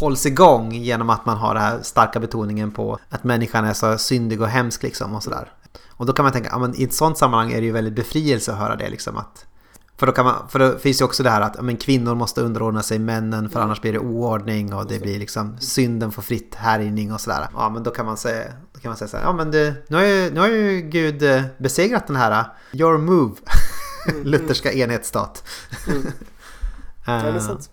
hålls 0.01 0.27
igång 0.27 0.73
genom 0.73 1.11
att 1.11 1.27
man 1.27 1.37
har 1.37 1.55
den 1.55 1.63
här 1.63 1.79
starka 1.83 2.21
betoningen 2.21 2.71
på 2.71 2.99
att 3.09 3.25
människan 3.25 3.65
är 3.65 3.73
så 3.73 3.99
syndig 3.99 4.41
och 4.43 4.49
hemsk 4.49 4.83
liksom 4.83 5.15
och 5.15 5.23
sådär. 5.23 5.53
Och 5.89 6.07
då 6.07 6.13
kan 6.13 6.23
man 6.23 6.33
tänka, 6.33 6.49
ja, 6.53 6.59
men 6.59 6.81
i 6.81 6.85
ett 6.85 6.95
sånt 6.95 7.19
sammanhang 7.19 7.53
är 7.53 7.61
det 7.61 7.67
ju 7.67 7.73
väldigt 7.73 7.95
befrielse 7.95 8.53
att 8.53 8.59
höra 8.59 8.77
det 8.77 8.89
liksom 8.89 9.17
att 9.17 9.47
för 9.99 10.07
då, 10.07 10.13
kan 10.13 10.25
man, 10.25 10.49
för 10.49 10.59
då 10.59 10.79
finns 10.79 11.01
ju 11.01 11.05
också 11.05 11.23
det 11.23 11.31
här 11.31 11.41
att 11.41 11.63
men 11.63 11.77
kvinnor 11.77 12.15
måste 12.15 12.41
underordna 12.41 12.83
sig 12.83 12.99
männen 12.99 13.51
för 13.51 13.61
annars 13.61 13.81
blir 13.81 13.93
det 13.93 13.99
oordning 13.99 14.75
och 14.75 14.87
det 14.87 14.99
blir 14.99 15.19
liksom 15.19 15.59
synden 15.59 16.13
får 16.13 16.23
fritt 16.23 16.55
härjning 16.55 17.13
och 17.13 17.21
sådär. 17.21 17.49
Ja 17.55 17.69
men 17.69 17.83
då 17.83 17.91
kan 17.91 18.07
man 18.07 18.17
säga, 18.17 18.53
då 18.73 18.81
kan 18.81 18.89
man 18.89 18.97
säga 18.97 19.09
så 19.09 19.17
här, 19.17 19.25
ja 19.25 19.33
men 19.33 19.51
det, 19.51 19.75
nu, 19.89 19.97
har 19.97 20.05
ju, 20.05 20.31
nu 20.31 20.41
har 20.41 20.49
ju 20.49 20.81
Gud 20.81 21.23
eh, 21.23 21.43
besegrat 21.59 22.07
den 22.07 22.17
här 22.17 22.31
eh, 22.31 22.81
your 22.81 22.99
move, 22.99 23.35
Mm, 24.09 24.25
lutherska 24.25 24.73
enhetsstat. 24.73 25.45
Mm. 25.87 26.03
Ja, 27.07 27.13
det 27.13 27.29
är 27.29 27.33
Eh, 27.35 27.41
sant. 27.41 27.71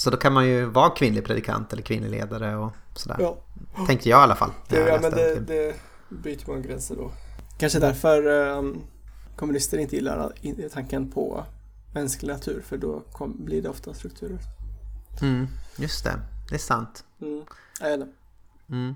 Så 0.00 0.10
då 0.10 0.16
kan 0.16 0.32
man 0.32 0.46
ju 0.46 0.64
vara 0.64 0.90
kvinnlig 0.90 1.24
predikant 1.24 1.72
eller 1.72 1.82
kvinnlig 1.82 2.10
ledare 2.10 2.56
och 2.56 2.72
sådär. 2.94 3.16
Ja. 3.20 3.38
Tänkte 3.86 4.08
jag 4.08 4.20
i 4.20 4.22
alla 4.22 4.36
fall. 4.36 4.50
Det, 4.68 4.78
ja, 4.78 4.98
men 5.02 5.10
det, 5.10 5.40
det 5.40 5.74
bryter 6.08 6.48
många 6.48 6.60
gränser 6.60 6.96
då. 6.96 7.10
Kanske 7.58 7.78
därför 7.78 8.26
um, 8.26 8.82
kommunister 9.36 9.78
inte 9.78 9.96
gillar 9.96 10.32
tanken 10.72 11.10
på 11.10 11.44
mänsklig 11.94 12.32
natur 12.32 12.62
för 12.66 12.76
då 12.76 13.02
kom, 13.12 13.44
blir 13.44 13.62
det 13.62 13.68
ofta 13.68 13.94
strukturer. 13.94 14.38
Mm, 15.22 15.48
just 15.76 16.04
det, 16.04 16.20
det 16.48 16.54
är 16.54 16.58
sant. 16.58 17.04
Mm. 17.20 17.44
Ja, 17.80 17.86
jag 17.88 17.94
inte. 17.94 18.12
Mm. 18.70 18.94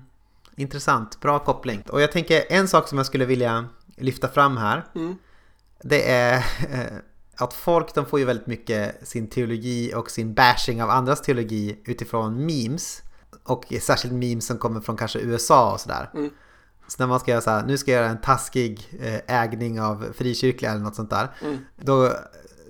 Intressant, 0.55 1.19
bra 1.19 1.39
koppling. 1.39 1.83
Och 1.89 2.01
jag 2.01 2.11
tänker 2.11 2.43
en 2.49 2.67
sak 2.67 2.87
som 2.87 2.97
jag 2.97 3.07
skulle 3.07 3.25
vilja 3.25 3.67
lyfta 3.95 4.27
fram 4.27 4.57
här. 4.57 4.85
Mm. 4.95 5.15
Det 5.81 6.11
är 6.11 6.37
eh, 6.69 6.97
att 7.37 7.53
folk 7.53 7.95
de 7.95 8.05
får 8.05 8.19
ju 8.19 8.25
väldigt 8.25 8.47
mycket 8.47 9.07
sin 9.07 9.27
teologi 9.27 9.93
och 9.95 10.11
sin 10.11 10.33
bashing 10.33 10.83
av 10.83 10.89
andras 10.89 11.21
teologi 11.21 11.81
utifrån 11.85 12.45
memes. 12.45 13.01
Och 13.43 13.73
särskilt 13.81 14.13
memes 14.13 14.45
som 14.45 14.57
kommer 14.57 14.81
från 14.81 14.97
kanske 14.97 15.19
USA 15.19 15.73
och 15.73 15.79
sådär. 15.79 16.09
Mm. 16.13 16.29
Så 16.87 16.95
när 16.99 17.07
man 17.07 17.19
ska 17.19 17.31
göra 17.31 17.41
så 17.41 17.49
här, 17.49 17.65
nu 17.65 17.77
ska 17.77 17.91
jag 17.91 18.01
göra 18.01 18.11
en 18.11 18.21
taskig 18.21 18.89
eh, 18.99 19.41
ägning 19.43 19.81
av 19.81 20.05
frikyrkliga 20.13 20.71
eller 20.71 20.81
något 20.81 20.95
sånt 20.95 21.09
där. 21.09 21.27
Mm. 21.41 21.57
Då 21.75 22.13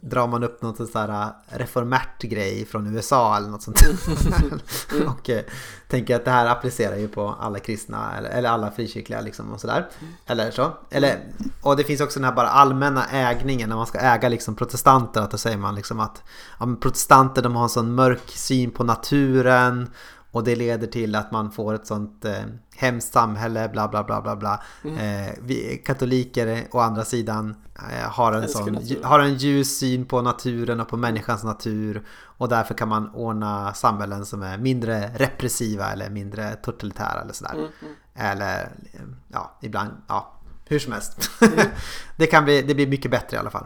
drar 0.09 0.27
man 0.27 0.43
upp 0.43 0.61
något 0.61 0.77
sånt 0.77 0.93
där 0.93 1.29
reformärt 1.47 2.21
grej 2.21 2.65
från 2.65 2.95
USA 2.95 3.37
eller 3.37 3.47
något 3.47 3.63
sånt 3.63 3.83
där. 3.83 5.07
och 5.07 5.29
eh, 5.29 5.43
tänker 5.87 6.15
att 6.15 6.25
det 6.25 6.31
här 6.31 6.45
applicerar 6.45 6.95
ju 6.95 7.07
på 7.07 7.35
alla 7.39 7.59
kristna 7.59 8.17
eller, 8.17 8.29
eller 8.29 8.49
alla 8.49 8.71
frikyrkliga 8.71 9.21
liksom 9.21 9.53
och 9.53 9.61
sådär. 9.61 9.87
Eller 10.25 10.51
så. 10.51 10.71
Eller, 10.89 11.19
och 11.61 11.77
det 11.77 11.83
finns 11.83 12.01
också 12.01 12.19
den 12.19 12.29
här 12.29 12.35
bara 12.35 12.47
allmänna 12.47 13.05
ägningen 13.05 13.69
när 13.69 13.75
man 13.75 13.87
ska 13.87 13.99
äga 13.99 14.29
liksom 14.29 14.55
protestanter. 14.55 15.21
Att 15.21 15.31
då 15.31 15.37
säger 15.37 15.57
man 15.57 15.75
liksom 15.75 15.99
att 15.99 16.23
ja, 16.59 16.75
protestanter 16.81 17.41
de 17.41 17.55
har 17.55 17.63
en 17.63 17.69
sån 17.69 17.95
mörk 17.95 18.29
syn 18.29 18.71
på 18.71 18.83
naturen. 18.83 19.89
Och 20.35 20.43
det 20.43 20.55
leder 20.55 20.87
till 20.87 21.15
att 21.15 21.31
man 21.31 21.51
får 21.51 21.73
ett 21.73 21.87
sånt 21.87 22.25
eh, 22.25 22.43
hemskt 22.75 23.13
samhälle, 23.13 23.69
bla 23.69 23.87
bla 23.87 24.03
bla 24.03 24.21
bla 24.21 24.35
bla. 24.35 24.63
Eh, 24.83 25.33
vi 25.41 25.81
katoliker 25.85 26.67
å 26.71 26.79
andra 26.79 27.05
sidan 27.05 27.55
eh, 27.75 28.09
har, 28.09 28.33
en 28.33 28.43
Älskar 28.43 28.63
sån, 28.63 28.73
naturen. 28.73 29.03
har 29.03 29.19
en 29.19 29.35
ljus 29.35 29.77
syn 29.77 30.05
på 30.05 30.21
naturen 30.21 30.79
och 30.79 30.87
på 30.87 30.97
människans 30.97 31.43
natur. 31.43 32.05
Och 32.37 32.49
därför 32.49 32.73
kan 32.73 32.89
man 32.89 33.09
ordna 33.09 33.73
samhällen 33.73 34.25
som 34.25 34.43
är 34.43 34.57
mindre 34.57 35.11
repressiva 35.15 35.91
eller 35.91 36.09
mindre 36.09 36.55
totalitära 36.55 37.21
eller 37.21 37.33
sådär. 37.33 37.53
Mm, 37.53 37.67
mm. 37.81 37.95
Eller 38.15 38.61
eh, 38.93 39.01
ja, 39.27 39.57
ibland, 39.61 39.91
ja, 40.07 40.33
hur 40.65 40.79
som 40.79 40.93
helst. 40.93 41.29
det, 42.15 42.27
kan 42.27 42.43
bli, 42.43 42.61
det 42.61 42.75
blir 42.75 42.87
mycket 42.87 43.11
bättre 43.11 43.37
i 43.37 43.39
alla 43.39 43.51
fall. 43.51 43.65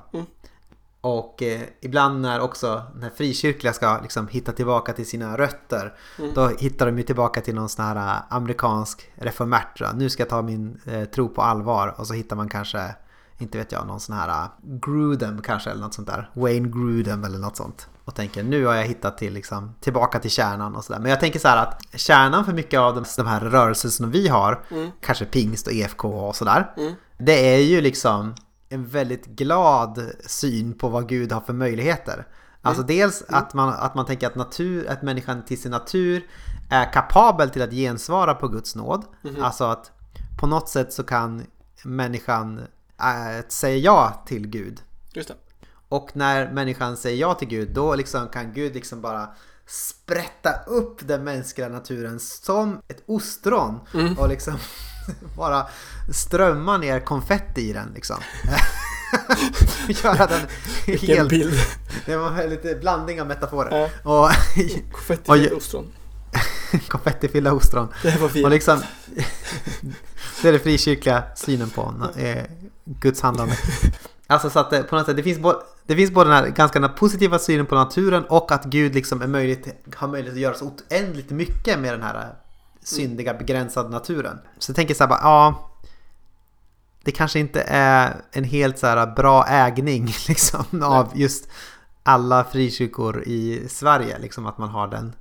Och 1.02 1.44
eh, 1.44 1.62
ibland 1.82 2.22
när 2.22 2.40
också 2.40 2.84
när 2.96 3.10
frikyrkliga 3.10 3.74
ska 3.74 4.00
liksom 4.02 4.28
hitta 4.28 4.52
tillbaka 4.52 4.94
till 4.94 5.08
sina 5.08 5.38
rötter 5.38 5.94
Mm. 6.20 6.34
då 6.34 6.48
hittar 6.48 6.86
de 6.86 6.98
ju 6.98 7.04
tillbaka 7.04 7.42
till 7.42 7.56
någon 7.56 7.70
sån 7.70 7.86
här 7.86 7.96
eh, 7.96 8.22
amerikansk 8.30 9.12
reformärt. 9.16 9.82
Nu 9.96 10.10
ska 10.10 10.22
jag 10.22 10.30
ta 10.30 10.42
min 10.42 10.82
eh, 10.86 11.04
tro 11.04 11.30
på 11.30 11.42
allvar 11.42 11.96
och 11.98 12.08
så 12.08 12.14
hittar 12.14 12.36
man 12.36 12.50
kanske 12.50 12.96
inte 13.38 13.58
vet 13.58 13.72
jag, 13.72 13.88
någon 13.88 14.00
sån 14.00 14.16
här 14.16 14.30
eh, 14.30 14.48
Grudem 14.64 15.42
kanske 15.42 15.70
eller 15.70 15.82
något 15.82 15.94
sånt 15.94 16.08
där. 16.08 16.30
Wayne 16.34 16.70
Grudem 16.70 17.24
eller 17.24 17.40
något 17.40 17.58
sånt. 17.58 17.88
Och 18.06 18.16
tänker 18.16 18.44
nu 18.44 18.66
har 18.66 18.76
jag 18.76 18.84
hittat 18.86 19.18
till 19.18 19.34
liksom, 19.34 19.76
tillbaka 19.80 20.20
till 20.20 20.32
kärnan 20.32 20.76
och 20.76 20.84
sådär. 20.84 21.00
Men 21.00 21.10
jag 21.12 21.20
tänker 21.20 21.40
så 21.40 21.48
här 21.48 21.58
att 21.64 21.82
kärnan 22.00 22.46
för 22.46 22.54
mycket 22.54 22.80
av 22.80 22.96
de, 22.96 23.06
de 23.18 23.28
här 23.28 23.40
rörelser 23.40 23.90
som 23.90 24.12
vi 24.12 24.28
har, 24.28 24.64
Mm. 24.72 24.90
kanske 25.02 25.26
pingst 25.26 25.68
och 25.68 25.74
EFK 25.74 26.06
och 26.28 26.36
sådär. 26.36 26.74
Mm. 26.78 26.94
Det 27.18 27.54
är 27.56 27.60
ju 27.60 27.82
liksom 27.82 28.34
en 28.70 28.86
väldigt 28.88 29.26
glad 29.26 30.12
syn 30.26 30.74
på 30.74 30.90
vad 30.90 31.10
Gud 31.10 31.32
har 31.32 31.42
för 31.42 31.54
möjligheter. 31.54 32.28
Alltså 32.62 32.84
dels 32.84 33.24
att 33.28 33.54
man, 33.54 33.70
att 33.70 33.96
man 33.96 34.06
tänker 34.06 34.28
att, 34.28 34.36
natur, 34.36 34.90
att 34.90 35.02
människan 35.02 35.46
till 35.46 35.62
sin 35.62 35.72
natur 35.72 36.28
är 36.70 36.94
kapabel 36.94 37.50
till 37.50 37.62
att 37.62 37.72
gensvara 37.72 38.34
på 38.34 38.48
Guds 38.48 38.76
nåd. 38.76 39.06
Alltså 39.42 39.64
att 39.64 39.92
på 40.40 40.48
något 40.48 40.70
sätt 40.70 40.94
så 40.94 41.04
kan 41.04 41.46
människan 41.84 42.60
äh, 43.00 43.46
säga 43.48 43.78
ja 43.78 44.24
till 44.26 44.48
Gud. 44.48 44.82
Just 45.14 45.28
det. 45.28 45.36
Och 45.90 46.10
när 46.14 46.52
människan 46.52 46.98
säger 46.98 47.18
ja 47.18 47.34
till 47.34 47.48
Gud 47.48 47.70
då 47.74 47.96
liksom 47.96 48.28
kan 48.28 48.54
Gud 48.54 48.74
liksom 48.74 49.02
bara 49.02 49.30
sprätta 49.68 50.50
upp 50.68 51.08
den 51.08 51.24
mänskliga 51.24 51.70
naturen 51.70 52.20
som 52.20 52.82
ett 52.88 53.04
ostron 53.06 53.80
och 54.18 54.30
liksom 54.30 54.58
bara 55.38 55.68
strömma 56.14 56.78
ner 56.78 57.00
konfetti 57.00 57.62
i 57.70 57.74
den 57.74 57.92
liksom. 57.96 58.18
Göra 59.88 60.26
den 60.26 60.42
Vilken 60.86 61.16
helt... 61.18 61.30
bild. 61.30 61.54
Det 62.06 62.18
var 62.18 62.48
lite 62.48 62.76
blandning 62.76 63.22
av 63.22 63.28
metaforer. 63.28 63.90
Ja. 64.04 64.12
Och 64.12 64.32
Konfetti 64.92 65.24
Oj. 65.32 65.48
och 65.52 65.58
ostron. 65.58 65.88
konfettifyllda 66.88 67.54
ostron. 67.54 67.88
Det 68.04 68.18
var 68.18 68.26
Och 68.26 68.32
fint. 68.32 68.50
liksom, 68.50 68.82
det 70.42 70.48
är 70.48 70.52
det 70.52 70.60
frikyrkliga 70.60 71.24
synen 71.36 71.70
på 71.70 71.94
eh, 72.16 72.44
Guds 72.86 73.22
handlande. 73.22 73.58
Alltså 74.32 74.50
så 74.50 74.60
att 74.60 74.70
det, 74.70 74.84
på 74.84 74.96
något 74.96 75.06
sätt, 75.06 75.16
det 75.16 75.24
finns, 75.24 75.40
det 75.86 75.96
finns 75.96 76.12
både 76.12 76.30
den 76.30 76.44
här 76.44 76.50
ganska 76.50 76.80
den 76.80 76.90
här 76.90 76.98
positiva 76.98 77.40
synen 77.40 77.66
på 77.66 77.76
naturen 77.76 78.26
och 78.26 78.52
att 78.52 78.66
Gud 78.66 78.96
liksom 78.96 79.22
är 79.22 79.28
möjligt, 79.28 79.68
har 79.96 80.08
möjlighet 80.08 80.34
att 80.34 80.42
göra 80.42 80.54
så 80.54 80.66
oändligt 80.66 81.30
mycket 81.30 81.80
med 81.80 81.94
den 81.94 82.02
här 82.02 82.16
eh, 82.16 82.28
syndiga 82.82 83.34
begränsade 83.34 83.90
naturen. 83.90 84.40
Så 84.60 84.70
jag 84.70 84.76
tänker 84.76 84.94
så 84.94 85.04
här 85.04 85.10
bara, 85.10 85.20
ja, 85.22 85.70
det 87.04 87.12
kanske 87.12 87.40
inte 87.40 87.62
är 87.68 88.16
en 88.32 88.44
helt 88.44 88.80
så 88.80 88.88
här 88.88 89.08
bra 89.16 89.46
ägning 89.48 90.06
liksom 90.28 90.84
av 90.84 91.12
just 91.16 91.50
alla 92.04 92.44
frikyrkor 92.44 93.24
i 93.26 93.68
Sverige, 93.70 94.20
liksom 94.20 94.46
att 94.46 94.58
man 94.58 94.70
har 94.70 94.88
den, 94.88 95.16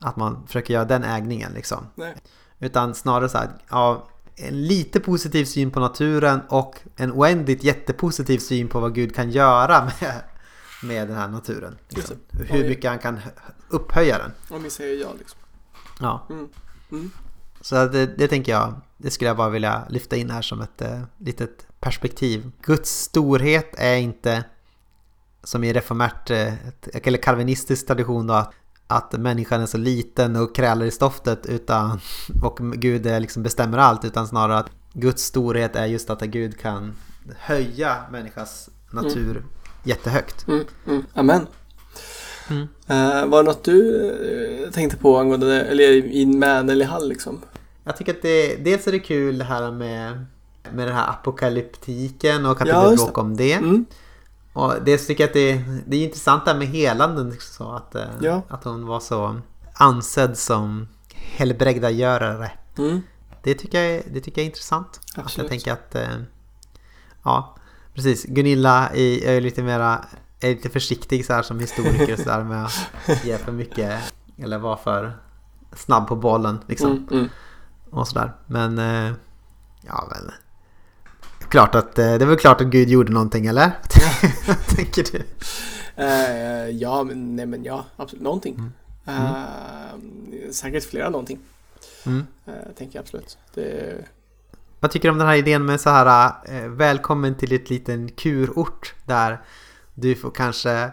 att 0.00 0.16
man 0.16 0.46
försöker 0.46 0.74
göra 0.74 0.84
den 0.84 1.04
ägningen 1.04 1.52
liksom. 1.52 1.86
Nej. 1.94 2.14
Utan 2.58 2.94
snarare 2.94 3.28
så 3.28 3.38
här, 3.38 3.48
ja, 3.70 4.06
en 4.36 4.66
lite 4.66 5.00
positiv 5.00 5.44
syn 5.44 5.70
på 5.70 5.80
naturen 5.80 6.40
och 6.48 6.76
en 6.96 7.12
oändligt 7.12 7.64
jättepositiv 7.64 8.38
syn 8.38 8.68
på 8.68 8.80
vad 8.80 8.94
Gud 8.94 9.14
kan 9.14 9.30
göra 9.30 9.84
med, 9.84 10.22
med 10.82 11.08
den 11.08 11.16
här 11.16 11.28
naturen. 11.28 11.78
Liksom. 11.88 12.16
Hur 12.30 12.68
mycket 12.68 12.90
han 12.90 12.98
kan 12.98 13.20
upphöja 13.68 14.18
den. 14.18 14.30
Om 14.56 14.62
vi 14.62 14.70
säger 14.70 15.02
ja 15.02 15.08
liksom. 15.18 15.40
Ja. 16.00 16.26
Mm. 16.30 16.48
Mm. 16.90 17.10
Så 17.60 17.86
det, 17.86 18.06
det 18.06 18.28
tänker 18.28 18.52
jag, 18.52 18.80
det 18.96 19.10
skulle 19.10 19.28
jag 19.28 19.36
bara 19.36 19.50
vilja 19.50 19.82
lyfta 19.88 20.16
in 20.16 20.30
här 20.30 20.42
som 20.42 20.60
ett 20.60 20.82
eh, 20.82 21.02
litet 21.18 21.66
perspektiv. 21.80 22.50
Guds 22.62 22.90
storhet 22.90 23.74
är 23.78 23.96
inte 23.96 24.44
som 25.42 25.64
i 25.64 25.72
reformärt 25.72 26.30
eh, 26.30 26.54
eller 26.92 27.18
kalvinistisk 27.18 27.86
tradition 27.86 28.26
då 28.26 28.34
att, 28.34 28.54
att 28.86 29.12
människan 29.12 29.60
är 29.60 29.66
så 29.66 29.78
liten 29.78 30.36
och 30.36 30.54
krälar 30.54 30.86
i 30.86 30.90
stoftet 30.90 31.46
utan, 31.46 32.00
och 32.42 32.58
Gud 32.58 33.06
är 33.06 33.20
liksom 33.20 33.42
bestämmer 33.42 33.78
allt 33.78 34.04
utan 34.04 34.28
snarare 34.28 34.58
att 34.58 34.70
Guds 34.92 35.22
storhet 35.22 35.76
är 35.76 35.86
just 35.86 36.10
att 36.10 36.20
Gud 36.20 36.58
kan 36.58 36.92
höja 37.38 37.96
människans 38.10 38.70
natur 38.90 39.42
jättehögt. 39.84 40.48
Mm. 40.48 40.64
Mm. 40.86 41.04
Amen. 41.14 41.46
Mm. 42.50 42.68
Eh, 42.86 43.26
var 43.26 43.42
det 43.42 43.48
något 43.48 43.64
du 43.64 44.10
eh, 44.64 44.70
tänkte 44.70 44.96
på 44.96 45.18
angående 45.18 45.46
det, 45.46 45.62
eller 45.62 45.92
i 45.92 46.26
med 46.26 46.70
eller 46.70 46.84
i 46.84 46.88
Hall 46.88 47.08
liksom? 47.08 47.40
Jag 47.84 47.96
tycker 47.96 48.14
att 48.14 48.22
det, 48.22 48.56
dels 48.56 48.86
är 48.86 48.92
det 48.92 48.98
kul 48.98 49.38
det 49.38 49.44
här 49.44 49.72
med, 49.72 50.26
med 50.72 50.86
den 50.86 50.96
här 50.96 51.10
apokalyptiken 51.10 52.46
och 52.46 52.60
att 52.60 52.68
Ja, 52.68 52.82
det 52.82 52.88
blir 52.88 52.96
bråk 52.96 53.18
om 53.18 53.36
det. 53.36 53.52
Mm. 53.52 53.86
Och 54.56 54.74
dels 54.84 55.06
tycker 55.06 55.24
jag 55.24 55.28
att 55.28 55.34
det, 55.34 55.64
det 55.86 55.96
är 55.96 56.04
intressant 56.04 56.44
det 56.44 56.50
här 56.50 56.58
med 56.58 56.68
helanden. 56.68 57.30
liksom 57.30 57.66
Så 57.66 57.72
att, 57.72 57.94
eh, 57.94 58.04
Ja. 58.20 58.42
att 58.48 58.64
hon 58.64 58.86
var 58.86 59.00
så 59.00 59.40
ansedd 59.74 60.38
som 60.38 60.88
helbrägdagörare. 61.14 62.50
Mm. 62.78 63.00
Det 63.42 63.54
tycker 63.54 63.82
jag, 63.82 64.02
det 64.12 64.20
tycker 64.20 64.40
jag 64.40 64.44
är 64.44 64.50
intressant. 64.50 65.00
Att 65.16 65.36
jag 65.38 65.48
tänker 65.48 65.72
att... 65.72 65.94
eh, 65.94 66.08
Ja, 67.24 67.56
precis. 67.94 68.24
Gunilla 68.24 68.88
är, 68.88 69.24
är 69.28 69.40
lite 69.40 69.62
mera... 69.62 70.04
Är 70.40 70.48
lite 70.48 70.68
försiktig 70.70 71.26
så 71.26 71.32
här 71.32 71.42
som 71.42 71.60
historiker 71.60 72.16
så 72.16 72.22
där 72.22 72.44
med 72.44 72.64
att 72.64 73.24
ge 73.24 73.38
för 73.38 73.52
mycket... 73.52 74.14
Eller 74.38 74.58
vara 74.58 74.76
för 74.76 75.16
snabb 75.72 76.08
på 76.08 76.16
bollen 76.16 76.58
liksom. 76.66 76.90
Mm. 76.90 77.08
Mm. 77.10 77.28
Och 77.90 78.08
sådär. 78.08 78.32
Men... 78.46 78.78
eh, 78.78 79.12
Ja, 79.88 80.08
väl... 80.10 80.32
Klart 81.48 81.74
att... 81.74 81.98
eh, 81.98 82.04
Det 82.04 82.24
är 82.24 82.26
väl 82.26 82.36
klart 82.36 82.60
att 82.60 82.66
Gud 82.66 82.88
gjorde 82.88 83.12
någonting, 83.12 83.46
eller? 83.46 83.70
tänker 84.76 85.04
du? 85.12 85.22
Eh, 86.02 86.70
ja, 86.70 87.02
men, 87.04 87.36
nej 87.36 87.46
men 87.46 87.64
ja, 87.64 87.84
absolut. 87.96 88.22
Någonting. 88.22 88.72
Eh, 89.06 90.50
säkert 90.52 90.84
flera 90.84 91.10
någonting. 91.10 91.38
Mm. 92.06 92.26
Eh, 92.46 92.52
tänker 92.78 92.98
jag 92.98 93.02
absolut. 93.02 93.38
Det, 93.54 93.94
Vad 94.80 94.90
tycker 94.90 95.08
du 95.08 95.12
om 95.12 95.18
den 95.18 95.26
här 95.26 95.36
idén 95.36 95.64
med 95.66 95.80
så 95.80 95.90
här 95.90 96.68
välkommen 96.68 97.34
till 97.34 97.52
ett 97.52 97.70
liten 97.70 98.08
kurort 98.08 98.94
där 99.04 99.40
du 99.94 100.14
får 100.14 100.30
kanske 100.30 100.90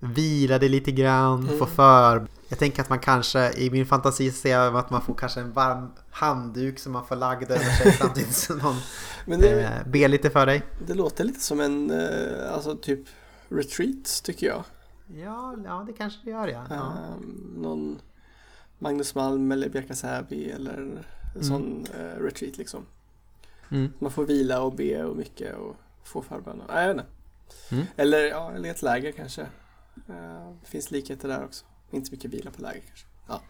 vila 0.00 0.58
dig 0.58 0.68
lite 0.68 0.92
grann, 0.92 1.44
Mm. 1.46 1.58
få 1.58 1.66
för. 1.66 2.26
Jag 2.48 2.58
tänker 2.58 2.82
att 2.82 2.88
man 2.88 2.98
kanske, 2.98 3.52
i 3.52 3.70
min 3.70 3.86
fantasi 3.86 4.30
ser 4.30 4.50
jag 4.50 4.76
att 4.76 4.90
man 4.90 5.02
får 5.02 5.14
kanske 5.14 5.40
en 5.40 5.52
varm 5.52 5.92
handduk 6.10 6.78
som 6.78 6.92
man 6.92 7.06
får 7.06 7.16
lagd 7.16 7.50
över 7.50 7.64
sig 7.64 7.92
samtidigt 7.92 8.32
som 8.34 8.58
någon 8.58 8.76
men 9.24 9.40
det, 9.40 9.62
eh, 9.62 9.86
ber 9.86 10.08
lite 10.08 10.30
för 10.30 10.46
dig. 10.46 10.62
det 10.86 10.94
låter 10.94 11.24
lite 11.24 11.40
som 11.40 11.60
en, 11.60 11.90
eh, 11.90 12.52
alltså 12.52 12.76
typ 12.76 13.00
retreat 13.48 14.20
tycker 14.24 14.46
jag. 14.46 14.64
Ja, 15.06 15.56
ja 15.64 15.84
det 15.86 15.92
kanske 15.92 16.18
det 16.24 16.30
gör 16.30 16.48
ja. 16.48 16.66
ja. 16.70 16.92
Um, 17.16 17.54
någon 17.56 17.98
Magnus 18.78 19.14
Malm 19.14 19.52
eller 19.52 19.68
Bjärka 19.68 19.94
Säby 19.94 20.50
eller 20.50 20.72
en 20.72 20.98
mm. 21.34 21.42
sån 21.42 21.86
uh, 22.00 22.22
retreat 22.22 22.58
liksom. 22.58 22.86
Mm. 23.70 23.92
Man 23.98 24.10
får 24.10 24.24
vila 24.24 24.62
och 24.62 24.74
be 24.74 25.04
och 25.04 25.16
mycket 25.16 25.56
och 25.56 25.76
få 26.04 26.22
förböner. 26.22 26.64
Nej, 26.68 26.86
jag 26.86 26.94
vet 26.94 27.04
inte. 27.04 27.12
Mm. 27.74 27.86
Eller, 27.96 28.24
ja, 28.24 28.52
eller 28.52 28.70
ett 28.70 28.82
läger 28.82 29.12
kanske. 29.12 29.42
Uh, 30.10 30.52
det 30.60 30.68
finns 30.68 30.90
likheter 30.90 31.28
där 31.28 31.44
också. 31.44 31.64
Inte 31.90 32.06
så 32.06 32.12
mycket 32.12 32.30
vila 32.30 32.50
på 32.50 32.62
läger 32.62 32.80
kanske. 32.80 33.06
Ja. 33.28 33.42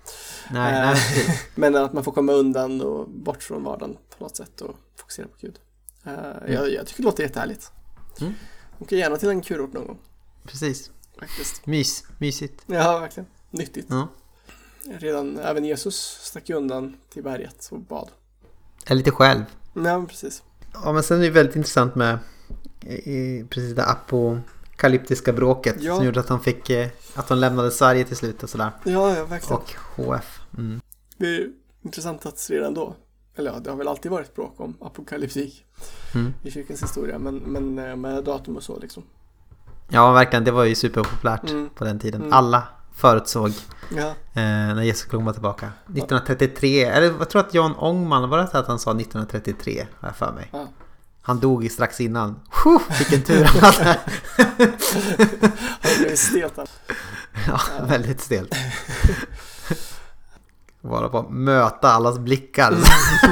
Nej, 0.51 0.73
uh, 0.73 1.01
nej. 1.17 1.41
men 1.55 1.77
att 1.77 1.93
man 1.93 2.05
får 2.05 2.13
komma 2.13 2.33
undan 2.33 2.81
och 2.81 3.11
bort 3.11 3.43
från 3.43 3.65
vardagen 3.65 3.97
på 4.19 4.25
något 4.25 4.37
sätt 4.37 4.61
och 4.61 4.77
fokusera 4.97 5.27
på 5.27 5.35
Gud. 5.41 5.59
Uh, 6.07 6.13
jag, 6.53 6.73
jag, 6.73 6.87
tycker 6.87 7.03
det 7.03 7.07
låter 7.07 7.23
jättehärligt. 7.23 7.73
Mm. 8.21 8.33
Åker 8.79 8.97
gärna 8.97 9.17
till 9.17 9.29
en 9.29 9.41
kurort 9.41 9.73
någon 9.73 9.87
gång. 9.87 9.99
Precis. 10.45 10.91
Faktiskt. 11.19 11.67
Mys, 11.67 12.05
mysigt. 12.19 12.63
Ja, 12.67 12.99
verkligen. 12.99 13.27
Nyttigt. 13.51 13.87
Ja. 13.91 14.09
Redan, 14.85 15.39
även 15.39 15.65
Jesus 15.65 16.19
stack 16.23 16.49
ju 16.49 16.55
undan 16.55 16.97
till 17.13 17.23
berget 17.23 17.69
och 17.73 17.81
bad. 17.81 18.11
Är 18.87 18.95
lite 18.95 19.11
själv. 19.11 19.45
Ja, 19.75 20.07
precis. 20.09 20.43
Ja, 20.73 20.93
men 20.93 21.03
sen 21.03 21.19
är 21.19 21.23
det 21.23 21.31
väldigt 21.31 21.57
intressant 21.57 21.95
med 21.95 22.19
i, 22.87 23.45
precis 23.51 23.75
det 23.75 23.83
apokalyptiska 24.77 25.33
bråket 25.33 25.77
ja. 25.81 25.97
som 25.97 26.05
gjorde 26.05 26.21
att 26.21 26.29
de 26.29 26.41
fick 26.41 26.71
eh, 26.71 26.89
att 27.15 27.29
de 27.29 27.39
lämnade 27.39 27.71
Sverige 27.71 28.05
till 28.05 28.17
slut 28.17 28.43
och 28.43 28.51
sådär. 28.51 28.71
Ja, 28.85 29.17
ja 29.17 29.25
verkligen. 29.25 29.57
Och 29.57 29.75
HF. 29.97 30.41
Mm. 30.59 30.81
Det 31.17 31.27
är 31.27 31.49
intressant 31.83 32.27
att 32.27 32.51
redan 32.51 32.75
då, 32.75 32.97
eller 33.37 33.53
ja, 33.53 33.59
det 33.59 33.71
har 33.71 33.77
väl 33.77 33.89
alltid 33.89 34.11
varit 34.11 34.35
bråk 34.35 34.61
om 34.61 34.77
apokalyptik 34.81 35.65
mm. 36.15 36.35
i 36.43 36.51
kyrkans 36.51 36.83
historia, 36.83 37.19
men, 37.19 37.37
men 37.37 37.79
eh, 37.79 37.97
med 37.97 38.25
datum 38.25 38.57
och 38.57 38.63
så 38.63 38.79
liksom. 38.79 39.03
Ja, 39.89 40.13
verkligen. 40.13 40.45
Det 40.45 40.51
var 40.51 40.65
ju 40.65 40.75
superpopulärt 40.75 41.51
mm. 41.51 41.69
på 41.75 41.85
den 41.85 41.99
tiden. 41.99 42.21
Mm. 42.21 42.33
Alla 42.33 42.63
förutsåg 42.93 43.51
ja. 43.97 44.07
eh, 44.09 44.75
när 44.75 44.83
Jesus 44.83 45.05
kom 45.05 45.33
tillbaka. 45.33 45.67
1933, 45.85 46.85
eller 46.85 47.15
jag 47.19 47.31
tror 47.31 47.41
att 47.41 47.55
Jan 47.55 47.75
Ångman, 47.77 48.29
var 48.29 48.39
det 48.39 48.45
att 48.45 48.67
han 48.67 48.79
sa 48.79 48.91
1933? 48.91 49.87
Har 50.01 50.09
jag 50.09 50.17
för 50.17 50.33
mig. 50.33 50.49
Ja. 50.53 50.69
Han 51.27 51.41
dog 51.41 51.63
ju 51.65 51.69
strax 51.69 52.01
innan. 52.01 52.41
vilken 52.99 53.23
tur 53.23 53.45
han 53.45 53.73
hade. 53.73 54.01
han 55.81 55.99
blev 55.99 56.17
stelt. 56.17 56.59
Ja, 57.47 57.61
väldigt 57.89 58.21
stelt. 58.21 58.55
Bara 60.81 61.09
på 61.09 61.19
att 61.19 61.31
möta 61.31 61.91
allas 61.91 62.19
blickar 62.19 62.71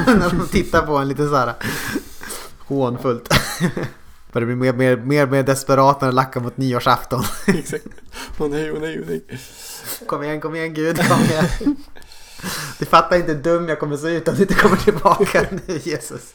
när 0.07 0.29
de 0.29 0.47
tittar 0.47 0.85
på 0.85 0.97
en 0.97 1.07
lite 1.07 1.27
så 1.27 1.35
här 1.35 1.53
hånfullt. 2.59 3.29
Börjar 4.31 4.45
bli 4.45 4.55
mer, 4.55 4.73
mer, 4.73 4.97
mer, 4.97 5.27
mer 5.27 5.43
desperat 5.43 6.01
när 6.01 6.07
det 6.07 6.15
lackar 6.15 6.39
mot 6.39 6.57
nyårsafton. 6.57 7.23
Exakt. 7.47 7.85
Åh 8.37 8.49
nej, 8.49 8.71
åh 8.71 8.79
nej, 8.81 8.99
åh 8.99 9.05
nej. 9.07 9.39
Kom 10.07 10.23
igen, 10.23 10.41
kom 10.41 10.55
igen 10.55 10.73
Gud, 10.73 11.07
kom 11.09 11.21
igen. 11.21 11.75
Du 12.79 12.85
fattar 12.85 13.15
inte 13.15 13.33
hur 13.33 13.41
dum 13.41 13.69
jag 13.69 13.79
kommer 13.79 13.97
se 13.97 14.07
ut 14.07 14.27
om 14.27 14.35
du 14.35 14.41
inte 14.41 14.53
kommer 14.53 14.77
tillbaka 14.77 15.45
nu 15.67 15.79
Jesus. 15.83 16.33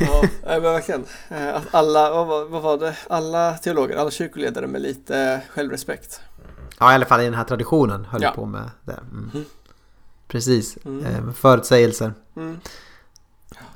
Ja, 0.00 0.22
men 0.44 0.62
verkligen. 0.62 1.04
Eh, 1.28 1.56
att 1.56 1.74
alla, 1.74 2.24
vad, 2.24 2.48
vad 2.48 2.62
var 2.62 2.78
det? 2.78 2.96
Alla 3.08 3.52
teologer, 3.52 3.96
alla 3.96 4.10
kyrkoledare 4.10 4.66
med 4.66 4.82
lite 4.82 5.40
självrespekt. 5.50 6.20
Ja, 6.78 6.92
i 6.92 6.94
alla 6.94 7.06
fall 7.06 7.20
i 7.20 7.24
den 7.24 7.34
här 7.34 7.44
traditionen 7.44 8.04
höll 8.04 8.22
ja. 8.22 8.30
på 8.30 8.46
med 8.46 8.70
det. 8.84 9.00
Mm. 9.12 9.30
Mm. 9.34 9.44
Precis, 10.28 10.78
mm. 10.84 11.06
Eh, 11.06 11.32
förutsägelser. 11.32 12.14
Mm. 12.36 12.60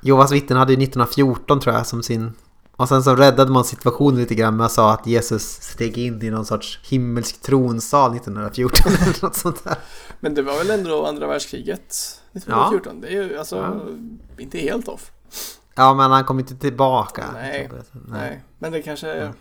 Jehovas 0.02 0.32
vittnen 0.32 0.58
hade 0.58 0.72
ju 0.72 0.82
1914 0.82 1.60
tror 1.60 1.74
jag 1.74 1.86
som 1.86 2.02
sin 2.02 2.32
och 2.80 2.88
sen 2.88 3.02
så 3.02 3.16
räddade 3.16 3.50
man 3.50 3.64
situationen 3.64 4.20
lite 4.20 4.34
grann 4.34 4.56
med 4.56 4.66
att 4.66 4.72
säga 4.72 4.88
att 4.88 5.06
Jesus 5.06 5.62
steg 5.62 5.98
in 5.98 6.22
i 6.22 6.30
någon 6.30 6.46
sorts 6.46 6.80
himmelsk 6.82 7.42
tronsal 7.42 8.16
1914 8.16 8.92
eller 9.02 9.22
något 9.22 9.34
sånt 9.34 9.64
där. 9.64 9.76
Men 10.20 10.34
det 10.34 10.42
var 10.42 10.58
väl 10.58 10.70
ändå 10.70 11.06
andra 11.06 11.26
världskriget 11.26 11.80
1914? 12.32 13.00
Ja. 13.02 13.08
Det 13.08 13.16
är 13.16 13.22
ju 13.22 13.38
alltså 13.38 13.56
ja. 13.56 14.42
inte 14.42 14.58
helt 14.58 14.88
off. 14.88 15.10
Ja, 15.74 15.94
men 15.94 16.10
han 16.10 16.24
kom 16.24 16.38
inte 16.38 16.56
tillbaka. 16.56 17.24
Nej, 17.32 17.70
nej. 17.72 17.82
nej. 17.92 18.42
men 18.58 18.72
det 18.72 18.82
kanske... 18.82 19.16
Ja. 19.16 19.32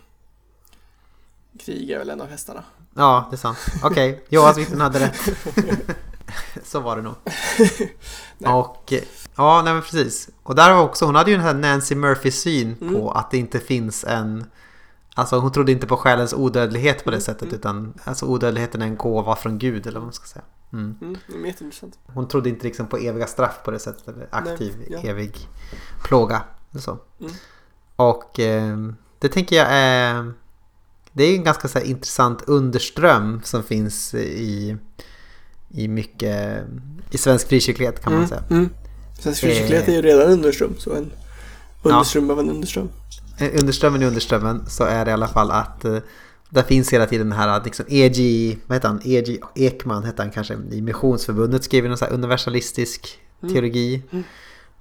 Krig 1.60 1.92
är 1.92 2.00
väl 2.00 2.10
en 2.10 2.22
av 2.22 2.28
hästarna. 2.28 2.64
Ja, 2.96 3.28
det 3.30 3.36
är 3.36 3.38
sant. 3.38 3.58
Okej, 3.84 4.12
okay. 4.14 4.26
Johans 4.30 4.58
vittnen 4.58 4.82
hade 4.82 5.00
rätt. 5.00 5.20
så 6.64 6.80
var 6.80 6.96
det 6.96 7.02
nog. 7.02 7.16
och 8.56 8.94
ja, 9.36 9.62
nej 9.64 9.74
men 9.74 9.82
precis. 9.82 10.30
Och 10.44 10.56
där 10.56 10.74
var 10.74 10.82
också, 10.82 11.06
hon 11.06 11.16
hade 11.16 11.32
ju 11.32 11.38
den 11.38 11.46
här 11.46 11.54
Nancy 11.54 11.96
Murphy-syn 11.96 12.78
mm. 12.82 12.94
på 12.94 13.12
att 13.12 13.32
det 13.32 13.38
inte 13.38 13.60
finns 13.60 14.04
en... 14.04 14.46
Alltså 15.16 15.40
hon 15.40 15.52
trodde 15.52 15.72
inte 15.72 15.88
på 15.88 15.98
själens 15.98 16.34
odödlighet 16.34 17.04
på 17.04 17.10
det 17.10 17.16
mm. 17.16 17.26
sättet 17.26 17.44
mm. 17.44 17.56
utan 17.56 17.94
alltså 18.04 18.26
odödligheten 18.26 18.82
är 18.82 18.86
en 18.86 18.98
gåva 18.98 19.36
från 19.36 19.58
Gud 19.60 19.88
eller 19.88 20.00
vad 20.00 20.08
man 20.08 20.14
ska 20.14 20.26
säga. 20.26 20.46
Mm. 20.74 20.96
Mm, 21.02 21.46
jätteintressant. 21.46 22.00
Hon 22.06 22.28
trodde 22.28 22.50
inte 22.50 22.66
liksom 22.66 22.88
på 22.88 22.98
eviga 22.98 23.28
straff 23.28 23.60
på 23.66 23.72
det 23.72 23.80
sättet 23.80 24.08
eller 24.08 24.28
aktiv 24.32 24.74
nej, 24.78 24.88
ja. 25.04 25.10
evig 25.10 25.48
plåga. 26.04 26.42
Eller 26.72 26.82
så. 26.82 26.98
Mm. 27.20 27.32
Och 27.96 28.40
eh, 28.40 28.78
det 29.20 29.30
tänker 29.30 29.56
jag 29.56 29.68
är... 29.70 30.34
Det 31.12 31.24
är 31.24 31.36
en 31.36 31.44
ganska 31.44 31.68
så 31.68 31.80
intressant 31.80 32.42
underström 32.42 33.42
som 33.44 33.64
finns 33.64 34.14
i 34.14 34.78
i 35.70 35.88
mycket 35.88 36.64
i 37.12 37.18
svensk 37.18 37.48
frikyrklighet 37.48 38.04
kan 38.04 38.14
man 38.14 38.20
mm, 38.24 38.30
säga. 38.30 38.44
Mm. 38.50 38.70
Svensk 39.20 39.42
frikyrklighet 39.42 39.88
är 39.88 39.94
ju 39.94 40.02
redan 40.02 40.32
underström, 40.32 40.76
så 40.78 40.94
en 40.94 41.12
underström 41.84 42.26
ja. 42.28 42.34
av 42.34 42.40
en 42.40 42.50
underström. 42.50 42.90
Eh, 43.38 43.50
underströmmen 43.60 44.02
i 44.02 44.06
underströmmen 44.06 44.66
så 44.68 44.84
är 44.84 45.06
det 45.06 45.12
i 45.12 45.14
alla 45.14 45.28
fall 45.28 45.52
att 45.52 45.86
uh, 45.86 46.00
där 46.50 46.64
finns 46.64 46.94
hela 46.94 47.06
tiden 47.06 47.30
den 47.30 47.40
här 47.40 47.62
liksom 47.64 47.86
E.G. 47.90 48.58
Vad 48.68 48.76
heter 48.76 48.88
han? 48.88 49.02
E.G. 49.04 49.40
Ekman 49.56 50.04
heter 50.04 50.24
han 50.24 50.32
kanske 50.32 50.54
i 50.72 50.82
Missionsförbundet 50.82 51.74
någon 51.74 51.98
så 51.98 52.06
här 52.06 52.14
universalistisk 52.14 53.20
mm. 53.42 53.54
teologi. 53.54 54.04
Mm. 54.12 54.24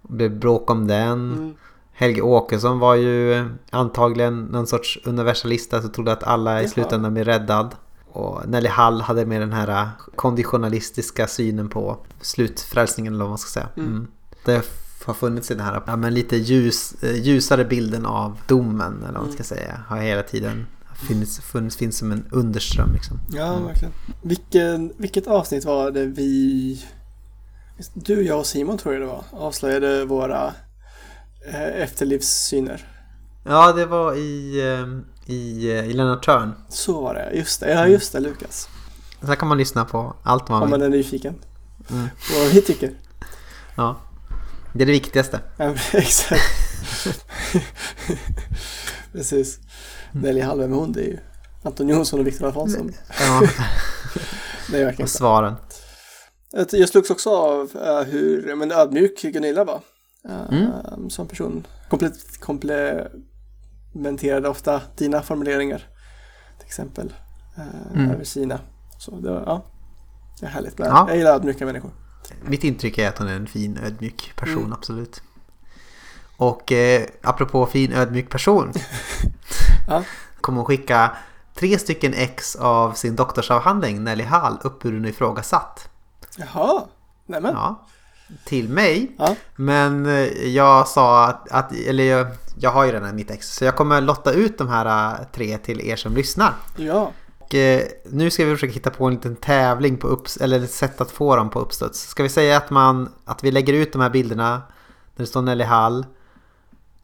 Det 0.03 0.13
blev 0.13 0.39
bråk 0.39 0.71
om 0.71 0.87
den. 0.87 1.33
Mm. 1.33 1.55
Helge 1.93 2.23
Åkesson 2.23 2.79
var 2.79 2.95
ju 2.95 3.49
antagligen 3.71 4.45
någon 4.45 4.67
sorts 4.67 4.99
universalist, 5.05 5.75
alltså 5.75 5.91
trodde 5.91 6.13
att 6.13 6.23
alla 6.23 6.63
i 6.63 6.69
slutändan 6.69 7.15
blir 7.15 7.25
räddad. 7.25 7.75
Och 8.13 8.49
Nelly 8.49 8.69
Hall 8.69 9.01
hade 9.01 9.27
mer 9.27 9.41
den 9.41 9.53
här 9.53 9.69
äh, 9.69 9.89
konditionalistiska 10.17 11.27
synen 11.27 11.69
på 11.69 11.97
slutfrälsningen 12.21 13.13
eller 13.13 13.25
vad 13.25 13.31
man 13.31 13.39
ska 13.39 13.51
säga. 13.51 13.69
Mm. 13.77 13.91
Mm. 13.91 14.07
Det 14.45 14.65
har 15.05 15.15
funnits 15.15 15.51
i 15.51 15.55
den 15.55 15.65
här 15.65 15.83
ja, 15.87 15.97
men 15.97 16.15
lite 16.15 16.37
ljus, 16.37 16.95
äh, 17.03 17.17
ljusare 17.17 17.65
bilden 17.65 18.07
av 18.07 18.39
domen 18.47 18.99
eller 19.03 19.19
vad 19.19 19.23
man 19.23 19.33
ska 19.33 19.55
mm. 19.55 19.65
säga. 19.65 19.81
Har 19.89 19.97
hela 19.97 20.23
tiden 20.23 20.67
funnits, 21.07 21.41
funnits, 21.41 21.77
finns 21.77 21.99
som 21.99 22.13
en 22.13 22.29
underström 22.31 22.93
liksom. 22.93 23.21
Ja, 23.31 23.53
mm. 23.53 23.67
verkligen. 23.67 23.95
Vilken, 24.23 24.93
vilket 24.97 25.27
avsnitt 25.27 25.65
var 25.65 25.91
det 25.91 26.07
vi... 26.07 26.85
Du, 27.95 28.23
jag 28.23 28.39
och 28.39 28.47
Simon 28.47 28.79
tror 28.79 28.95
jag 28.95 29.03
det 29.03 29.07
var. 29.07 29.25
Avslöjade 29.33 30.05
våra 30.05 30.55
eh, 31.47 31.83
efterlivssyner. 31.83 32.87
Ja, 33.45 33.73
det 33.73 33.87
var 33.87 34.15
i 34.15 34.63
ehm, 34.63 35.05
i, 35.29 35.71
eh, 35.71 35.85
i 35.85 35.93
Lennart 35.93 36.25
Törn. 36.25 36.53
Så 36.69 37.01
var 37.01 37.15
det, 37.15 37.31
just 37.33 37.61
det. 37.61 37.71
Ja, 37.71 37.87
just 37.87 38.13
det, 38.13 38.21
Lukas. 38.21 38.69
Så 39.21 39.27
här 39.27 39.35
kan 39.35 39.49
man 39.49 39.59
lyssna 39.59 39.85
på 39.85 40.17
allt 40.23 40.49
man 40.49 40.61
vill. 40.61 40.65
Om 40.65 40.71
man 40.71 40.83
är 40.83 40.89
nyfiken. 40.89 41.35
Mm. 41.91 42.09
Vad 42.35 42.49
vi 42.49 42.63
tycker. 42.63 42.91
Ja. 43.75 43.97
Det 44.73 44.83
är 44.83 44.87
det 44.87 44.93
viktigaste. 44.93 45.41
Ja, 45.57 45.75
exakt. 45.93 46.43
Precis. 49.13 49.61
Mm. 50.15 50.37
Vem 50.59 50.73
är 50.73 50.77
hon? 50.77 50.93
Det 50.93 51.01
är 51.01 51.05
ju 51.05 51.19
Anton 51.63 51.89
Jonsson 51.89 52.21
och 52.21 52.27
Viktor 52.27 52.47
Alfonsson. 52.47 52.93
Ja. 53.21 53.43
det 54.71 54.81
är 54.81 54.85
verkligen 54.85 55.05
och 55.05 55.11
svaren. 55.11 55.55
Jag 56.73 56.89
slogs 56.89 57.11
också 57.11 57.31
av 57.31 57.77
uh, 57.77 58.03
hur 58.03 58.55
men 58.55 58.73
ödmjuk 58.73 59.23
Gunilla 59.23 59.65
var. 59.65 59.81
Uh, 60.29 60.53
mm. 60.53 61.11
Som 61.11 61.29
person. 61.29 61.67
Komple, 61.89 62.11
komple, 62.41 63.09
kommenterade 63.93 64.49
ofta 64.49 64.81
dina 64.97 65.23
formuleringar. 65.23 65.87
Till 66.59 66.67
exempel 66.67 67.13
eh, 67.57 67.93
mm. 67.95 68.11
över 68.11 68.25
Kina. 68.25 68.61
Så 68.99 69.21
det 69.21 69.31
var, 69.31 69.43
ja, 69.47 69.67
det 70.41 70.47
är 70.47 70.51
härligt. 70.51 70.75
Ja. 70.79 71.07
Jag 71.09 71.17
gillar 71.17 71.35
ödmjuka 71.35 71.67
människor. 71.67 71.91
Mitt 72.43 72.65
intryck 72.65 72.99
är 72.99 73.09
att 73.09 73.19
hon 73.19 73.29
är 73.29 73.37
en 73.37 73.47
fin 73.47 73.79
ödmjuk 73.85 74.33
person, 74.37 74.59
mm. 74.59 74.73
absolut. 74.73 75.23
Och 76.39 76.73
eh, 76.73 77.07
apropå 77.23 77.67
fin 77.67 77.93
ödmjuk 77.93 78.31
person. 78.31 78.73
ja. 79.89 80.03
Kommer 80.41 80.57
hon 80.57 80.67
skicka 80.67 81.17
tre 81.55 81.79
stycken 81.79 82.15
ex 82.15 82.57
av 82.57 82.93
sin 82.93 83.17
doktorsavhandling 83.17 84.05
Nelly 84.05 84.25
Hall 84.25 84.59
uppburen 84.63 85.05
och 85.05 85.11
ifrågasatt. 85.11 85.89
Jaha, 86.37 86.83
nämen. 87.27 87.55
Ja 87.55 87.87
till 88.45 88.69
mig. 88.69 89.17
Ja. 89.19 89.37
Men 89.57 90.07
eh, 90.07 90.49
jag 90.49 90.89
sa 90.89 91.25
att, 91.25 91.53
att 91.53 91.73
eller 91.73 92.05
jag, 92.05 92.27
jag, 92.59 92.71
har 92.71 92.85
ju 92.85 92.93
redan 92.93 93.17
mitt 93.17 93.31
ex. 93.31 93.55
Så 93.55 93.65
jag 93.65 93.77
kommer 93.77 94.01
lotta 94.01 94.33
ut 94.33 94.59
de 94.59 94.69
här 94.69 95.13
eh, 95.21 95.27
tre 95.33 95.59
till 95.59 95.81
er 95.81 95.97
som 95.97 96.15
lyssnar. 96.15 96.55
Ja. 96.77 97.13
Och, 97.39 97.55
eh, 97.55 97.83
nu 98.11 98.31
ska 98.31 98.45
vi 98.45 98.55
försöka 98.55 98.73
hitta 98.73 98.91
på 98.91 99.07
en 99.07 99.15
liten 99.15 99.37
tävling 99.37 99.97
på 99.97 100.07
upps 100.07 100.37
eller 100.37 100.61
ett 100.61 100.71
sätt 100.71 101.01
att 101.01 101.11
få 101.11 101.37
dem 101.37 101.51
på 101.51 101.61
uppstuds. 101.61 102.09
Ska 102.09 102.23
vi 102.23 102.29
säga 102.29 102.57
att, 102.57 102.71
man, 102.71 103.09
att 103.25 103.45
vi 103.45 103.51
lägger 103.51 103.73
ut 103.73 103.93
de 103.93 104.03
här 104.03 104.11
bilderna 104.11 104.63
när 105.17 105.23
det 105.23 105.27
står 105.27 105.43
Nelly 105.43 105.65
Hall. 105.65 106.07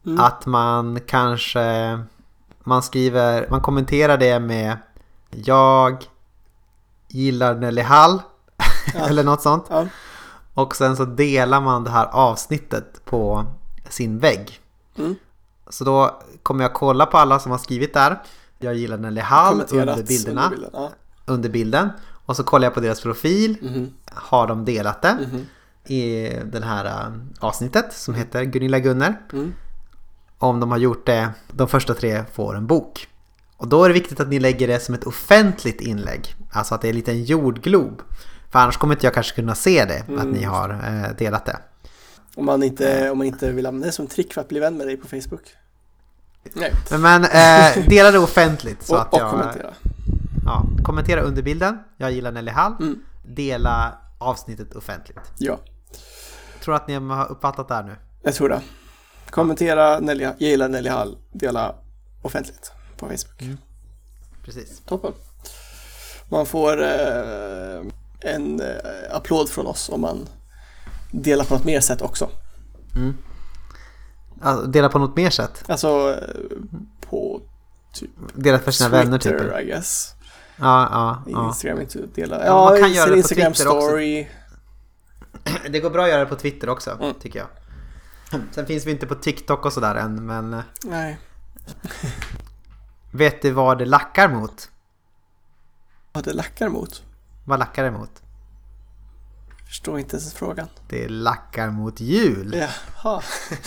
Mm. 0.05 0.19
Att 0.19 0.45
man 0.45 0.99
kanske 1.07 1.99
man 2.63 2.83
skriver, 2.83 3.47
man 3.49 3.61
kommenterar 3.61 4.17
det 4.17 4.39
med 4.39 4.77
Jag 5.29 6.05
gillar 7.07 7.55
Nelly 7.55 7.81
Hall. 7.81 8.21
Eller 8.95 9.23
något 9.23 9.41
sånt. 9.41 9.65
Ja. 9.69 9.87
Och 10.53 10.75
sen 10.75 10.97
så 10.97 11.05
delar 11.05 11.61
man 11.61 11.83
det 11.83 11.89
här 11.89 12.05
avsnittet 12.05 13.05
på 13.05 13.45
sin 13.89 14.19
vägg. 14.19 14.59
Mm. 14.97 15.15
Så 15.69 15.83
då 15.83 16.21
kommer 16.43 16.63
jag 16.63 16.73
kolla 16.73 17.05
på 17.05 17.17
alla 17.17 17.39
som 17.39 17.51
har 17.51 17.57
skrivit 17.57 17.93
där. 17.93 18.21
Jag 18.59 18.75
gillar 18.75 18.97
Nelly 18.97 19.21
Hall 19.21 19.63
under 19.71 20.03
bilderna. 20.03 20.43
under 20.45 20.49
bilden. 20.49 20.69
Ja. 20.73 20.89
Under 21.25 21.49
bilden. 21.49 21.89
Och 22.25 22.35
så 22.35 22.43
kollar 22.43 22.65
jag 22.65 22.73
på 22.73 22.79
deras 22.79 23.01
profil. 23.01 23.57
Mhm. 23.61 23.93
Har 24.13 24.47
de 24.47 24.65
delat 24.65 25.01
det? 25.01 25.17
Mhm. 25.31 25.45
I 25.87 26.29
det 26.45 26.65
här 26.65 26.85
äh, 26.85 27.13
avsnittet 27.39 27.93
som 27.93 28.13
heter 28.13 28.43
Gunilla 28.43 28.79
Gunnar. 28.79 29.21
Mm. 29.33 29.53
Om 30.37 30.59
de 30.59 30.71
har 30.71 30.77
gjort 30.77 31.05
det, 31.05 31.29
de 31.51 31.67
första 31.67 31.93
tre 31.93 32.23
får 32.33 32.55
en 32.57 32.67
bok. 32.67 33.07
Och 33.57 33.67
då 33.67 33.83
är 33.83 33.87
det 33.89 33.93
viktigt 33.93 34.19
att 34.19 34.27
ni 34.29 34.39
lägger 34.39 34.67
det 34.67 34.79
som 34.79 34.95
ett 34.95 35.03
offentligt 35.03 35.81
inlägg. 35.81 36.35
Alltså 36.51 36.75
att 36.75 36.81
det 36.81 36.87
är 36.87 36.89
en 36.89 36.95
liten 36.95 37.23
jordglob. 37.23 38.01
För 38.51 38.59
annars 38.59 38.77
kommer 38.77 38.93
inte 38.93 39.05
jag 39.05 39.13
kanske 39.13 39.35
kunna 39.35 39.55
se 39.55 39.85
det, 39.85 39.99
att 39.99 40.09
Mm. 40.09 40.29
ni 40.31 40.43
har 40.43 40.69
eh, 40.69 41.15
delat 41.17 41.45
det. 41.45 41.57
Om, 42.35 42.45
man 42.45 42.63
inte, 42.63 43.09
om 43.09 43.17
man 43.17 43.27
inte 43.27 43.51
vill 43.51 43.65
använda 43.65 43.87
det 43.87 43.91
som 43.93 44.07
trick 44.07 44.33
för 44.33 44.41
att 44.41 44.47
bli 44.49 44.59
vän 44.59 44.77
med 44.77 44.87
dig 44.87 44.97
på 44.97 45.07
Facebook. 45.07 45.41
Nej. 46.53 46.73
Men, 46.91 47.23
eh, 47.23 47.87
dela 47.89 48.11
det 48.11 48.19
offentligt. 48.19 48.83
Så 48.85 48.93
Och, 48.95 49.01
att 49.01 49.13
och 49.13 49.19
jag, 49.19 49.29
kommentera. 49.31 49.73
Ja, 50.45 50.65
kommentera 50.83 51.21
under 51.21 51.41
bilden. 51.41 51.77
Jag 51.97 52.11
gillar 52.11 52.31
Nelly 52.31 52.51
Hall. 52.51 52.73
Mm. 52.79 52.99
Dela 53.27 53.97
avsnittet 54.17 54.75
offentligt. 54.75 55.19
Ja, 55.37 55.59
Tror 56.63 56.75
att 56.75 56.87
ni 56.87 56.93
har 56.93 57.31
uppfattat 57.31 57.67
det 57.67 57.73
här 57.75 57.83
nu? 57.83 57.95
jag 58.21 58.33
tror 58.33 58.49
det. 58.49 58.61
Kommentera, 59.29 59.99
Nelly, 59.99 60.23
jag 60.23 60.33
gillar 60.39 60.69
Nelly 60.69 60.89
Hall, 60.89 61.17
dela 61.31 61.75
offentligt 62.21 62.71
på 62.97 63.05
Facebook. 63.05 63.41
Mm. 63.41 63.57
Precis. 64.45 64.81
Toppen. 64.87 65.13
Man 66.29 66.45
får 66.45 66.83
eh, 66.83 67.81
en 68.19 68.61
eh, 68.61 68.67
applåd 69.11 69.49
från 69.49 69.67
oss 69.67 69.89
om 69.89 70.01
man 70.01 70.27
delar 71.11 71.45
på 71.45 71.53
något 71.53 71.63
mer 71.65 71.79
sätt 71.79 72.01
också. 72.01 72.29
Alltså, 74.41 74.65
dela 74.67 74.89
på 74.89 74.99
något 74.99 75.15
mer 75.17 75.29
sätt. 75.29 75.63
Alltså 75.67 76.11
eh, 76.21 76.45
på 77.09 77.41
typ 77.93 78.09
Dela 78.33 78.59
för 78.59 78.71
sina 78.71 78.89
vänner 78.89 79.17
typ. 79.17 79.31
Twitter, 79.39 79.59
I 79.61 79.65
guess. 79.65 80.11
Ja, 80.57 80.89
ja, 80.91 81.23
ja. 81.27 81.47
Instagram 81.47 81.81
inte 81.81 81.99
dela. 82.15 82.39
Ja, 82.39 82.45
Ja, 82.45 82.69
man 82.69 82.79
kan 82.79 82.93
göra 82.93 83.05
det 83.05 83.11
på 83.11 83.17
Instagram 83.17 83.53
Twitter 83.53 83.69
också. 83.69 83.87
story. 83.87 84.27
Det 85.69 85.79
går 85.79 85.89
bra 85.89 86.03
att 86.03 86.09
göra 86.09 86.19
det 86.19 86.25
på 86.25 86.35
Twitter 86.35 86.69
också, 86.69 86.91
Mm. 87.01 87.13
tycker 87.19 87.39
jag. 87.39 87.47
Sen 88.51 88.65
finns 88.65 88.85
vi 88.85 88.91
inte 88.91 89.07
på 89.07 89.15
TikTok 89.15 89.65
och 89.65 89.73
sådär 89.73 89.95
än, 89.95 90.25
men 90.25 90.53
eh, 90.53 90.63
Nej, 90.83 91.17
vet 93.11 93.41
du 93.41 93.51
vad 93.51 93.77
det 93.77 93.85
lackar 93.85 94.29
mot? 94.29 94.69
vad 96.13 96.23
det 96.23 96.33
lackar 96.33 96.69
mot. 96.69 97.03
Vad 97.45 97.59
lackar 97.59 97.83
det 97.83 97.91
mot? 97.91 98.21
Förstår 99.67 99.99
inte 99.99 100.15
ens 100.15 100.33
frågan. 100.33 100.67
Det 100.89 101.07
lackar 101.09 101.69
mot 101.69 101.99
jul. 101.99 102.55
Jaha. 102.55 103.21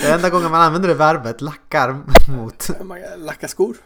Det 0.00 0.08
är 0.08 0.14
enda 0.14 0.30
gången 0.30 0.50
man 0.50 0.60
använder 0.60 0.88
det 0.88 0.94
verbet, 0.94 1.40
lackar 1.40 2.02
mot. 2.36 2.70
Man 2.84 2.98
Lacka 3.16 3.48
skor? 3.48 3.76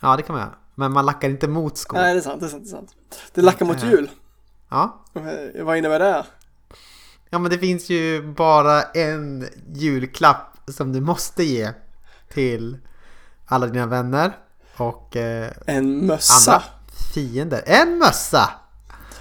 Ja, 0.00 0.16
det 0.16 0.22
kan 0.22 0.36
man 0.36 0.42
göra. 0.44 0.54
Men 0.74 0.92
man 0.92 1.06
lackar 1.06 1.28
inte 1.28 1.48
mot 1.48 1.78
skor. 1.78 1.96
Nej, 1.98 2.14
det 2.14 2.20
är 2.20 2.22
sant. 2.22 2.40
Det 2.40 2.46
är 2.46 2.50
sant. 2.50 2.62
Det, 2.64 2.68
är 2.68 2.76
sant. 2.76 2.94
det 3.34 3.42
lackar 3.42 3.66
mot 3.66 3.82
Eh. 3.82 3.90
jul. 3.90 4.10
Ja. 4.68 5.04
Eh, 5.14 5.64
Vad 5.64 5.76
innebär 5.78 5.98
det? 5.98 6.26
Ja, 7.36 7.40
men 7.40 7.50
det 7.50 7.58
finns 7.58 7.90
ju 7.90 8.22
bara 8.22 8.82
en 8.82 9.48
julklapp 9.74 10.56
som 10.68 10.92
du 10.92 11.00
måste 11.00 11.44
ge 11.44 11.72
till 12.32 12.78
alla 13.46 13.66
dina 13.66 13.86
vänner 13.86 14.36
och 14.76 15.16
eh, 15.16 15.50
En 15.66 16.06
mössa. 16.06 16.52
andra 16.52 16.62
fiender. 17.14 17.62
En 17.66 17.98
mössa! 17.98 18.50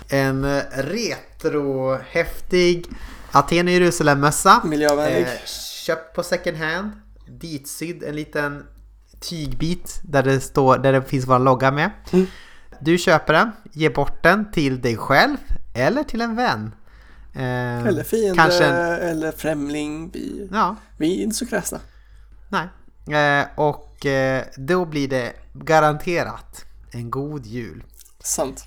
En 0.10 0.62
retrohäftig 0.72 2.86
Aten 3.32 3.68
Jerusalem-mössa. 3.68 4.62
Miljövänlig. 4.66 5.22
Eh, 5.22 5.28
köpt 5.86 6.16
på 6.16 6.24
second 6.24 6.58
hand. 6.58 6.92
Ditsydd 7.28 8.04
en 8.04 8.16
liten 8.16 8.66
tygbit 9.20 10.00
där 10.04 10.24
det, 10.24 10.42
står, 10.42 10.78
där 10.78 10.94
det 10.94 11.04
finns 11.04 11.28
vår 11.28 11.40
logga 11.40 11.72
med. 11.72 11.92
Mm. 12.12 12.28
Du 12.80 12.98
köper 12.98 13.34
den, 13.34 13.52
ger 13.72 13.90
bort 13.90 14.24
den 14.24 14.52
till 14.52 14.82
dig 14.82 14.98
själv 14.98 15.38
eller 15.74 16.04
till 16.04 16.22
en 16.22 16.36
vän. 16.36 16.72
Eh, 17.36 17.86
Eller 17.88 18.03
fiende, 18.03 18.36
Kanske 18.36 18.66
en, 18.66 19.10
eller 19.10 19.32
främling. 19.32 20.10
Vi, 20.14 20.49
ja, 20.52 20.76
vi 20.98 21.20
är 21.20 21.24
inte 21.24 21.36
så 21.36 21.45
kräsna. 21.45 21.80
nej. 22.49 22.68
Eh, 23.18 23.45
och 23.56 24.06
eh, 24.06 24.44
då 24.57 24.86
blir 24.86 25.07
det 25.07 25.34
garanterat 25.53 26.66
en 26.91 27.12
god 27.12 27.45
jul. 27.45 27.84
Sant. 28.24 28.64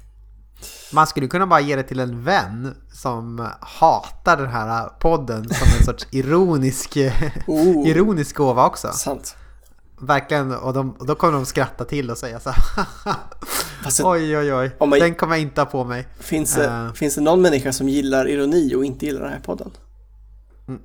Man 0.93 1.07
skulle 1.07 1.27
kunna 1.27 1.47
bara 1.47 1.61
ge 1.61 1.77
det 1.77 1.83
till 1.83 2.01
en 2.01 2.25
vän 2.25 2.77
som 2.93 3.49
hatar 3.61 4.37
den 4.37 4.49
här 4.49 4.89
podden 4.89 5.45
som 5.45 5.69
en 5.79 5.85
sorts 5.85 6.07
ironisk, 6.11 6.97
Oh, 7.47 7.89
ironisk 7.89 8.37
gåva 8.37 8.67
också. 8.67 8.93
sant. 8.93 9.37
Verkligen, 10.01 10.55
och, 10.55 10.73
de, 10.73 10.91
och 10.91 11.07
då 11.07 11.15
kommer 11.15 11.33
de 11.33 11.47
skratta 11.47 11.85
till 11.85 12.11
och 12.11 12.19
säga 12.19 12.41
så 12.41 12.51
här. 12.51 12.63
Fast 13.85 14.01
oj, 14.01 14.39
oj, 14.39 14.55
oj, 14.55 14.77
man- 14.81 14.91
den 14.91 15.15
kommer 15.15 15.35
jag 15.35 15.43
inte 15.43 15.61
ha 15.61 15.67
på 15.67 15.85
mig. 15.85 16.09
finns, 16.21 16.55
det, 16.55 16.65
eh. 16.67 16.93
finns 16.93 17.15
det 17.15 17.21
någon 17.21 17.43
människa 17.43 17.73
som 17.73 17.89
gillar 17.89 18.29
ironi 18.29 18.75
och 18.75 18.85
inte 18.85 19.07
gillar 19.07 19.21
den 19.21 19.33
här 19.33 19.41
podden? 19.41 19.71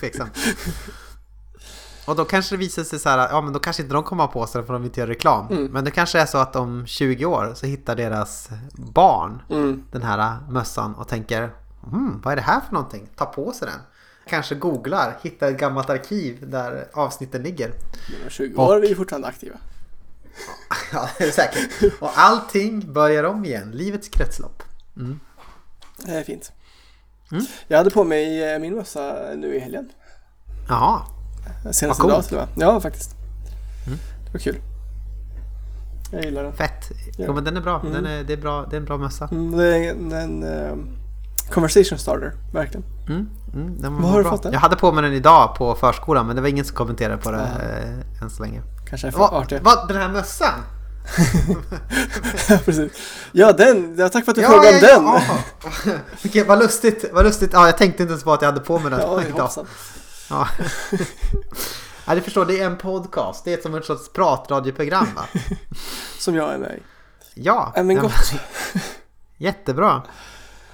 Tveksamt. 0.00 0.32
Och 2.06 2.16
då 2.16 2.24
kanske 2.24 2.54
det 2.54 2.58
visar 2.58 2.84
sig 2.84 2.98
så 2.98 3.08
här, 3.08 3.28
ja 3.30 3.40
men 3.40 3.52
då 3.52 3.58
kanske 3.58 3.82
inte 3.82 3.94
de 3.94 4.02
kommer 4.02 4.24
ha 4.24 4.32
på 4.32 4.46
sig 4.46 4.58
den 4.58 4.66
för 4.66 4.72
de 4.72 4.82
vill 4.82 4.88
inte 4.88 5.00
göra 5.00 5.10
reklam. 5.10 5.46
Mm. 5.50 5.64
Men 5.66 5.84
det 5.84 5.90
kanske 5.90 6.20
är 6.20 6.26
så 6.26 6.38
att 6.38 6.56
om 6.56 6.86
20 6.86 7.24
år 7.24 7.52
så 7.54 7.66
hittar 7.66 7.96
deras 7.96 8.48
barn 8.72 9.42
Mm. 9.50 9.82
den 9.92 10.02
här 10.02 10.36
mössan 10.50 10.94
och 10.94 11.08
tänker 11.08 11.50
hmm, 11.90 12.20
vad 12.24 12.32
är 12.32 12.36
det 12.36 12.42
här 12.42 12.60
för 12.60 12.72
någonting? 12.74 13.08
Ta 13.16 13.24
på 13.26 13.52
sig 13.52 13.68
den. 13.68 13.80
Kanske 14.30 14.54
googlar, 14.54 15.18
hittar 15.22 15.48
ett 15.50 15.58
gammalt 15.58 15.90
arkiv 15.90 16.50
där 16.50 16.88
avsnitten 16.92 17.42
ligger. 17.42 17.68
Om 18.24 18.30
20 18.30 18.56
Och- 18.56 18.68
år 18.70 18.76
är 18.76 18.80
vi 18.80 18.94
fortfarande 18.94 19.28
aktiva. 19.28 19.56
Ja, 20.92 21.08
det 21.18 21.24
är 21.24 21.30
säkert. 21.30 21.92
Och 22.00 22.10
allting 22.18 22.92
börjar 22.92 23.24
om 23.24 23.44
igen, 23.44 23.70
livets 23.70 24.08
kretslopp. 24.08 24.62
Det 26.06 26.12
är 26.12 26.24
fint. 26.24 26.52
Mm. 27.32 27.44
Jag 27.68 27.78
hade 27.78 27.90
på 27.90 28.04
mig 28.04 28.52
eh, 28.54 28.58
min 28.58 28.74
mössa 28.74 29.16
nu 29.36 29.54
i 29.54 29.58
helgen. 29.58 29.90
Jaha, 30.68 31.02
Senaste 31.72 32.02
dagen 32.06 32.22
till 32.22 32.36
och 32.38 32.48
med. 32.56 32.66
Ja, 32.68 32.80
faktiskt. 32.80 33.10
Mm. 33.86 33.98
Det 34.26 34.32
var 34.32 34.38
kul. 34.40 34.56
Jag 36.12 36.24
gillar 36.24 36.42
den. 36.44 36.52
fett. 36.52 36.84
Ja. 37.18 37.24
Jo 37.28 37.32
men 37.34 37.44
den 37.44 37.56
är 37.56 37.60
bra, 37.60 37.80
Mm. 37.80 37.92
den 37.92 38.06
är, 38.06 38.24
det, 38.24 38.32
är 38.32 38.36
bra 38.36 38.66
det 38.70 38.76
är 38.76 38.80
en 38.80 38.84
bra 38.86 38.96
mössa. 38.96 39.28
Mm, 39.32 39.56
det 39.56 39.76
är 39.76 39.90
en, 39.90 40.12
en 40.12 40.42
eh, 40.42 40.76
conversation 41.50 41.98
starter, 41.98 42.32
verkligen. 42.52 42.84
Mm, 43.08 43.28
mm, 43.54 44.02
Var 44.02 44.08
har 44.10 44.16
du 44.18 44.22
bra. 44.22 44.32
fått 44.32 44.42
den? 44.42 44.52
Jag 44.52 44.60
hade 44.60 44.76
på 44.76 44.92
mig 44.92 45.02
den 45.02 45.12
idag 45.12 45.54
på 45.56 45.74
förskolan 45.74 46.26
men 46.26 46.36
det 46.36 46.42
var 46.42 46.48
ingen 46.48 46.64
som 46.64 46.76
kommenterade 46.76 47.16
på 47.22 47.30
det 47.30 47.38
Ja. 47.58 47.68
eh, 47.68 48.22
än 48.22 48.30
så 48.30 48.42
länge. 48.42 48.62
Kanske 48.88 49.06
är 49.06 49.10
för 49.10 49.18
Vad, 49.18 49.34
artig. 49.34 49.60
vad, 49.62 49.88
den 49.88 49.96
här 49.96 50.08
mössan? 50.08 50.60
Ja, 52.48 52.58
precis. 52.64 52.92
Ja, 53.32 53.52
den. 53.52 53.94
Ja, 53.98 54.08
tack 54.08 54.24
för 54.24 54.32
att 54.32 54.36
du 54.36 54.42
frågade 54.42 54.68
om 54.96 55.04
den. 55.04 55.04
ja. 55.04 55.22
Okej, 56.24 56.44
vad 56.44 56.58
lustigt, 56.58 57.04
vad 57.12 57.24
lustigt. 57.24 57.50
Ja, 57.52 57.66
jag 57.66 57.78
tänkte 57.78 58.02
inte 58.02 58.12
ens 58.12 58.24
på 58.24 58.32
att 58.32 58.42
jag 58.42 58.48
hade 58.52 58.60
på 58.64 58.78
mig 58.78 58.90
den 58.90 59.00
Ja, 59.00 59.22
idag. 59.22 59.50
Ja. 60.30 60.48
ja, 62.06 62.14
du 62.14 62.20
förstår, 62.20 62.44
det 62.44 62.60
är 62.60 62.66
en 62.66 62.76
podcast. 62.76 63.44
Det 63.44 63.52
är 63.52 63.62
som 63.62 63.74
ett 63.74 63.84
sorts 63.84 64.12
pratradioprogram 64.12 65.06
va? 65.16 65.22
Som 66.18 66.34
jag 66.34 66.54
är 66.54 66.58
med 66.58 66.70
i. 66.78 66.82
Ja, 67.34 67.72
Ja, 67.76 67.82
men 67.82 67.96
ja, 67.96 68.02
gott. 68.02 68.32
jättebra. 69.36 70.02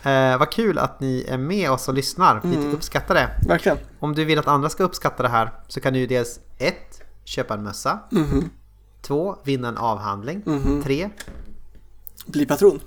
Eh, 0.06 0.38
vad 0.38 0.50
kul 0.52 0.78
att 0.78 1.00
ni 1.00 1.24
är 1.28 1.38
med 1.38 1.70
oss 1.70 1.88
och 1.88 1.94
lyssnar. 1.94 2.40
Vi 2.44 2.54
Mm. 2.56 2.74
uppskattar 2.74 3.14
det. 3.14 3.30
Verkligen. 3.48 3.78
Om 4.00 4.14
du 4.14 4.24
vill 4.24 4.38
att 4.38 4.46
andra 4.46 4.68
ska 4.68 4.84
uppskatta 4.84 5.22
det 5.22 5.28
här 5.28 5.52
så 5.68 5.80
kan 5.80 5.92
du 5.92 6.06
dels 6.06 6.40
1. 6.58 6.74
Köpa 7.24 7.54
en 7.54 7.62
mössa. 7.62 7.98
Mhm. 8.10 8.50
2. 9.02 9.36
Vinna 9.44 9.68
en 9.68 9.76
avhandling. 9.76 10.42
Mhm. 10.46 10.82
3. 10.82 11.10
Bli 12.26 12.46
patron. 12.46 12.80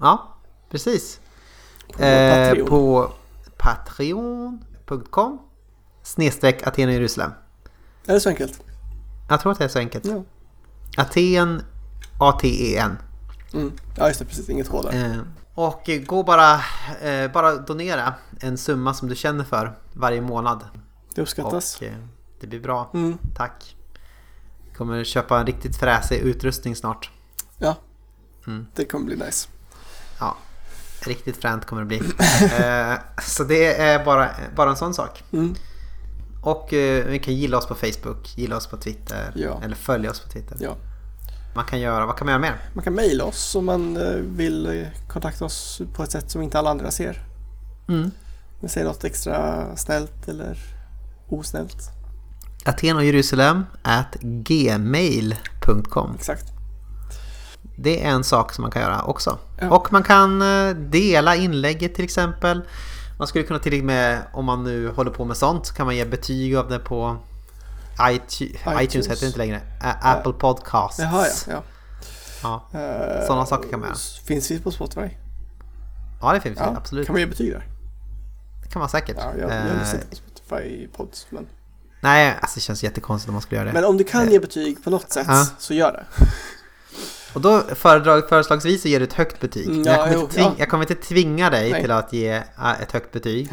Ja, 0.00 0.34
precis. 0.70 1.20
På 1.96 2.02
Eh, 2.02 2.48
Patreon. 2.48 2.68
på 2.68 3.12
patreon.com 3.56 5.38
snedstreck 6.02 6.66
Aten 6.66 6.88
och 6.88 6.94
Jerusalem. 6.94 7.30
Är 8.06 8.14
det 8.14 8.20
så 8.20 8.28
enkelt? 8.28 8.60
Jag 9.28 9.40
tror 9.40 9.52
att 9.52 9.58
det 9.58 9.64
är 9.64 9.68
så 9.68 9.78
enkelt. 9.78 10.04
Ja. 10.06 10.22
Aten, 10.96 11.62
A-T-E-N. 12.20 12.98
Mm. 13.54 13.72
Ja, 13.96 14.06
just 14.08 14.18
det. 14.20 14.24
Precis. 14.26 14.48
Inget 14.48 14.68
H 14.68 14.82
där. 14.82 15.04
Eh, 15.10 15.16
och 15.54 15.90
gå 16.06 16.22
bara, 16.22 16.54
eh, 17.02 17.32
bara 17.32 17.56
donera 17.56 18.14
en 18.40 18.58
summa 18.58 18.94
som 18.94 19.08
du 19.08 19.16
känner 19.16 19.44
för 19.44 19.78
varje 19.92 20.20
månad. 20.20 20.64
Det 21.14 21.22
uppskattas. 21.22 21.76
Och 21.76 21.82
eh, 21.82 21.92
det 22.40 22.46
blir 22.46 22.60
bra. 22.60 22.90
Mm. 22.94 23.18
Tack. 23.34 23.76
Kommer 24.76 25.04
köpa 25.04 25.40
en 25.40 25.46
riktigt 25.46 25.76
fräsig 25.76 26.16
utrustning 26.16 26.76
snart. 26.76 27.10
Ja. 27.58 27.76
Mm. 28.46 28.66
Det 28.74 28.84
kommer 28.84 29.06
bli 29.06 29.16
nice. 29.16 29.48
Ja, 30.20 30.36
riktigt 31.06 31.36
fränt 31.36 31.64
kommer 31.64 31.82
det 31.82 31.86
bli. 31.86 31.98
eh, 32.58 32.94
så 33.22 33.44
det 33.44 33.80
är 33.80 34.04
bara, 34.04 34.30
bara 34.56 34.70
en 34.70 34.76
sån 34.76 34.94
sak. 34.94 35.24
Mm. 35.32 35.54
Och 36.42 36.72
eh, 36.72 37.06
ni 37.10 37.18
kan 37.18 37.34
gilla 37.34 37.58
oss 37.58 37.66
på 37.66 37.74
Facebook, 37.74 38.38
gilla 38.38 38.56
oss 38.56 38.66
på 38.66 38.76
Twitter 38.76 39.32
Ja. 39.34 39.60
eller 39.62 39.76
följa 39.76 40.10
oss 40.10 40.20
på 40.20 40.28
Twitter. 40.30 40.56
Ja. 40.60 40.76
Man 41.54 41.64
kan 41.64 41.80
göra, 41.80 42.06
vad 42.06 42.16
kan 42.16 42.26
man 42.26 42.32
göra 42.32 42.40
mer? 42.40 42.56
Man 42.72 42.84
kan 42.84 42.94
mejla 42.94 43.24
oss 43.24 43.54
om 43.54 43.64
man 43.64 43.96
eh, 43.96 44.14
vill 44.14 44.66
eh, 44.66 44.86
kontakta 45.08 45.44
oss 45.44 45.82
på 45.94 46.02
ett 46.02 46.10
sätt 46.10 46.30
som 46.30 46.42
inte 46.42 46.58
alla 46.58 46.70
andra 46.70 46.90
ser. 46.90 47.22
Mm. 47.88 48.10
Vi 48.60 48.68
säger 48.68 48.86
något 48.86 49.04
extra 49.04 49.66
snällt 49.76 50.28
eller 50.28 50.58
osnällt. 51.28 51.90
Aten 52.64 52.96
och 52.96 53.04
Jerusalem 53.04 53.64
at 53.82 54.16
gmail.com 54.22 56.14
Exakt. 56.14 56.52
Det 57.76 58.04
är 58.04 58.10
en 58.10 58.24
sak 58.24 58.52
som 58.52 58.62
man 58.62 58.70
kan 58.70 58.82
göra 58.82 59.02
också. 59.02 59.38
Ja. 59.60 59.70
Och 59.70 59.92
man 59.92 60.02
kan 60.02 60.42
eh, 60.42 60.74
dela 60.76 61.36
inlägget 61.36 61.94
till 61.94 62.04
exempel. 62.04 62.62
Man 63.18 63.28
skulle 63.28 63.44
kunna 63.44 63.58
till 63.58 63.80
och 63.80 63.84
med, 63.84 64.22
om 64.32 64.44
man 64.44 64.64
nu 64.64 64.88
håller 64.88 65.10
på 65.10 65.24
med 65.24 65.36
sånt, 65.36 65.66
så 65.66 65.74
kan 65.74 65.86
man 65.86 65.96
ge 65.96 66.04
betyg 66.04 66.56
av 66.56 66.68
det 66.68 66.78
på 66.78 67.16
iTunes, 68.10 68.60
iTunes, 68.82 69.08
heter 69.08 69.20
det 69.20 69.26
inte 69.26 69.38
längre. 69.38 69.60
Apple 70.02 70.32
Podcasts. 70.32 70.98
Jaha 70.98 71.26
ja. 71.48 71.62
Ja. 72.42 72.68
ja. 72.72 72.80
Eh, 72.80 73.26
Sådana 73.26 73.46
saker 73.46 73.68
kan 73.70 73.80
man 73.80 73.88
göra. 73.88 73.98
Finns 74.26 74.50
vi 74.50 74.60
på 74.60 74.70
Spotify? 74.70 75.08
ja, 76.20 76.32
det 76.32 76.40
finns 76.40 76.58
det 76.58 76.64
Ja, 76.64 76.74
absolut. 76.76 77.06
Kan 77.06 77.12
man 77.14 77.20
ge 77.20 77.26
betyg 77.26 77.52
där? 77.52 77.66
Det 78.62 78.68
kan 78.68 78.80
man 78.80 78.88
säkert. 78.88 79.16
Ja, 79.18 79.32
jag, 79.40 79.50
jag 79.50 79.56
Eh, 79.58 79.78
lyssnar 79.78 79.94
inte 80.00 80.06
på 80.06 80.16
Spotify 80.16 80.88
pods. 80.96 81.26
Men, 81.30 81.46
nej, 82.00 82.36
alltså 82.40 82.54
det 82.56 82.60
känns 82.60 82.82
jättekonstigt 82.84 83.28
om 83.28 83.32
man 83.32 83.42
skulle 83.42 83.56
göra 83.60 83.66
det. 83.68 83.72
men 83.72 83.84
om 83.84 83.96
du 83.96 84.04
kan 84.04 84.22
Eh, 84.26 84.32
ge 84.32 84.38
betyg 84.38 84.84
på 84.84 84.90
något 84.90 85.12
sätt 85.12 85.26
ja. 85.28 85.46
så 85.58 85.74
gör 85.74 85.92
det. 85.92 86.04
Och 87.34 87.40
då 87.40 87.62
föredrag, 87.74 88.28
föreslagsvis 88.28 88.82
så 88.82 88.88
ger 88.88 88.98
du 89.00 89.04
ett 89.04 89.12
högt 89.12 89.40
betyg. 89.40 89.66
Mm, 89.66 89.76
Men 89.82 89.92
jag, 89.92 89.94
ja, 89.94 90.02
kommer 90.04 90.14
jo, 90.14 90.20
inte 90.22 90.34
tving, 90.34 90.44
ja. 90.46 90.54
jag 90.58 90.68
kommer 90.68 90.84
inte 90.90 90.94
tvinga 91.08 91.50
dig 91.50 91.70
Nej. 91.70 91.80
till 91.80 91.90
att 91.90 92.12
ge 92.12 92.32
äh, 92.58 92.80
ett 92.82 92.92
högt 92.92 93.12
betyg. 93.12 93.48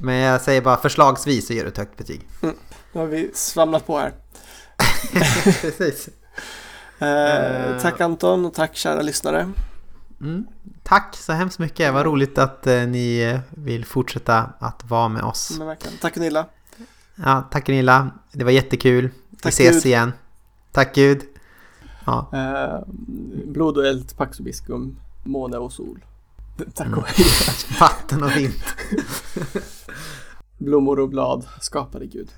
Men 0.00 0.14
jag 0.14 0.40
säger 0.40 0.60
bara 0.60 0.76
förslagsvis 0.76 1.46
så 1.46 1.52
ger 1.52 1.62
du 1.62 1.68
ett 1.68 1.78
högt 1.78 1.96
betyg. 1.96 2.28
Nu 2.92 3.00
har 3.00 3.06
vi 3.06 3.30
svamlat 3.34 3.86
på 3.86 3.98
här. 3.98 4.12
Precis. 5.60 6.08
Eh, 6.98 7.80
tack 7.82 8.00
Anton 8.00 8.44
och 8.46 8.54
tack 8.54 8.76
kära 8.76 9.02
lyssnare. 9.02 9.50
Mm. 10.20 10.46
Tack 10.82 11.16
så 11.16 11.32
hemskt 11.32 11.58
mycket. 11.58 11.94
Vad 11.94 12.06
roligt 12.06 12.38
att 12.38 12.66
eh, 12.66 12.80
ni 12.86 13.18
eh, 13.20 13.40
vill 13.50 13.84
fortsätta 13.84 14.50
att 14.58 14.84
vara 14.90 15.08
med 15.08 15.22
oss. 15.22 15.58
Tack 16.00 16.14
Gunilla. 16.14 16.46
Ja, 17.14 17.48
tack 17.50 17.66
Gunilla. 17.66 18.10
Det 18.32 18.44
var 18.44 18.50
jättekul. 18.50 19.10
Vi 19.30 19.36
Tack, 19.36 19.52
ses 19.52 19.74
Gud. 19.76 19.86
igen. 19.86 20.12
Tack 20.72 20.94
Gud. 20.94 21.22
Ja. 22.06 22.30
Eh, 22.32 22.82
blod 23.46 23.78
och 23.78 23.86
eld, 23.86 24.16
Pax 24.16 24.40
Obiscum, 24.40 24.96
måne 25.24 25.56
och 25.56 25.72
sol. 25.72 26.04
Tack 26.74 26.86
Mm. 26.86 26.98
och 26.98 27.06
hej. 27.06 27.26
Vatten 27.80 28.22
och 28.22 28.36
vind. 28.36 28.54
Blommor 30.58 30.98
och 31.00 31.08
blad 31.08 31.46
skapade 31.60 32.06
Gud. 32.06 32.28